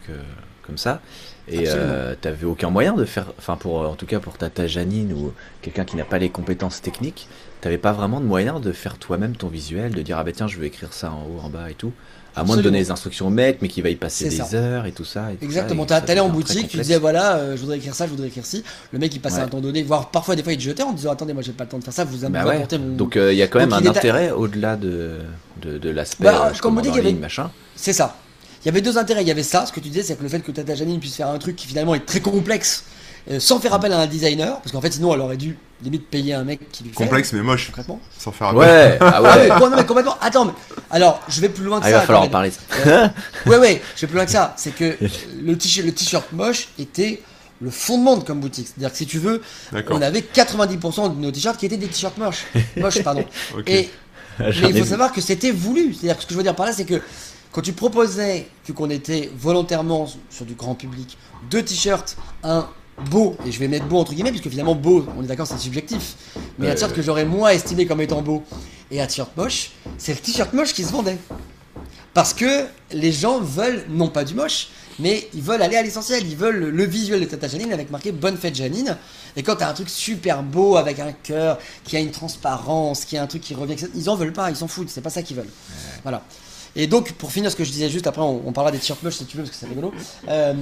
comme 0.65 0.77
ça. 0.77 1.01
Et 1.49 1.63
tu 1.63 2.27
n'avais 2.27 2.45
aucun 2.45 2.69
moyen 2.69 2.93
de 2.93 3.03
faire, 3.03 3.25
enfin 3.37 3.57
pour 3.57 3.81
en 3.81 3.95
tout 3.95 4.05
cas 4.05 4.21
pour 4.21 4.37
Tata 4.37 4.67
Janine 4.67 5.11
ou 5.11 5.33
quelqu'un 5.61 5.83
qui 5.83 5.97
n'a 5.97 6.05
pas 6.05 6.17
les 6.17 6.29
compétences 6.29 6.81
techniques, 6.81 7.27
t'avais 7.61 7.77
pas 7.77 7.91
vraiment 7.91 8.19
de 8.19 8.25
moyen 8.25 8.59
de 8.59 8.71
faire 8.71 8.97
toi-même 8.97 9.35
ton 9.35 9.47
visuel, 9.47 9.93
de 9.93 10.01
dire 10.01 10.17
ah 10.17 10.23
bah 10.23 10.31
tiens 10.33 10.47
je 10.47 10.57
veux 10.57 10.65
écrire 10.65 10.93
ça 10.93 11.11
en 11.11 11.23
haut, 11.23 11.39
en 11.43 11.49
bas 11.49 11.69
et 11.69 11.73
tout. 11.73 11.91
À 12.35 12.43
moins 12.43 12.55
de 12.55 12.61
donner 12.61 12.79
les 12.79 12.91
instructions 12.91 13.27
au 13.27 13.31
mec, 13.31 13.57
mais 13.61 13.67
qui 13.67 13.81
va 13.81 13.89
y 13.89 13.95
passer 13.95 14.29
des 14.29 14.55
heures 14.55 14.85
et 14.85 14.91
tout 14.91 15.03
ça. 15.03 15.25
Exactement. 15.41 15.85
Tu 15.85 15.93
allais 15.93 16.19
en 16.19 16.29
boutique, 16.29 16.69
tu 16.69 16.77
disais 16.77 16.97
voilà, 16.97 17.35
euh, 17.35 17.55
je 17.55 17.61
voudrais 17.61 17.77
écrire 17.77 17.95
ça, 17.95 18.05
je 18.05 18.11
voudrais 18.11 18.27
écrire 18.27 18.45
ci. 18.45 18.63
Le 18.91 18.99
mec 18.99 19.13
il 19.13 19.19
passait 19.19 19.41
un 19.41 19.47
temps 19.47 19.59
donné, 19.59 19.83
voire 19.83 20.09
parfois 20.09 20.35
des 20.35 20.43
fois 20.43 20.53
il 20.53 20.57
te 20.57 20.63
jetait 20.63 20.83
en 20.83 20.93
disant 20.93 21.11
attendez 21.11 21.33
moi 21.33 21.41
j'ai 21.41 21.51
pas 21.51 21.65
le 21.65 21.69
temps 21.71 21.79
de 21.79 21.83
faire 21.83 21.93
ça, 21.93 22.05
vous 22.05 22.27
bah 22.29 22.45
ouais. 22.45 22.65
mon... 22.77 22.95
Donc 22.95 23.17
euh, 23.17 23.33
il 23.33 23.37
y 23.37 23.41
a 23.41 23.47
quand 23.47 23.59
même 23.59 23.73
un 23.73 23.85
intérêt 23.85 24.31
au-delà 24.31 24.75
de, 24.75 25.19
de, 25.61 25.89
l'aspect. 25.89 26.23
Bah, 26.23 26.51
euh, 26.53 26.57
comme 26.61 26.77
on 26.77 26.81
dit, 26.81 26.89
avait... 26.89 27.13
machin. 27.13 27.51
C'est 27.75 27.93
ça. 27.93 28.15
Il 28.63 28.67
y 28.67 28.69
avait 28.69 28.81
deux 28.81 28.97
intérêts. 28.97 29.21
Il 29.21 29.27
y 29.27 29.31
avait 29.31 29.43
ça, 29.43 29.65
ce 29.65 29.71
que 29.71 29.79
tu 29.79 29.89
disais, 29.89 30.03
c'est 30.03 30.15
que 30.15 30.23
le 30.23 30.29
fait 30.29 30.41
que 30.41 30.51
Tata 30.51 30.75
Janine 30.75 30.99
puisse 30.99 31.15
faire 31.15 31.29
un 31.29 31.37
truc 31.39 31.55
qui 31.55 31.67
finalement 31.67 31.95
est 31.95 32.05
très 32.05 32.19
complexe 32.19 32.83
euh, 33.31 33.39
sans 33.39 33.59
faire 33.59 33.73
appel 33.73 33.91
à 33.93 33.99
un 33.99 34.07
designer, 34.07 34.59
parce 34.59 34.71
qu'en 34.71 34.81
fait 34.81 34.91
sinon 34.91 35.13
elle 35.13 35.21
aurait 35.21 35.37
dû 35.37 35.57
limite 35.81 36.07
payer 36.09 36.33
un 36.33 36.43
mec 36.43 36.71
qui 36.71 36.83
lui 36.83 36.91
fait. 36.91 36.95
Complexe 36.95 37.33
mais 37.33 37.41
moche. 37.41 37.67
Concrètement. 37.67 37.99
Sans 38.17 38.31
faire 38.31 38.47
appel. 38.47 38.59
Ouais. 38.59 38.97
Ah 39.01 39.21
ouais. 39.21 39.49
Ah 39.51 39.59
non, 39.59 39.75
mais 39.75 39.85
complètement. 39.85 40.17
Attends, 40.21 40.45
mais... 40.45 40.53
alors 40.89 41.21
je 41.29 41.39
vais 41.41 41.49
plus 41.49 41.63
loin 41.63 41.79
que 41.79 41.85
ah, 41.85 41.89
ça. 41.89 41.95
Il 41.95 41.99
va 41.99 42.01
falloir 42.01 42.23
en 42.23 42.29
parler. 42.29 42.51
Euh, 42.87 43.07
ouais 43.45 43.57
ouais, 43.57 43.81
je 43.95 44.01
vais 44.01 44.07
plus 44.07 44.15
loin 44.15 44.25
que 44.25 44.31
ça. 44.31 44.53
C'est 44.57 44.75
que 44.75 44.97
le 45.41 45.57
t-shirt 45.57 46.31
moche 46.33 46.69
était 46.77 47.21
le 47.61 47.69
fondement 47.69 48.17
de 48.17 48.23
comme 48.23 48.39
boutique. 48.39 48.67
C'est-à-dire 48.67 48.91
que 48.91 48.97
si 48.97 49.05
tu 49.05 49.19
veux, 49.19 49.41
on 49.89 50.01
avait 50.01 50.21
90% 50.21 51.15
de 51.15 51.21
nos 51.21 51.31
t-shirts 51.31 51.57
qui 51.57 51.65
étaient 51.65 51.77
des 51.77 51.87
t-shirts 51.87 52.17
moches. 52.17 52.45
Moches, 52.77 53.03
pardon. 53.03 53.25
Et 53.67 53.89
mais 54.39 54.69
il 54.69 54.79
faut 54.79 54.85
savoir 54.85 55.11
que 55.11 55.21
c'était 55.21 55.51
voulu. 55.51 55.93
C'est-à-dire 55.93 56.15
que 56.15 56.21
ce 56.23 56.27
que 56.27 56.33
je 56.33 56.37
veux 56.37 56.43
dire 56.43 56.55
par 56.55 56.65
là, 56.65 56.73
c'est 56.73 56.85
que 56.85 57.01
quand 57.51 57.61
tu 57.61 57.73
proposais, 57.73 58.47
vu 58.65 58.73
qu'on 58.73 58.89
était 58.89 59.29
volontairement 59.35 60.07
sur 60.29 60.45
du 60.45 60.53
grand 60.53 60.75
public, 60.75 61.17
deux 61.49 61.63
t-shirts, 61.63 62.15
un 62.43 62.67
beau, 63.09 63.35
et 63.45 63.51
je 63.51 63.59
vais 63.59 63.67
mettre 63.67 63.85
beau 63.85 63.97
entre 63.97 64.13
guillemets, 64.13 64.31
puisque 64.31 64.49
finalement 64.49 64.75
beau, 64.75 65.05
on 65.17 65.23
est 65.23 65.27
d'accord, 65.27 65.47
c'est 65.47 65.57
subjectif, 65.57 66.15
mais 66.57 66.69
un 66.69 66.73
t-shirt 66.73 66.93
que 66.93 67.01
j'aurais 67.01 67.25
moi 67.25 67.53
estimé 67.53 67.85
comme 67.85 68.01
étant 68.01 68.21
beau, 68.21 68.43
et 68.91 69.01
un 69.01 69.07
t-shirt 69.07 69.35
moche, 69.37 69.71
c'est 69.97 70.13
le 70.13 70.19
t-shirt 70.19 70.53
moche 70.53 70.73
qui 70.73 70.83
se 70.83 70.91
vendait. 70.91 71.17
Parce 72.13 72.33
que 72.33 72.65
les 72.91 73.11
gens 73.11 73.39
veulent, 73.39 73.85
non 73.89 74.09
pas 74.09 74.23
du 74.23 74.33
moche, 74.33 74.69
mais 74.99 75.29
ils 75.33 75.41
veulent 75.41 75.61
aller 75.61 75.77
à 75.77 75.81
l'essentiel, 75.81 76.27
ils 76.27 76.35
veulent 76.35 76.69
le 76.69 76.83
visuel 76.83 77.21
de 77.21 77.25
Tata 77.25 77.47
Janine 77.47 77.71
avec 77.71 77.89
marqué 77.89 78.11
Bonne 78.11 78.37
fête 78.37 78.55
Janine. 78.55 78.97
Et 79.35 79.43
quand 79.43 79.55
tu 79.55 79.63
as 79.63 79.69
un 79.69 79.73
truc 79.73 79.89
super 79.89 80.43
beau 80.43 80.75
avec 80.75 80.99
un 80.99 81.11
cœur, 81.11 81.57
qui 81.83 81.95
a 81.95 81.99
une 81.99 82.11
transparence, 82.11 83.05
qui 83.05 83.15
a 83.17 83.23
un 83.23 83.27
truc 83.27 83.41
qui 83.41 83.53
revient, 83.53 83.75
ils 83.95 84.09
en 84.09 84.15
veulent 84.15 84.33
pas, 84.33 84.49
ils 84.49 84.55
s'en 84.55 84.67
foutent, 84.67 84.89
c'est 84.89 85.01
pas 85.01 85.09
ça 85.09 85.21
qu'ils 85.21 85.37
veulent. 85.37 85.49
Voilà. 86.03 86.23
Et 86.75 86.87
donc, 86.87 87.13
pour 87.13 87.31
finir 87.31 87.51
ce 87.51 87.55
que 87.55 87.63
je 87.63 87.71
disais 87.71 87.89
juste, 87.89 88.07
après 88.07 88.21
on, 88.21 88.51
parlera 88.51 88.71
des 88.71 88.79
t-shirts 88.79 89.01
moches 89.03 89.15
si 89.15 89.25
tu 89.25 89.37
veux, 89.37 89.43
parce 89.43 89.55
que 89.55 89.59
c'est 89.59 89.69
rigolo. 89.69 89.93
Euh, 90.27 90.53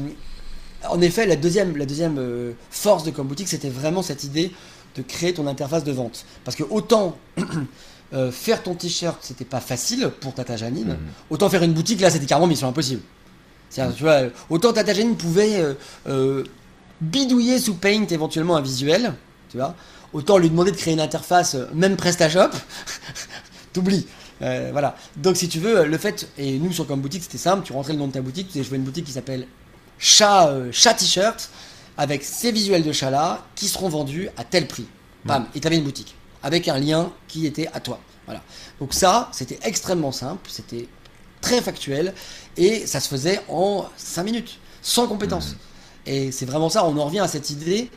en 0.90 1.02
effet, 1.02 1.26
la 1.26 1.36
deuxième, 1.36 1.76
la 1.78 1.86
deuxième 1.86 2.18
euh, 2.20 2.54
force 2.70 3.04
de 3.04 3.12
Boutique, 3.12 3.48
c'était 3.48 3.70
vraiment 3.70 4.02
cette 4.02 4.24
idée 4.24 4.52
de 4.96 5.02
créer 5.02 5.34
ton 5.34 5.48
interface 5.48 5.84
de 5.84 5.92
vente. 5.92 6.26
Parce 6.44 6.56
que 6.56 6.64
autant 6.70 7.18
euh, 8.14 8.32
faire 8.32 8.64
ton 8.64 8.76
t-shirt, 8.76 9.18
c'était 9.22 9.46
pas 9.46 9.60
facile 9.60 10.12
pour 10.22 10.34
Tata 10.34 10.58
Janine, 10.58 10.90
mhm. 10.90 10.98
autant 11.30 11.50
faire 11.50 11.64
une 11.64 11.74
boutique, 11.74 12.02
là, 12.02 12.10
c'était 12.10 12.26
carrément 12.26 12.48
mission 12.48 12.68
impossible. 12.68 13.02
Tu 13.72 13.82
vois, 14.00 14.22
autant 14.50 14.72
Tata 14.72 14.94
Janine 14.94 15.18
pouvait 15.18 15.62
euh, 16.08 16.44
bidouiller 17.02 17.60
sous 17.60 17.76
Paint 17.76 18.06
éventuellement 18.10 18.56
un 18.56 18.62
visuel, 18.62 19.14
tu 19.50 19.58
vois, 19.58 19.76
autant 20.14 20.38
lui 20.38 20.50
demander 20.50 20.72
de 20.72 20.78
créer 20.78 20.94
une 20.94 21.02
interface, 21.02 21.58
même 21.74 21.98
PrestaShop, 21.98 22.52
t'oublies. 23.74 24.08
voilà. 24.40 24.96
Donc 25.18 25.36
si 25.36 25.50
tu 25.50 25.60
veux, 25.60 25.86
le 25.86 25.98
fait, 25.98 26.30
et 26.38 26.58
nous 26.60 26.72
sur 26.72 26.88
Comme 26.88 27.02
Boutique, 27.02 27.24
c'était 27.24 27.38
simple, 27.38 27.66
tu 27.66 27.74
rentrais 27.74 27.94
le 27.94 28.00
nom 28.00 28.08
de 28.08 28.14
ta 28.14 28.22
boutique, 28.22 28.48
tu 28.48 28.54
disais 28.54 28.64
je 28.64 28.70
veux 28.70 28.78
une 28.78 28.84
boutique 28.84 29.06
qui 29.06 29.12
s'appelle 29.12 29.48
chat, 29.98 30.50
euh, 30.50 30.72
chat 30.72 30.94
t-shirt 30.94 31.50
avec 31.98 32.24
ces 32.24 32.52
visuels 32.52 32.84
de 32.84 32.92
chat 32.92 33.10
là 33.10 33.46
qui 33.56 33.68
seront 33.68 33.90
vendus 33.90 34.30
à 34.38 34.44
tel 34.44 34.68
prix. 34.68 34.88
Bam, 35.26 35.46
et 35.56 35.60
tu 35.60 35.68
avais 35.68 35.78
une 35.78 35.84
boutique 35.84 36.16
avec 36.44 36.68
un 36.68 36.78
lien 36.78 37.12
qui 37.28 37.46
était 37.46 37.68
à 37.74 37.80
toi. 37.80 38.00
Voilà. 38.26 38.42
Donc 38.80 38.94
ça, 38.94 39.30
c'était 39.34 39.60
extrêmement 39.64 40.12
simple, 40.12 40.50
c'était 40.50 40.88
très 41.42 41.62
factuel 41.62 42.14
et 42.56 42.86
ça 42.86 43.00
se 43.00 43.08
faisait 43.08 43.42
en 43.50 43.86
5 43.98 44.24
minutes, 44.24 44.60
sans 44.82 45.08
compétences. 45.08 45.52
Mmh. 45.52 45.58
Et 46.08 46.32
c'est 46.32 46.46
vraiment 46.46 46.70
ça, 46.70 46.86
on 46.86 46.98
en 46.98 47.06
revient 47.06 47.20
à 47.20 47.28
cette 47.28 47.50
idée 47.50 47.90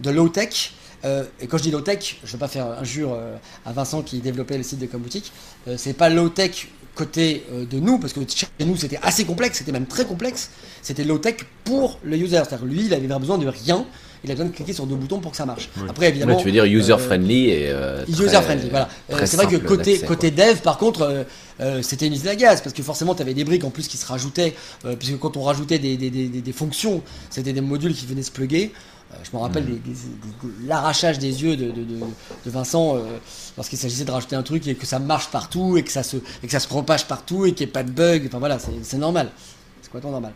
de 0.00 0.10
low-tech. 0.10 0.72
Euh, 1.04 1.24
et 1.40 1.46
quand 1.46 1.58
je 1.58 1.64
dis 1.64 1.70
low-tech, 1.70 2.18
je 2.22 2.28
ne 2.28 2.32
vais 2.32 2.38
pas 2.38 2.48
faire 2.48 2.66
injure 2.78 3.12
euh, 3.12 3.36
à 3.66 3.72
Vincent 3.72 4.02
qui 4.02 4.20
développait 4.20 4.56
le 4.56 4.62
site 4.62 4.78
de 4.78 4.86
Comboutique. 4.86 5.32
Euh, 5.68 5.76
c'est 5.76 5.92
pas 5.92 6.08
low-tech 6.08 6.68
côté 6.94 7.44
euh, 7.52 7.64
de 7.64 7.78
nous, 7.78 7.98
parce 7.98 8.12
que 8.12 8.20
chez 8.28 8.46
nous 8.64 8.76
c'était 8.76 8.98
assez 9.02 9.24
complexe, 9.24 9.58
c'était 9.58 9.72
même 9.72 9.86
très 9.86 10.04
complexe, 10.04 10.50
c'était 10.82 11.04
low-tech 11.04 11.36
pour 11.64 11.98
le 12.02 12.16
user. 12.16 12.40
C'est-à-dire 12.46 12.66
lui, 12.66 12.86
il 12.86 12.94
avait 12.94 13.06
besoin 13.18 13.38
de 13.38 13.46
rien, 13.46 13.84
il 14.22 14.30
a 14.30 14.34
besoin 14.34 14.48
de 14.48 14.54
cliquer 14.54 14.72
sur 14.72 14.86
deux 14.86 14.94
boutons 14.94 15.20
pour 15.20 15.32
que 15.32 15.36
ça 15.36 15.46
marche. 15.46 15.68
Après, 15.88 16.08
évidemment. 16.08 16.36
tu 16.36 16.46
veux 16.46 16.52
dire 16.52 16.64
user-friendly 16.64 17.50
et. 17.50 17.68
Euh, 17.70 18.04
user-friendly, 18.08 18.70
voilà. 18.70 18.88
Euh, 19.12 19.26
c'est 19.26 19.36
vrai 19.36 19.46
que 19.46 19.56
côté, 19.56 19.98
côté 20.00 20.30
dev, 20.30 20.58
par 20.62 20.78
contre, 20.78 21.26
c'était 21.82 22.06
une 22.06 22.14
usine 22.14 22.28
à 22.28 22.36
gaz, 22.36 22.60
parce 22.60 22.74
que 22.74 22.82
forcément, 22.82 23.14
tu 23.14 23.22
avais 23.22 23.34
des 23.34 23.44
briques 23.44 23.64
en 23.64 23.70
plus 23.70 23.88
qui 23.88 23.96
se 23.96 24.06
rajoutaient, 24.06 24.54
puisque 24.98 25.18
quand 25.18 25.36
on 25.36 25.42
rajoutait 25.42 25.78
des, 25.78 25.96
des, 25.96 26.10
des, 26.10 26.28
des 26.28 26.52
fonctions, 26.52 27.02
c'était 27.30 27.52
des 27.52 27.60
modules 27.60 27.94
qui 27.94 28.06
venaient 28.06 28.22
se 28.22 28.32
plugger. 28.32 28.72
Je 29.22 29.36
me 29.36 29.40
rappelle 29.42 29.66
l'arrachage 30.66 31.18
des 31.18 31.42
yeux 31.42 31.56
de, 31.56 31.70
de, 31.70 31.82
de 31.82 32.50
Vincent 32.50 32.96
lorsqu'il 33.56 33.78
s'agissait 33.78 34.04
de 34.04 34.10
rajouter 34.10 34.36
un 34.36 34.42
truc 34.42 34.66
et 34.66 34.74
que 34.74 34.86
ça 34.86 34.98
marche 34.98 35.28
partout 35.30 35.76
et 35.76 35.82
que 35.82 35.90
ça 35.90 36.02
se, 36.02 36.16
et 36.16 36.46
que 36.46 36.52
ça 36.52 36.60
se 36.60 36.68
propage 36.68 37.06
partout 37.06 37.46
et 37.46 37.52
qu'il 37.52 37.66
n'y 37.66 37.70
ait 37.70 37.72
pas 37.72 37.82
de 37.82 37.90
bug. 37.90 38.24
Enfin 38.26 38.38
voilà, 38.38 38.58
c'est 38.58 38.98
normal. 38.98 39.30
C'est 39.82 39.90
quoi 39.90 40.00
ton 40.00 40.10
normal 40.10 40.32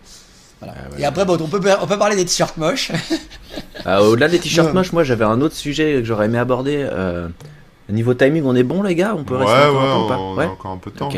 voilà. 0.60 0.74
Ah 0.76 0.98
et 0.98 1.04
après, 1.04 1.24
bon, 1.24 1.38
on, 1.40 1.46
peut, 1.46 1.60
on 1.80 1.86
peut 1.86 1.98
parler 1.98 2.16
des 2.16 2.24
t-shirts 2.24 2.56
moches. 2.56 2.92
Ah, 3.84 4.02
au-delà 4.02 4.26
des 4.26 4.40
t-shirts 4.40 4.74
moches, 4.74 4.92
moi 4.92 5.04
j'avais 5.04 5.24
un 5.24 5.40
autre 5.40 5.54
sujet 5.54 5.94
que 6.00 6.04
j'aurais 6.04 6.26
aimé 6.26 6.36
aborder. 6.36 6.84
Euh, 6.92 7.28
niveau 7.88 8.12
timing, 8.12 8.42
on 8.44 8.56
est 8.56 8.64
bon 8.64 8.82
les 8.82 8.96
gars? 8.96 9.14
On 9.16 9.22
peut 9.22 9.36
rester 9.36 9.54
encore 9.54 9.82
un 9.82 10.08
peu 10.08 10.14
on, 10.14 10.38
a 10.38 10.46
encore 10.48 10.70
un 10.72 10.76
peu 10.78 10.90
de 10.90 10.96
temps. 10.96 11.08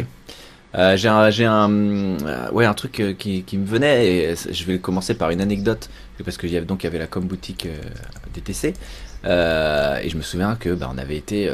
Euh, 0.76 0.96
j'ai 0.96 1.08
un, 1.08 1.30
j'ai 1.30 1.46
un, 1.46 1.70
euh, 1.70 2.50
ouais, 2.52 2.64
un 2.64 2.74
truc 2.74 3.00
euh, 3.00 3.12
qui, 3.12 3.42
qui, 3.42 3.58
me 3.58 3.66
venait 3.66 4.06
et 4.06 4.34
je 4.36 4.64
vais 4.64 4.78
commencer 4.78 5.14
par 5.14 5.30
une 5.30 5.40
anecdote 5.40 5.90
parce 6.24 6.36
qu'il 6.36 6.50
y 6.50 6.56
avait 6.56 6.66
donc 6.66 6.84
il 6.84 6.86
y 6.86 6.88
avait 6.88 6.98
la 6.98 7.08
com 7.08 7.24
boutique 7.24 7.66
DTC 8.34 8.68
et 8.68 8.74
je 9.24 10.16
me 10.16 10.22
souviens 10.22 10.54
que 10.54 10.70
bah, 10.70 10.90
on 10.92 10.98
avait 10.98 11.16
été 11.16 11.50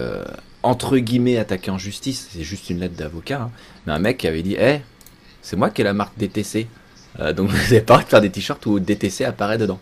entre 0.64 0.98
guillemets 0.98 1.38
attaqué 1.38 1.70
en 1.70 1.78
justice. 1.78 2.28
C'est 2.32 2.42
juste 2.42 2.68
une 2.68 2.80
lettre 2.80 2.96
d'avocat. 2.96 3.42
Hein. 3.42 3.50
Mais 3.86 3.92
un 3.92 4.00
mec 4.00 4.18
qui 4.18 4.26
avait 4.26 4.42
dit, 4.42 4.54
hé, 4.54 4.58
eh, 4.58 4.80
c'est 5.40 5.56
moi 5.56 5.70
qui 5.70 5.82
ai 5.82 5.84
la 5.84 5.92
marque 5.92 6.18
DTC. 6.18 6.66
Donc 7.36 7.48
vous 7.50 7.56
n'avez 7.56 7.80
pas 7.80 7.98
de 7.98 8.04
faire 8.04 8.20
des 8.20 8.30
t-shirts 8.30 8.66
où 8.66 8.80
DTC 8.80 9.24
apparaît 9.24 9.56
dedans. 9.56 9.78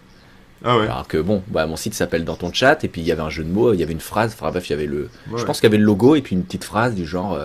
Ah 0.63 0.77
ouais. 0.77 0.85
Alors 0.85 1.09
que 1.09 1.17
bon, 1.17 1.43
bah, 1.49 1.67
mon 1.67 1.77
site 1.77 1.95
s'appelle 1.95 2.27
dans 2.27 2.37
ton 2.37 2.53
chat 2.53 2.85
et 2.85 2.89
puis 2.89 3.01
il 3.01 3.07
y 3.07 3.13
avait 3.13 3.23
un 3.23 3.31
jeu 3.31 3.43
de 3.43 3.51
mots, 3.51 3.73
il 3.73 3.81
y 3.81 3.83
avait 3.83 3.95
une 3.95 4.01
phrase. 4.01 4.35
Enfin 4.39 4.51
bref, 4.51 4.69
il 4.69 4.73
y 4.73 4.75
avait 4.75 4.87
le, 4.87 5.09
je 5.35 5.45
pense 5.45 5.61
qu'il 5.61 5.69
y 5.69 5.73
avait 5.73 5.79
le 5.79 5.85
logo 5.85 6.15
et 6.15 6.21
puis 6.21 6.37
une 6.37 6.45
petite 6.45 6.65
phrase 6.65 6.95
du 6.95 7.07
genre. 7.07 7.39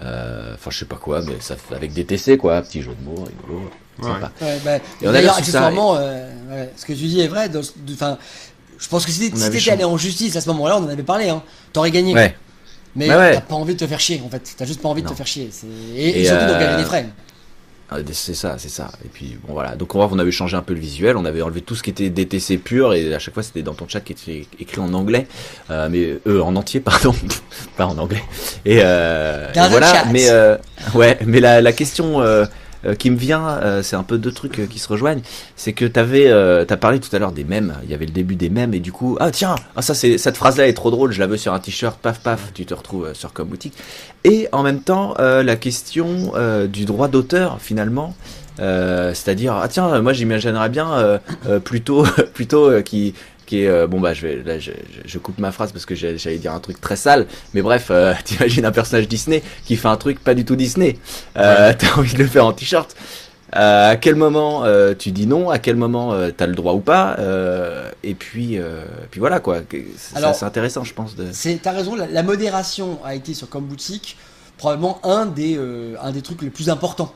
Enfin, 0.00 0.70
je 0.70 0.78
sais 0.78 0.84
pas 0.84 0.96
quoi, 0.96 1.22
mais 1.22 1.36
ça 1.40 1.56
avec 1.74 1.92
DTC 1.92 2.36
quoi, 2.36 2.60
petit 2.62 2.82
jeu 2.82 2.94
de 2.98 3.04
mots, 3.04 3.24
rigolo. 3.24 3.70
Ouais. 4.02 4.58
Bah, 4.64 4.78
D'ailleurs, 5.00 5.38
accessoirement, 5.38 5.96
ce 5.96 6.84
que 6.84 6.92
tu 6.92 7.04
dis 7.04 7.20
est 7.20 7.28
vrai. 7.28 7.50
Enfin, 7.92 8.18
je 8.78 8.88
pense 8.88 9.06
que 9.06 9.12
si 9.12 9.30
t'étais 9.30 9.70
allé 9.70 9.84
en 9.84 9.96
justice 9.96 10.36
à 10.36 10.40
ce 10.40 10.48
moment-là, 10.50 10.78
on 10.78 10.84
en 10.84 10.88
avait 10.88 11.02
parlé, 11.02 11.28
hein, 11.28 11.42
t'aurais 11.72 11.90
gagné. 11.90 12.14
Ouais. 12.14 12.34
Mais 12.96 13.08
t'as 13.08 13.40
pas 13.40 13.54
envie 13.54 13.74
de 13.74 13.78
te 13.78 13.86
faire 13.86 14.00
chier, 14.00 14.22
en 14.24 14.28
fait. 14.28 14.54
T'as 14.56 14.66
juste 14.66 14.80
pas 14.80 14.88
envie 14.88 15.02
de 15.02 15.08
te 15.08 15.14
faire 15.14 15.26
chier. 15.26 15.50
Et, 15.96 16.24
surtout 16.24 16.44
euh... 16.44 16.52
d'engager 16.52 16.76
des 16.76 16.84
frais. 16.84 17.06
Ah, 17.94 17.98
c'est 18.12 18.34
ça, 18.34 18.56
c'est 18.58 18.68
ça. 18.68 18.90
Et 19.04 19.08
puis 19.08 19.38
bon 19.46 19.52
voilà. 19.52 19.76
Donc 19.76 19.94
on 19.94 20.18
avait 20.18 20.32
changé 20.32 20.56
un 20.56 20.62
peu 20.62 20.74
le 20.74 20.80
visuel, 20.80 21.16
on 21.16 21.24
avait 21.24 21.42
enlevé 21.42 21.60
tout 21.60 21.76
ce 21.76 21.82
qui 21.82 21.90
était 21.90 22.10
DTC 22.10 22.58
pur 22.58 22.92
et 22.92 23.14
à 23.14 23.18
chaque 23.20 23.34
fois 23.34 23.42
c'était 23.42 23.62
dans 23.62 23.74
ton 23.74 23.86
chat 23.86 24.00
qui 24.00 24.12
était 24.12 24.46
écrit 24.58 24.80
en 24.80 24.92
anglais, 24.94 25.28
euh, 25.70 25.88
mais 25.90 26.18
euh, 26.26 26.40
en 26.42 26.56
entier 26.56 26.80
pardon, 26.80 27.14
pas 27.76 27.86
en 27.86 27.96
anglais. 27.98 28.22
Et, 28.64 28.78
euh, 28.82 29.48
voilà. 29.54 30.04
Mais 30.10 30.28
euh, 30.28 30.56
ouais, 30.94 31.18
mais 31.24 31.38
la, 31.38 31.60
la 31.60 31.72
question 31.72 32.20
euh, 32.86 32.94
qui 32.94 33.10
me 33.10 33.16
vient, 33.16 33.48
euh, 33.48 33.82
c'est 33.82 33.96
un 33.96 34.02
peu 34.02 34.18
deux 34.18 34.32
trucs 34.32 34.58
euh, 34.58 34.66
qui 34.66 34.78
se 34.78 34.88
rejoignent. 34.88 35.22
C'est 35.56 35.72
que 35.72 35.84
t'avais, 35.84 36.30
t'as 36.66 36.76
parlé 36.76 37.00
tout 37.00 37.14
à 37.14 37.18
l'heure 37.18 37.32
des 37.32 37.44
mèmes. 37.44 37.74
Il 37.84 37.90
y 37.90 37.94
avait 37.94 38.06
le 38.06 38.12
début 38.12 38.36
des 38.36 38.50
mèmes 38.50 38.74
et 38.74 38.80
du 38.80 38.92
coup, 38.92 39.16
ah 39.20 39.30
tiens, 39.30 39.54
ah 39.76 39.82
ça 39.82 39.94
c'est 39.94 40.18
cette 40.18 40.36
phrase-là 40.36 40.68
est 40.68 40.74
trop 40.74 40.90
drôle. 40.90 41.12
Je 41.12 41.20
la 41.20 41.26
veux 41.26 41.36
sur 41.36 41.52
un 41.52 41.58
t-shirt, 41.58 41.98
paf 42.00 42.20
paf, 42.20 42.52
tu 42.54 42.66
te 42.66 42.74
retrouves 42.74 43.14
sur 43.14 43.32
comme 43.32 43.48
boutique. 43.48 43.74
Et 44.24 44.48
en 44.52 44.62
même 44.62 44.80
temps, 44.80 45.14
la 45.18 45.56
question 45.56 46.32
du 46.66 46.84
droit 46.84 47.08
d'auteur 47.08 47.58
finalement. 47.60 48.14
c'est-à-dire 48.58 49.54
ah 49.54 49.68
tiens 49.68 50.00
moi 50.00 50.12
j'imaginerais 50.12 50.68
bien 50.68 51.20
plutôt 51.64 52.04
plutôt 52.32 52.82
qui 52.84 53.14
qui 53.46 53.62
est 53.62 53.68
euh, 53.68 53.86
bon 53.86 54.00
bah 54.00 54.14
je 54.14 54.26
vais 54.26 54.42
là 54.42 54.58
je, 54.58 54.72
je, 55.04 55.18
coupe 55.18 55.38
ma 55.38 55.52
phrase 55.52 55.72
parce 55.72 55.86
que 55.86 55.94
j'allais 55.94 56.38
dire 56.38 56.52
un 56.52 56.60
truc 56.60 56.80
très 56.80 56.96
sale 56.96 57.26
mais 57.52 57.62
bref 57.62 57.88
euh, 57.90 58.14
t'imagines 58.24 58.64
un 58.64 58.72
personnage 58.72 59.08
Disney 59.08 59.42
qui 59.64 59.76
fait 59.76 59.88
un 59.88 59.96
truc 59.96 60.22
pas 60.22 60.34
du 60.34 60.44
tout 60.44 60.56
Disney. 60.56 60.98
Euh, 61.36 61.72
t'as 61.78 61.94
envie 61.96 62.14
de 62.14 62.22
le 62.22 62.28
faire 62.28 62.46
en 62.46 62.52
t-shirt. 62.52 62.94
À 63.56 63.94
quel 64.00 64.16
moment 64.16 64.64
tu 64.98 65.12
dis 65.12 65.28
non? 65.28 65.48
À 65.48 65.60
quel 65.60 65.76
moment 65.76 66.12
t'as 66.36 66.46
le 66.46 66.56
droit 66.56 66.72
ou 66.72 66.80
pas? 66.80 67.16
Et 68.02 68.14
puis 68.14 68.58
puis 69.12 69.20
voilà 69.20 69.38
quoi. 69.38 69.60
C'est 69.96 70.44
intéressant 70.44 70.82
je 70.82 70.92
pense 70.92 71.14
de 71.14 71.26
t'as 71.62 71.70
raison 71.70 71.94
la, 71.94 72.08
la, 72.08 72.22
modération 72.24 72.98
a 73.04 73.14
été 73.14 73.32
sur 73.32 73.48
comme 73.48 73.66
boutique 73.66 74.16
probablement 74.58 74.98
un 75.04 75.26
des 75.26 75.56
un 76.02 76.10
des 76.10 76.22
trucs 76.22 76.42
les 76.42 76.50
plus 76.50 76.68
importants 76.68 77.14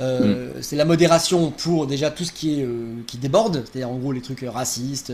euh, 0.00 0.48
mm. 0.48 0.62
C'est 0.62 0.76
la 0.76 0.84
modération 0.84 1.50
pour 1.50 1.86
déjà 1.86 2.10
tout 2.10 2.24
ce 2.24 2.32
qui 2.32 2.60
est 2.60 2.64
euh, 2.64 2.94
qui 3.06 3.18
déborde, 3.18 3.62
c'est-à-dire 3.64 3.90
en 3.90 3.96
gros 3.96 4.12
les 4.12 4.20
trucs 4.20 4.44
racistes, 4.46 5.12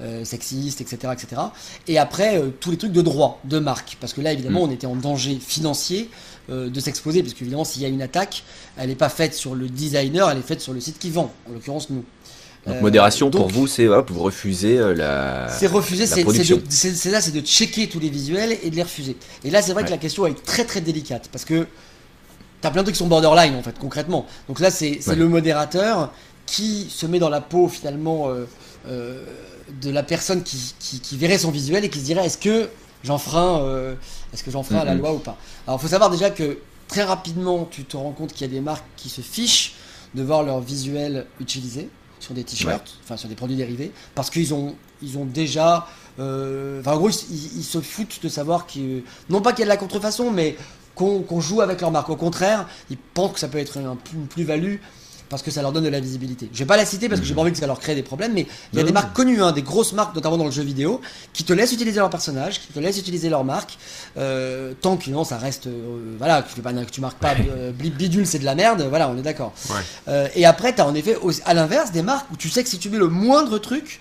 euh, 0.00 0.24
sexistes, 0.24 0.80
etc., 0.80 1.12
etc. 1.12 1.42
Et 1.86 1.98
après 1.98 2.42
tous 2.60 2.70
les 2.70 2.76
trucs 2.76 2.92
de 2.92 3.02
droit, 3.02 3.40
de 3.44 3.58
marque, 3.58 3.96
parce 4.00 4.12
que 4.12 4.20
là 4.20 4.32
évidemment 4.32 4.66
mm. 4.66 4.70
on 4.70 4.72
était 4.72 4.86
en 4.86 4.96
danger 4.96 5.38
financier 5.40 6.10
de 6.48 6.78
s'exposer, 6.78 7.22
parce 7.22 7.34
qu'évidemment 7.34 7.64
s'il 7.64 7.82
y 7.82 7.84
a 7.84 7.88
une 7.88 8.02
attaque, 8.02 8.44
elle 8.76 8.88
n'est 8.88 8.94
pas 8.94 9.08
faite 9.08 9.34
sur 9.34 9.56
le 9.56 9.68
designer, 9.68 10.30
elle 10.30 10.38
est 10.38 10.42
faite 10.42 10.60
sur 10.60 10.72
le 10.72 10.80
site 10.80 10.98
qui 10.98 11.10
vend, 11.10 11.32
en 11.48 11.52
l'occurrence 11.52 11.90
nous. 11.90 12.04
Donc 12.66 12.80
modération 12.80 13.30
pour 13.30 13.48
vous, 13.48 13.68
c'est 13.68 13.86
hop, 13.86 14.10
vous 14.10 14.22
refusez 14.22 14.78
la. 14.94 15.48
C'est 15.48 15.66
refuser, 15.66 16.06
c'est 16.06 17.10
là, 17.10 17.20
c'est 17.20 17.32
de 17.32 17.40
checker 17.40 17.88
tous 17.88 18.00
les 18.00 18.10
visuels 18.10 18.56
et 18.62 18.70
de 18.70 18.76
les 18.76 18.82
refuser. 18.82 19.16
Et 19.44 19.50
là, 19.50 19.62
c'est 19.62 19.72
vrai 19.72 19.84
que 19.84 19.90
la 19.90 19.98
question 19.98 20.26
est 20.26 20.40
très 20.44 20.64
très 20.64 20.80
délicate 20.80 21.28
parce 21.32 21.44
que 21.44 21.66
T'as 22.60 22.70
plein 22.70 22.82
de 22.82 22.86
trucs 22.86 22.94
qui 22.94 22.98
sont 22.98 23.06
borderline 23.06 23.54
en 23.54 23.62
fait, 23.62 23.78
concrètement. 23.78 24.26
Donc 24.48 24.60
là, 24.60 24.70
c'est 24.70 25.00
le 25.14 25.28
modérateur 25.28 26.10
qui 26.46 26.86
se 26.88 27.06
met 27.06 27.18
dans 27.18 27.28
la 27.28 27.40
peau 27.40 27.68
finalement 27.68 28.28
euh, 28.28 28.46
euh, 28.88 29.24
de 29.82 29.90
la 29.90 30.02
personne 30.02 30.42
qui, 30.42 30.74
qui, 30.78 31.16
verrait 31.16 31.38
son 31.38 31.50
visuel 31.50 31.84
et 31.84 31.90
qui 31.90 31.98
se 31.98 32.04
dirait 32.04 32.24
est-ce 32.24 32.38
que 32.38 32.68
j'enfreins 33.02 33.60
euh, 33.60 33.94
est-ce 34.32 34.44
que 34.44 34.50
j'enfreins 34.50 34.84
la 34.84 34.94
loi 34.94 35.12
ou 35.12 35.18
pas? 35.18 35.36
Alors 35.66 35.78
il 35.80 35.82
faut 35.82 35.88
savoir 35.88 36.08
déjà 36.08 36.30
que 36.30 36.58
très 36.88 37.02
rapidement 37.02 37.68
tu 37.68 37.84
te 37.84 37.96
rends 37.96 38.12
compte 38.12 38.32
qu'il 38.32 38.46
y 38.46 38.50
a 38.50 38.52
des 38.52 38.60
marques 38.60 38.86
qui 38.96 39.08
se 39.08 39.20
fichent 39.20 39.74
de 40.14 40.22
voir 40.22 40.44
leur 40.44 40.60
visuel 40.60 41.26
utilisé 41.40 41.90
sur 42.20 42.32
des 42.32 42.44
t-shirts, 42.44 42.98
enfin 43.04 43.16
sur 43.16 43.28
des 43.28 43.34
produits 43.34 43.56
dérivés, 43.56 43.92
parce 44.14 44.30
qu'ils 44.30 44.54
ont, 44.54 44.74
ils 45.02 45.18
ont 45.18 45.26
déjà, 45.26 45.86
enfin 46.18 46.92
en 46.92 46.96
gros 46.96 47.10
ils, 47.10 47.58
ils, 47.58 47.64
se 47.64 47.80
foutent 47.80 48.20
de 48.22 48.28
savoir 48.28 48.66
que 48.66 49.02
non 49.28 49.42
pas 49.42 49.52
qu'il 49.52 49.60
y 49.60 49.62
a 49.64 49.66
de 49.66 49.70
la 49.70 49.76
contrefaçon, 49.76 50.30
mais 50.30 50.56
qu'on 50.96 51.40
joue 51.40 51.60
avec 51.60 51.80
leur 51.80 51.92
marque. 51.92 52.08
Au 52.08 52.16
contraire, 52.16 52.66
ils 52.90 52.96
pensent 52.96 53.34
que 53.34 53.40
ça 53.40 53.48
peut 53.48 53.58
être 53.58 53.76
une 53.76 54.26
plus-value 54.26 54.76
parce 55.28 55.42
que 55.42 55.50
ça 55.50 55.62
leur 55.62 55.72
donne 55.72 55.84
de 55.84 55.88
la 55.88 56.00
visibilité. 56.00 56.48
Je 56.52 56.58
vais 56.58 56.66
pas 56.66 56.76
la 56.76 56.84
citer 56.84 57.08
parce 57.08 57.20
que 57.20 57.26
j'ai 57.26 57.34
pas 57.34 57.40
envie 57.40 57.52
que 57.52 57.58
ça 57.58 57.66
leur 57.66 57.80
crée 57.80 57.94
des 57.94 58.02
problèmes, 58.02 58.32
mais 58.32 58.46
il 58.72 58.78
y 58.78 58.82
a 58.82 58.84
des 58.84 58.92
marques 58.92 59.14
connues, 59.14 59.42
hein, 59.42 59.52
des 59.52 59.62
grosses 59.62 59.92
marques, 59.92 60.14
notamment 60.14 60.36
dans 60.36 60.44
le 60.44 60.50
jeu 60.50 60.62
vidéo, 60.62 61.00
qui 61.32 61.44
te 61.44 61.52
laissent 61.52 61.72
utiliser 61.72 61.98
leur 61.98 62.10
personnage, 62.10 62.60
qui 62.60 62.68
te 62.68 62.78
laissent 62.78 62.98
utiliser 62.98 63.28
leur 63.28 63.44
marque, 63.44 63.78
euh, 64.16 64.72
tant 64.80 64.96
que 64.96 65.10
non, 65.10 65.24
ça 65.24 65.38
reste, 65.38 65.66
euh, 65.66 66.16
voilà, 66.18 66.42
que 66.42 66.54
tu, 66.54 66.90
tu 66.90 67.00
marques 67.00 67.18
pas 67.18 67.34
euh, 67.50 67.72
bidule, 67.72 68.26
c'est 68.26 68.38
de 68.38 68.44
la 68.44 68.54
merde, 68.54 68.86
voilà, 68.88 69.08
on 69.08 69.18
est 69.18 69.22
d'accord. 69.22 69.52
et 70.34 70.46
après, 70.46 70.74
tu 70.74 70.80
as 70.80 70.86
en 70.86 70.94
effet, 70.94 71.16
à 71.44 71.54
l'inverse, 71.54 71.92
des 71.92 72.02
marques 72.02 72.30
où 72.32 72.36
tu 72.36 72.48
sais 72.48 72.62
que 72.62 72.68
si 72.68 72.78
tu 72.78 72.90
mets 72.90 72.98
le 72.98 73.08
moindre 73.08 73.58
truc, 73.58 74.00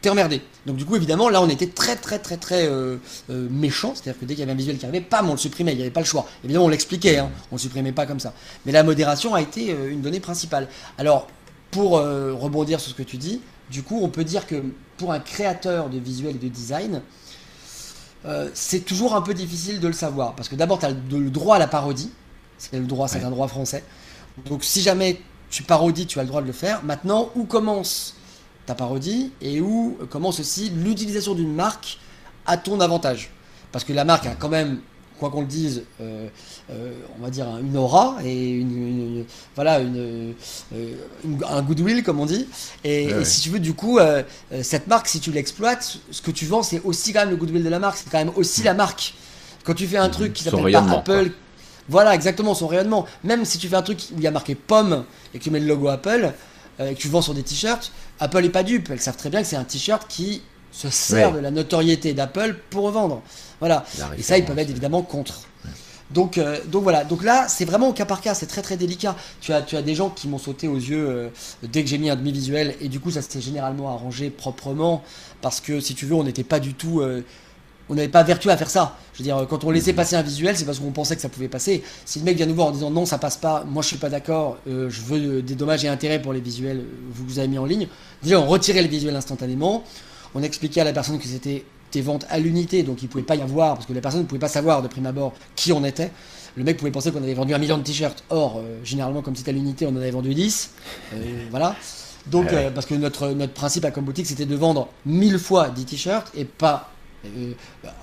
t'es 0.00 0.08
emmerdé. 0.08 0.40
Donc 0.66 0.76
du 0.76 0.84
coup, 0.84 0.96
évidemment, 0.96 1.28
là, 1.28 1.42
on 1.42 1.48
était 1.48 1.66
très 1.66 1.96
très 1.96 2.18
très 2.18 2.36
très 2.36 2.66
euh, 2.66 2.96
euh, 3.30 3.48
méchant, 3.50 3.94
c'est-à-dire 3.94 4.20
que 4.20 4.24
dès 4.24 4.34
qu'il 4.34 4.40
y 4.40 4.42
avait 4.42 4.52
un 4.52 4.56
visuel 4.56 4.78
qui 4.78 4.84
arrivait, 4.84 5.00
pam, 5.00 5.28
on 5.28 5.32
le 5.32 5.38
supprimait, 5.38 5.72
il 5.72 5.76
n'y 5.76 5.82
avait 5.82 5.90
pas 5.90 6.00
le 6.00 6.06
choix. 6.06 6.26
Évidemment, 6.44 6.66
on 6.66 6.68
l'expliquait, 6.68 7.18
hein, 7.18 7.30
on 7.50 7.56
le 7.56 7.60
supprimait 7.60 7.92
pas 7.92 8.06
comme 8.06 8.20
ça. 8.20 8.32
Mais 8.66 8.72
la 8.72 8.82
modération 8.82 9.34
a 9.34 9.40
été 9.40 9.72
euh, 9.72 9.90
une 9.90 10.00
donnée 10.00 10.20
principale. 10.20 10.68
Alors, 10.98 11.28
pour 11.70 11.92
rebondir 11.92 12.80
sur 12.80 12.90
ce 12.90 12.96
que 12.96 13.04
tu 13.04 13.16
dis, 13.16 13.40
du 13.70 13.84
coup, 13.84 14.00
on 14.02 14.08
peut 14.08 14.24
dire 14.24 14.48
que 14.48 14.60
pour 14.96 15.12
un 15.12 15.20
créateur 15.20 15.88
de 15.88 16.00
visuel 16.00 16.34
et 16.34 16.38
de 16.40 16.48
design, 16.48 17.00
c'est 18.54 18.80
toujours 18.80 19.14
un 19.14 19.22
peu 19.22 19.34
difficile 19.34 19.78
de 19.78 19.86
le 19.86 19.92
savoir, 19.92 20.34
parce 20.34 20.48
que 20.48 20.56
d'abord, 20.56 20.80
tu 20.80 20.86
as 20.86 20.90
le 20.90 21.30
droit 21.30 21.54
à 21.54 21.58
la 21.60 21.68
parodie, 21.68 22.10
c'est 22.58 22.76
le 22.76 22.86
droit, 22.86 23.06
c'est 23.06 23.22
un 23.22 23.30
droit 23.30 23.46
français. 23.46 23.84
Donc 24.46 24.64
si 24.64 24.82
jamais 24.82 25.20
tu 25.48 25.62
parodies, 25.62 26.06
tu 26.06 26.18
as 26.18 26.22
le 26.22 26.28
droit 26.28 26.42
de 26.42 26.46
le 26.46 26.52
faire. 26.52 26.82
Maintenant, 26.82 27.30
où 27.36 27.44
commence 27.44 28.16
ta 28.66 28.74
parodie 28.74 29.32
et 29.40 29.60
où 29.60 29.98
commence 30.10 30.40
aussi 30.40 30.70
l'utilisation 30.70 31.34
d'une 31.34 31.54
marque 31.54 31.98
à 32.46 32.56
ton 32.56 32.80
avantage. 32.80 33.30
Parce 33.72 33.84
que 33.84 33.92
la 33.92 34.04
marque 34.04 34.26
a 34.26 34.34
quand 34.34 34.48
même, 34.48 34.80
quoi 35.18 35.30
qu'on 35.30 35.42
le 35.42 35.46
dise, 35.46 35.84
euh, 36.00 36.28
euh, 36.70 36.92
on 37.18 37.22
va 37.22 37.30
dire 37.30 37.46
une 37.58 37.76
aura 37.76 38.16
et 38.24 38.50
une, 38.50 39.24
voilà 39.54 39.78
une, 39.78 40.34
euh, 40.74 40.94
un 41.48 41.62
goodwill 41.62 42.02
comme 42.02 42.18
on 42.20 42.26
dit. 42.26 42.48
Et, 42.82 43.24
si 43.24 43.40
tu 43.40 43.50
veux, 43.50 43.60
du 43.60 43.74
coup, 43.74 43.98
cette 44.62 44.86
marque, 44.86 45.08
si 45.08 45.20
tu 45.20 45.30
l'exploites, 45.30 45.98
ce 46.10 46.22
que 46.22 46.30
tu 46.30 46.46
vends, 46.46 46.62
c'est 46.62 46.80
aussi 46.82 47.12
quand 47.12 47.20
même 47.20 47.30
le 47.30 47.36
goodwill 47.36 47.62
de 47.62 47.68
la 47.68 47.78
marque. 47.78 47.98
C'est 47.98 48.10
quand 48.10 48.18
même 48.18 48.32
aussi 48.36 48.62
la 48.62 48.74
marque. 48.74 49.14
Quand 49.64 49.74
tu 49.74 49.86
fais 49.86 49.98
un 49.98 50.08
truc 50.08 50.32
qui 50.32 50.42
s'appelle 50.42 50.72
pas 50.72 50.90
Apple. 50.90 51.30
Voilà, 51.88 52.14
exactement, 52.14 52.54
son 52.54 52.68
rayonnement. 52.68 53.04
Même 53.24 53.44
si 53.44 53.58
tu 53.58 53.68
fais 53.68 53.74
un 53.74 53.82
truc 53.82 53.98
où 54.12 54.18
il 54.18 54.22
y 54.22 54.26
a 54.28 54.30
marqué 54.30 54.54
pomme 54.54 55.04
et 55.34 55.38
que 55.38 55.42
tu 55.42 55.50
mets 55.50 55.58
le 55.58 55.66
logo 55.66 55.88
Apple, 55.88 56.32
et 56.78 56.94
que 56.94 57.00
tu 57.00 57.08
vends 57.08 57.20
sur 57.20 57.34
des 57.34 57.42
t-shirts, 57.42 57.92
Apple 58.20 58.44
est 58.44 58.50
pas 58.50 58.62
dupe, 58.62 58.90
elles 58.90 59.00
savent 59.00 59.16
très 59.16 59.30
bien 59.30 59.42
que 59.42 59.48
c'est 59.48 59.56
un 59.56 59.64
t-shirt 59.64 60.06
qui 60.08 60.42
se 60.72 60.88
sert 60.90 61.32
de 61.32 61.38
la 61.38 61.50
notoriété 61.50 62.12
d'Apple 62.12 62.56
pour 62.70 62.90
vendre. 62.90 63.22
Voilà. 63.58 63.84
Et 64.16 64.22
ça, 64.22 64.38
ils 64.38 64.44
peuvent 64.44 64.58
être 64.58 64.70
évidemment 64.70 65.02
contre. 65.02 65.42
Donc, 66.10 66.38
euh, 66.38 66.58
donc 66.66 66.82
voilà. 66.82 67.04
Donc 67.04 67.22
là, 67.22 67.46
c'est 67.48 67.64
vraiment 67.64 67.88
au 67.88 67.92
cas 67.92 68.04
par 68.04 68.20
cas. 68.20 68.34
C'est 68.34 68.46
très 68.46 68.62
très 68.62 68.76
délicat. 68.76 69.16
Tu 69.40 69.52
as, 69.52 69.62
tu 69.62 69.76
as 69.76 69.82
des 69.82 69.94
gens 69.94 70.10
qui 70.10 70.28
m'ont 70.28 70.38
sauté 70.38 70.66
aux 70.68 70.76
yeux 70.76 71.08
euh, 71.08 71.28
dès 71.62 71.82
que 71.82 71.88
j'ai 71.88 71.98
mis 71.98 72.10
un 72.10 72.16
demi-visuel, 72.16 72.74
et 72.80 72.88
du 72.88 73.00
coup, 73.00 73.10
ça 73.10 73.22
s'est 73.22 73.40
généralement 73.40 73.90
arrangé 73.90 74.30
proprement 74.30 75.02
parce 75.40 75.60
que 75.60 75.80
si 75.80 75.94
tu 75.94 76.06
veux, 76.06 76.14
on 76.14 76.24
n'était 76.24 76.44
pas 76.44 76.60
du 76.60 76.74
tout. 76.74 77.00
Euh, 77.00 77.24
on 77.90 77.94
n'avait 77.94 78.08
pas 78.08 78.22
vertu 78.22 78.48
à 78.50 78.56
faire 78.56 78.70
ça. 78.70 78.96
Je 79.12 79.18
veux 79.18 79.24
dire, 79.24 79.46
quand 79.50 79.64
on 79.64 79.70
laissait 79.70 79.92
passer 79.92 80.14
un 80.14 80.22
visuel, 80.22 80.56
c'est 80.56 80.64
parce 80.64 80.78
qu'on 80.78 80.92
pensait 80.92 81.16
que 81.16 81.22
ça 81.22 81.28
pouvait 81.28 81.48
passer. 81.48 81.82
Si 82.04 82.20
le 82.20 82.24
mec 82.24 82.36
vient 82.36 82.46
nous 82.46 82.54
voir 82.54 82.68
en 82.68 82.70
disant 82.70 82.90
non, 82.90 83.04
ça 83.04 83.18
passe 83.18 83.36
pas, 83.36 83.64
moi 83.64 83.82
je 83.82 83.88
suis 83.88 83.96
pas 83.98 84.08
d'accord, 84.08 84.58
euh, 84.68 84.88
je 84.88 85.02
veux 85.02 85.42
des 85.42 85.56
dommages 85.56 85.84
et 85.84 85.88
intérêts 85.88 86.22
pour 86.22 86.32
les 86.32 86.40
visuels 86.40 86.78
que 86.78 86.82
euh, 86.82 87.10
vous, 87.10 87.26
vous 87.26 87.38
avez 87.40 87.48
mis 87.48 87.58
en 87.58 87.66
ligne, 87.66 87.88
déjà 88.22 88.40
on 88.40 88.46
retirait 88.46 88.80
les 88.80 88.88
visuels 88.88 89.16
instantanément, 89.16 89.82
on 90.36 90.42
expliquait 90.42 90.80
à 90.80 90.84
la 90.84 90.92
personne 90.92 91.18
que 91.18 91.26
c'était 91.26 91.64
des 91.90 92.00
ventes 92.00 92.26
à 92.30 92.38
l'unité, 92.38 92.84
donc 92.84 93.02
il 93.02 93.08
pouvait 93.08 93.24
pas 93.24 93.34
y 93.34 93.42
avoir, 93.42 93.74
parce 93.74 93.86
que 93.86 93.92
la 93.92 94.00
personne 94.00 94.20
ne 94.20 94.26
pouvait 94.26 94.38
pas 94.38 94.48
savoir 94.48 94.82
de 94.82 94.88
prime 94.88 95.06
abord 95.06 95.32
qui 95.56 95.72
on 95.72 95.84
était. 95.84 96.12
Le 96.54 96.62
mec 96.62 96.76
pouvait 96.76 96.92
penser 96.92 97.10
qu'on 97.10 97.22
avait 97.22 97.34
vendu 97.34 97.54
un 97.54 97.58
million 97.58 97.78
de 97.78 97.82
t-shirts. 97.82 98.24
Or, 98.30 98.58
euh, 98.58 98.78
généralement, 98.84 99.22
comme 99.22 99.34
c'était 99.34 99.50
à 99.50 99.54
l'unité, 99.54 99.86
on 99.86 99.90
en 99.90 99.96
avait 99.96 100.10
vendu 100.10 100.34
10. 100.34 100.70
voilà. 101.50 101.74
Donc, 102.26 102.48
ah 102.52 102.70
parce 102.72 102.86
que 102.86 102.94
notre, 102.94 103.28
notre 103.30 103.52
principe 103.52 103.84
à 103.84 103.90
Boutique, 103.90 104.26
c'était 104.26 104.46
de 104.46 104.54
vendre 104.54 104.88
1000 105.06 105.38
fois 105.38 105.70
10 105.70 105.84
t-shirts 105.86 106.30
et 106.36 106.44
pas 106.44 106.90
euh, 106.90 106.99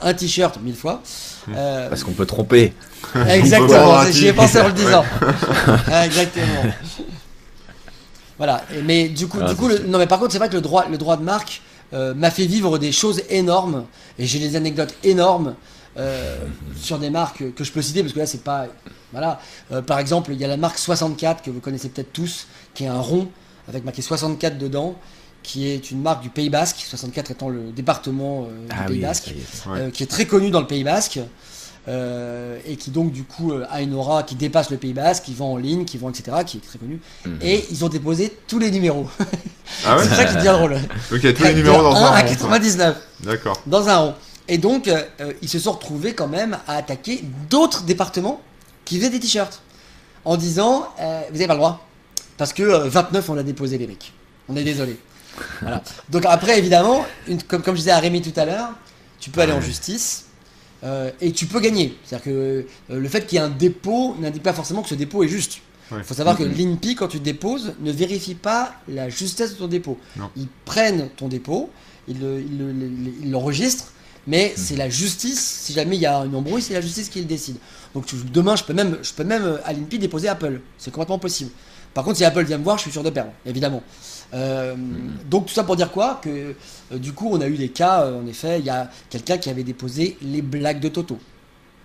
un 0.01 0.13
t-shirt 0.13 0.59
mille 0.61 0.75
fois. 0.75 1.01
Hmm. 1.47 1.53
Euh, 1.55 1.89
Parce 1.89 2.03
qu'on 2.03 2.11
peut 2.11 2.25
tromper. 2.25 2.73
Exactement, 3.29 4.03
j'y 4.11 4.27
ai 4.27 4.33
pensé 4.33 4.59
en 4.59 4.67
le 4.67 4.73
disant. 4.73 5.03
Exactement. 6.03 6.73
Voilà, 8.37 8.63
mais 8.83 9.09
du 9.09 9.27
coup, 9.27 9.39
ah, 9.41 9.47
du 9.47 9.55
coup 9.55 9.67
non 9.87 9.97
mais 9.97 10.05
par 10.05 10.19
contre 10.19 10.31
c'est 10.31 10.37
vrai 10.37 10.49
que 10.49 10.55
le 10.55 10.61
droit, 10.61 10.87
le 10.87 10.97
droit 10.99 11.17
de 11.17 11.23
marque 11.23 11.63
euh, 11.93 12.13
m'a 12.13 12.29
fait 12.29 12.45
vivre 12.45 12.77
des 12.77 12.91
choses 12.91 13.23
énormes 13.29 13.85
et 14.19 14.27
j'ai 14.27 14.37
des 14.37 14.55
anecdotes 14.55 14.93
énormes 15.03 15.55
sur 16.79 16.99
des 16.99 17.09
marques 17.09 17.55
que 17.55 17.63
je 17.63 17.71
peux 17.71 17.81
citer 17.81 18.03
parce 18.03 18.13
que 18.13 18.19
là 18.19 18.27
c'est 18.27 18.43
pas 18.43 18.67
voilà 19.11 19.41
par 19.87 19.97
exemple 19.97 20.31
il 20.31 20.39
y 20.39 20.45
a 20.45 20.47
la 20.47 20.55
marque 20.55 20.77
64 20.77 21.41
que 21.41 21.49
vous 21.49 21.59
connaissez 21.59 21.89
peut-être 21.89 22.13
tous 22.13 22.45
qui 22.75 22.83
est 22.83 22.87
un 22.87 22.99
rond 22.99 23.29
avec 23.67 23.83
marqué 23.83 24.03
64 24.03 24.59
dedans 24.59 24.95
qui 25.47 25.65
est 25.65 25.91
une 25.91 26.01
marque 26.01 26.21
du 26.21 26.29
Pays 26.29 26.49
Basque, 26.49 26.83
64 26.85 27.31
étant 27.31 27.47
le 27.47 27.71
département 27.71 28.43
euh, 28.43 28.67
du 28.67 28.75
ah 28.77 28.83
Pays 28.85 28.99
Basque, 28.99 29.33
euh, 29.67 29.89
qui 29.91 30.03
est 30.03 30.07
très 30.07 30.25
connu 30.25 30.51
dans 30.51 30.59
le 30.59 30.67
Pays 30.67 30.83
Basque. 30.83 31.19
Euh, 31.87 32.59
et 32.67 32.75
qui 32.75 32.91
donc 32.91 33.13
du 33.13 33.23
coup 33.23 33.53
a 33.69 33.81
une 33.81 33.93
aura 33.93 34.23
qui 34.23 34.35
dépasse 34.35 34.71
le 34.71 34.75
Pays 34.75 34.91
Basque, 34.91 35.23
qui 35.23 35.33
vend 35.33 35.53
en 35.53 35.57
ligne, 35.57 35.85
qui 35.85 35.97
vend 35.97 36.09
etc., 36.09 36.39
qui 36.45 36.57
est 36.57 36.59
très 36.59 36.77
connu. 36.77 36.99
Mhm. 37.25 37.39
Et 37.41 37.63
ils 37.71 37.85
ont 37.85 37.87
déposé 37.87 38.37
tous 38.45 38.59
les 38.59 38.69
numéros. 38.71 39.09
Ah 39.85 39.97
c'est 40.01 40.15
ça 40.15 40.23
qui 40.23 40.35
devient 40.35 40.55
drôle. 40.57 40.77
Ok, 41.11 41.33
tous 41.33 41.43
les 41.43 41.53
numéros 41.53 41.83
dans 41.83 41.95
un, 41.95 42.07
rond. 42.07 42.15
à 42.15 42.23
99. 42.23 42.95
D'accord. 43.23 43.61
Dans 43.65 43.87
un 43.89 43.97
rond. 43.97 44.15
Et 44.47 44.57
donc 44.57 44.89
ils 45.41 45.49
se 45.49 45.59
sont 45.59 45.73
retrouvés 45.73 46.13
quand 46.13 46.27
même 46.27 46.57
à 46.67 46.75
attaquer 46.77 47.21
d'autres 47.49 47.83
départements 47.83 48.41
qui 48.85 48.97
faisaient 48.97 49.09
des 49.09 49.19
t-shirts. 49.19 49.61
en 50.25 50.35
disant 50.37 50.87
Vous 50.97 51.35
avez 51.35 51.47
pas 51.47 51.53
le 51.53 51.59
droit. 51.59 51.85
Parce 52.37 52.53
que 52.53 52.63
29, 52.63 53.29
on 53.29 53.33
l'a 53.33 53.43
déposé, 53.43 53.77
les 53.77 53.87
mecs. 53.87 54.13
On 54.49 54.55
est 54.55 54.63
désolé. 54.63 54.97
Voilà. 55.61 55.83
Donc 56.09 56.25
après, 56.25 56.57
évidemment, 56.57 57.05
une, 57.27 57.41
comme, 57.43 57.61
comme 57.61 57.75
je 57.75 57.81
disais 57.81 57.91
à 57.91 57.99
Rémi 57.99 58.21
tout 58.21 58.37
à 58.39 58.45
l'heure, 58.45 58.69
tu 59.19 59.29
peux 59.29 59.41
aller 59.41 59.53
en 59.53 59.61
justice. 59.61 60.25
et 61.21 61.31
tu 61.31 61.45
peux 61.47 61.59
gagner. 61.59 61.97
C'est-à-dire 62.05 62.25
que 62.25 62.67
le 62.89 63.09
fait 63.09 63.25
qu'il 63.25 63.37
y 63.37 63.41
ait 63.41 63.45
un 63.45 63.49
dépôt 63.49 64.15
n'indique 64.19 64.43
pas 64.43 64.53
forcément 64.53 64.81
que 64.81 64.89
ce 64.89 64.95
dépôt 64.95 65.23
est 65.23 65.27
juste. 65.27 65.59
Il 65.91 66.03
faut 66.03 66.13
savoir 66.13 66.37
que 66.37 66.43
l'INPI, 66.43 66.95
quand 66.95 67.07
tu 67.07 67.19
déposes, 67.19 67.73
ne 67.79 67.91
vérifie 67.91 68.35
pas 68.35 68.75
la 68.87 69.09
justesse 69.09 69.53
de 69.53 69.57
ton 69.57 69.67
dépôt. 69.67 69.97
Ils 70.35 70.47
prennent 70.65 71.09
ton 71.15 71.27
dépôt, 71.27 71.69
ils 72.07 73.31
l'enregistrent, 73.31 73.91
mais 74.27 74.53
mhm. 74.55 74.63
c'est 74.63 74.75
la 74.75 74.89
justice, 74.89 75.39
si 75.39 75.73
jamais 75.73 75.95
il 75.95 76.01
y 76.01 76.05
a 76.05 76.19
un 76.19 76.33
embrouille, 76.33 76.61
c'est 76.61 76.73
la 76.73 76.81
justice 76.81 77.09
qui 77.09 77.19
le 77.19 77.25
décide. 77.25 77.55
Donc 77.93 78.05
demain, 78.31 78.55
je 78.55 78.63
peux 78.63 78.73
même, 78.73 78.97
je 79.01 79.13
peux 79.13 79.23
même 79.23 79.43
euh, 79.43 79.57
à 79.63 79.73
l'INPI 79.73 79.97
déposer 79.99 80.27
Apple. 80.27 80.59
C'est 80.77 80.91
complètement 80.91 81.19
possible. 81.19 81.51
Par 81.93 82.03
contre, 82.03 82.17
si 82.17 82.25
Apple 82.25 82.43
vient 82.43 82.57
me 82.57 82.63
voir, 82.63 82.77
je 82.77 82.83
suis 82.83 82.91
sûr 82.91 83.03
de 83.03 83.09
perdre, 83.09 83.31
évidemment. 83.45 83.81
Euh. 84.33 84.75
Donc 85.29 85.47
tout 85.47 85.53
ça 85.53 85.63
pour 85.63 85.75
dire 85.75 85.91
quoi 85.91 86.19
Que 86.21 86.55
euh, 86.91 86.97
du 86.97 87.13
coup, 87.13 87.29
on 87.31 87.41
a 87.41 87.47
eu 87.47 87.57
des 87.57 87.69
cas, 87.69 88.11
en 88.11 88.25
effet, 88.27 88.59
il 88.59 88.65
y 88.65 88.69
a 88.69 88.89
quelqu'un 89.09 89.37
qui 89.37 89.49
avait 89.49 89.63
déposé 89.63 90.17
les 90.21 90.41
blagues 90.41 90.79
de 90.79 90.89
Toto. 90.89 91.17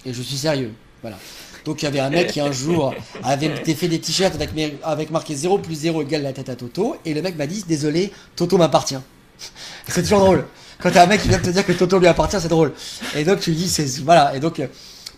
Et 0.04 0.12
je 0.12 0.22
suis 0.22 0.36
sérieux. 0.36 0.72
Voilà. 1.02 1.18
Donc 1.64 1.82
il 1.82 1.84
y 1.84 1.88
avait 1.88 2.00
un 2.00 2.10
mec 2.10 2.28
qui 2.32 2.40
un 2.40 2.52
jour 2.52 2.94
avait 3.22 3.54
fait 3.74 3.88
des 3.88 4.00
t-shirts 4.00 4.34
avec, 4.34 4.50
avec 4.82 5.10
marqué 5.10 5.34
0 5.34 5.58
plus 5.58 5.74
0 5.74 6.02
égale 6.02 6.22
la 6.22 6.32
tête 6.32 6.48
à 6.48 6.56
Toto. 6.56 6.96
Et 7.04 7.14
le 7.14 7.22
mec 7.22 7.36
m'a 7.36 7.46
dit 7.46 7.64
Désolé, 7.66 8.12
Toto 8.36 8.56
m'appartient. 8.56 8.98
c'est 9.88 10.02
toujours 10.02 10.20
drôle. 10.20 10.46
Quand 10.80 10.90
t'as 10.90 11.04
un 11.04 11.06
mec 11.06 11.22
qui 11.22 11.28
vient 11.28 11.38
te 11.38 11.50
dire 11.50 11.64
que 11.64 11.72
Toto 11.72 11.98
lui 11.98 12.08
appartient, 12.08 12.40
c'est 12.40 12.48
drôle. 12.48 12.72
Et 13.14 13.24
donc 13.24 13.40
tu 13.40 13.50
lui 13.50 13.56
dis 13.56 13.68
c'est 13.68 14.00
Voilà. 14.00 14.34
Et 14.34 14.40
donc 14.40 14.58
euh, 14.58 14.66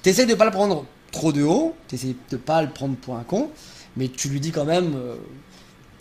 t'essayes 0.03 0.27
de 0.27 0.35
pas 0.35 0.45
le 0.45 0.51
prendre 0.51 0.85
trop 1.11 1.33
de 1.33 1.43
haut, 1.43 1.75
t'essayes 1.89 2.16
de 2.31 2.37
pas 2.37 2.61
le 2.61 2.68
prendre 2.70 2.97
pour 2.97 3.16
un 3.16 3.22
con, 3.22 3.51
mais 3.97 4.09
tu 4.09 4.29
lui 4.29 4.41
dis 4.41 4.51
quand 4.51 4.64
même. 4.64 4.95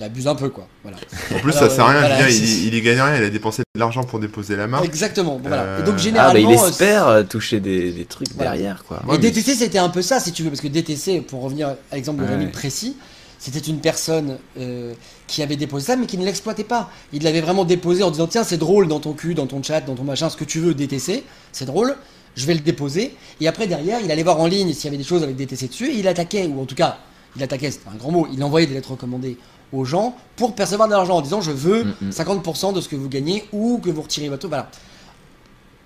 Euh, 0.04 0.06
abuse 0.06 0.28
un 0.28 0.36
peu 0.36 0.50
quoi. 0.50 0.68
Voilà. 0.84 0.98
En 1.34 1.40
plus, 1.40 1.54
ça 1.54 1.70
sert 1.70 1.86
à 1.86 1.92
rien. 1.92 2.28
il, 2.28 2.68
il, 2.68 2.76
y 2.76 2.82
gagne 2.82 3.02
rien. 3.02 3.18
Il 3.18 3.24
a 3.24 3.30
dépensé 3.30 3.64
de 3.76 3.80
l'argent 3.80 4.04
pour 4.04 4.20
déposer 4.20 4.56
la 4.56 4.68
main. 4.68 4.82
Exactement. 4.82 5.40
voilà. 5.42 5.80
Et 5.80 5.84
donc 5.84 5.98
généralement, 5.98 6.40
ah, 6.40 6.56
bah, 6.56 6.62
il 6.64 6.70
espère 6.70 7.08
euh, 7.08 7.24
toucher 7.24 7.60
des, 7.60 7.92
des 7.92 8.06
trucs 8.06 8.36
derrière 8.36 8.84
quoi. 8.84 9.02
Et 9.14 9.18
DTC 9.18 9.56
c'était 9.56 9.80
un 9.80 9.90
peu 9.90 10.02
ça 10.02 10.20
si 10.20 10.32
tu 10.32 10.44
veux 10.44 10.50
parce 10.50 10.62
que 10.62 10.68
DTC 10.68 11.22
pour 11.22 11.42
revenir 11.42 11.70
à 11.92 11.96
l'exemple 11.96 12.24
de 12.24 12.28
Rémi 12.28 12.48
précis. 12.48 12.98
C'était 13.40 13.60
une 13.60 13.80
personne 13.80 14.38
euh, 14.58 14.94
qui 15.28 15.44
avait 15.44 15.58
déposé 15.58 15.88
ça, 15.88 15.98
mais 15.98 16.06
qui 16.06 16.18
ne 16.18 16.24
l'exploitait 16.24 16.64
pas. 16.64 16.90
Il 17.12 17.24
l'avait 17.24 17.42
vraiment 17.42 17.66
déposé 17.66 18.02
en 18.02 18.10
disant 18.10 18.26
Tiens, 18.26 18.46
c'est 18.46 18.58
drôle 18.58 18.88
dans 18.88 19.02
ton 19.02 19.12
cul, 19.12 19.34
dans 19.34 19.48
ton 19.48 19.62
chat, 19.62 19.82
dans 19.82 19.96
ton 19.96 20.06
machin, 20.06 20.30
ce 20.30 20.38
que 20.38 20.46
tu 20.46 20.60
veux, 20.60 20.74
DTC, 20.74 21.26
c'est 21.52 21.66
drôle, 21.66 21.98
je 22.38 22.46
vais 22.46 22.54
le 22.54 22.62
déposer. 22.62 23.14
Et 23.42 23.50
après, 23.50 23.68
derrière, 23.68 24.00
il 24.02 24.10
allait 24.14 24.24
voir 24.24 24.40
en 24.40 24.48
ligne 24.48 24.72
s'il 24.72 24.86
y 24.86 24.88
avait 24.88 24.98
des 24.98 25.04
choses 25.04 25.24
avec 25.24 25.36
DTC 25.36 25.68
dessus, 25.68 25.90
et 25.90 26.00
il 26.00 26.08
attaquait, 26.08 26.48
ou 26.48 26.62
en 26.62 26.66
tout 26.66 26.76
cas, 26.76 27.00
il 27.36 27.44
attaquait, 27.44 27.72
c'est 27.72 27.88
un 27.92 27.96
grand 27.96 28.12
mot, 28.12 28.28
il 28.32 28.44
envoyait 28.44 28.68
des 28.68 28.74
lettres 28.74 28.92
recommandées 28.92 29.38
aux 29.72 29.86
gens 29.86 30.16
pour 30.36 30.56
percevoir 30.56 30.88
de 30.88 30.94
l'argent 30.94 31.18
en 31.18 31.22
disant 31.22 31.42
je 31.42 31.52
veux 31.52 31.86
50% 32.04 32.68
mm, 32.68 32.72
mm. 32.72 32.74
de 32.76 32.82
ce 32.82 32.90
que 32.90 32.96
vous 32.96 33.10
gagnez 33.10 33.46
ou 33.52 33.80
que 33.84 33.90
vous 33.90 34.02
retirez 34.02 34.30
votre. 34.30 34.48
Voilà. 34.48 34.70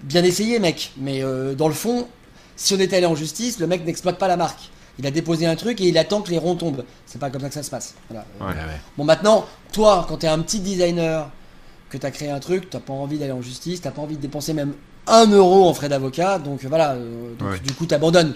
Bien 0.03 0.23
essayé, 0.23 0.59
mec, 0.59 0.91
mais 0.97 1.23
euh, 1.23 1.55
dans 1.55 1.67
le 1.67 1.73
fond, 1.73 2.07
si 2.55 2.73
on 2.73 2.79
était 2.79 2.97
allé 2.97 3.05
en 3.05 3.15
justice, 3.15 3.59
le 3.59 3.67
mec 3.67 3.85
n'exploite 3.85 4.17
pas 4.17 4.27
la 4.27 4.37
marque. 4.37 4.69
Il 4.99 5.05
a 5.05 5.11
déposé 5.11 5.45
un 5.45 5.55
truc 5.55 5.79
et 5.79 5.87
il 5.87 5.97
attend 5.97 6.21
que 6.21 6.31
les 6.31 6.39
ronds 6.39 6.55
tombent. 6.55 6.83
C'est 7.05 7.19
pas 7.19 7.29
comme 7.29 7.41
ça 7.41 7.49
que 7.49 7.53
ça 7.53 7.63
se 7.63 7.69
passe. 7.69 7.93
Bon, 8.97 9.03
maintenant, 9.03 9.45
toi, 9.71 10.05
quand 10.09 10.17
t'es 10.17 10.27
un 10.27 10.39
petit 10.39 10.59
designer, 10.59 11.29
que 11.89 11.97
t'as 11.97 12.11
créé 12.11 12.29
un 12.29 12.39
truc, 12.39 12.69
t'as 12.69 12.79
pas 12.79 12.93
envie 12.93 13.17
d'aller 13.17 13.31
en 13.31 13.41
justice, 13.41 13.81
t'as 13.81 13.91
pas 13.91 14.01
envie 14.01 14.17
de 14.17 14.21
dépenser 14.21 14.53
même 14.53 14.73
un 15.05 15.27
euro 15.27 15.69
en 15.69 15.73
frais 15.73 15.87
d'avocat, 15.87 16.39
donc 16.39 16.63
voilà, 16.65 16.93
euh, 16.93 17.33
du 17.63 17.73
coup 17.73 17.85
t'abandonnes. 17.85 18.35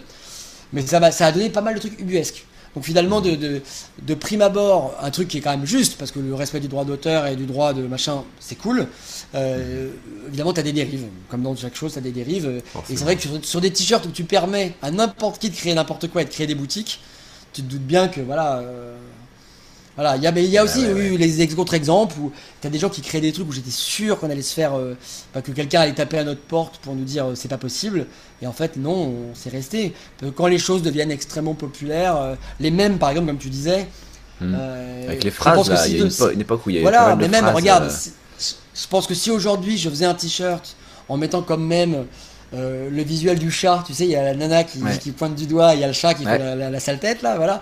Mais 0.71 0.81
ça, 0.81 0.99
va, 0.99 1.11
ça 1.11 1.27
a 1.27 1.31
donné 1.31 1.49
pas 1.49 1.61
mal 1.61 1.75
de 1.75 1.79
trucs 1.79 1.99
ubuesques. 1.99 2.45
Donc 2.75 2.85
finalement, 2.85 3.19
de, 3.19 3.61
de, 4.01 4.13
prime 4.13 4.41
abord, 4.41 4.95
un 5.01 5.11
truc 5.11 5.27
qui 5.27 5.37
est 5.37 5.41
quand 5.41 5.51
même 5.51 5.65
juste, 5.65 5.97
parce 5.97 6.11
que 6.11 6.19
le 6.19 6.33
respect 6.33 6.61
du 6.61 6.69
droit 6.69 6.85
d'auteur 6.85 7.27
et 7.27 7.35
du 7.35 7.45
droit 7.45 7.73
de 7.73 7.81
machin, 7.81 8.23
c'est 8.39 8.55
cool. 8.55 8.87
Euh, 9.35 9.89
évidemment, 10.27 10.53
tu 10.53 10.61
as 10.61 10.63
des 10.63 10.71
dérives. 10.71 11.05
Comme 11.29 11.41
dans 11.41 11.55
chaque 11.55 11.75
chose, 11.75 11.93
tu 11.93 11.99
as 11.99 12.01
des 12.01 12.11
dérives. 12.11 12.61
Et 12.89 12.95
c'est 12.95 13.03
vrai 13.03 13.17
que 13.17 13.23
sur, 13.41 13.59
des 13.59 13.71
t-shirts 13.71 14.05
où 14.05 14.11
tu 14.11 14.23
permets 14.23 14.73
à 14.81 14.89
n'importe 14.89 15.41
qui 15.41 15.49
de 15.49 15.55
créer 15.55 15.73
n'importe 15.73 16.07
quoi 16.07 16.21
et 16.21 16.25
de 16.25 16.29
créer 16.29 16.47
des 16.47 16.55
boutiques, 16.55 17.01
tu 17.51 17.61
te 17.61 17.67
doutes 17.69 17.85
bien 17.85 18.07
que 18.07 18.21
voilà. 18.21 18.59
Euh, 18.59 18.95
voilà, 19.95 20.15
il 20.15 20.23
y 20.23 20.27
a, 20.27 20.31
mais 20.31 20.45
il 20.45 20.49
y 20.49 20.57
a 20.57 20.63
aussi 20.63 20.83
eu 20.83 21.17
les 21.17 21.59
autres 21.59 21.73
exemples 21.73 22.15
où 22.19 22.31
tu 22.61 22.67
as 22.67 22.69
des 22.69 22.79
gens 22.79 22.89
qui 22.89 23.01
créent 23.01 23.21
des 23.21 23.33
trucs 23.33 23.47
où 23.49 23.51
j'étais 23.51 23.71
sûr 23.71 24.19
qu'on 24.19 24.29
allait 24.29 24.41
se 24.41 24.53
faire, 24.53 24.73
euh, 24.75 24.95
que 25.33 25.51
quelqu'un 25.51 25.81
allait 25.81 25.93
taper 25.93 26.19
à 26.19 26.23
notre 26.23 26.41
porte 26.41 26.77
pour 26.77 26.95
nous 26.95 27.03
dire 27.03 27.27
c'est 27.35 27.49
pas 27.49 27.57
possible. 27.57 28.07
Et 28.41 28.47
en 28.47 28.53
fait, 28.53 28.75
non, 28.75 29.13
on 29.31 29.35
s'est 29.35 29.49
resté. 29.49 29.93
Quand 30.35 30.47
les 30.47 30.57
choses 30.57 30.81
deviennent 30.81 31.11
extrêmement 31.11 31.53
populaires, 31.53 32.17
euh, 32.17 32.35
les 32.59 32.71
mêmes, 32.71 32.97
par 32.97 33.09
exemple, 33.09 33.27
comme 33.27 33.37
tu 33.37 33.49
disais. 33.49 33.87
Hmm. 34.39 34.55
Euh, 34.57 35.07
Avec 35.07 35.23
les 35.23 35.31
phrases, 35.31 35.67
il 35.87 35.97
y 35.97 36.01
a 36.01 36.31
une, 36.31 36.41
époque 36.41 36.65
où 36.65 36.69
il 36.71 36.73
y 36.73 36.77
avait 36.77 36.83
Voilà, 36.83 37.15
mais 37.15 37.27
même, 37.27 37.47
regarde, 37.49 37.83
euh, 37.83 38.43
je 38.73 38.87
pense 38.89 39.05
que 39.05 39.13
si 39.13 39.29
aujourd'hui 39.29 39.77
je 39.77 39.89
faisais 39.89 40.05
un 40.05 40.15
t-shirt 40.15 40.75
en 41.07 41.17
mettant 41.17 41.43
comme 41.43 41.65
même 41.65 42.05
le 42.53 43.03
visuel 43.03 43.37
du 43.37 43.51
chat, 43.51 43.83
tu 43.85 43.93
sais, 43.93 44.05
il 44.05 44.11
y 44.11 44.15
a 44.15 44.23
la 44.23 44.33
nana 44.33 44.63
qui, 44.63 45.11
pointe 45.11 45.35
du 45.35 45.45
doigt, 45.45 45.75
il 45.75 45.81
y 45.81 45.83
a 45.83 45.87
le 45.87 45.93
chat 45.93 46.15
qui 46.15 46.23
fait 46.23 46.39
la, 46.39 46.69
la, 46.69 46.79
sale 46.79 46.99
tête, 46.99 47.21
là, 47.21 47.35
voilà. 47.37 47.61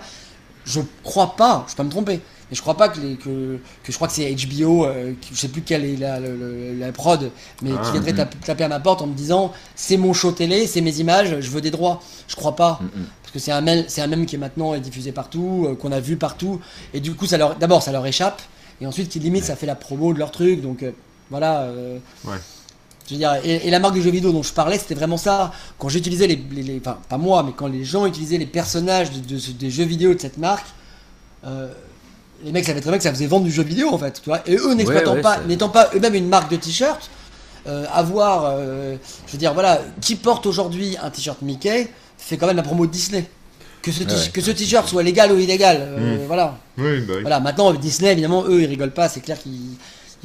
Je 0.70 0.80
crois 1.02 1.36
pas, 1.36 1.66
je 1.68 1.74
peux 1.74 1.82
me 1.82 1.90
tromper, 1.90 2.20
et 2.50 2.54
je 2.54 2.60
crois 2.60 2.76
pas 2.76 2.88
que, 2.88 2.98
que, 3.14 3.58
que 3.82 3.92
je 3.92 3.94
crois 3.94 4.08
que 4.08 4.14
c'est 4.14 4.34
HBO, 4.34 4.84
euh, 4.84 5.12
je 5.32 5.38
sais 5.38 5.48
plus 5.48 5.62
quelle 5.62 5.84
est 5.84 5.96
la, 5.96 6.18
la, 6.18 6.92
prod, 6.92 7.30
mais 7.62 7.70
qui 7.70 7.76
ah, 7.78 7.90
viendrait 7.92 8.12
mm. 8.12 8.28
taper 8.44 8.64
à 8.64 8.68
ma 8.68 8.80
porte 8.80 9.02
en 9.02 9.06
me 9.06 9.14
disant 9.14 9.52
c'est 9.76 9.96
mon 9.96 10.12
show 10.12 10.32
télé, 10.32 10.66
c'est 10.66 10.80
mes 10.80 10.98
images, 10.98 11.40
je 11.40 11.50
veux 11.50 11.60
des 11.60 11.70
droits. 11.70 12.02
Je 12.26 12.34
crois 12.34 12.56
pas. 12.56 12.80
Mm, 12.80 12.84
mm. 12.86 13.06
Parce 13.22 13.32
que 13.32 13.38
c'est 13.38 13.52
un, 13.52 13.60
même, 13.60 13.84
c'est 13.86 14.00
un 14.00 14.08
même 14.08 14.26
qui 14.26 14.34
est 14.34 14.38
maintenant 14.38 14.76
diffusé 14.78 15.12
partout, 15.12 15.66
euh, 15.68 15.76
qu'on 15.76 15.92
a 15.92 16.00
vu 16.00 16.16
partout. 16.16 16.60
Et 16.92 17.00
du 17.00 17.14
coup, 17.14 17.26
ça 17.26 17.38
leur, 17.38 17.54
d'abord, 17.54 17.82
ça 17.82 17.92
leur 17.92 18.04
échappe. 18.06 18.42
Et 18.80 18.86
ensuite, 18.86 19.08
qui 19.08 19.20
limite, 19.20 19.44
ça 19.44 19.54
fait 19.54 19.66
la 19.66 19.76
promo 19.76 20.12
de 20.12 20.18
leur 20.18 20.32
truc. 20.32 20.60
Donc 20.60 20.82
euh, 20.82 20.90
voilà. 21.30 21.70
ouais. 22.24 22.36
Je 23.10 23.14
veux 23.14 23.18
dire, 23.18 23.34
et, 23.44 23.70
la 23.70 23.78
marque 23.78 23.96
de 23.96 24.00
jeux 24.00 24.10
vidéo 24.10 24.32
dont 24.32 24.42
je 24.42 24.52
parlais, 24.52 24.78
c'était 24.78 24.94
vraiment 24.94 25.16
ça. 25.16 25.52
Quand 25.78 25.88
j'utilisais 25.88 26.26
les, 26.26 26.40
les, 26.52 26.78
Enfin, 26.78 26.98
pas 27.08 27.18
moi, 27.18 27.42
mais 27.42 27.52
quand 27.54 27.66
les 27.66 27.84
gens 27.84 28.06
utilisaient 28.06 28.38
les 28.38 28.46
personnages 28.46 29.10
de, 29.10 29.52
des 29.58 29.70
jeux 29.70 29.84
vidéo 29.84 30.14
de 30.14 30.20
cette 30.20 30.38
marque, 30.38 30.66
les 32.44 32.52
mecs 32.52 32.64
savaient 32.64 32.80
très 32.80 32.90
bien 32.90 32.98
que 32.98 33.04
ça 33.04 33.12
faisait 33.12 33.26
vendre 33.26 33.44
du 33.44 33.50
jeu 33.50 33.62
vidéo 33.62 33.92
en 33.92 33.98
fait, 33.98 34.20
tu 34.22 34.28
vois. 34.28 34.40
Et 34.46 34.56
eux 34.56 34.74
n'exploitant 34.74 35.20
pas, 35.20 35.40
n'étant 35.46 35.68
pas 35.68 35.90
eux-mêmes 35.94 36.14
une 36.14 36.28
marque 36.28 36.50
de 36.50 36.56
t-shirt, 36.56 37.10
euh, 37.66 37.84
avoir, 37.92 38.46
euh, 38.46 38.96
je 39.26 39.32
veux 39.32 39.38
dire, 39.38 39.52
voilà, 39.54 39.80
qui 40.00 40.16
porte 40.16 40.46
aujourd'hui 40.46 40.96
un 41.02 41.10
t-shirt 41.10 41.42
Mickey 41.42 41.88
fait 42.16 42.36
quand 42.36 42.46
même 42.46 42.56
la 42.56 42.62
promo 42.62 42.86
de 42.86 42.92
Disney. 42.92 43.28
Que 43.82 43.92
ce, 43.92 44.02
t-shirt 44.50 44.86
soit 44.88 45.02
légal 45.02 45.32
ou 45.32 45.38
illégal, 45.38 45.78
euh, 45.80 46.16
mm. 46.16 46.26
voilà. 46.26 46.58
Bah 46.76 46.84
oui, 46.84 47.02
Voilà, 47.22 47.40
maintenant 47.40 47.72
Disney 47.72 48.12
évidemment, 48.12 48.44
eux 48.46 48.62
ils 48.62 48.66
rigolent 48.66 48.92
pas, 48.92 49.08
c'est 49.08 49.20
clair 49.20 49.38
qu'ils 49.38 49.76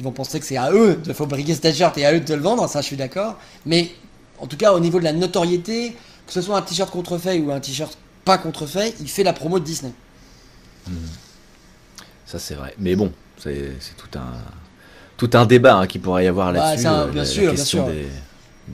vont 0.04 0.12
penser 0.12 0.40
que 0.40 0.46
c'est 0.46 0.56
à 0.56 0.72
eux 0.72 0.96
de 0.96 1.12
fabriquer 1.12 1.54
ce 1.54 1.60
t-shirt 1.60 1.96
et 1.98 2.06
à 2.06 2.14
eux 2.14 2.20
de 2.20 2.34
le 2.34 2.42
vendre, 2.42 2.68
ça 2.68 2.80
je 2.80 2.86
suis 2.86 2.96
d'accord. 2.96 3.36
Mais 3.64 3.90
en 4.38 4.46
tout 4.46 4.56
cas, 4.56 4.72
au 4.72 4.80
niveau 4.80 4.98
de 4.98 5.04
la 5.04 5.12
notoriété, 5.12 5.96
que 6.26 6.32
ce 6.32 6.42
soit 6.42 6.56
un 6.56 6.62
t-shirt 6.62 6.90
contrefait 6.90 7.38
ou 7.38 7.50
un 7.50 7.60
t-shirt 7.60 7.96
pas 8.24 8.38
contrefait, 8.38 8.92
il 9.00 9.08
fait 9.08 9.22
la 9.22 9.32
promo 9.32 9.58
de 9.58 9.64
Disney. 9.64 9.92
Mm. 10.88 10.92
Ça, 12.26 12.38
c'est 12.38 12.54
vrai. 12.54 12.74
Mais 12.78 12.96
bon, 12.96 13.12
c'est 13.38 13.72
tout 13.96 14.18
un, 14.18 14.32
tout 15.16 15.30
un 15.34 15.46
débat 15.46 15.76
hein, 15.76 15.86
qui 15.86 15.98
pourrait 15.98 16.24
y 16.24 16.28
avoir 16.28 16.52
bah, 16.52 16.74
là-dessus. 16.74 16.86
Euh, 16.88 17.06
bien, 17.06 17.24
sûr, 17.24 17.52
bien 17.52 17.64
sûr, 17.64 17.88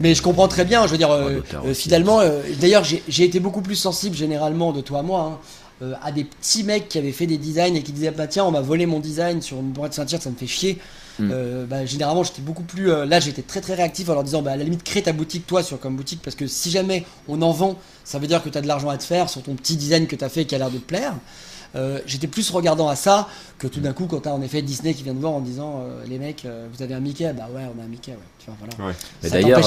Mais 0.00 0.14
je 0.14 0.22
comprends 0.22 0.48
très 0.48 0.64
bien, 0.64 0.86
je 0.86 0.92
veux 0.92 0.98
dire, 0.98 1.10
euh, 1.10 1.42
euh, 1.66 1.74
finalement, 1.74 2.20
d'ailleurs, 2.60 2.82
j'ai 2.84 3.24
été 3.24 3.40
beaucoup 3.40 3.62
plus 3.62 3.76
sensible 3.76 4.16
généralement 4.16 4.72
de 4.72 4.80
toi 4.80 5.00
à 5.00 5.02
moi. 5.02 5.20
Hein, 5.20 5.38
à 6.00 6.12
des 6.12 6.22
petits 6.22 6.62
mecs 6.62 6.88
qui 6.88 6.98
avaient 6.98 7.10
fait 7.10 7.26
des 7.26 7.38
designs 7.38 7.74
et 7.74 7.82
qui 7.82 7.90
disaient 7.90 8.12
bah 8.12 8.28
tiens 8.28 8.44
on 8.44 8.52
m'a 8.52 8.60
volé 8.60 8.86
mon 8.86 9.00
design 9.00 9.42
sur 9.42 9.56
une 9.56 9.72
boîte 9.72 9.90
de 9.90 9.96
ceinture 9.96 10.22
ça 10.22 10.30
me 10.30 10.36
fait 10.36 10.46
chier 10.46 10.78
hmm. 11.18 11.30
bah, 11.68 11.84
généralement 11.84 12.22
j'étais 12.22 12.42
beaucoup 12.42 12.62
plus 12.62 12.86
là 12.86 13.20
j'étais 13.20 13.42
très 13.42 13.60
très 13.60 13.74
réactif 13.74 14.08
en 14.08 14.14
leur 14.14 14.24
disant 14.24 14.42
bah 14.42 14.52
à 14.52 14.56
la 14.56 14.64
limite 14.64 14.82
crée 14.82 15.02
ta 15.02 15.12
boutique 15.12 15.46
toi 15.46 15.62
sur 15.62 15.78
comme 15.78 15.96
boutique 15.96 16.20
parce 16.22 16.36
que 16.36 16.46
si 16.46 16.70
jamais 16.70 17.04
on 17.28 17.40
en 17.42 17.52
vend 17.52 17.78
ça 18.04 18.18
veut 18.18 18.26
dire 18.26 18.42
que 18.42 18.48
tu 18.48 18.58
as 18.58 18.60
de 18.60 18.66
l'argent 18.66 18.88
à 18.88 18.98
te 18.98 19.04
faire 19.04 19.28
sur 19.28 19.42
ton 19.42 19.54
petit 19.54 19.76
design 19.76 20.06
que 20.06 20.16
tu 20.16 20.24
as 20.24 20.28
fait 20.28 20.42
et 20.42 20.46
qui 20.46 20.54
a 20.54 20.58
l'air 20.58 20.70
de 20.70 20.78
te 20.78 20.84
plaire. 20.84 21.14
Euh, 21.74 22.00
j'étais 22.06 22.26
plus 22.26 22.50
regardant 22.50 22.88
à 22.88 22.96
ça 22.96 23.28
que 23.58 23.66
tout 23.66 23.80
d'un 23.80 23.94
coup 23.94 24.06
quand 24.06 24.20
t'as 24.20 24.32
en 24.32 24.42
effet 24.42 24.60
Disney 24.60 24.92
qui 24.92 25.04
vient 25.04 25.14
de 25.14 25.20
voir 25.20 25.32
en 25.32 25.40
disant 25.40 25.82
euh, 25.86 26.04
les 26.06 26.18
mecs 26.18 26.44
euh, 26.44 26.66
vous 26.70 26.82
avez 26.82 26.92
un 26.92 27.00
Mickey 27.00 27.32
bah 27.32 27.48
ouais 27.54 27.62
on 27.74 27.80
a 27.80 27.84
un 27.84 27.88
Mickey 27.88 28.10
ouais. 28.10 28.18
Tu 28.38 28.46
vois 28.46 28.56
voilà. 28.76 28.94
Mais 29.22 29.30
d'ailleurs 29.30 29.62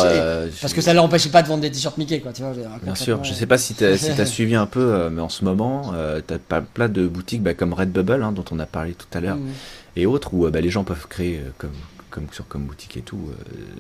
parce 0.62 0.74
que 0.74 0.82
ça 0.82 0.94
l'empêchait 0.94 1.30
pas 1.30 1.42
de 1.42 1.48
vendre 1.48 1.62
des 1.62 1.72
t-shirts 1.72 1.98
Mickey 1.98 2.20
quoi 2.20 2.32
tu 2.32 2.44
vois 2.44 2.54
bien 2.84 2.94
sûr. 2.94 3.24
Je 3.24 3.34
sais 3.34 3.48
pas 3.48 3.58
si 3.58 3.74
t'as 3.74 3.98
si 3.98 4.12
as 4.12 4.26
suivi 4.28 4.54
un 4.54 4.68
peu 4.68 5.10
mais 5.10 5.22
en 5.22 5.30
ce 5.30 5.44
moment 5.44 5.94
t'as 6.28 6.38
pas 6.38 6.62
plein 6.62 6.90
de 6.90 7.08
boutiques 7.08 7.42
bah, 7.42 7.56
comme 7.56 7.74
Redbubble 7.74 8.22
hein, 8.22 8.32
dont 8.32 8.46
on 8.52 8.60
a 8.60 8.68
parlé 8.68 8.94
tout 8.94 9.08
à 9.18 9.20
l'heure. 9.20 9.38
Mm. 9.38 9.50
Et 9.96 10.06
autres 10.06 10.34
où 10.34 10.50
bah, 10.50 10.62
les 10.62 10.70
gens 10.70 10.84
peuvent 10.84 11.08
créer 11.08 11.42
comme 11.58 11.72
comme 12.16 12.28
sur 12.32 12.48
comme 12.48 12.64
boutique 12.64 12.96
et 12.96 13.02
tout, 13.02 13.20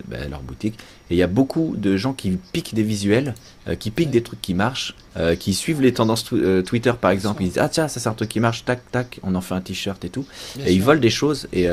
bah, 0.09 0.17
leur 0.29 0.41
boutique. 0.41 0.77
Et 1.09 1.13
il 1.13 1.17
y 1.17 1.23
a 1.23 1.27
beaucoup 1.27 1.75
de 1.77 1.95
gens 1.95 2.11
qui 2.11 2.37
piquent 2.51 2.75
des 2.75 2.83
visuels, 2.83 3.33
qui 3.79 3.91
piquent 3.91 4.11
des 4.11 4.23
trucs 4.23 4.41
qui 4.41 4.53
marchent, 4.53 4.93
qui 5.39 5.53
suivent 5.53 5.81
les 5.81 5.93
tendances 5.93 6.25
Twitter 6.65 6.91
par 6.99 7.11
exemple. 7.11 7.43
Ils 7.43 7.47
disent 7.47 7.59
ah 7.59 7.69
tiens 7.69 7.87
ça 7.87 8.01
c'est 8.01 8.09
un 8.09 8.13
truc 8.13 8.27
qui 8.27 8.41
marche, 8.41 8.65
tac 8.65 8.91
tac, 8.91 9.19
on 9.23 9.35
en 9.35 9.41
fait 9.41 9.53
un 9.53 9.61
t-shirt 9.61 10.03
et 10.03 10.09
tout. 10.09 10.25
et 10.65 10.73
ils 10.73 10.81
volent 10.81 10.99
des 10.99 11.09
choses. 11.09 11.47
Et 11.53 11.67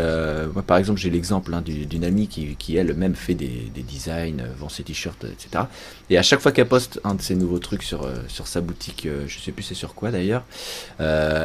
moi 0.54 0.62
par 0.64 0.76
exemple 0.76 1.00
j'ai 1.00 1.10
l'exemple 1.10 1.52
hein, 1.52 1.62
d'une 1.62 2.04
amie 2.04 2.28
qui, 2.28 2.54
qui 2.54 2.76
elle 2.76 2.94
même 2.94 3.16
fait 3.16 3.34
des, 3.34 3.70
des 3.74 3.82
designs, 3.82 4.44
vend 4.56 4.68
ses 4.68 4.84
t-shirts, 4.84 5.24
etc. 5.24 5.64
Et 6.10 6.18
à 6.18 6.22
chaque 6.22 6.40
fois 6.40 6.52
qu'elle 6.52 6.68
poste 6.68 7.00
un 7.02 7.16
de 7.16 7.22
ses 7.22 7.34
nouveaux 7.34 7.58
trucs 7.58 7.82
sur 7.82 8.08
sur 8.28 8.46
sa 8.46 8.60
boutique, 8.60 9.08
je 9.26 9.38
sais 9.40 9.50
plus 9.50 9.64
c'est 9.64 9.74
sur 9.74 9.94
quoi 9.94 10.12
d'ailleurs, 10.12 10.44
et 11.00 11.04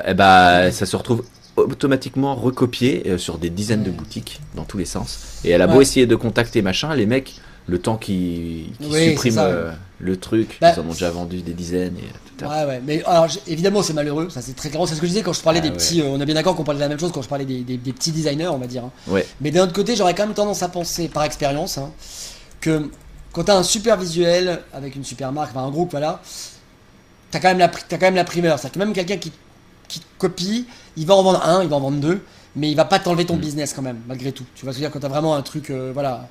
eh 0.10 0.14
ben 0.14 0.70
ça 0.72 0.86
se 0.86 0.96
retrouve 0.96 1.24
automatiquement 1.58 2.36
recopié 2.36 3.04
euh, 3.08 3.18
sur 3.18 3.38
des 3.38 3.50
dizaines 3.50 3.84
de 3.84 3.92
boutiques 3.92 4.40
dans 4.56 4.64
tous 4.64 4.78
les 4.78 4.86
sens. 4.86 5.40
Et 5.44 5.50
elle 5.50 5.62
a 5.62 5.68
beau 5.68 5.82
essayer 5.82 6.06
de 6.06 6.16
contacter 6.16 6.62
machin, 6.62 6.94
les 6.96 7.06
mecs, 7.06 7.36
le 7.68 7.80
temps 7.80 7.98
qui, 7.98 8.72
supprime 8.80 9.38
euh, 9.40 9.72
le 10.00 10.18
truc, 10.18 10.58
bah, 10.62 10.74
ils 10.76 10.80
en 10.80 10.86
ont 10.86 10.94
déjà 10.94 11.12
vendu 11.12 11.42
des 11.42 11.54
dizaines. 11.54 11.96
Et, 11.98 12.44
ouais, 12.46 12.66
ouais, 12.66 12.82
mais 12.86 13.04
alors 13.04 13.28
évidemment 13.46 13.84
c'est 13.84 13.94
malheureux, 13.94 14.30
ça 14.30 14.42
c'est 14.42 14.56
très 14.56 14.70
clair. 14.70 14.88
C'est 14.88 14.96
ce 14.96 15.02
que 15.02 15.08
je 15.08 15.12
disais 15.12 15.24
quand 15.24 15.34
je 15.34 15.42
parlais 15.42 15.60
des 15.60 15.72
petits. 15.72 16.02
Euh, 16.02 16.06
on 16.06 16.22
est 16.22 16.26
bien 16.26 16.36
d'accord 16.36 16.56
qu'on 16.56 16.64
parlait 16.64 16.80
de 16.80 16.84
la 16.86 16.90
même 16.90 17.00
chose 17.00 17.12
quand 17.12 17.22
je 17.22 17.28
parlais 17.28 17.46
des, 17.46 17.62
des, 17.62 17.94
petits 17.94 18.12
designers, 18.12 18.48
on 18.48 18.58
va 18.58 18.68
dire. 18.68 18.86
Hein. 18.86 18.92
Ouais. 19.08 19.26
Mais 19.42 19.52
d'un 19.52 19.64
autre 19.64 19.74
côté, 19.74 19.96
j'aurais 19.96 20.16
quand 20.16 20.26
même 20.26 20.36
tendance 20.36 20.64
à 20.64 20.70
penser, 20.70 21.10
par 21.10 21.24
expérience, 21.24 21.78
hein, 21.78 21.92
que 22.62 22.90
quand 23.34 23.44
tu 23.44 23.52
as 23.52 23.58
un 23.58 23.64
super 23.64 23.98
visuel 23.98 24.62
avec 24.74 24.96
une 24.96 25.04
super 25.04 25.32
marque, 25.32 25.56
un 25.56 25.70
groupe, 25.70 25.92
voilà, 25.92 26.22
tu 27.32 27.38
as, 27.38 27.42
quand 27.42 27.50
même 27.50 27.60
la, 27.60 27.66
as 27.66 27.70
quand 27.90 28.00
même 28.00 28.16
la 28.16 28.24
primeur. 28.24 28.58
C'est-à-dire 28.60 28.74
que 28.74 28.80
même 28.80 28.94
quelqu'un 28.94 29.18
qui 29.18 29.32
qui 29.88 30.02
copie, 30.18 30.66
il 30.98 31.06
va 31.06 31.16
en 31.16 31.24
vendre 31.24 31.46
un, 31.46 31.64
il 31.64 31.70
va 31.70 31.78
en 31.78 31.80
vendre 31.80 32.00
deux, 32.00 32.22
mais 32.56 32.70
il 32.70 32.76
va 32.76 32.86
pas 32.86 33.00
t'enlever 33.00 33.26
ton 33.26 33.38
mm. 33.38 33.42
business 33.42 33.74
quand 33.74 33.82
même, 33.82 34.00
malgré 34.08 34.32
tout. 34.32 34.46
Tu 34.56 34.66
vas 34.66 34.74
se 34.74 34.80
dire 34.80 34.92
quand 34.92 35.00
tu 35.00 35.06
as 35.06 35.10
vraiment 35.10 35.36
un 35.36 35.42
truc, 35.44 35.70
euh, 35.70 35.92
voilà, 35.94 36.28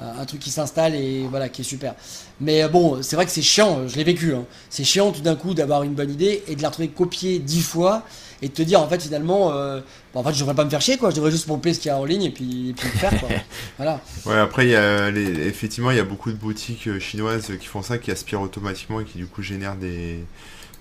un 0.00 0.24
truc 0.26 0.40
qui 0.40 0.50
s'installe 0.50 0.94
et 0.94 1.26
voilà, 1.28 1.48
qui 1.48 1.62
est 1.62 1.64
super. 1.64 1.94
Mais 2.40 2.62
euh, 2.62 2.68
bon, 2.68 3.02
c'est 3.02 3.16
vrai 3.16 3.24
que 3.24 3.32
c'est 3.32 3.42
chiant, 3.42 3.88
je 3.88 3.96
l'ai 3.96 4.04
vécu. 4.04 4.34
Hein. 4.34 4.44
C'est 4.70 4.84
chiant 4.84 5.12
tout 5.12 5.22
d'un 5.22 5.36
coup 5.36 5.54
d'avoir 5.54 5.82
une 5.82 5.94
bonne 5.94 6.10
idée 6.10 6.42
et 6.46 6.56
de 6.56 6.62
la 6.62 6.68
retrouver 6.68 6.88
copiée 6.88 7.38
dix 7.38 7.62
fois 7.62 8.02
et 8.40 8.48
de 8.48 8.52
te 8.52 8.62
dire 8.62 8.80
en 8.80 8.88
fait 8.88 9.02
finalement, 9.02 9.52
euh, 9.52 9.80
en 10.14 10.22
fait 10.22 10.32
je 10.32 10.40
devrais 10.40 10.54
pas 10.54 10.64
me 10.64 10.70
faire 10.70 10.80
chier 10.80 10.96
quoi, 10.96 11.10
je 11.10 11.16
devrais 11.16 11.32
juste 11.32 11.46
pomper 11.46 11.74
ce 11.74 11.80
qu'il 11.80 11.88
y 11.88 11.92
a 11.92 11.98
en 11.98 12.04
ligne 12.04 12.22
et 12.22 12.30
puis, 12.30 12.72
le 12.72 12.98
faire 12.98 13.18
quoi. 13.18 13.28
voilà. 13.76 14.00
Ouais, 14.26 14.38
après 14.38 14.66
il 14.66 14.70
y 14.70 14.76
a 14.76 15.08
effectivement 15.08 15.90
il 15.90 15.96
y 15.96 16.00
a 16.00 16.04
beaucoup 16.04 16.30
de 16.30 16.36
boutiques 16.36 17.00
chinoises 17.00 17.50
qui 17.60 17.66
font 17.66 17.82
ça, 17.82 17.98
qui 17.98 18.12
aspirent 18.12 18.40
automatiquement 18.40 19.00
et 19.00 19.04
qui 19.04 19.18
du 19.18 19.26
coup 19.26 19.42
génèrent 19.42 19.74
des 19.74 20.24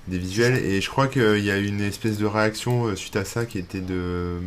des 0.07 0.17
visuels. 0.17 0.63
Et 0.63 0.81
je 0.81 0.89
crois 0.89 1.07
qu'il 1.07 1.43
y 1.43 1.51
a 1.51 1.57
une 1.57 1.81
espèce 1.81 2.17
de 2.17 2.25
réaction 2.25 2.85
euh, 2.85 2.95
suite 2.95 3.15
à 3.15 3.25
ça 3.25 3.45
qui 3.45 3.57
était 3.59 3.81
de. 3.81 4.37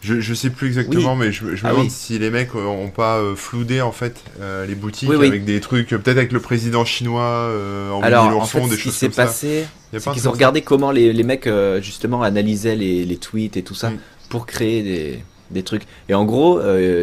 Je, 0.00 0.20
je 0.20 0.32
sais 0.32 0.50
plus 0.50 0.68
exactement, 0.68 1.16
mais 1.16 1.32
je, 1.32 1.44
me 1.44 1.56
ah 1.64 1.72
demande 1.72 1.90
si 1.90 2.20
les 2.20 2.30
mecs 2.30 2.54
euh, 2.54 2.64
ont 2.64 2.88
pas 2.88 3.16
euh, 3.16 3.34
floudé 3.34 3.80
en 3.80 3.90
fait 3.90 4.22
les 4.68 4.76
boutiques 4.76 5.10
avec 5.10 5.44
des 5.44 5.60
trucs, 5.60 5.88
peut-être 5.88 6.18
avec 6.18 6.30
le 6.30 6.38
président 6.38 6.84
chinois 6.84 7.52
en 7.92 8.00
Alors, 8.02 8.36
en 8.36 8.44
fait, 8.44 8.60
des 8.60 8.76
ce 8.76 8.82
qui 8.82 8.92
s'est 8.92 9.08
passé, 9.08 9.66
c'est 9.92 10.12
qu'ils 10.12 10.28
ont 10.28 10.32
regardé 10.32 10.62
comment 10.62 10.92
les, 10.92 11.12
les 11.12 11.22
mecs 11.24 11.48
justement 11.80 12.22
analysaient 12.22 12.76
les, 12.76 13.04
les, 13.04 13.16
tweets 13.16 13.56
et 13.56 13.62
tout 13.62 13.74
ça 13.74 13.90
mm. 13.90 13.98
pour 14.28 14.46
créer 14.46 14.84
des, 14.84 15.18
des, 15.50 15.64
trucs. 15.64 15.82
Et 16.08 16.14
en 16.14 16.24
gros, 16.24 16.60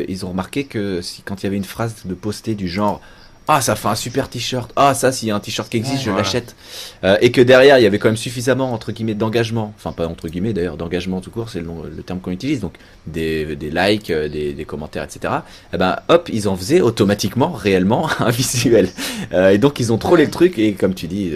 ils 0.07 0.25
ont 0.25 0.29
remarqué 0.29 0.63
que 0.63 1.01
si, 1.01 1.21
quand 1.21 1.43
il 1.43 1.47
y 1.47 1.47
avait 1.47 1.57
une 1.57 1.65
phrase 1.65 2.05
de 2.05 2.13
poster 2.13 2.55
du 2.55 2.69
genre 2.69 3.01
ah 3.47 3.61
ça 3.61 3.75
fait 3.75 3.87
un 3.87 3.95
super 3.95 4.29
t-shirt, 4.29 4.71
ah 4.75 4.93
ça 4.93 5.11
s'il 5.11 5.27
y 5.27 5.31
a 5.31 5.35
un 5.35 5.39
t-shirt 5.39 5.69
qui 5.69 5.77
existe 5.77 6.03
je 6.03 6.11
l'achète, 6.11 6.55
euh, 7.03 7.17
et 7.21 7.31
que 7.31 7.41
derrière 7.41 7.77
il 7.77 7.83
y 7.83 7.85
avait 7.85 7.99
quand 7.99 8.07
même 8.07 8.17
suffisamment 8.17 8.73
entre 8.73 8.91
guillemets 8.91 9.13
d'engagement, 9.13 9.73
enfin 9.77 9.91
pas 9.91 10.07
entre 10.07 10.27
guillemets 10.27 10.53
d'ailleurs 10.53 10.77
d'engagement 10.77 11.21
tout 11.21 11.29
court 11.29 11.49
c'est 11.49 11.59
le, 11.59 11.67
le, 11.95 12.03
terme 12.03 12.19
qu'on 12.19 12.31
utilise, 12.31 12.59
donc 12.59 12.73
des, 13.05 13.55
des 13.55 13.69
likes, 13.69 14.09
euh, 14.09 14.27
des, 14.27 14.53
des, 14.53 14.65
commentaires 14.65 15.03
etc. 15.03 15.19
Et 15.35 15.75
eh 15.75 15.77
ben 15.77 15.97
hop 16.09 16.29
ils 16.33 16.47
en 16.47 16.55
faisaient 16.55 16.81
automatiquement 16.81 17.51
réellement 17.51 18.09
un 18.19 18.31
visuel, 18.31 18.89
euh, 19.33 19.49
et 19.49 19.57
donc 19.59 19.79
ils 19.79 19.93
ont 19.93 19.97
trollé 19.97 20.25
le 20.25 20.31
truc. 20.31 20.57
Et 20.57 20.73
comme 20.73 20.95
tu 20.95 21.07
dis 21.07 21.31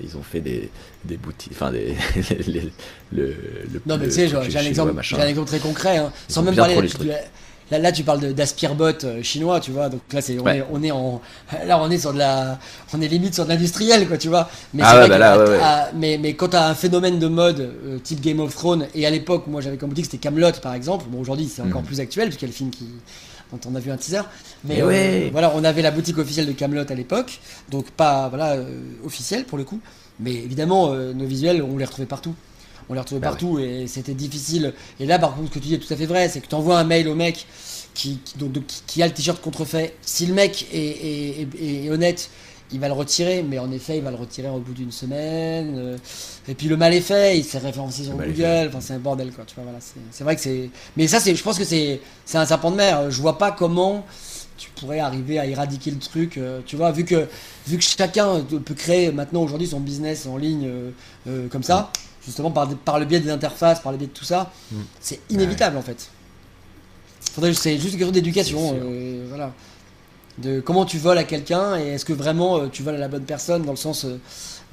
ils 0.00 0.16
ont 0.16 0.22
fait 0.22 0.40
des 0.40 0.70
des 1.04 1.16
boutiques, 1.16 1.52
enfin 1.54 1.72
des 1.72 1.94
le, 2.46 2.70
le, 3.12 3.34
non 3.86 3.96
mais 3.98 4.06
tu 4.06 4.12
sais 4.12 4.28
j'ai 4.28 4.36
un 4.36 4.42
exemple, 4.42 4.94
j'ai 5.00 5.16
un 5.16 5.26
exemple 5.26 5.48
très 5.48 5.58
concret, 5.58 5.96
hein, 5.96 6.12
sans 6.28 6.42
même 6.42 6.54
parler 6.54 6.76
Là, 7.70 7.78
là 7.78 7.92
tu 7.92 8.02
parles 8.02 8.32
d'Aspirbot 8.32 9.04
euh, 9.04 9.22
chinois, 9.22 9.60
tu 9.60 9.70
vois. 9.70 9.88
Donc 9.88 10.00
là, 10.12 10.20
c'est, 10.20 10.38
on, 10.38 10.46
est, 10.46 10.64
on, 10.70 10.82
est, 10.82 10.90
en, 10.90 11.20
là, 11.66 11.80
on 11.80 11.90
est 11.90 11.98
sur 11.98 12.12
de 12.12 12.18
la, 12.18 12.58
on 12.94 13.00
est 13.00 13.08
limite 13.08 13.34
sur 13.34 13.44
de 13.44 13.50
l'industriel, 13.50 14.08
quoi, 14.08 14.16
tu 14.16 14.28
vois. 14.28 14.48
Mais 14.74 14.82
ah 14.84 15.00
ouais, 15.00 15.08
bah 15.08 15.18
là, 15.18 15.90
mais, 15.94 16.18
mais 16.18 16.34
quand 16.34 16.48
t'as 16.48 16.68
un 16.68 16.74
phénomène 16.74 17.18
de 17.18 17.26
mode 17.28 17.60
euh, 17.60 17.98
type 17.98 18.20
Game 18.20 18.40
of 18.40 18.54
Thrones, 18.54 18.86
et 18.94 19.06
à 19.06 19.10
l'époque, 19.10 19.46
moi, 19.46 19.60
j'avais 19.60 19.76
comme 19.76 19.90
boutique, 19.90 20.06
c'était 20.06 20.18
Camelot, 20.18 20.52
par 20.62 20.74
exemple. 20.74 21.06
Bon, 21.08 21.20
aujourd'hui, 21.20 21.50
c'est 21.52 21.62
encore 21.62 21.82
hmm. 21.82 21.86
plus 21.86 22.00
actuel 22.00 22.28
puisqu'il 22.28 22.46
y 22.46 22.48
a 22.48 22.52
le 22.52 22.56
film 22.56 22.70
qui, 22.70 22.86
dont 23.52 23.60
on 23.70 23.74
a 23.74 23.80
vu 23.80 23.90
un 23.90 23.96
teaser. 23.96 24.22
Mais 24.64 24.78
eh 24.78 24.82
euh, 24.82 25.28
voilà, 25.32 25.52
on 25.54 25.64
avait 25.64 25.82
la 25.82 25.90
boutique 25.90 26.18
officielle 26.18 26.46
de 26.46 26.52
Camelot 26.52 26.84
à 26.88 26.94
l'époque, 26.94 27.40
donc 27.70 27.90
pas 27.90 28.28
voilà 28.28 28.56
officielle 29.04 29.44
pour 29.44 29.58
le 29.58 29.64
coup. 29.64 29.80
Mais 30.20 30.32
évidemment, 30.32 30.92
nos 30.94 31.26
visuels, 31.26 31.62
on 31.62 31.76
les 31.78 31.84
retrouvait 31.84 32.06
partout 32.06 32.34
on 32.88 32.94
les 32.94 33.00
retrouvait 33.00 33.20
bah 33.20 33.28
partout 33.28 33.58
et 33.58 33.86
c'était 33.86 34.14
difficile. 34.14 34.72
Et 35.00 35.06
là, 35.06 35.18
par 35.18 35.34
contre, 35.34 35.48
ce 35.48 35.54
que 35.54 35.58
tu 35.58 35.68
dis 35.68 35.74
est 35.74 35.78
tout 35.78 35.92
à 35.92 35.96
fait 35.96 36.06
vrai, 36.06 36.28
c'est 36.28 36.40
que 36.40 36.46
tu 36.46 36.54
envoies 36.54 36.78
un 36.78 36.84
mail 36.84 37.08
au 37.08 37.14
mec 37.14 37.46
qui, 37.94 38.20
qui, 38.86 39.02
a 39.02 39.06
le 39.06 39.12
t-shirt 39.12 39.40
contrefait. 39.42 39.94
Si 40.02 40.26
le 40.26 40.34
mec 40.34 40.66
est, 40.72 41.90
honnête, 41.90 42.30
il 42.70 42.80
va 42.80 42.88
le 42.88 42.94
retirer, 42.94 43.42
mais 43.42 43.58
en 43.58 43.70
effet, 43.72 43.98
il 43.98 44.04
va 44.04 44.10
le 44.10 44.16
retirer 44.16 44.48
au 44.48 44.60
bout 44.60 44.72
d'une 44.72 44.92
semaine. 44.92 45.74
Euh, 45.76 45.96
et 46.46 46.54
puis 46.54 46.68
le 46.68 46.76
mal 46.76 46.94
est 46.94 47.00
fait, 47.00 47.38
il 47.38 47.44
s'est 47.44 47.58
référencé 47.58 48.04
sur 48.04 48.12
Google. 48.12 48.68
Enfin, 48.68 48.80
c'est 48.80 48.92
un 48.94 48.98
bordel, 48.98 49.32
quoi. 49.32 49.44
Tu 49.46 49.54
vois, 49.54 49.64
voilà, 49.64 49.80
c'est 50.10 50.24
vrai 50.24 50.36
que 50.36 50.42
c'est. 50.42 50.70
Mais 50.96 51.08
ça, 51.08 51.18
c'est, 51.18 51.34
je 51.34 51.42
pense 51.42 51.58
que 51.58 51.64
c'est, 51.64 52.00
c'est 52.24 52.38
un 52.38 52.46
serpent 52.46 52.70
de 52.70 52.76
mer. 52.76 53.10
Je 53.10 53.20
vois 53.20 53.38
pas 53.38 53.50
comment 53.50 54.04
tu 54.56 54.70
pourrais 54.70 54.98
arriver 55.00 55.38
à 55.38 55.46
éradiquer 55.46 55.90
le 55.90 55.98
truc. 55.98 56.36
Euh, 56.36 56.60
tu 56.66 56.76
vois, 56.76 56.92
vu 56.92 57.04
que, 57.04 57.26
vu 57.66 57.78
que 57.78 57.84
chacun 57.84 58.40
peut 58.42 58.74
créer 58.74 59.10
maintenant 59.12 59.42
aujourd'hui 59.42 59.66
son 59.66 59.80
business 59.80 60.26
en 60.26 60.36
ligne 60.36 60.68
euh, 61.26 61.48
comme 61.48 61.62
ça 61.62 61.90
justement 62.28 62.50
par, 62.50 62.68
par 62.68 62.98
le 62.98 63.06
biais 63.06 63.20
des 63.20 63.30
interfaces, 63.30 63.80
par 63.80 63.90
le 63.90 63.98
biais 63.98 64.06
de 64.06 64.12
tout 64.12 64.24
ça, 64.24 64.52
mm. 64.70 64.76
c'est 65.00 65.20
inévitable 65.30 65.76
en 65.76 65.82
fait. 65.82 66.10
C'est 67.52 67.78
juste 67.78 67.94
une 67.94 67.98
question 67.98 68.10
d'éducation, 68.10 68.78
euh, 68.82 69.26
voilà. 69.28 69.52
De 70.38 70.60
comment 70.60 70.84
tu 70.84 70.98
voles 70.98 71.18
à 71.18 71.24
quelqu'un 71.24 71.78
et 71.78 71.88
est-ce 71.88 72.04
que 72.04 72.12
vraiment 72.12 72.58
euh, 72.58 72.68
tu 72.68 72.84
voles 72.84 72.94
à 72.94 72.98
la 72.98 73.08
bonne 73.08 73.24
personne 73.24 73.64
dans 73.64 73.72
le 73.72 73.76
sens. 73.76 74.04
Euh, 74.04 74.18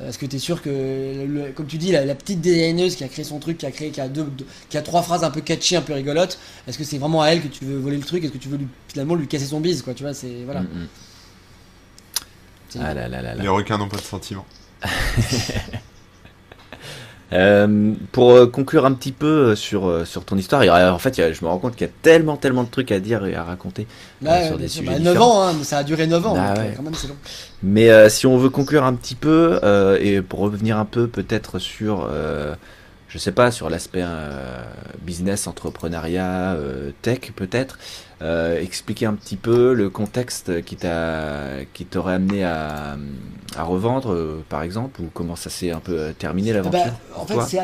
est-ce 0.07 0.19
que 0.19 0.25
tu 0.25 0.35
es 0.35 0.39
sûr 0.39 0.61
que, 0.61 1.51
comme 1.51 1.67
tu 1.67 1.77
dis, 1.77 1.91
la, 1.91 2.15
petite 2.15 2.41
designeuse 2.41 2.97
qui 2.97 3.05
a 3.05 3.07
créé 3.07 3.23
son 3.23 3.39
truc, 3.39 3.59
qui 3.59 3.65
a 3.65 3.71
créé, 3.71 3.91
qui 3.91 4.01
a, 4.01 4.09
deux, 4.09 4.29
qui 4.69 4.77
a 4.77 4.81
trois 4.81 5.01
phrases 5.01 5.23
un 5.23 5.31
peu 5.31 5.39
catchy, 5.39 5.77
un 5.77 5.81
peu 5.81 5.93
rigolotes, 5.93 6.37
est-ce 6.67 6.77
que 6.77 6.83
c'est 6.83 6.97
vraiment 6.97 7.21
à 7.21 7.29
elle 7.29 7.41
que 7.41 7.47
tu 7.47 7.63
veux 7.63 7.77
voler 7.77 7.95
le 7.95 8.03
truc 8.03 8.21
Est-ce 8.23 8.33
que 8.33 8.37
tu 8.37 8.49
veux 8.49 8.59
finalement 8.89 9.15
lui 9.15 9.27
casser 9.27 9.45
son 9.45 9.61
bise, 9.61 9.81
quoi 9.81 9.93
Tu 9.93 10.03
vois, 10.03 10.13
c'est 10.13 10.43
voilà. 10.43 10.61
Mm, 10.61 10.65
mm. 10.65 10.87
Ah 12.81 12.93
là 12.93 13.07
là 13.07 13.21
là 13.21 13.35
Les 13.35 13.47
requins 13.47 13.77
n'ont 13.77 13.87
pas 13.87 13.97
de 13.97 14.01
sentiments. 14.01 14.45
Euh, 17.35 17.93
pour 18.11 18.31
euh, 18.31 18.47
conclure 18.47 18.85
un 18.85 18.93
petit 18.93 19.11
peu 19.11 19.27
euh, 19.27 19.55
sur, 19.55 20.07
sur 20.07 20.23
ton 20.23 20.37
histoire, 20.37 20.61
en 20.93 20.99
fait, 20.99 21.33
je 21.33 21.43
me 21.43 21.49
rends 21.49 21.57
compte 21.57 21.75
qu'il 21.75 21.85
y 21.85 21.89
a 21.89 21.93
tellement, 22.01 22.37
tellement 22.37 22.63
de 22.63 22.69
trucs 22.69 22.91
à 22.91 22.99
dire 22.99 23.25
et 23.25 23.35
à 23.35 23.43
raconter 23.43 23.87
sur 24.47 24.57
des 24.57 24.67
sujets 24.67 24.99
9 24.99 25.13
bah, 25.13 25.21
ans, 25.21 25.41
hein, 25.43 25.53
ça 25.63 25.79
a 25.79 25.83
duré 25.83 26.07
9 26.07 26.27
ans, 26.27 26.33
bah 26.33 26.53
quand 26.75 26.83
même 26.83 26.93
c'est 26.93 27.07
long. 27.07 27.15
Mais 27.63 28.09
si 28.09 28.25
on 28.25 28.37
veut 28.37 28.49
conclure 28.49 28.83
un 28.83 28.93
petit 28.93 29.15
peu, 29.15 29.59
et 29.99 30.21
pour 30.21 30.39
revenir 30.39 30.77
un 30.77 30.85
peu 30.85 31.07
peut-être 31.07 31.59
sur, 31.59 32.09
je 33.07 33.17
sais 33.17 33.31
pas, 33.31 33.51
sur 33.51 33.69
l'aspect 33.69 34.03
business, 35.03 35.47
entrepreneuriat, 35.47 36.57
tech 37.01 37.31
peut-être, 37.35 37.77
euh, 38.21 38.61
expliquer 38.61 39.07
un 39.07 39.13
petit 39.13 39.35
peu 39.35 39.73
le 39.73 39.89
contexte 39.89 40.63
qui 40.63 40.77
t'a 40.77 41.65
qui 41.73 41.85
t'aurait 41.85 42.13
amené 42.13 42.45
à, 42.45 42.95
à 43.57 43.63
revendre 43.63 44.11
euh, 44.11 44.43
par 44.49 44.63
exemple 44.63 45.01
ou 45.01 45.09
comment 45.13 45.35
ça 45.35 45.49
s'est 45.49 45.71
un 45.71 45.79
peu 45.79 45.97
euh, 45.97 46.13
terminé 46.13 46.51
bah, 46.51 46.57
l'aventure 46.57 46.93
en 47.15 47.25
fait 47.25 47.57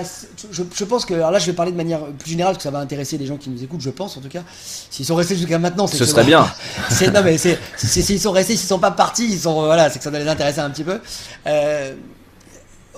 je, 0.52 0.64
je, 0.74 0.84
pense 0.84 1.06
que 1.06 1.14
alors 1.14 1.32
là 1.32 1.40
je 1.40 1.46
vais 1.46 1.54
parler 1.54 1.72
de 1.72 1.78
manière 1.78 2.06
plus 2.06 2.32
générale 2.32 2.54
parce 2.54 2.64
que 2.64 2.70
ça 2.70 2.72
va 2.72 2.80
intéresser 2.80 3.18
les 3.18 3.26
gens 3.26 3.38
qui 3.38 3.50
nous 3.50 3.64
écoutent 3.64 3.82
je 3.82 3.90
pense 3.90 4.18
en 4.18 4.22
tout 4.22 4.30
cas 4.30 4.44
s'ils 4.90 5.06
sont 5.06 5.16
restés 5.16 5.36
jusqu'à 5.36 5.60
maintenant 5.60 5.88
ce 5.88 6.06
serait 6.06 6.24
bien 6.24 6.42
non 7.14 7.22
mais 7.24 7.38
c'est 7.38 7.60
s'ils 7.78 8.20
sont 8.20 8.32
restés 8.32 8.56
s'ils 8.56 8.68
sont 8.68 8.80
pas 8.80 8.92
partis 8.92 9.28
ils 9.28 9.40
sont 9.40 9.66
voilà 9.66 9.90
c'est 9.90 10.00
que 10.00 10.04
ça 10.04 10.12
doit 10.12 10.20
les 10.20 10.28
intéresser 10.28 10.60
un 10.60 10.70
petit 10.70 10.84
peu 10.84 11.00
euh, 11.48 11.94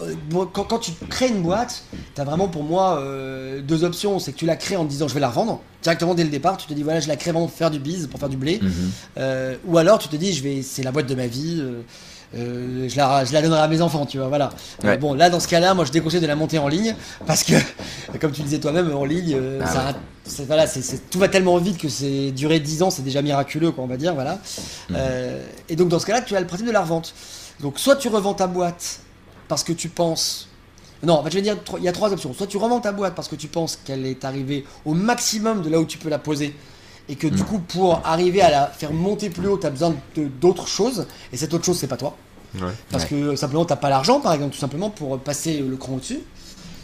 euh, 0.02 0.16
quand, 0.52 0.80
tu 0.80 0.92
crées 1.10 1.28
une 1.28 1.44
boîte, 1.44 1.84
tu 2.16 2.22
as 2.22 2.24
vraiment 2.24 2.48
pour 2.48 2.64
moi 2.64 2.98
euh, 3.00 3.62
deux 3.62 3.84
options. 3.84 4.20
C'est 4.20 4.32
que 4.32 4.38
tu 4.38 4.46
la 4.46 4.56
crées 4.56 4.76
en 4.76 4.86
te 4.86 4.90
disant 4.90 5.08
je 5.08 5.14
vais 5.14 5.20
la 5.20 5.30
revendre 5.30 5.62
directement 5.82 6.16
dès 6.16 6.24
le 6.24 6.30
départ. 6.30 6.58
Tu 6.58 6.68
te 6.68 6.74
dis 6.74 6.84
voilà, 6.84 7.00
je 7.00 7.08
la 7.08 7.16
crée 7.16 7.32
vraiment 7.32 7.48
pour 7.48 7.56
faire 7.56 7.70
du 7.70 7.80
biz, 7.80 8.08
pour 8.08 8.20
faire 8.20 8.30
du 8.30 8.38
blé. 8.38 8.60
Mhm. 8.62 8.72
Euh, 9.18 9.56
ou 9.66 9.78
alors 9.78 10.00
tu 10.00 10.08
te 10.08 10.16
dis 10.16 10.34
je 10.34 10.42
vais, 10.42 10.62
c'est 10.64 10.84
la 10.84 10.92
boîte 10.92 11.08
de 11.08 11.16
ma 11.16 11.28
vie. 11.28 11.64
Je, 12.34 12.98
la, 12.98 13.26
je 13.26 13.34
la 13.34 13.42
donnerai 13.42 13.62
à 13.62 13.68
mes 13.68 13.82
enfants, 13.82 14.06
tu 14.06 14.18
vois, 14.18 14.28
voilà. 14.28 14.50
bon, 15.00 15.14
là, 15.14 15.30
dans 15.30 15.40
ce 15.40 15.48
cas-là, 15.48 15.74
moi, 15.74 15.86
je 15.86 15.92
déconseille 15.92 16.22
de 16.22 16.28
la 16.28 16.36
monter 16.36 16.58
en 16.58 16.68
ligne 16.68 16.96
parce 17.26 17.44
que, 17.44 17.54
comme 18.20 18.32
tu 18.32 18.42
disais 18.42 18.60
toi-même, 18.60 18.94
en 18.96 19.06
ligne, 19.06 19.38
ah 19.64 19.94
voilà, 20.48 20.68
c'est, 20.68 21.10
tout 21.10 21.20
va 21.20 21.28
tellement 21.28 21.58
vite 21.58 21.78
que 21.78 21.90
c'est 21.90 22.32
durer 22.32 22.60
10 22.60 22.84
ans, 22.84 22.90
c'est 22.90 23.02
déjà 23.04 23.22
miraculeux, 23.22 23.72
quoi, 23.72 23.84
on 23.84 23.88
va 23.88 23.98
dire, 23.98 24.14
voilà. 24.14 24.40
Mhm. 24.90 24.98
et 25.70 25.76
donc, 25.76 25.90
dans 25.90 26.00
ce 26.00 26.06
cas-là, 26.06 26.22
tu 26.22 26.36
as 26.36 26.40
le 26.40 26.48
principe 26.48 26.68
de 26.68 26.72
la 26.72 26.82
revente. 26.82 27.14
Donc, 27.60 27.80
soit 27.80 27.96
tu 27.96 28.08
revends 28.08 28.34
ta 28.34 28.48
boîte 28.48 29.00
parce 29.48 29.64
que 29.64 29.74
tu 29.74 29.90
penses. 29.90 30.48
Non, 31.04 31.16
en 31.16 31.24
fait, 31.24 31.32
je 31.32 31.36
vais 31.36 31.42
dire, 31.42 31.58
il 31.78 31.84
y 31.84 31.88
a 31.88 31.92
trois 31.92 32.12
options. 32.14 32.34
Soit 32.34 32.48
tu 32.48 32.58
revends 32.58 32.80
ta 32.80 32.92
boîte 32.92 33.14
parce 33.14 33.28
que 33.28 33.36
tu 33.36 33.48
penses 33.48 33.78
qu'elle 33.84 34.06
est 34.06 34.24
arrivée 34.24 34.66
au 34.86 34.94
maximum 34.94 35.62
de 35.62 35.70
là 35.70 35.80
où 35.80 35.86
tu 35.86 35.98
peux 35.98 36.10
la 36.10 36.20
poser 36.20 36.56
et 37.10 37.16
que 37.16 37.28
du 37.28 37.42
mm. 37.42 37.46
coup, 37.46 37.60
pour 37.60 38.02
arriver 38.06 38.42
à 38.42 38.50
la 38.50 38.68
faire 38.68 38.94
monter 38.94 39.30
plus 39.30 39.48
haut, 39.48 39.58
tu 39.58 39.68
as 39.68 39.70
besoin 39.70 39.96
d'autres 40.40 40.68
choses, 40.68 41.06
et 41.32 41.38
cette 41.38 41.54
autre 41.54 41.66
chose, 41.66 41.78
c'est 41.78 41.88
pas 41.88 41.98
toi. 41.98 42.16
Parce 42.92 43.06
que 43.06 43.36
simplement, 43.36 43.66
t'as 43.66 43.76
pas 43.76 43.90
l'argent, 43.90 44.20
par 44.20 44.34
exemple, 44.34 44.54
tout 44.54 44.60
simplement, 44.60 44.90
pour 44.90 45.20
passer 45.20 45.60
le 45.60 45.76
cran 45.76 45.94
au-dessus. 45.94 46.20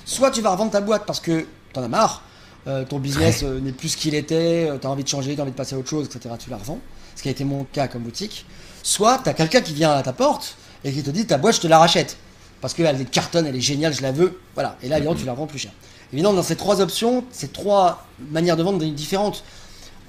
Soit 0.05 0.31
tu 0.31 0.41
vas 0.41 0.49
revendre 0.49 0.71
ta 0.71 0.81
boîte 0.81 1.05
parce 1.05 1.19
que 1.19 1.45
t'en 1.73 1.83
as 1.83 1.87
marre, 1.87 2.23
euh, 2.67 2.83
ton 2.83 2.97
business 2.97 3.43
euh, 3.43 3.59
n'est 3.59 3.71
plus 3.71 3.89
ce 3.89 3.97
qu'il 3.97 4.15
était, 4.15 4.67
euh, 4.69 4.77
tu 4.79 4.87
as 4.87 4.89
envie 4.89 5.03
de 5.03 5.07
changer, 5.07 5.35
tu 5.35 5.39
as 5.39 5.43
envie 5.43 5.51
de 5.51 5.55
passer 5.55 5.75
à 5.75 5.77
autre 5.77 5.89
chose, 5.89 6.07
etc. 6.07 6.33
Tu 6.39 6.49
la 6.49 6.57
revends, 6.57 6.79
ce 7.15 7.21
qui 7.21 7.27
a 7.27 7.31
été 7.31 7.43
mon 7.43 7.63
cas 7.65 7.87
comme 7.87 8.01
boutique. 8.01 8.45
Soit 8.81 9.19
tu 9.23 9.29
as 9.29 9.33
quelqu'un 9.33 9.61
qui 9.61 9.73
vient 9.73 9.91
à 9.91 10.01
ta 10.01 10.13
porte 10.13 10.57
et 10.83 10.91
qui 10.91 11.03
te 11.03 11.11
dit 11.11 11.25
ta 11.25 11.37
boîte, 11.37 11.55
je 11.55 11.61
te 11.61 11.67
la 11.67 11.77
rachète. 11.77 12.17
Parce 12.61 12.73
qu'elle 12.73 12.99
est 12.99 13.05
cartonne, 13.05 13.45
elle 13.45 13.55
est 13.55 13.61
géniale, 13.61 13.93
je 13.93 14.01
la 14.01 14.11
veux. 14.11 14.39
Voilà. 14.55 14.77
Et 14.83 14.89
là, 14.89 14.97
évidemment, 14.97 15.17
tu 15.17 15.25
la 15.25 15.31
revends 15.31 15.47
plus 15.47 15.59
cher. 15.59 15.71
Évidemment, 16.11 16.33
dans 16.33 16.43
ces 16.43 16.55
trois 16.55 16.81
options, 16.81 17.23
ces 17.31 17.47
trois 17.47 18.05
manières 18.31 18.57
de 18.57 18.63
vendre 18.63 18.83
différentes. 18.83 19.43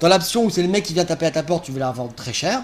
Dans 0.01 0.09
l'option 0.09 0.43
où 0.43 0.49
c'est 0.49 0.63
le 0.63 0.67
mec 0.67 0.83
qui 0.83 0.93
vient 0.93 1.05
taper 1.05 1.27
à 1.27 1.31
ta 1.31 1.43
porte, 1.43 1.63
tu 1.63 1.71
veux 1.71 1.79
la 1.79 1.91
vendre 1.91 2.13
très 2.13 2.33
cher. 2.33 2.61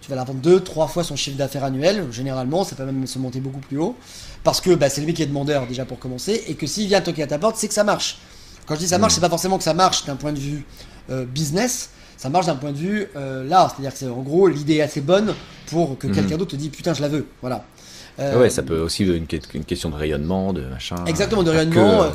Tu 0.00 0.08
vas 0.08 0.16
la 0.16 0.24
vendre 0.24 0.40
deux, 0.40 0.60
trois 0.60 0.88
fois 0.88 1.04
son 1.04 1.16
chiffre 1.16 1.36
d'affaires 1.36 1.64
annuel. 1.64 2.06
Généralement, 2.10 2.64
ça 2.64 2.76
peut 2.76 2.84
même 2.84 3.06
se 3.06 3.18
monter 3.18 3.40
beaucoup 3.40 3.60
plus 3.60 3.78
haut. 3.78 3.94
Parce 4.42 4.62
que 4.62 4.74
bah, 4.74 4.88
c'est 4.88 5.02
le 5.02 5.06
mec 5.06 5.16
qui 5.16 5.22
est 5.22 5.26
demandeur 5.26 5.66
déjà 5.66 5.84
pour 5.84 5.98
commencer. 5.98 6.44
Et 6.46 6.54
que 6.54 6.66
s'il 6.66 6.88
vient 6.88 7.02
toquer 7.02 7.24
à 7.24 7.26
ta 7.26 7.38
porte, 7.38 7.56
c'est 7.56 7.68
que 7.68 7.74
ça 7.74 7.84
marche. 7.84 8.18
Quand 8.66 8.74
je 8.74 8.80
dis 8.80 8.88
ça 8.88 8.96
marche, 8.96 9.12
mm. 9.12 9.14
c'est 9.16 9.20
pas 9.20 9.28
forcément 9.28 9.58
que 9.58 9.64
ça 9.64 9.74
marche 9.74 10.06
d'un 10.06 10.16
point 10.16 10.32
de 10.32 10.38
vue 10.38 10.64
euh, 11.10 11.26
business. 11.26 11.90
Ça 12.16 12.30
marche 12.30 12.46
d'un 12.46 12.56
point 12.56 12.72
de 12.72 12.78
vue 12.78 13.06
euh, 13.16 13.44
là. 13.44 13.70
C'est-à-dire 13.70 13.92
que 13.92 13.98
c'est 13.98 14.08
en 14.08 14.22
gros 14.22 14.48
l'idée 14.48 14.76
est 14.76 14.82
assez 14.82 15.02
bonne 15.02 15.34
pour 15.66 15.98
que 15.98 16.06
mm. 16.06 16.12
quelqu'un 16.12 16.36
d'autre 16.38 16.52
te 16.52 16.56
dise 16.56 16.70
putain 16.70 16.94
je 16.94 17.02
la 17.02 17.08
veux. 17.08 17.26
Voilà. 17.42 17.66
Euh, 18.18 18.40
ouais, 18.40 18.50
ça 18.50 18.62
peut 18.62 18.80
aussi 18.80 19.04
une, 19.04 19.26
une 19.54 19.64
question 19.64 19.90
de 19.90 19.94
rayonnement, 19.94 20.52
de 20.52 20.62
machin. 20.62 20.96
Exactement, 21.06 21.44
de 21.44 21.50
rayonnement, 21.50 22.06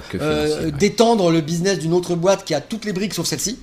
d'étendre 0.78 1.32
le 1.32 1.41
business 1.41 1.80
d'une 1.80 1.93
autre 1.93 2.15
boîte 2.15 2.43
qui 2.43 2.53
a 2.53 2.59
toutes 2.59 2.84
les 2.84 2.91
briques 2.91 3.13
sauf 3.13 3.26
celle-ci, 3.26 3.57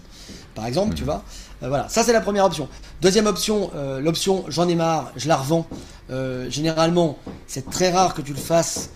par 0.54 0.66
exemple, 0.66 0.94
tu 0.94 1.02
mm. 1.02 1.06
vois. 1.06 1.22
voilà, 1.60 1.88
ça 1.88 2.02
c'est 2.02 2.12
la 2.12 2.20
première 2.20 2.44
option. 2.44 2.68
Deuxième 3.00 3.26
option, 3.26 3.70
l'option 4.00 4.44
j'en 4.48 4.68
ai 4.68 4.74
marre, 4.74 5.12
je 5.16 5.28
la 5.28 5.36
revends. 5.36 5.66
généralement, 6.48 7.18
c'est 7.46 7.70
très 7.70 7.90
rare 7.90 8.14
que 8.14 8.22
tu 8.22 8.32
le 8.32 8.38
fasses 8.38 8.90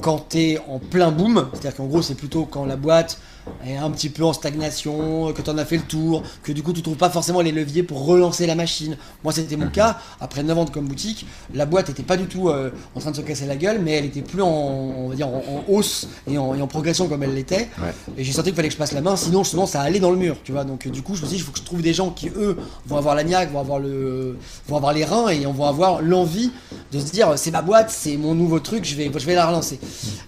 quand 0.00 0.30
tu 0.30 0.38
es 0.38 0.58
en 0.68 0.78
plein 0.78 1.10
boom. 1.10 1.48
C'est-à-dire 1.52 1.76
qu'en 1.76 1.86
gros, 1.86 2.02
c'est 2.02 2.14
plutôt 2.14 2.44
quand 2.44 2.64
la 2.64 2.76
boîte 2.76 3.18
est 3.66 3.76
un 3.76 3.90
petit 3.90 4.10
peu 4.10 4.24
en 4.24 4.32
stagnation, 4.32 5.32
que 5.32 5.42
tu 5.42 5.50
en 5.50 5.58
as 5.58 5.64
fait 5.64 5.76
le 5.76 5.82
tour, 5.82 6.22
que 6.42 6.52
du 6.52 6.62
coup 6.62 6.72
tu 6.72 6.82
trouves 6.82 6.96
pas 6.96 7.10
forcément 7.10 7.40
les 7.40 7.52
leviers 7.52 7.82
pour 7.82 8.04
relancer 8.04 8.46
la 8.46 8.54
machine. 8.54 8.96
Moi 9.24 9.32
c'était 9.32 9.56
mon 9.56 9.66
mhm. 9.66 9.72
cas, 9.72 9.98
après 10.20 10.42
9 10.42 10.58
ans 10.58 10.64
de 10.64 10.70
comme 10.70 10.86
boutique, 10.86 11.26
la 11.54 11.66
boîte 11.66 11.90
était 11.90 12.02
pas 12.02 12.16
du 12.16 12.26
tout 12.26 12.48
euh, 12.48 12.70
en 12.94 13.00
train 13.00 13.10
de 13.10 13.16
se 13.16 13.20
casser 13.20 13.46
la 13.46 13.56
gueule, 13.56 13.80
mais 13.82 13.92
elle 13.92 14.04
était 14.04 14.22
plus 14.22 14.42
en, 14.42 14.48
on 14.48 15.08
va 15.08 15.14
dire, 15.14 15.28
en, 15.28 15.64
hausse 15.68 16.08
et 16.30 16.38
en, 16.38 16.66
progression 16.66 17.08
comme 17.08 17.22
elle 17.22 17.34
l'était. 17.34 17.68
Et 18.16 18.24
j'ai 18.24 18.32
senti 18.32 18.50
qu'il 18.50 18.56
fallait 18.56 18.68
que 18.68 18.74
je 18.74 18.78
passe 18.78 18.92
la 18.92 19.00
main, 19.00 19.16
sinon 19.16 19.42
justement 19.42 19.66
ça 19.66 19.80
allait 19.80 20.00
dans 20.00 20.10
le 20.10 20.16
mur, 20.16 20.36
tu 20.44 20.52
vois. 20.52 20.64
Donc 20.64 20.86
du 20.88 21.02
coup 21.02 21.14
je 21.14 21.22
me 21.22 21.26
suis 21.26 21.36
dit, 21.36 21.42
il 21.42 21.44
faut 21.44 21.52
que 21.52 21.58
je 21.58 21.64
trouve 21.64 21.82
des 21.82 21.94
gens 21.94 22.10
qui 22.10 22.28
eux 22.28 22.56
vont 22.86 22.96
avoir 22.96 23.14
la 23.14 23.24
niaque, 23.24 23.52
vont 23.52 23.60
avoir, 23.60 23.78
le, 23.78 24.36
vont 24.68 24.76
avoir 24.76 24.92
les 24.92 25.04
reins 25.04 25.28
et 25.28 25.44
vont 25.44 25.66
avoir 25.66 26.02
l'envie 26.02 26.50
de 26.92 26.98
se 26.98 27.10
dire 27.10 27.32
c'est 27.36 27.50
ma 27.50 27.62
boîte, 27.62 27.90
c'est 27.90 28.16
mon 28.16 28.34
nouveau 28.34 28.60
truc, 28.60 28.84
je 28.84 28.94
vais, 28.94 29.10
je 29.12 29.26
vais 29.26 29.34
la 29.34 29.46
relancer. 29.46 29.78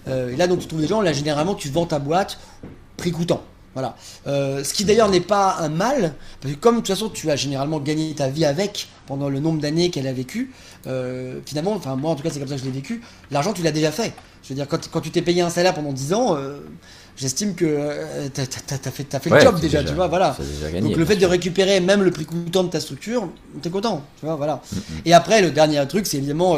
Euh, 0.07 0.33
et 0.33 0.35
là 0.35 0.47
donc 0.47 0.59
tu 0.59 0.67
trouves 0.67 0.81
des 0.81 0.87
gens, 0.87 1.01
là 1.01 1.13
généralement 1.13 1.55
tu 1.55 1.69
vends 1.69 1.85
ta 1.85 1.99
boîte 1.99 2.39
prix 3.03 3.11
coûtant. 3.11 3.43
Voilà. 3.73 3.95
Euh, 4.27 4.63
ce 4.63 4.73
qui 4.73 4.85
d'ailleurs 4.85 5.09
n'est 5.09 5.19
pas 5.19 5.57
un 5.59 5.69
mal, 5.69 6.13
parce 6.39 6.53
que 6.53 6.59
comme 6.59 6.75
de 6.75 6.79
toute 6.81 6.89
façon 6.89 7.09
tu 7.09 7.29
as 7.31 7.35
généralement 7.35 7.79
gagné 7.79 8.13
ta 8.13 8.29
vie 8.29 8.45
avec 8.45 8.87
pendant 9.07 9.29
le 9.29 9.39
nombre 9.39 9.59
d'années 9.59 9.89
qu'elle 9.89 10.07
a 10.07 10.13
vécu, 10.13 10.51
euh, 10.85 11.39
finalement, 11.45 11.73
enfin 11.73 11.95
moi 11.95 12.11
en 12.11 12.15
tout 12.15 12.23
cas 12.23 12.29
c'est 12.31 12.39
comme 12.39 12.47
ça 12.47 12.55
que 12.55 12.61
je 12.61 12.65
l'ai 12.65 12.71
vécu, 12.71 13.01
l'argent 13.31 13.51
tu 13.51 13.63
l'as 13.63 13.71
déjà 13.71 13.91
fait. 13.91 14.13
Je 14.43 14.49
veux 14.49 14.55
dire, 14.55 14.67
quand, 14.67 15.01
tu 15.01 15.09
t'es 15.09 15.21
payé 15.21 15.41
un 15.41 15.49
salaire 15.49 15.73
pendant 15.73 15.93
10 15.93 16.13
ans, 16.13 16.35
euh, 16.35 16.59
j'estime 17.15 17.55
que 17.55 17.65
tu 18.33 18.41
as, 18.41 18.91
fait, 18.91 19.15
as 19.15 19.19
fait 19.19 19.29
le 19.29 19.39
job 19.39 19.59
déjà, 19.59 19.83
tu 19.83 19.93
vois, 19.93 20.07
voilà. 20.07 20.35
Donc 20.81 20.95
le 20.95 21.05
fait 21.05 21.15
de 21.15 21.25
récupérer 21.25 21.79
même 21.79 22.03
le 22.03 22.11
prix 22.11 22.25
coûtant 22.25 22.63
de 22.63 22.69
ta 22.69 22.79
structure, 22.79 23.29
t'es 23.61 23.69
content, 23.69 24.03
tu 24.19 24.25
vois, 24.25 24.35
voilà. 24.35 24.55
Mm, 24.55 24.75
mm. 24.75 24.81
Et 25.05 25.13
après, 25.13 25.41
le 25.41 25.49
dernier 25.49 25.85
truc, 25.87 26.05
c'est 26.05 26.17
évidemment 26.17 26.57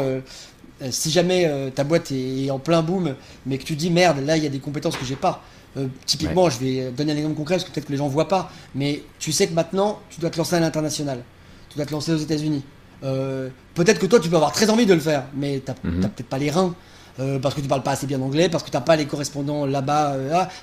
si 0.90 1.10
jamais 1.10 1.70
ta 1.74 1.84
boîte 1.84 2.10
est 2.10 2.50
en 2.50 2.58
plein 2.58 2.82
boom, 2.82 3.14
mais 3.46 3.56
que 3.56 3.64
tu 3.64 3.76
dis 3.76 3.88
merde, 3.88 4.18
là 4.26 4.36
il 4.36 4.42
y 4.42 4.46
a 4.46 4.50
des 4.50 4.58
compétences 4.58 4.96
que 4.96 5.06
j'ai 5.06 5.16
pas. 5.16 5.42
Euh, 5.76 5.88
typiquement, 6.06 6.48
je 6.48 6.58
vais 6.58 6.90
donner 6.90 7.12
un 7.12 7.16
exemple 7.16 7.34
concret 7.34 7.56
parce 7.56 7.64
que 7.64 7.72
peut-être 7.72 7.86
que 7.86 7.92
les 7.92 7.98
gens 7.98 8.06
ne 8.06 8.10
voient 8.12 8.28
pas, 8.28 8.50
mais 8.74 9.02
tu 9.18 9.32
sais 9.32 9.46
que 9.46 9.54
maintenant, 9.54 10.00
tu 10.10 10.20
dois 10.20 10.30
te 10.30 10.38
lancer 10.38 10.56
à 10.56 10.60
l'international. 10.60 11.22
Tu 11.68 11.76
dois 11.76 11.86
te 11.86 11.92
lancer 11.92 12.12
aux 12.12 12.18
États-Unis. 12.18 12.62
Euh, 13.04 13.50
peut-être 13.74 13.98
que 13.98 14.06
toi, 14.06 14.18
tu 14.18 14.28
peux 14.30 14.36
avoir 14.36 14.52
très 14.52 14.70
envie 14.70 14.86
de 14.86 14.94
le 14.94 15.00
faire, 15.00 15.24
mais 15.34 15.60
tu 15.64 15.70
n'as 15.70 15.90
mhm. 15.90 16.00
peut-être 16.00 16.28
pas 16.28 16.38
les 16.38 16.50
reins. 16.50 16.74
Euh, 17.18 17.38
parce 17.38 17.54
que 17.54 17.62
tu 17.62 17.68
parles 17.68 17.82
pas 17.82 17.92
assez 17.92 18.06
bien 18.06 18.20
anglais, 18.20 18.50
parce 18.50 18.62
que 18.62 18.68
tu 18.70 18.76
n'as 18.76 18.82
pas 18.82 18.94
les 18.94 19.06
correspondants 19.06 19.64
là-bas, 19.64 20.16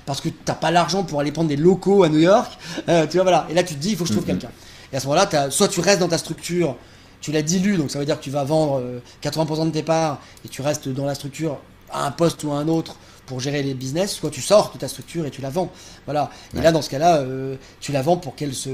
parce 0.06 0.20
que 0.20 0.28
tu 0.28 0.36
n'as 0.46 0.54
pas 0.54 0.70
l'argent 0.70 1.02
pour 1.02 1.18
aller 1.18 1.32
prendre 1.32 1.48
des 1.48 1.56
locaux 1.56 2.04
à 2.04 2.08
New 2.08 2.20
York. 2.20 2.52
tu 2.86 3.16
vois, 3.16 3.22
voilà. 3.22 3.46
Et 3.50 3.54
là, 3.54 3.62
tu 3.62 3.74
te 3.74 3.80
dis, 3.80 3.90
il 3.90 3.96
faut 3.96 4.04
que 4.04 4.08
je 4.08 4.14
trouve 4.14 4.26
mhm. 4.26 4.38
quelqu'un. 4.38 4.50
Et 4.92 4.96
à 4.96 5.00
ce 5.00 5.06
moment-là, 5.06 5.50
soit 5.50 5.68
tu 5.68 5.80
restes 5.80 6.00
dans 6.00 6.08
ta 6.08 6.18
structure, 6.18 6.76
tu 7.20 7.32
la 7.32 7.42
dilues, 7.42 7.76
donc 7.76 7.90
ça 7.90 7.98
veut 7.98 8.04
dire 8.04 8.18
que 8.18 8.24
tu 8.24 8.30
vas 8.30 8.44
vendre 8.44 8.82
80% 9.22 9.66
de 9.66 9.70
tes 9.70 9.82
parts 9.82 10.20
et 10.44 10.48
tu 10.48 10.62
restes 10.62 10.88
dans 10.88 11.06
la 11.06 11.14
structure 11.14 11.58
à 11.90 12.06
un 12.06 12.10
poste 12.10 12.44
ou 12.44 12.52
à 12.52 12.56
un 12.56 12.68
autre 12.68 12.96
pour 13.26 13.40
gérer 13.40 13.62
les 13.62 13.74
business, 13.74 14.12
soit 14.12 14.30
tu 14.30 14.40
sors 14.40 14.72
de 14.72 14.78
ta 14.78 14.88
structure 14.88 15.26
et 15.26 15.30
tu 15.30 15.40
la 15.40 15.50
vends. 15.50 15.70
Voilà. 16.04 16.30
Et 16.56 16.60
là, 16.60 16.72
dans 16.72 16.82
ce 16.82 16.90
cas-là, 16.90 17.18
euh, 17.18 17.56
tu 17.80 17.92
la 17.92 18.02
vends 18.02 18.16
pour 18.16 18.34
qu'elle 18.34 18.54
se, 18.54 18.70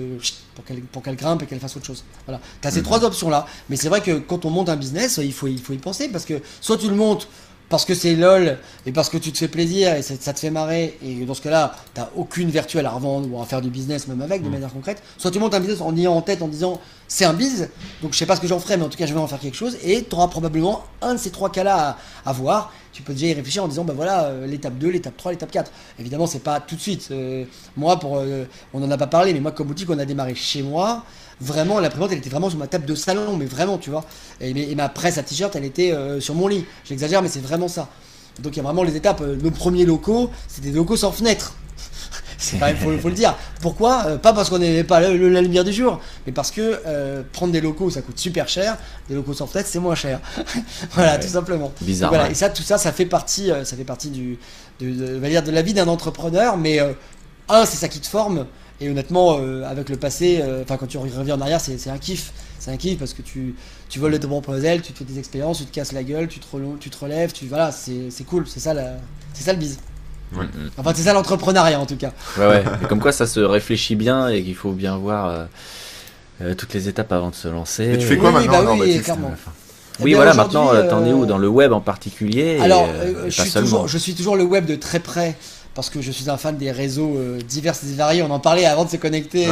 pour 0.55 0.65
qu'elle, 0.65 0.81
pour 0.81 1.03
qu'elle 1.03 1.17
grimpe 1.17 1.43
et 1.43 1.47
qu'elle 1.47 1.61
fasse 1.61 1.77
autre 1.77 1.87
chose. 1.87 2.05
Voilà. 2.27 2.41
Tu 2.61 2.69
as 2.69 2.71
ces 2.71 2.79
mhm. 2.79 2.85
trois 2.85 3.05
options-là. 3.05 3.47
Mais 3.69 3.77
c'est 3.77 3.89
vrai 3.89 4.01
que 4.01 4.19
quand 4.19 4.45
on 4.45 4.51
monte 4.51 4.69
un 4.69 4.77
business, 4.77 5.21
il 5.23 5.33
faut, 5.33 5.47
il 5.47 5.61
faut 5.61 5.73
y 5.73 5.79
penser 5.79 6.09
parce 6.09 6.25
que 6.25 6.41
soit 6.61 6.79
tu 6.79 6.89
le 6.89 6.97
montes 6.97 7.29
parce 7.71 7.87
que 7.87 7.95
c'est 7.95 8.15
lol 8.17 8.59
et 8.85 8.93
parce 8.93 9.09
que 9.09 9.17
tu 9.17 9.33
te 9.33 9.39
fais 9.39 9.49
plaisir 9.49 9.95
et 9.95 10.03
ça 10.03 10.35
te 10.35 10.39
fait 10.39 10.51
marrer 10.51 10.99
et 11.03 11.25
dans 11.25 11.35
ce 11.35 11.41
cas-là, 11.41 11.75
tu 11.95 12.01
n'as 12.01 12.09
aucune 12.17 12.51
vertu 12.51 12.79
à 12.79 12.83
la 12.83 12.91
revendre 12.91 13.33
ou 13.33 13.41
à 13.41 13.47
faire 13.47 13.63
du 13.63 13.71
business 13.71 14.09
même 14.09 14.21
avec 14.21 14.43
de 14.43 14.49
mhm. 14.49 14.55
manière 14.55 14.73
concrète. 14.73 15.03
Soit 15.17 15.31
tu 15.31 15.39
montes 15.39 15.55
un 15.55 15.61
business 15.61 15.81
en 15.81 15.97
ayant 15.97 16.15
en 16.15 16.21
tête 16.21 16.43
en 16.43 16.49
disant 16.49 16.81
c'est 17.09 17.25
un 17.25 17.33
biz, 17.33 17.71
donc 18.03 18.13
je 18.13 18.19
sais 18.19 18.27
pas 18.27 18.37
ce 18.37 18.41
que 18.41 18.47
j'en 18.47 18.59
ferai, 18.59 18.77
mais 18.77 18.85
en 18.85 18.89
tout 18.89 18.99
cas 18.99 19.07
je 19.07 19.15
vais 19.15 19.21
en 19.21 19.27
faire 19.27 19.41
quelque 19.41 19.57
chose 19.57 19.79
et 19.83 20.05
tu 20.05 20.15
auras 20.15 20.29
probablement 20.29 20.85
un 21.01 21.15
de 21.15 21.19
ces 21.19 21.31
trois 21.31 21.51
cas-là 21.51 21.97
à, 22.25 22.31
à 22.31 22.33
voir 22.33 22.73
tu 22.93 23.03
peux 23.03 23.13
déjà 23.13 23.27
y 23.27 23.35
réfléchir 23.35 23.65
en 23.65 23.69
disant 23.69 23.85
bah 23.85 23.93
voilà 23.95 24.25
euh, 24.25 24.47
l'étape 24.47 24.77
2, 24.77 24.91
l'étape 24.91 25.17
3, 25.17 25.33
l'étape 25.33 25.51
4. 25.51 25.71
Évidemment, 25.99 26.27
c'est 26.27 26.43
pas 26.43 26.61
tout 26.61 26.75
de 26.75 26.81
suite. 26.81 27.09
Euh, 27.11 27.45
moi, 27.77 27.99
pour, 27.99 28.19
euh, 28.19 28.45
on 28.75 28.81
n'en 28.81 28.91
a 28.91 28.99
pas 28.99 29.07
parlé, 29.07 29.33
mais 29.33 29.41
moi, 29.41 29.53
comme 29.53 29.69
boutique, 29.69 29.89
on 29.91 29.99
a 29.99 30.05
démarré 30.05 30.35
chez 30.35 30.63
moi. 30.63 31.05
Vraiment, 31.41 31.81
la 31.81 31.91
prévente, 31.91 32.13
elle 32.13 32.19
était 32.19 32.31
vraiment 32.31 32.51
sur 32.51 32.59
ma 32.59 32.67
table 32.67 32.85
de 32.85 32.95
salon, 32.95 33.37
mais 33.37 33.47
vraiment, 33.47 33.79
tu 33.79 33.91
vois. 33.91 34.05
Et, 34.41 34.75
ma 34.75 34.89
presse 34.89 35.19
à 35.19 35.23
t-shirt, 35.23 35.55
elle 35.57 35.65
était 35.65 35.95
sur 36.21 36.35
mon 36.35 36.49
lit. 36.49 36.65
J'exagère, 36.85 37.23
mais 37.23 37.29
c'est 37.29 37.43
vraiment 37.43 37.69
ça. 37.69 37.89
Donc, 38.41 38.55
il 38.55 38.59
y 38.59 38.61
a 38.61 38.63
vraiment 38.63 38.83
les 38.83 38.97
étapes. 38.97 39.21
nos 39.21 39.51
premiers 39.51 39.85
locaux, 39.85 40.31
c'était 40.49 40.69
des 40.69 40.77
locaux 40.77 40.97
sans 40.97 41.13
fenêtre. 41.13 41.55
C'est 42.39 42.59
quand 42.59 42.67
même, 42.67 42.77
faut, 42.77 42.97
faut, 42.99 43.09
le 43.09 43.15
dire. 43.15 43.37
Pourquoi? 43.61 44.05
Euh, 44.07 44.19
Pas 44.19 44.33
parce 44.33 44.49
qu'on 44.49 44.59
n'aimait 44.59 44.85
pas 44.85 45.01
la, 45.01 45.11
lumière 45.11 45.65
du 45.65 45.73
jour, 45.73 46.01
mais 46.27 46.33
parce 46.33 46.51
que 46.51 46.81
euh, 46.87 47.23
prendre 47.33 47.53
des 47.53 47.61
locaux, 47.61 47.91
ça 47.91 48.03
coûte 48.03 48.19
super 48.19 48.49
cher. 48.49 48.77
Des 49.09 49.15
locaux 49.15 49.35
sans 49.35 49.47
fenêtre, 49.47 49.69
c'est 49.71 49.79
moins 49.79 49.95
cher. 49.95 50.21
voilà, 50.93 51.19
tout 51.19 51.29
simplement. 51.29 51.73
Bizarre. 51.81 52.11
voilà. 52.11 52.31
Et 52.31 52.35
ça, 52.35 52.51
tout 52.51 52.63
ça, 52.63 52.79
ça 52.79 52.93
fait 52.93 53.07
partie, 53.07 53.51
euh, 53.51 53.65
ça 53.65 53.77
fait 53.77 53.85
partie 53.85 54.11
du, 54.11 54.39
de, 54.81 55.19
de, 55.19 55.29
dire 55.29 55.43
de 55.43 55.51
la 55.51 55.63
vie 55.63 55.75
d'un 55.75 55.89
entrepreneur. 55.89 56.57
Mais 56.57 56.79
un, 57.49 57.67
c'est 57.67 57.77
ça 57.77 57.89
qui 57.89 58.01
te 58.01 58.07
forme. 58.07 58.47
Et 58.81 58.89
honnêtement, 58.89 59.39
avec 59.67 59.89
le 59.91 59.97
passé, 59.97 60.43
enfin 60.63 60.77
quand 60.77 60.87
tu 60.87 60.97
reviens 60.97 61.37
en 61.37 61.41
arrière, 61.41 61.61
c'est 61.61 61.91
un 61.91 61.99
kiff. 61.99 62.33
C'est 62.59 62.71
un 62.71 62.77
kiff 62.77 62.99
parce 62.99 63.15
que 63.15 63.23
tu, 63.23 63.55
tu 63.89 63.99
voles 63.99 64.13
de 64.13 64.19
ton 64.19 64.29
propre 64.29 64.55
aile, 64.65 64.83
tu 64.83 64.93
te 64.93 64.99
fais 64.99 65.05
des 65.05 65.19
expériences, 65.19 65.59
tu 65.59 65.67
te 65.67 65.75
casses 65.75 65.93
la 65.93 66.03
gueule, 66.03 66.29
tu 66.29 66.41
te, 66.41 66.47
tu 66.79 66.91
te 66.91 66.99
relèves, 66.99 67.33
tu 67.33 67.47
voilà, 67.47 67.73
c'est 67.73 68.25
cool. 68.27 68.45
C'est 68.47 68.61
ça, 68.61 68.75
c'est 69.35 69.45
ça 69.45 69.53
le 69.53 69.59
bise. 69.59 69.79
Ouais. 70.37 70.47
Enfin, 70.79 70.93
c'est 70.95 71.03
ça 71.03 71.13
l'entrepreneuriat 71.13 71.81
en 71.81 71.87
tout 71.87 71.97
cas. 71.97 72.13
Ouais, 72.39 72.47
ouais. 72.47 72.65
comme 72.89 73.01
quoi 73.01 73.13
ça 73.13 73.27
se 73.27 73.41
réfléchit 73.41 73.97
bien 73.97 74.29
et 74.29 74.43
qu'il 74.43 74.55
faut 74.55 74.73
bien 74.73 74.97
voir 74.97 75.29
euh, 75.29 75.45
euh, 76.43 76.55
toutes 76.55 76.73
les 76.75 76.89
étapes 76.89 77.13
avant 77.13 77.31
de 77.31 77.35
se 77.35 77.49
lancer. 77.49 77.89
Mais 77.89 77.99
tu 77.99 78.07
fais 78.07 78.17
quoi 78.17 78.31
maintenant 78.31 78.77
bah 78.77 78.85
oui, 78.85 79.01
clairement. 79.01 79.33
Eh 79.99 80.03
oui, 80.03 80.15
voilà, 80.15 80.33
maintenant, 80.33 80.73
euh, 80.73 80.89
t'en 80.89 81.05
es 81.05 81.13
où? 81.13 81.27
Dans 81.27 81.37
le 81.37 81.49
web 81.49 81.73
en 81.73 81.81
particulier 81.81 82.59
Alors, 82.61 82.89
je, 83.27 83.31
suis 83.31 83.51
toujours, 83.51 83.89
je 83.89 83.99
suis 83.99 84.15
toujours 84.15 84.37
le 84.37 84.45
web 84.45 84.65
de 84.65 84.77
très 84.77 85.01
près 85.01 85.37
parce 85.81 85.91
que 85.91 86.03
je 86.03 86.11
suis 86.11 86.29
un 86.29 86.37
fan 86.37 86.57
des 86.57 86.71
réseaux 86.71 87.17
divers 87.47 87.75
et 87.75 87.95
variés. 87.95 88.23
On 88.23 88.31
en 88.31 88.41
parlait 88.41 88.67
avant 88.67 88.85
de 88.85 88.91
se 88.91 88.97
connecter 88.97 89.49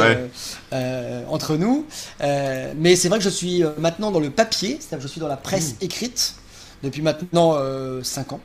entre 1.29 1.57
nous. 1.57 1.85
mais 2.19 2.95
c'est 2.95 3.09
vrai 3.09 3.17
que 3.17 3.23
je 3.23 3.29
suis 3.29 3.63
maintenant 3.77 4.11
dans 4.11 4.19
le 4.19 4.29
papier, 4.29 4.77
c'est-à-dire 4.79 4.99
que 4.99 5.03
je 5.03 5.07
suis 5.07 5.21
dans 5.21 5.27
la 5.27 5.37
presse 5.37 5.73
mmh. 5.73 5.85
écrite 5.85 6.35
depuis 6.83 7.01
maintenant 7.01 7.57
5 8.03 8.33
ans. 8.33 8.39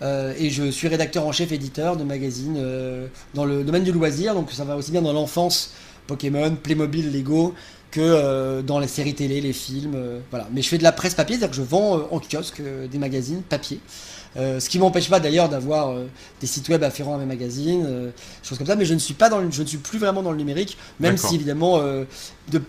Euh, 0.00 0.32
et 0.38 0.50
je 0.50 0.70
suis 0.70 0.88
rédacteur 0.88 1.26
en 1.26 1.32
chef 1.32 1.50
éditeur 1.50 1.96
de 1.96 2.04
magazines 2.04 2.56
euh, 2.58 3.08
dans 3.34 3.44
le 3.44 3.64
domaine 3.64 3.82
du 3.82 3.92
loisir, 3.92 4.34
donc 4.34 4.52
ça 4.52 4.64
va 4.64 4.76
aussi 4.76 4.92
bien 4.92 5.02
dans 5.02 5.12
l'enfance, 5.12 5.72
Pokémon, 6.06 6.54
Playmobil, 6.54 7.12
Lego, 7.12 7.54
que 7.90 8.00
euh, 8.00 8.62
dans 8.62 8.78
les 8.78 8.86
séries 8.86 9.14
télé, 9.14 9.40
les 9.40 9.52
films, 9.52 9.96
voilà. 10.30 10.46
Mais 10.52 10.62
je 10.62 10.68
fais 10.68 10.78
de 10.78 10.82
la 10.84 10.92
presse 10.92 11.14
papier, 11.14 11.36
c'est-à-dire 11.36 11.50
que 11.50 11.56
je 11.56 11.68
vends 11.68 12.06
en 12.10 12.20
kiosque 12.20 12.62
des 12.90 12.98
magazines 12.98 13.42
papier. 13.42 13.80
Ce 14.38 14.68
qui 14.68 14.78
m'empêche 14.78 15.10
pas 15.10 15.20
d'ailleurs 15.20 15.48
d'avoir 15.48 15.94
des 16.40 16.46
sites 16.46 16.68
web 16.68 16.82
afférents 16.84 17.16
à 17.16 17.18
mes 17.18 17.26
magazines, 17.26 18.12
choses 18.42 18.56
comme 18.56 18.66
ça, 18.66 18.76
mais 18.76 18.84
je 18.84 18.94
ne 18.94 18.98
suis 18.98 19.14
pas 19.14 19.28
dans 19.28 19.38
je 19.50 19.62
ne 19.62 19.66
suis 19.66 19.78
plus 19.78 19.98
vraiment 19.98 20.22
dans 20.22 20.30
le 20.30 20.38
numérique, 20.38 20.78
même 21.00 21.16
si 21.16 21.34
évidemment 21.34 21.78
de, 21.80 22.06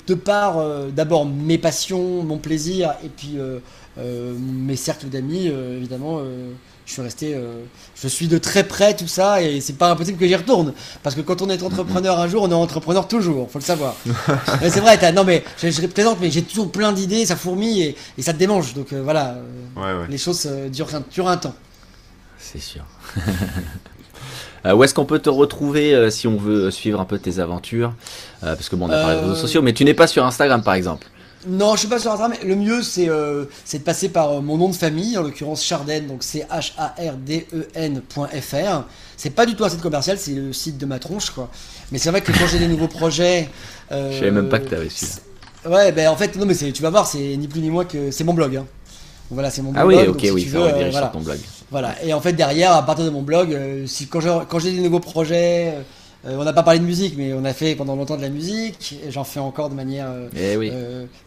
de 0.07 0.13
par 0.15 0.57
d'abord 0.89 1.25
mes 1.25 1.57
passions, 1.57 2.23
mon 2.23 2.37
plaisir 2.37 2.95
et 3.03 3.09
puis 3.09 3.37
mes 3.97 4.75
cercles 4.75 5.07
d'amis, 5.09 5.47
évidemment, 5.47 6.21
je 6.89 6.93
suis 6.93 7.01
resté, 7.03 7.39
je 7.95 8.07
suis 8.07 8.27
de 8.27 8.37
très 8.39 8.63
près 8.63 8.95
tout 8.95 9.07
ça 9.07 9.41
et 9.41 9.61
c'est 9.61 9.77
pas 9.77 9.91
impossible 9.91 10.17
que 10.17 10.27
j'y 10.27 10.35
retourne 10.35 10.73
parce 11.03 11.15
que 11.15 11.21
quand 11.21 11.41
on 11.43 11.49
est 11.49 11.61
entrepreneur 11.61 12.19
un 12.19 12.27
jour, 12.27 12.43
on 12.43 12.49
est 12.49 12.53
entrepreneur 12.53 13.07
toujours, 13.07 13.49
faut 13.49 13.59
le 13.59 13.63
savoir. 13.63 13.95
c'est 14.61 14.79
vrai, 14.79 15.11
non 15.11 15.23
mais 15.23 15.43
je, 15.61 15.69
je 15.69 15.85
présente, 15.85 16.17
mais 16.19 16.31
j'ai 16.31 16.41
toujours 16.41 16.71
plein 16.71 16.91
d'idées, 16.91 17.27
ça 17.27 17.35
fourmille 17.35 17.83
et, 17.83 17.95
et, 18.17 18.21
ça 18.23 18.33
te 18.33 18.39
démange, 18.39 18.73
donc 18.73 18.91
voilà, 18.91 19.37
les 20.09 20.17
choses 20.17 20.49
durent, 20.71 20.89
durent 21.11 21.29
un 21.29 21.37
temps. 21.37 21.55
C'est 22.39 22.59
sûr. 22.59 22.83
Euh, 24.65 24.73
où 24.73 24.83
est-ce 24.83 24.93
qu'on 24.93 25.05
peut 25.05 25.19
te 25.19 25.29
retrouver 25.29 25.93
euh, 25.93 26.09
si 26.09 26.27
on 26.27 26.35
veut 26.35 26.69
suivre 26.69 26.99
un 26.99 27.05
peu 27.05 27.17
tes 27.17 27.39
aventures? 27.39 27.93
Euh, 28.43 28.55
Parce 28.55 28.67
que 28.67 28.75
bon, 28.75 28.87
on 28.87 28.89
a 28.89 29.01
parlé 29.01 29.15
des 29.15 29.21
réseaux 29.21 29.35
sociaux, 29.35 29.61
mais 29.61 29.71
tu 29.73 29.85
n'es 29.85 29.93
pas 29.93 30.07
sur 30.07 30.25
Instagram 30.25 30.63
par 30.63 30.73
exemple. 30.73 31.07
Non, 31.47 31.75
je 31.75 31.79
suis 31.79 31.87
pas 31.87 31.99
sur 31.99 32.11
Instagram. 32.11 32.37
Le 32.45 32.55
mieux, 32.55 32.81
c'est 32.83 33.05
de 33.05 33.47
passer 33.83 34.09
par 34.09 34.41
mon 34.41 34.57
nom 34.57 34.69
de 34.69 34.75
famille, 34.75 35.17
en 35.17 35.23
l'occurrence 35.23 35.63
Charden, 35.63 36.07
donc 36.07 36.23
c'est 36.23 36.47
H-A-R-D-E-N.fr. 36.51 38.03
C'est 39.17 39.29
pas 39.29 39.45
du 39.45 39.55
tout 39.55 39.63
un 39.63 39.69
site 39.69 39.81
commercial, 39.81 40.17
c'est 40.17 40.33
le 40.33 40.51
site 40.53 40.77
de 40.77 40.85
ma 40.85 40.99
tronche, 40.99 41.29
quoi. 41.31 41.49
Mais 41.91 41.97
c'est 41.97 42.09
vrai 42.11 42.21
que 42.21 42.31
quand 42.31 42.47
j'ai 42.47 42.59
des 42.59 42.67
nouveaux 42.67 42.87
projets. 42.87 43.49
je 43.89 43.95
savais 44.13 44.31
même 44.31 44.49
pas 44.49 44.59
que 44.59 44.67
tu 44.69 44.75
avais 44.75 44.89
celui 44.89 45.11
Ouais, 45.65 45.91
ben 45.91 46.07
en 46.07 46.15
fait, 46.15 46.35
non, 46.37 46.45
mais 46.45 46.55
tu 46.55 46.81
vas 46.81 46.89
voir, 46.89 47.05
c'est 47.05 47.35
ni 47.35 47.47
plus 47.47 47.59
ni 47.59 47.69
moins 47.69 47.83
que. 47.85 48.11
C'est 48.11 48.23
mon 48.23 48.33
blog. 48.33 48.55
Hein. 48.55 48.65
Voilà, 49.29 49.51
c'est 49.51 49.61
mon 49.61 49.71
blog. 49.71 49.83
Ah 49.83 49.87
oui, 49.87 50.07
ok, 50.07 50.27
oui, 50.33 50.43
tu 50.43 50.49
veux, 50.49 50.59
voilà. 50.89 51.07
ton 51.07 51.19
blog. 51.19 51.37
Voilà. 51.69 51.95
Et 52.03 52.13
en 52.13 52.21
fait, 52.21 52.33
derrière, 52.33 52.73
à 52.73 52.85
partir 52.85 53.05
de 53.05 53.09
mon 53.09 53.21
blog, 53.21 53.53
euh, 53.53 53.85
si, 53.85 54.07
quand, 54.07 54.19
j'ai 54.59 54.71
des 54.71 54.81
nouveaux 54.81 54.99
projets, 54.99 55.75
euh, 56.25 56.37
on 56.37 56.43
n'a 56.43 56.53
pas 56.53 56.63
parlé 56.63 56.79
de 56.79 56.85
musique, 56.85 57.15
mais 57.17 57.33
on 57.33 57.45
a 57.45 57.53
fait 57.53 57.75
pendant 57.75 57.95
longtemps 57.95 58.17
de 58.17 58.21
la 58.21 58.29
musique, 58.29 58.99
et 59.05 59.11
j'en 59.11 59.23
fais 59.23 59.39
encore 59.39 59.69
de 59.69 59.75
manière 59.75 60.07
eh 60.35 60.57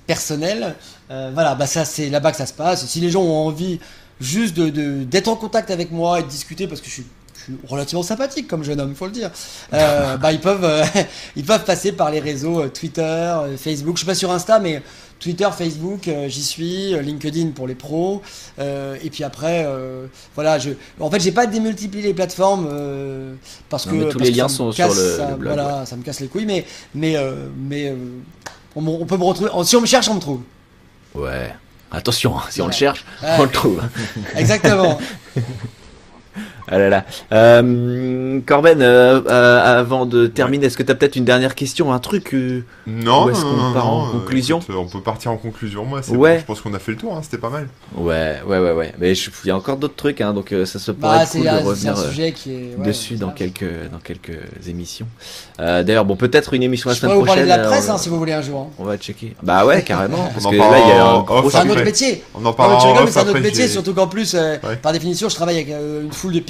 personnelle. 0.06 0.74
voilà, 1.08 1.54
bah 1.54 1.66
ça, 1.66 1.84
c'est 1.84 2.10
là-bas 2.10 2.32
que 2.32 2.38
ça 2.38 2.46
se 2.46 2.52
passe. 2.52 2.86
Si 2.86 3.00
les 3.00 3.10
gens 3.10 3.22
ont 3.22 3.46
envie 3.46 3.80
juste 4.20 4.54
de, 4.54 5.04
d'être 5.04 5.28
en 5.28 5.36
contact 5.36 5.70
avec 5.70 5.90
moi 5.90 6.20
et 6.20 6.22
de 6.22 6.28
discuter, 6.28 6.66
parce 6.66 6.80
que 6.80 6.88
je 6.88 6.92
suis 6.92 7.06
relativement 7.66 8.04
sympathique 8.04 8.46
comme 8.46 8.62
jeune 8.62 8.80
homme, 8.80 8.90
il 8.90 8.96
faut 8.96 9.06
le 9.06 9.12
dire. 9.12 9.30
bah, 9.72 10.32
ils 10.32 10.40
peuvent, 10.40 10.84
ils 11.36 11.44
peuvent 11.44 11.64
passer 11.64 11.92
par 11.92 12.10
les 12.10 12.20
réseaux 12.20 12.68
Twitter, 12.68 13.34
Facebook. 13.56 13.96
Je 13.96 14.00
suis 14.00 14.06
pas 14.06 14.14
sur 14.14 14.30
Insta, 14.30 14.58
mais 14.58 14.82
Twitter, 15.22 15.48
Facebook, 15.56 16.08
euh, 16.08 16.28
j'y 16.28 16.42
suis, 16.42 16.94
euh, 16.94 17.00
LinkedIn 17.00 17.50
pour 17.54 17.68
les 17.68 17.76
pros, 17.76 18.22
euh, 18.58 18.96
et 19.02 19.08
puis 19.08 19.22
après, 19.22 19.66
voilà, 20.34 20.58
je, 20.58 20.70
en 20.98 21.10
fait, 21.10 21.20
j'ai 21.20 21.32
pas 21.32 21.46
démultiplié 21.46 22.02
les 22.02 22.14
plateformes 22.14 22.68
parce 23.68 23.86
que 23.86 24.10
tous 24.10 24.18
les 24.18 24.32
liens 24.32 24.48
sont 24.48 24.72
sur 24.72 24.88
le, 24.88 25.16
ça, 25.16 25.26
blog, 25.34 25.54
Voilà, 25.54 25.86
ça 25.86 25.96
me 25.96 26.02
casse 26.02 26.20
les 26.20 26.26
couilles, 26.26 26.46
mais 26.46 26.66
mais 26.94 27.16
mais 27.56 27.94
on, 28.74 29.06
peut 29.06 29.16
me 29.16 29.24
retrouver. 29.24 29.50
Si 29.64 29.76
on 29.76 29.80
me 29.80 29.86
cherche, 29.86 30.08
on 30.08 30.14
me 30.14 30.20
trouve. 30.20 30.40
Ouais. 31.14 31.54
Attention, 31.90 32.38
hein, 32.38 32.42
si 32.50 32.62
on 32.62 32.66
le 32.66 32.72
cherche, 32.72 33.04
on 33.22 33.42
le 33.44 33.50
trouve. 33.50 33.82
Exactement. 34.34 34.98
Ah 36.68 36.78
là 36.78 36.88
là. 36.88 37.04
Euh, 37.32 38.40
Corben, 38.46 38.82
euh, 38.82 39.20
euh, 39.26 39.80
avant 39.80 40.06
de 40.06 40.26
terminer, 40.26 40.66
est-ce 40.66 40.76
que 40.76 40.82
tu 40.82 40.92
as 40.92 40.94
peut-être 40.94 41.16
une 41.16 41.24
dernière 41.24 41.54
question, 41.54 41.92
un 41.92 41.98
truc 41.98 42.34
Non, 42.86 43.28
est-ce 43.28 43.42
qu'on 43.42 43.72
part 43.72 43.88
en 43.88 44.10
conclusion? 44.10 44.60
On 44.68 44.86
peut 44.86 45.00
partir 45.00 45.30
en 45.32 45.36
conclusion, 45.36 45.84
moi. 45.84 46.00
Ouais. 46.10 46.40
je 46.40 46.44
pense 46.44 46.60
qu'on 46.60 46.74
a 46.74 46.78
fait 46.78 46.92
le 46.92 46.98
tour, 46.98 47.16
hein, 47.16 47.20
c'était 47.22 47.38
pas 47.38 47.50
mal. 47.50 47.68
Ouais, 47.96 48.40
ouais, 48.46 48.58
ouais, 48.58 48.72
ouais. 48.72 48.94
Mais 48.98 49.12
il 49.12 49.48
y 49.48 49.50
a 49.50 49.56
encore 49.56 49.76
d'autres 49.76 49.96
trucs, 49.96 50.20
hein, 50.20 50.32
donc 50.32 50.54
ça 50.64 50.78
se 50.78 50.92
pourrait 50.92 51.18
bah, 51.18 51.26
cool 51.26 51.42
de 51.42 51.64
revenir 51.64 51.94
dessus 52.84 53.16
dans 53.16 53.30
quelques 53.30 53.90
dans 53.90 53.98
quelques 53.98 54.38
émissions. 54.66 55.06
D'ailleurs, 55.58 56.04
bon, 56.04 56.16
peut-être 56.16 56.54
une 56.54 56.62
émission 56.62 56.90
la 56.90 56.96
semaine 56.96 57.16
prochaine. 57.16 57.22
On 57.22 57.26
parler 57.26 57.42
de 57.42 57.48
la 57.48 57.58
presse, 57.58 57.88
hein, 57.88 57.98
si 57.98 58.08
vous 58.08 58.18
voulez 58.18 58.32
un 58.32 58.42
jour. 58.42 58.70
On 58.78 58.84
va 58.84 58.96
checker. 58.96 59.34
Bah 59.42 59.64
ouais, 59.66 59.82
carrément. 59.82 60.30
parce 60.32 60.46
que 60.46 60.56
là, 60.56 60.78
il 60.78 60.88
y 60.88 60.92
a 60.92 61.06
un 61.06 61.50
C'est 61.50 61.56
un 61.56 61.70
autre 61.70 61.84
métier. 61.84 62.22
On 62.34 62.44
en 62.44 62.52
parle. 62.52 63.08
c'est 63.10 63.20
un 63.20 63.28
autre 63.28 63.40
métier, 63.40 63.68
surtout 63.68 63.94
qu'en 63.94 64.06
plus, 64.06 64.36
par 64.80 64.92
définition, 64.92 65.28
je 65.28 65.34
travaille 65.34 65.56
avec 65.56 65.68
une 65.68 66.12
foule 66.12 66.32
de 66.32 66.40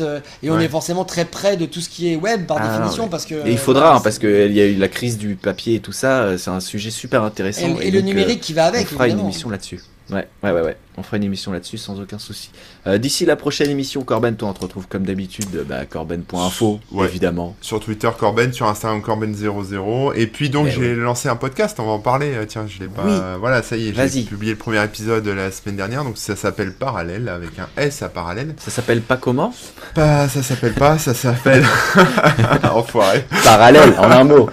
euh, 0.00 0.20
et 0.42 0.50
on 0.50 0.58
est 0.58 0.68
forcément 0.68 1.04
très 1.04 1.24
près 1.24 1.56
de 1.56 1.66
tout 1.66 1.80
ce 1.80 1.88
qui 1.88 2.12
est 2.12 2.16
web 2.16 2.46
par 2.46 2.58
ah, 2.60 2.68
définition 2.68 3.08
parce 3.08 3.26
que. 3.26 3.46
il 3.46 3.58
faudra 3.58 3.96
hein, 3.96 4.00
parce 4.00 4.18
qu'il 4.18 4.52
y 4.52 4.60
a 4.60 4.66
eu 4.66 4.76
la 4.76 4.88
crise 4.88 5.18
du 5.18 5.34
papier 5.34 5.76
et 5.76 5.80
tout 5.80 5.92
ça. 5.92 6.22
Euh, 6.22 6.38
c'est 6.38 6.50
un 6.50 6.60
sujet 6.60 6.90
super 6.90 7.22
intéressant. 7.22 7.76
Et, 7.80 7.90
le 7.90 8.00
numérique 8.00 8.40
qui 8.40 8.52
va 8.52 8.66
avec. 8.66 8.86
On 8.86 8.94
fera 8.94 9.08
une 9.08 9.20
émission 9.20 9.50
là-dessus. 9.50 9.80
Ouais, 10.10 10.28
ouais, 10.42 10.50
ouais, 10.50 10.60
ouais. 10.60 10.76
On 10.98 11.02
fera 11.02 11.16
une 11.16 11.24
émission 11.24 11.52
là-dessus 11.52 11.78
sans 11.78 12.00
aucun 12.00 12.18
souci. 12.18 12.50
Euh, 12.86 12.98
d'ici 12.98 13.24
la 13.24 13.36
prochaine 13.36 13.70
émission, 13.70 14.02
Corben, 14.02 14.36
toi, 14.36 14.50
on 14.50 14.52
te 14.52 14.60
retrouve 14.60 14.86
comme 14.88 15.04
d'habitude, 15.04 15.64
bah, 15.66 15.86
corben.info, 15.86 16.80
évidemment. 17.02 17.56
Sur 17.62 17.80
Twitter, 17.80 18.10
Corben, 18.18 18.52
sur 18.52 18.66
Instagram, 18.66 19.00
Corben00. 19.00 20.12
Et 20.14 20.26
puis, 20.26 20.50
donc, 20.50 20.66
eh 20.68 20.72
j'ai 20.72 20.94
lancé 20.94 21.28
un 21.30 21.36
podcast, 21.36 21.80
on 21.80 21.86
va 21.86 21.92
en 21.92 21.98
parler. 21.98 22.34
Euh, 22.34 22.44
tiens, 22.46 22.66
je 22.68 22.80
l'ai 22.80 22.88
pas. 22.88 23.38
Voilà, 23.38 23.62
ça 23.62 23.76
y 23.76 23.88
est, 23.88 24.08
j'ai 24.08 24.22
publié 24.24 24.52
le 24.52 24.58
premier 24.58 24.84
épisode 24.84 25.26
la 25.26 25.50
semaine 25.50 25.76
dernière. 25.76 26.04
Donc, 26.04 26.18
ça 26.18 26.36
s'appelle 26.36 26.74
Parallèle, 26.74 27.28
avec 27.28 27.58
un 27.58 27.68
S 27.76 28.02
à 28.02 28.08
parallèle. 28.08 28.54
Ça 28.58 28.70
s'appelle 28.70 29.00
pas 29.00 29.16
comment? 29.16 29.54
Pas, 29.94 30.28
ça 30.28 30.42
s'appelle 30.42 30.74
pas, 30.74 30.98
ça 30.98 31.14
s'appelle. 31.14 31.64
Enfoiré. 32.70 33.24
Parallèle, 33.44 33.94
en 33.98 34.10
un 34.10 34.24
mot. 34.24 34.50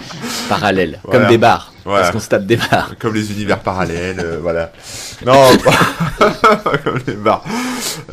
Parallèle, 0.47 0.99
comme 1.03 1.27
des 1.27 1.37
bars. 1.37 1.68
Parce 1.83 2.11
qu'on 2.11 2.19
se 2.19 2.29
tape 2.29 2.45
des 2.45 2.57
barres. 2.57 2.95
Comme 2.99 3.13
les 3.13 3.31
univers 3.31 3.59
parallèles, 3.59 4.19
euh, 4.19 4.39
voilà. 4.41 4.71
Non, 5.25 5.57
pas 5.57 6.77
comme 6.83 6.99
les 7.05 7.13
barres. 7.13 7.43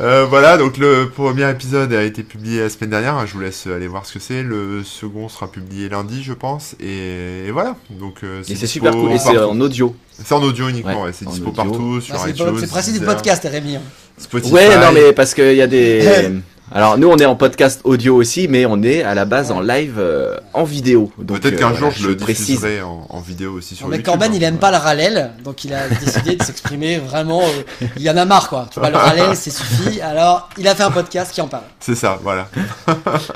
Euh, 0.01 0.25
voilà, 0.25 0.57
donc 0.57 0.77
le 0.77 1.09
premier 1.09 1.49
épisode 1.49 1.93
a 1.93 2.03
été 2.03 2.23
publié 2.23 2.61
la 2.61 2.69
semaine 2.69 2.89
dernière. 2.89 3.25
Je 3.25 3.33
vous 3.33 3.39
laisse 3.39 3.67
aller 3.67 3.87
voir 3.87 4.05
ce 4.05 4.15
que 4.15 4.19
c'est. 4.19 4.43
Le 4.43 4.83
second 4.83 5.29
sera 5.29 5.49
publié 5.49 5.89
lundi, 5.89 6.23
je 6.23 6.33
pense. 6.33 6.75
Et, 6.79 7.49
voilà. 7.51 7.75
Donc 7.89 8.23
euh, 8.23 8.41
c'est 8.43 8.67
super 8.67 8.91
cool. 8.91 9.11
Et 9.11 9.19
c'est 9.19 9.37
en 9.37 9.59
audio. 9.59 9.95
C'est 10.11 10.33
en 10.33 10.43
audio 10.43 10.67
uniquement. 10.67 11.03
Ouais, 11.03 11.11
c'est 11.13 11.27
dispo 11.27 11.51
partout 11.51 12.01
sur 12.01 12.15
bah, 12.15 12.29
iTunes. 12.29 12.57
C'est 12.59 12.69
presque 12.69 12.91
du 12.91 12.99
podcast, 12.99 13.47
Rémi. 13.49 13.77
Hein. 13.77 13.81
Spotify. 14.17 14.53
Ouais, 14.53 14.77
non 14.77 14.91
mais 14.93 15.13
parce 15.13 15.33
qu'il 15.33 15.55
y 15.55 15.61
a 15.61 15.67
des 15.67 16.31
Alors 16.69 16.97
nous 16.97 17.07
on 17.07 17.15
est 17.15 17.25
en 17.25 17.37
podcast 17.37 17.79
audio 17.85 18.15
aussi, 18.15 18.49
mais 18.49 18.65
on 18.65 18.83
est 18.83 19.01
à 19.01 19.15
la 19.15 19.23
base 19.23 19.51
en 19.51 19.61
live 19.61 19.95
euh, 19.99 20.35
en 20.53 20.65
vidéo. 20.65 21.09
Peut-être 21.25 21.55
qu'un 21.55 21.71
euh, 21.71 21.75
jour 21.75 21.91
je, 21.91 22.09
le 22.09 22.15
diffuserai 22.15 22.81
en, 22.81 23.07
en, 23.09 23.21
vidéo 23.21 23.53
aussi 23.53 23.73
sur 23.73 23.87
mais 23.87 23.97
YouTube. 23.97 24.05
Mais 24.05 24.19
Corben 24.19 24.35
il 24.35 24.43
aime 24.43 24.57
pas 24.57 24.71
le 24.71 24.77
rallel, 24.77 25.31
donc 25.45 25.63
il 25.63 25.73
a 25.73 25.87
décidé 26.05 26.35
de 26.35 26.43
s'exprimer 26.43 26.97
vraiment. 26.97 27.41
Euh, 27.41 27.85
il 27.95 28.01
y 28.01 28.09
en 28.09 28.17
a 28.17 28.25
marre 28.25 28.49
quoi. 28.49 28.67
Tu 28.69 28.81
vois 28.81 28.89
le 28.89 28.97
rallel 28.97 29.37
c'est 29.37 29.49
suffit. 29.49 30.01
Alors 30.01 30.49
il 30.57 30.67
a 30.67 30.75
fait 30.75 30.83
un 30.83 30.91
podcast 30.91 31.31
qui 31.33 31.39
en 31.39 31.47
parle. 31.47 31.63
C'est 31.79 31.95
ça, 31.95 32.19
voilà. 32.21 32.49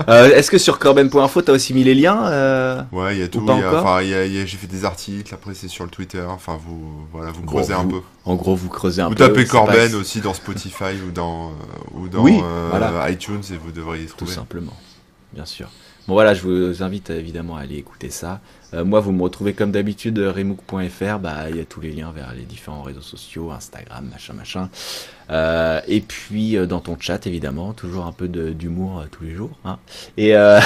Est-ce 0.36 0.52
que 0.52 0.58
sur 0.58 0.78
corben.info 0.78 1.42
t'as 1.42 1.54
aussi 1.54 1.74
mis 1.74 1.86
les 1.86 1.96
liens 1.96 2.86
Ouais, 2.92 3.16
il 3.16 3.20
y 3.22 3.24
a 3.24 3.30
tout. 3.30 3.48
Enfin, 3.50 4.02
j'ai 4.02 4.46
fait 4.46 4.68
des 4.68 4.84
articles. 4.84 5.34
Après 5.34 5.54
c'est 5.54 5.70
sur 5.70 5.86
le 5.86 5.90
Twitter. 5.90 6.24
Enfin 6.28 6.60
vous 6.66 7.08
voilà 7.14 7.32
vous 7.32 7.44
creusez 7.44 7.74
un 7.74 7.86
peu. 7.86 8.02
En 8.26 8.36
gros 8.36 8.56
vous 8.56 8.68
creusez 8.68 9.02
un 9.02 9.10
peu. 9.10 9.24
Vous 9.24 9.30
tapez 9.30 9.46
Corben 9.46 9.96
aussi 9.96 10.20
dans 10.20 10.34
Spotify 10.34 10.96
ou 11.08 11.12
dans 11.12 11.54
ou 11.94 12.10
dans 12.10 12.22
oui, 12.24 12.42
voilà 12.70 12.92
et 13.30 13.58
vous 13.58 13.72
devriez 13.72 14.06
trouver. 14.06 14.26
Tout 14.26 14.32
simplement, 14.32 14.78
bien 15.34 15.46
sûr. 15.46 15.70
Bon 16.08 16.16
voilà, 16.16 16.34
je 16.34 16.42
vous 16.42 16.82
invite 16.82 17.12
évidemment 17.12 17.58
à 17.58 17.62
aller 17.62 17.78
écouter 17.78 18.10
ça. 18.10 18.42
Euh, 18.74 18.84
moi, 18.84 19.02
vous 19.02 19.12
me 19.12 19.22
retrouvez 19.22 19.54
comme 19.54 19.72
d'habitude 19.72 20.18
remook.fr. 20.18 21.20
Bah, 21.20 21.50
il 21.50 21.58
y 21.58 21.60
a 21.60 21.66
tous 21.66 21.80
les 21.80 21.92
liens 21.92 22.12
vers 22.12 22.34
les 22.34 22.42
différents 22.42 22.82
réseaux 22.82 23.02
sociaux, 23.02 23.52
Instagram, 23.52 24.10
machin, 24.12 24.34
machin. 24.34 24.70
Euh, 25.30 25.80
et 25.88 26.02
puis 26.02 26.58
euh, 26.58 26.66
dans 26.66 26.80
ton 26.80 26.98
chat, 27.00 27.28
évidemment, 27.28 27.74
toujours 27.74 28.08
un 28.08 28.14
peu 28.14 28.28
d'humour 28.28 29.04
tous 29.12 29.24
les 29.26 29.36
jours. 29.36 29.52
Hein. 29.64 29.78
Et 30.18 30.34
à 30.36 30.62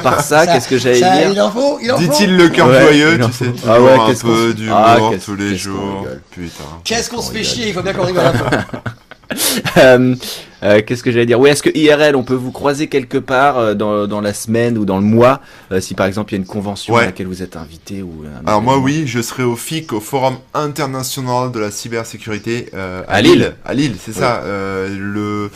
part 0.00 0.20
ça, 0.20 0.46
qu'est-ce 0.46 0.68
que 0.68 0.78
j'allais 0.78 0.98
dire 0.98 1.32
Il 1.32 1.40
en 1.40 1.50
faut, 1.50 1.78
il 1.82 1.90
en 1.90 1.98
Dit-il 1.98 2.36
le 2.36 2.48
cœur 2.48 2.72
joyeux, 2.72 3.18
tu 3.18 3.32
sais, 3.32 3.52
ah 3.66 3.82
ouais, 3.82 3.98
un 3.98 4.14
peu 4.14 4.54
d'humour 4.54 4.76
ah, 4.76 4.98
tous 5.24 5.34
les 5.34 5.56
jours. 5.56 6.06
Putain. 6.30 6.64
Qu'est-ce 6.84 7.10
qu'on 7.10 7.22
se 7.22 7.32
fait 7.32 7.42
chier 7.42 7.68
Il 7.68 7.74
faut 7.74 7.82
bien 7.82 7.92
qu'on 7.92 8.04
rigole 8.04 8.26
un 8.26 8.32
peu. 8.32 8.56
Euh, 9.76 10.14
euh, 10.62 10.80
qu'est-ce 10.86 11.02
que 11.02 11.10
j'allais 11.10 11.26
dire? 11.26 11.40
Oui, 11.40 11.50
est-ce 11.50 11.62
que 11.62 11.76
IRL, 11.76 12.14
on 12.16 12.22
peut 12.22 12.34
vous 12.34 12.52
croiser 12.52 12.86
quelque 12.86 13.18
part 13.18 13.58
euh, 13.58 13.74
dans, 13.74 14.06
dans, 14.06 14.20
la 14.20 14.32
semaine 14.32 14.78
ou 14.78 14.84
dans 14.84 14.98
le 14.98 15.04
mois, 15.04 15.40
si 15.80 15.94
par 15.94 16.06
exemple 16.06 16.32
il 16.32 16.36
y 16.36 16.38
a 16.38 16.40
une 16.40 16.46
convention 16.46 16.96
à 16.96 17.06
laquelle 17.06 17.26
vous 17.26 17.42
êtes 17.42 17.56
invité 17.56 18.02
ou 18.02 18.24
Alors 18.46 18.62
moi, 18.62 18.78
oui, 18.78 19.04
je 19.06 19.20
serai 19.20 19.42
au 19.42 19.56
FIC, 19.56 19.92
au 19.92 20.00
Forum 20.00 20.36
international 20.54 21.50
de 21.50 21.58
la 21.58 21.70
cybersécurité 21.70 22.70
à, 23.08 23.20
Lille. 23.20 23.54
À 23.64 23.74
Lille, 23.74 23.96
c'est 23.98 24.12
ça. 24.12 24.42
le 24.46 25.50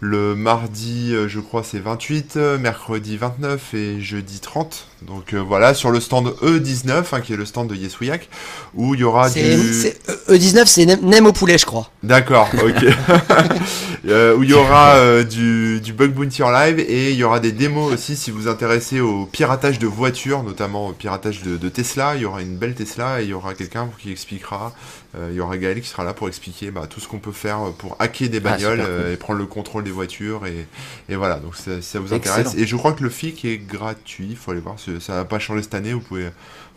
le 0.00 0.34
mardi, 0.34 1.14
je 1.28 1.40
crois, 1.40 1.62
c'est 1.62 1.78
28, 1.78 2.36
mercredi 2.60 3.16
29 3.16 3.74
et 3.74 4.00
jeudi 4.00 4.38
30. 4.38 4.86
Donc 5.06 5.34
voilà, 5.34 5.74
sur 5.74 5.90
le 5.90 6.00
stand 6.00 6.28
E19, 6.42 7.04
hein, 7.12 7.20
qui 7.20 7.32
est 7.32 7.36
le 7.36 7.44
stand 7.44 7.68
de 7.68 7.74
Yesouillac, 7.74 8.28
où 8.74 8.94
il 8.94 9.00
y 9.00 9.04
aura 9.04 9.30
du... 9.30 9.40
E19, 9.40 10.66
c'est 10.66 10.86
Nem 11.02 11.26
au 11.26 11.32
poulet, 11.32 11.58
je 11.58 11.66
crois. 11.66 11.90
D'accord, 12.02 12.48
ok. 12.54 12.84
Euh, 14.06 14.36
où 14.36 14.42
il 14.42 14.50
y 14.50 14.52
aura 14.52 14.96
euh, 14.96 15.24
du, 15.24 15.80
du, 15.80 15.94
Bug 15.94 16.12
Bounty 16.12 16.42
en 16.42 16.50
live 16.50 16.78
et 16.78 17.12
il 17.12 17.16
y 17.16 17.24
aura 17.24 17.40
des 17.40 17.52
démos 17.52 17.90
aussi 17.90 18.16
si 18.16 18.30
vous 18.30 18.42
vous 18.42 18.48
intéressez 18.48 19.00
au 19.00 19.24
piratage 19.24 19.78
de 19.78 19.86
voitures, 19.86 20.42
notamment 20.42 20.88
au 20.88 20.92
piratage 20.92 21.40
de, 21.42 21.68
Tesla. 21.70 22.14
Il 22.14 22.20
y 22.20 22.24
aura 22.26 22.42
une 22.42 22.56
belle 22.56 22.74
Tesla 22.74 23.22
et 23.22 23.24
il 23.24 23.30
y 23.30 23.32
aura 23.32 23.54
quelqu'un 23.54 23.88
qui 23.98 24.10
expliquera. 24.10 24.74
Euh, 25.16 25.28
il 25.30 25.36
y 25.36 25.40
aura 25.40 25.56
Gaël 25.56 25.80
qui 25.80 25.88
sera 25.88 26.04
là 26.04 26.12
pour 26.12 26.28
expliquer 26.28 26.70
bah, 26.70 26.86
tout 26.88 27.00
ce 27.00 27.08
qu'on 27.08 27.18
peut 27.18 27.32
faire 27.32 27.72
pour 27.78 27.96
hacker 27.98 28.28
des 28.28 28.38
ah, 28.38 28.50
bagnoles 28.50 28.84
et 29.10 29.16
prendre 29.16 29.38
le 29.38 29.46
contrôle 29.46 29.84
des 29.84 29.90
voitures. 29.90 30.44
Et, 30.46 30.66
et 31.08 31.16
voilà, 31.16 31.36
donc 31.36 31.56
ça, 31.56 31.80
ça 31.80 31.98
vous 31.98 32.12
intéresse. 32.12 32.54
Et 32.58 32.66
je 32.66 32.76
crois 32.76 32.92
que 32.92 33.02
le 33.02 33.08
FIC 33.08 33.46
est 33.46 33.56
gratuit. 33.56 34.26
Il 34.30 34.36
faut 34.36 34.50
aller 34.50 34.60
voir. 34.60 34.74
Ça 35.00 35.14
n'a 35.14 35.24
pas 35.24 35.38
changé 35.38 35.62
cette 35.62 35.74
année. 35.74 35.92
Vous 35.92 36.00
pouvez 36.00 36.28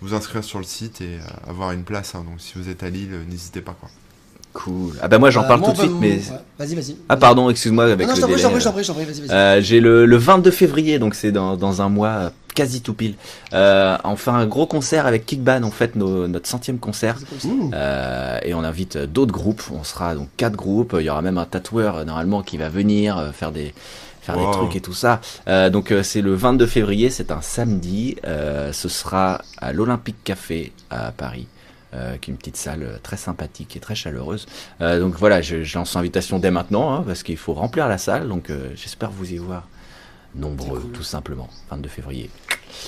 vous 0.02 0.14
inscrire 0.14 0.44
sur 0.44 0.60
le 0.60 0.66
site 0.66 1.02
et 1.02 1.18
avoir 1.50 1.72
une 1.72 1.84
place. 1.84 2.16
Hein. 2.16 2.24
donc 2.30 2.40
si 2.40 2.54
vous 2.56 2.70
êtes 2.70 2.84
à 2.84 2.90
Lille, 2.90 3.12
n'hésitez 3.30 3.62
pas. 3.62 3.76
Quoi. 3.80 3.90
Cool. 4.54 4.94
Ah 5.02 5.08
bah 5.08 5.20
moi 5.20 5.30
j'en 5.30 5.44
Euh, 5.44 5.48
parle 5.48 5.60
moi, 5.60 5.70
tout 5.70 5.76
de 5.76 5.82
on 5.82 5.84
suite, 5.84 5.98
mais 6.00 6.14
ouais. 6.16 6.40
Vas-y, 6.58 6.74
vas-y. 6.76 6.96
ah 7.10 7.18
pardon, 7.18 7.50
excuse-moi 7.50 7.84
avec 7.86 8.08
Non, 8.08 8.14
non, 8.16 8.28
le. 8.28 9.32
Euh, 9.32 9.62
j'ai 9.62 9.80
le, 9.80 10.06
le 10.08 10.18
22 10.18 10.50
février, 10.50 10.98
donc 10.98 11.14
c'est 11.14 11.32
dans, 11.32 11.56
dans 11.58 11.82
un 11.84 11.90
mois, 11.90 12.08
euh, 12.10 12.30
quasi 12.56 12.82
tout 12.82 12.96
pile. 12.96 13.14
Euh, 13.54 13.96
on 14.04 14.16
fait 14.16 14.32
un 14.32 14.48
gros 14.48 14.66
concert 14.66 15.06
avec 15.06 15.28
Kickban, 15.28 15.62
en 15.62 15.70
fait, 15.70 15.96
nos- 15.96 16.28
notre 16.28 16.48
centième 16.48 16.80
concert. 16.80 17.18
Euh, 17.74 18.40
et 18.44 18.56
on 18.56 18.64
invite 18.64 18.96
euh, 18.96 19.06
d'autres 19.06 19.34
groupes. 19.34 19.62
On 19.72 19.84
sera 19.84 20.16
donc 20.16 20.30
quatre 20.38 20.56
groupes. 20.56 20.96
Il 21.00 21.06
y 21.06 21.10
aura 21.12 21.22
même 21.22 21.38
un 21.38 21.46
tatoueur 21.46 21.98
euh, 21.98 22.04
normalement 22.06 22.42
qui 22.42 22.58
va 22.58 22.70
venir 22.70 23.18
euh, 23.18 23.32
faire 23.32 23.52
des 23.52 23.76
faire 24.28 24.38
Wow. 24.38 24.46
des 24.52 24.58
trucs 24.58 24.76
et 24.76 24.82
tout 24.82 24.94
ça. 24.94 25.22
Euh, 25.48 25.70
donc 25.70 25.92
euh, 25.92 26.04
c'est 26.04 26.22
le 26.22 26.34
22 26.36 26.66
février, 26.68 27.10
c'est 27.10 27.32
un 27.32 27.42
samedi. 27.42 28.18
Euh, 28.26 28.72
ce 28.74 28.90
sera 28.90 29.42
à 29.58 29.74
l'Olympique 29.74 30.24
Café 30.24 30.72
à 30.90 31.12
Paris. 31.12 31.48
Euh, 31.94 32.18
qui 32.18 32.30
est 32.30 32.34
une 32.34 32.38
petite 32.38 32.58
salle 32.58 33.00
très 33.02 33.16
sympathique 33.16 33.78
et 33.78 33.80
très 33.80 33.96
chaleureuse. 33.96 34.46
Euh, 34.82 35.00
donc 35.00 35.16
voilà, 35.16 35.42
je, 35.42 35.64
je 35.64 35.78
lance 35.78 35.96
l'invitation 35.96 36.38
dès 36.38 36.52
maintenant 36.52 36.94
hein, 36.94 37.04
parce 37.08 37.24
qu'il 37.24 37.38
faut 37.38 37.54
remplir 37.54 37.88
la 37.88 37.98
salle. 37.98 38.28
Donc 38.28 38.50
euh, 38.50 38.72
j'espère 38.76 39.10
vous 39.10 39.32
y 39.32 39.38
voir 39.38 39.64
nombreux, 40.38 40.80
cool. 40.80 40.92
tout 40.92 41.04
simplement. 41.04 41.48
22 41.72 41.90
février. 41.90 42.30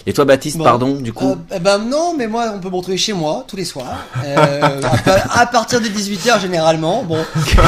Et 0.05 0.13
toi, 0.13 0.23
Baptiste, 0.25 0.57
Bon. 0.57 0.63
pardon, 0.65 0.95
du 1.01 1.13
coup 1.13 1.31
Euh, 1.31 1.55
eh 1.55 1.59
ben 1.59 1.79
non, 1.79 2.13
mais 2.15 2.27
moi 2.27 2.51
on 2.55 2.59
peut 2.59 2.69
me 2.69 2.75
retrouver 2.75 2.97
chez 2.97 3.13
moi 3.13 3.43
tous 3.47 3.55
les 3.55 3.65
soirs, 3.65 4.05
euh, 4.23 4.81
à, 4.83 4.97
pa- 4.97 5.23
à 5.31 5.45
partir 5.47 5.81
de 5.81 5.87
18h 5.87 6.39
généralement, 6.41 7.03
bon, 7.03 7.17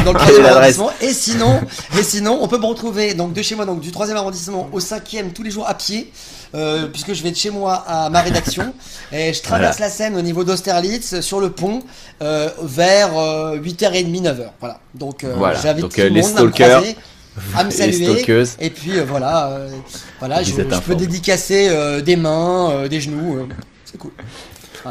dans 0.06 0.14
le 0.14 0.20
Quelle 0.20 0.36
3 0.36 0.45
adresse 0.52 0.78
arrondissement. 0.78 0.91
Et 1.02 1.14
sinon, 1.14 1.60
et 1.98 2.03
sinon, 2.03 2.38
on 2.41 2.48
peut 2.48 2.60
me 2.60 2.66
retrouver 2.66 3.16
donc 3.16 3.34
de 3.34 3.41
chez 3.41 3.56
moi, 3.56 3.66
donc 3.66 3.80
du 3.80 3.91
3 3.91 4.12
arrondissement 4.12 4.70
au 4.72 4.80
5e 4.80 5.32
tous 5.34 5.41
les 5.41 5.49
jours 5.52 5.68
à 5.68 5.74
pied, 5.74 6.12
euh, 6.53 6.86
puisque 6.88 7.14
je 7.14 7.24
vais 7.24 7.32
de 7.32 7.36
chez 7.38 7.49
moi 7.49 7.74
à 7.88 8.10
ma 8.12 8.22
rédaction 8.22 8.72
et 9.12 9.34
je 9.34 9.41
traverse 9.41 9.80
la 9.80 9.90
Seine 9.90 10.16
au 10.16 10.22
niveau 10.22 10.44
d'Austerlitz 10.44 11.22
sur 11.22 11.40
le 11.40 11.49
pont 11.49 11.82
vers 12.62 13.18
euh, 13.18 13.58
8h30, 13.58 14.22
9h. 14.22 14.49
Voilà. 14.60 14.80
Donc 14.94 15.24
Voilà. 15.24 15.60
j'invite 15.60 15.90
tout 15.90 15.99
le 16.02 16.08
les 16.10 16.22
monde 16.22 16.38
à 16.38 16.44
me 16.44 16.49
croiser, 16.49 16.95
à 17.56 17.64
me 17.64 17.70
et 17.70 17.72
saluer. 17.72 18.26
Et 18.60 18.70
puis 18.70 18.98
euh, 18.98 19.03
voilà, 19.03 19.52
euh, 19.52 19.70
voilà, 20.20 20.44
je, 20.44 20.52
je 20.52 20.80
peux 20.82 20.95
dédicacer 20.95 21.68
euh, 21.70 22.02
des 22.02 22.16
mains, 22.16 22.72
euh, 22.72 22.88
des 22.88 22.99
genoux, 23.02 23.48
c'est 23.86 23.98
cool. 23.98 24.12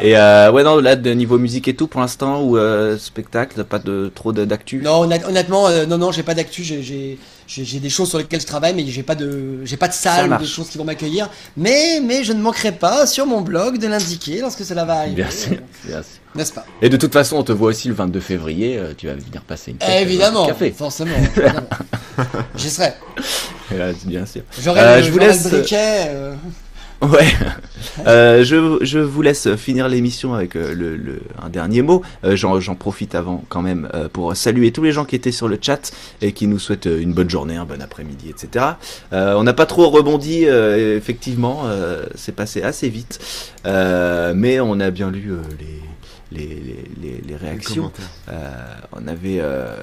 Et 0.00 0.14
ouais, 0.14 0.62
non, 0.62 0.78
là, 0.80 0.94
de 0.94 1.10
niveau 1.10 1.36
musique 1.38 1.66
et 1.66 1.74
tout, 1.74 1.88
pour 1.88 2.00
l'instant, 2.00 2.42
ou 2.42 2.56
spectacle, 2.98 3.64
pas 3.64 3.78
de 3.80 4.10
trop 4.14 4.32
d'actu? 4.32 4.80
Non, 4.82 5.00
honnête- 5.02 5.24
honnêtement, 5.26 5.68
non, 5.88 5.98
non, 5.98 6.12
j'ai 6.12 6.22
pas 6.22 6.34
d'actu. 6.34 6.62
J'ai, 6.62 7.18
j'ai, 7.52 7.80
des 7.80 7.90
choses 7.90 8.08
sur 8.10 8.18
lesquelles 8.18 8.40
je 8.40 8.46
travaille, 8.46 8.74
mais 8.74 8.86
j'ai 8.86 9.02
pas 9.02 9.16
de, 9.16 9.64
j'ai 9.64 9.76
pas 9.76 9.88
de 9.88 9.92
salle 9.92 10.38
de 10.38 10.44
choses 10.44 10.68
qui 10.68 10.78
vont 10.78 10.84
m'accueillir. 10.84 11.28
Mais, 11.56 12.00
mais 12.00 12.22
je 12.22 12.32
ne 12.32 12.40
manquerai 12.40 12.70
pas 12.72 13.06
sur 13.06 13.26
mon 13.26 13.40
blog 13.40 13.78
de 13.78 13.88
l'indiquer 13.88 14.40
lorsque 14.40 14.64
cela 14.64 14.84
va 14.84 15.00
arriver. 15.00 15.24
N'est-ce 16.36 16.52
pas? 16.52 16.64
Et 16.80 16.88
de 16.88 16.96
toute 16.96 17.12
façon, 17.12 17.36
on 17.38 17.42
te 17.42 17.50
voit 17.50 17.70
aussi 17.70 17.88
le 17.88 17.94
22 17.94 18.20
février, 18.20 18.78
euh, 18.78 18.92
tu 18.96 19.08
vas 19.08 19.14
venir 19.14 19.42
passer 19.42 19.72
une 19.72 19.78
euh, 19.82 19.98
Évidemment, 20.00 20.46
café. 20.46 20.70
forcément. 20.70 21.10
évidemment. 21.36 21.66
J'y 22.54 22.70
serai. 22.70 22.92
Là, 23.76 23.90
bien 24.04 24.24
sûr. 24.26 24.42
J'aurai, 24.62 24.80
Euh, 24.80 24.96
le, 24.98 25.02
je 25.02 25.10
vous 25.10 25.18
laisse- 25.18 25.44
le 25.50 25.58
briquet. 25.58 26.04
euh, 26.08 26.34
Ouais. 27.02 27.26
Euh, 28.06 28.44
je, 28.44 28.78
je 28.82 28.98
vous 28.98 29.22
laisse 29.22 29.54
finir 29.56 29.88
l'émission 29.88 30.34
avec 30.34 30.54
euh, 30.54 30.74
le, 30.74 30.96
le- 30.96 31.22
un 31.42 31.48
dernier 31.48 31.80
mot. 31.82 32.02
Euh, 32.24 32.36
J'en 32.36 32.60
j'en 32.60 32.74
profite 32.74 33.14
avant 33.14 33.42
quand 33.48 33.62
même 33.62 33.88
euh, 33.94 34.08
pour 34.08 34.36
saluer 34.36 34.70
tous 34.70 34.82
les 34.82 34.92
gens 34.92 35.04
qui 35.06 35.16
étaient 35.16 35.32
sur 35.32 35.48
le 35.48 35.58
chat 35.60 35.92
et 36.20 36.32
qui 36.32 36.46
nous 36.46 36.58
souhaitent 36.58 36.86
euh, 36.86 37.00
une 37.00 37.12
bonne 37.14 37.30
journée, 37.30 37.56
un 37.56 37.64
bon 37.64 37.80
après-midi, 37.80 38.28
etc. 38.28 38.64
Euh, 39.14 39.34
on 39.36 39.44
n'a 39.44 39.54
pas 39.54 39.66
trop 39.66 39.88
rebondi, 39.88 40.42
euh, 40.46 40.96
effectivement, 40.96 41.62
euh, 41.64 42.04
c'est 42.14 42.34
passé 42.34 42.62
assez 42.62 42.88
vite, 42.88 43.18
Euh, 43.66 44.32
mais 44.36 44.60
on 44.60 44.78
a 44.80 44.90
bien 44.90 45.10
lu 45.10 45.32
euh, 45.32 45.36
les, 46.32 46.38
les, 46.38 46.46
les, 47.02 47.22
les- 47.26 47.36
réactions. 47.36 47.90
Euh, 48.30 48.50
on 48.92 49.06
avait 49.08 49.38
euh, 49.40 49.76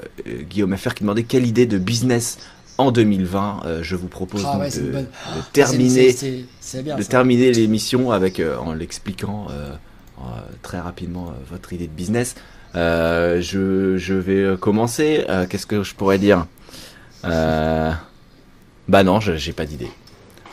Guillaume 0.50 0.76
FR 0.78 0.94
qui 0.94 1.04
demandait 1.04 1.24
quelle 1.24 1.46
idée 1.46 1.66
de 1.66 1.78
business 1.78 2.38
en 2.78 2.92
2020. 2.92 3.62
Euh, 3.66 3.80
je 3.84 3.96
vous 3.96 4.08
propose 4.08 4.44
Ah 4.46 4.54
donc 4.54 4.62
ouais, 4.62 4.70
c'est 4.70 4.82
de, 4.82 4.86
une 4.88 4.92
bonne- 4.92 5.04
de 5.06 5.42
terminer 5.54 6.12
c'est, 6.12 6.18
c'est, 6.18 6.46
c'est 6.60 6.84
bien. 6.84 6.96
de 6.96 7.02
ça. 7.02 7.10
terminer 7.10 7.52
l'émission 7.52 8.12
avec 8.12 8.40
euh, 8.40 8.58
en 8.58 8.74
l'expliquant 8.74 9.48
euh, 9.52 9.72
très 10.62 10.80
rapidement 10.80 11.34
votre 11.50 11.74
idée 11.74 11.88
de 11.88 11.92
business. 11.94 12.36
Je, 12.74 13.96
je 13.98 14.14
vais 14.14 14.56
commencer. 14.60 15.26
Qu'est-ce 15.50 15.66
que 15.66 15.82
je 15.84 15.96
pourrais 15.96 16.20
dire? 16.20 16.46
Bah 17.24 19.04
non, 19.04 19.20
je- 19.20 19.36
j'ai 19.36 19.54
pas 19.54 19.66
d'idée. 19.66 19.90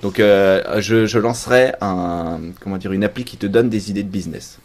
Donc 0.02 0.16
je, 0.18 1.06
je 1.06 1.18
lancerai 1.18 1.72
un 1.80 2.40
comment 2.60 2.76
dire 2.78 2.92
une 2.92 3.05
appli 3.05 3.24
qui 3.24 3.36
te 3.36 3.46
donne 3.46 3.68
des 3.70 3.90
idées 3.90 4.02
de 4.02 4.09
business. 4.09 4.59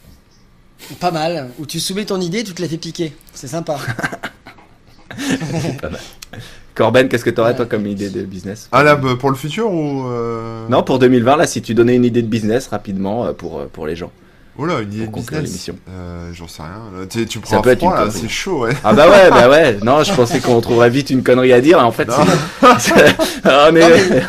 Pas 1.01 1.11
mal. 1.11 1.49
Où 1.59 1.65
tu 1.65 1.79
soumets 1.79 2.05
ton 2.05 2.19
idée, 2.21 2.43
tu 2.43 2.53
te 2.53 2.61
la 2.61 2.67
fais 2.69 2.77
piquer. 2.77 3.13
C'est 3.33 3.47
sympa. 3.47 3.77
Corben, 6.75 7.09
qu'est-ce 7.09 7.25
que 7.25 7.29
tu 7.29 7.41
aurais 7.41 7.55
toi 7.55 7.65
comme 7.65 7.85
idée 7.87 8.09
de 8.09 8.21
business 8.23 8.69
Ah 8.71 8.83
là, 8.83 8.95
pour 8.95 9.29
le 9.29 9.35
futur 9.35 9.71
ou. 9.71 10.07
euh, 10.07 10.65
Non, 10.69 10.81
pour 10.83 10.99
2020 10.99 11.35
là, 11.37 11.45
si 11.47 11.61
tu 11.61 11.73
donnais 11.73 11.95
une 11.95 12.05
idée 12.05 12.21
de 12.21 12.27
business 12.27 12.67
rapidement 12.67 13.25
euh, 13.25 13.33
pour 13.33 13.59
euh, 13.59 13.69
pour 13.71 13.85
les 13.87 13.95
gens. 13.95 14.11
Oh 14.61 14.65
là, 14.65 14.79
une 14.81 14.91
idée 14.91 14.99
de 15.01 15.05
Pour 15.05 15.13
conclure 15.21 15.39
business. 15.41 15.67
l'émission. 15.67 15.75
Euh, 15.89 16.31
J'en 16.33 16.47
sais 16.49 16.61
rien. 16.63 16.81
Là, 16.99 17.05
Tu, 17.25 17.39
prends 17.39 17.61
peut 17.61 17.69
un 17.69 17.71
être 17.73 17.79
froid, 17.79 17.91
une 17.91 17.97
là, 17.97 18.03
connerie. 18.07 18.19
c'est 18.21 18.27
chaud, 18.29 18.61
ouais. 18.63 18.73
Ah 18.83 18.91
bah 18.93 19.09
ouais, 19.09 19.29
bah 19.29 19.49
ouais. 19.49 19.77
Non, 19.83 20.03
je 20.03 20.13
pensais 20.13 20.39
qu'on 20.41 20.59
trouverait 20.59 20.89
vite 20.89 21.09
une 21.11 21.23
connerie 21.23 21.53
à 21.53 21.61
dire. 21.61 21.77
et 21.79 21.81
En 21.81 21.91
fait, 21.93 22.05
Non. 22.09 22.15
c'est- 22.77 22.93
mais- 23.45 23.51
Non, 23.51 23.71
mais- 23.71 24.21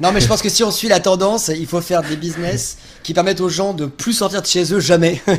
Non, 0.00 0.10
mais 0.12 0.20
je 0.20 0.26
pense 0.26 0.40
que 0.40 0.48
si 0.48 0.64
on 0.64 0.70
suit 0.70 0.88
la 0.88 1.00
tendance, 1.00 1.48
il 1.54 1.66
faut 1.66 1.82
faire 1.82 2.02
des 2.02 2.16
business 2.16 2.78
qui 3.04 3.14
permettent 3.14 3.40
aux 3.40 3.48
gens 3.48 3.72
de 3.74 3.86
plus 3.86 4.12
sortir 4.14 4.42
de 4.42 4.46
chez 4.46 4.72
eux 4.74 4.80
jamais. 4.80 5.22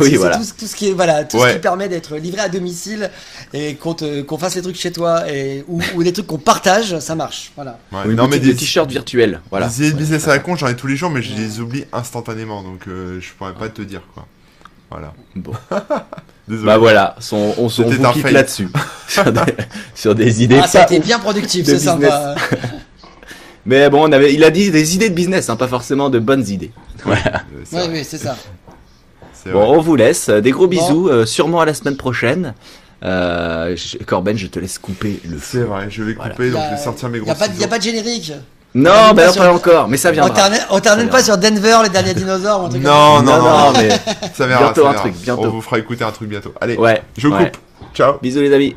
Oui, 0.00 0.14
voilà. 0.16 0.36
Tout, 0.38 0.44
ce- 0.44 0.52
tout 0.54 0.66
ce 0.66 0.74
qui 0.76 0.88
est 0.88 0.92
voilà, 0.92 1.24
tout 1.24 1.38
ce 1.38 1.52
qui 1.52 1.58
permet 1.58 1.88
d'être 1.88 2.16
livré 2.16 2.40
à 2.40 2.48
domicile 2.48 3.10
et 3.52 3.74
qu'on 3.74 3.94
qu'on 4.26 4.38
fasse 4.38 4.54
les 4.54 4.62
trucs 4.62 4.76
chez 4.76 4.90
toi 4.92 5.30
et 5.30 5.64
ou, 5.68 5.80
ou 5.94 6.02
des 6.02 6.12
trucs 6.12 6.26
qu'on 6.26 6.38
partage, 6.38 6.98
ça 7.00 7.14
marche. 7.14 7.52
Voilà. 7.54 7.78
Ouais. 7.92 8.06
Non, 8.14 8.26
mais 8.28 8.38
des 8.38 8.54
t-shirts 8.54 8.90
virtuels. 8.90 9.40
Voilà. 9.50 9.68
Des 9.68 9.78
idées 9.80 9.92
de 9.92 9.98
business 9.98 10.26
à 10.26 10.30
la 10.30 10.38
con, 10.38 10.56
j'en 10.56 10.68
ai 10.68 10.74
tous 10.76 10.86
les 10.86 10.96
jours, 10.96 11.10
mais 11.10 11.22
je 11.22 11.34
les 11.34 11.60
oublie 11.60 11.84
instantanément, 11.92 12.62
donc 12.62 12.88
euh, 12.88 13.20
je 13.20 13.28
pourrais 13.36 13.54
pas 13.54 13.68
te 13.68 13.82
dire 13.82 14.02
quoi. 14.14 14.26
Voilà. 14.90 15.12
Bon. 15.36 15.52
Désolé. 16.48 16.66
Bah 16.66 16.78
voilà, 16.78 17.14
son- 17.20 17.54
on, 17.58 17.64
on 17.66 17.66
vous 17.68 18.12
quitte 18.12 18.30
là-dessus. 18.30 18.68
sur, 19.08 19.30
des, 19.32 19.40
sur 19.94 20.14
des 20.14 20.42
idées 20.42 20.60
Ah, 20.62 20.66
ça 20.66 20.80
a 20.82 20.84
été 20.84 20.98
bien 20.98 21.18
productif, 21.20 21.64
c'est 21.66 21.78
sympa. 21.78 22.34
Mais 23.70 23.88
bon, 23.88 24.08
on 24.08 24.10
avait, 24.12 24.34
il 24.34 24.42
a 24.42 24.50
dit 24.50 24.72
des 24.72 24.96
idées 24.96 25.10
de 25.10 25.14
business, 25.14 25.48
hein, 25.48 25.54
pas 25.54 25.68
forcément 25.68 26.10
de 26.10 26.18
bonnes 26.18 26.44
idées. 26.48 26.72
Voilà. 27.04 27.22
Euh, 27.54 27.62
c'est 27.64 27.88
Oui, 27.88 28.02
c'est 28.04 28.18
ça. 28.18 28.36
c'est 29.32 29.52
Bon, 29.52 29.60
vrai. 29.60 29.76
on 29.78 29.80
vous 29.80 29.94
laisse. 29.94 30.28
Des 30.28 30.50
gros 30.50 30.66
Bon. 30.66 30.70
bisous. 30.70 31.08
euh, 31.08 31.24
sûrement 31.24 31.60
à 31.60 31.64
la 31.64 31.72
semaine 31.72 31.96
prochaine. 31.96 32.54
Euh, 33.04 33.76
je- 33.76 33.96
Corben, 34.04 34.36
je 34.36 34.48
te 34.48 34.58
laisse 34.58 34.78
couper 34.80 35.20
le 35.24 35.38
C'est 35.38 35.58
feu. 35.58 35.64
vrai, 35.66 35.86
je 35.88 36.02
vais 36.02 36.14
Voilà. 36.14 36.32
couper, 36.32 36.50
donc 36.50 36.60
Y 36.60 36.64
a- 36.64 36.70
je 36.72 36.76
vais 36.76 36.82
sortir 36.82 37.08
mes 37.10 37.20
gros 37.20 37.30
a 37.30 37.34
pas, 37.36 37.46
de- 37.46 37.58
y 37.60 37.64
a 37.64 37.68
pas 37.68 37.78
de 37.78 37.82
générique. 37.84 38.32
Non, 38.74 38.90
On 39.10 39.14
bah 39.14 39.30
sur- 39.32 39.40
pas 39.42 39.52
encore, 39.52 39.86
mais 39.88 39.96
ça 39.96 40.08
On 40.10 40.12
viendra. 40.12 40.30
termine, 40.34 40.60
on 40.70 40.80
termine 40.80 41.08
pas 41.08 41.22
sur 41.22 41.38
Denver, 41.38 41.78
les 41.84 41.88
derniers 41.90 42.14
dinosaures 42.14 42.62
ou 42.62 42.66
un 42.66 42.68
truc 42.70 42.82
Non, 42.82 43.16
comme 43.18 43.24
non, 43.26 43.38
non, 43.38 43.72
non, 43.72 43.72
mais 43.78 43.88
ça 44.34 44.46
verra, 44.46 44.64
bientôt 44.64 44.82
ça 44.82 44.90
un 44.90 44.94
truc, 44.94 45.14
bientôt. 45.22 45.44
On 45.44 45.48
vous 45.50 45.60
fera 45.62 45.78
écouter 45.78 46.04
un 46.04 46.10
truc 46.12 46.28
bientôt. 46.28 46.52
Allez, 46.60 46.76
ouais. 46.76 47.00
je 47.16 47.28
coupe. 47.28 47.38
ouais. 47.38 47.52
Ciao. 47.94 48.14
Bisous 48.20 48.40
les 48.40 48.52
amis. 48.52 48.76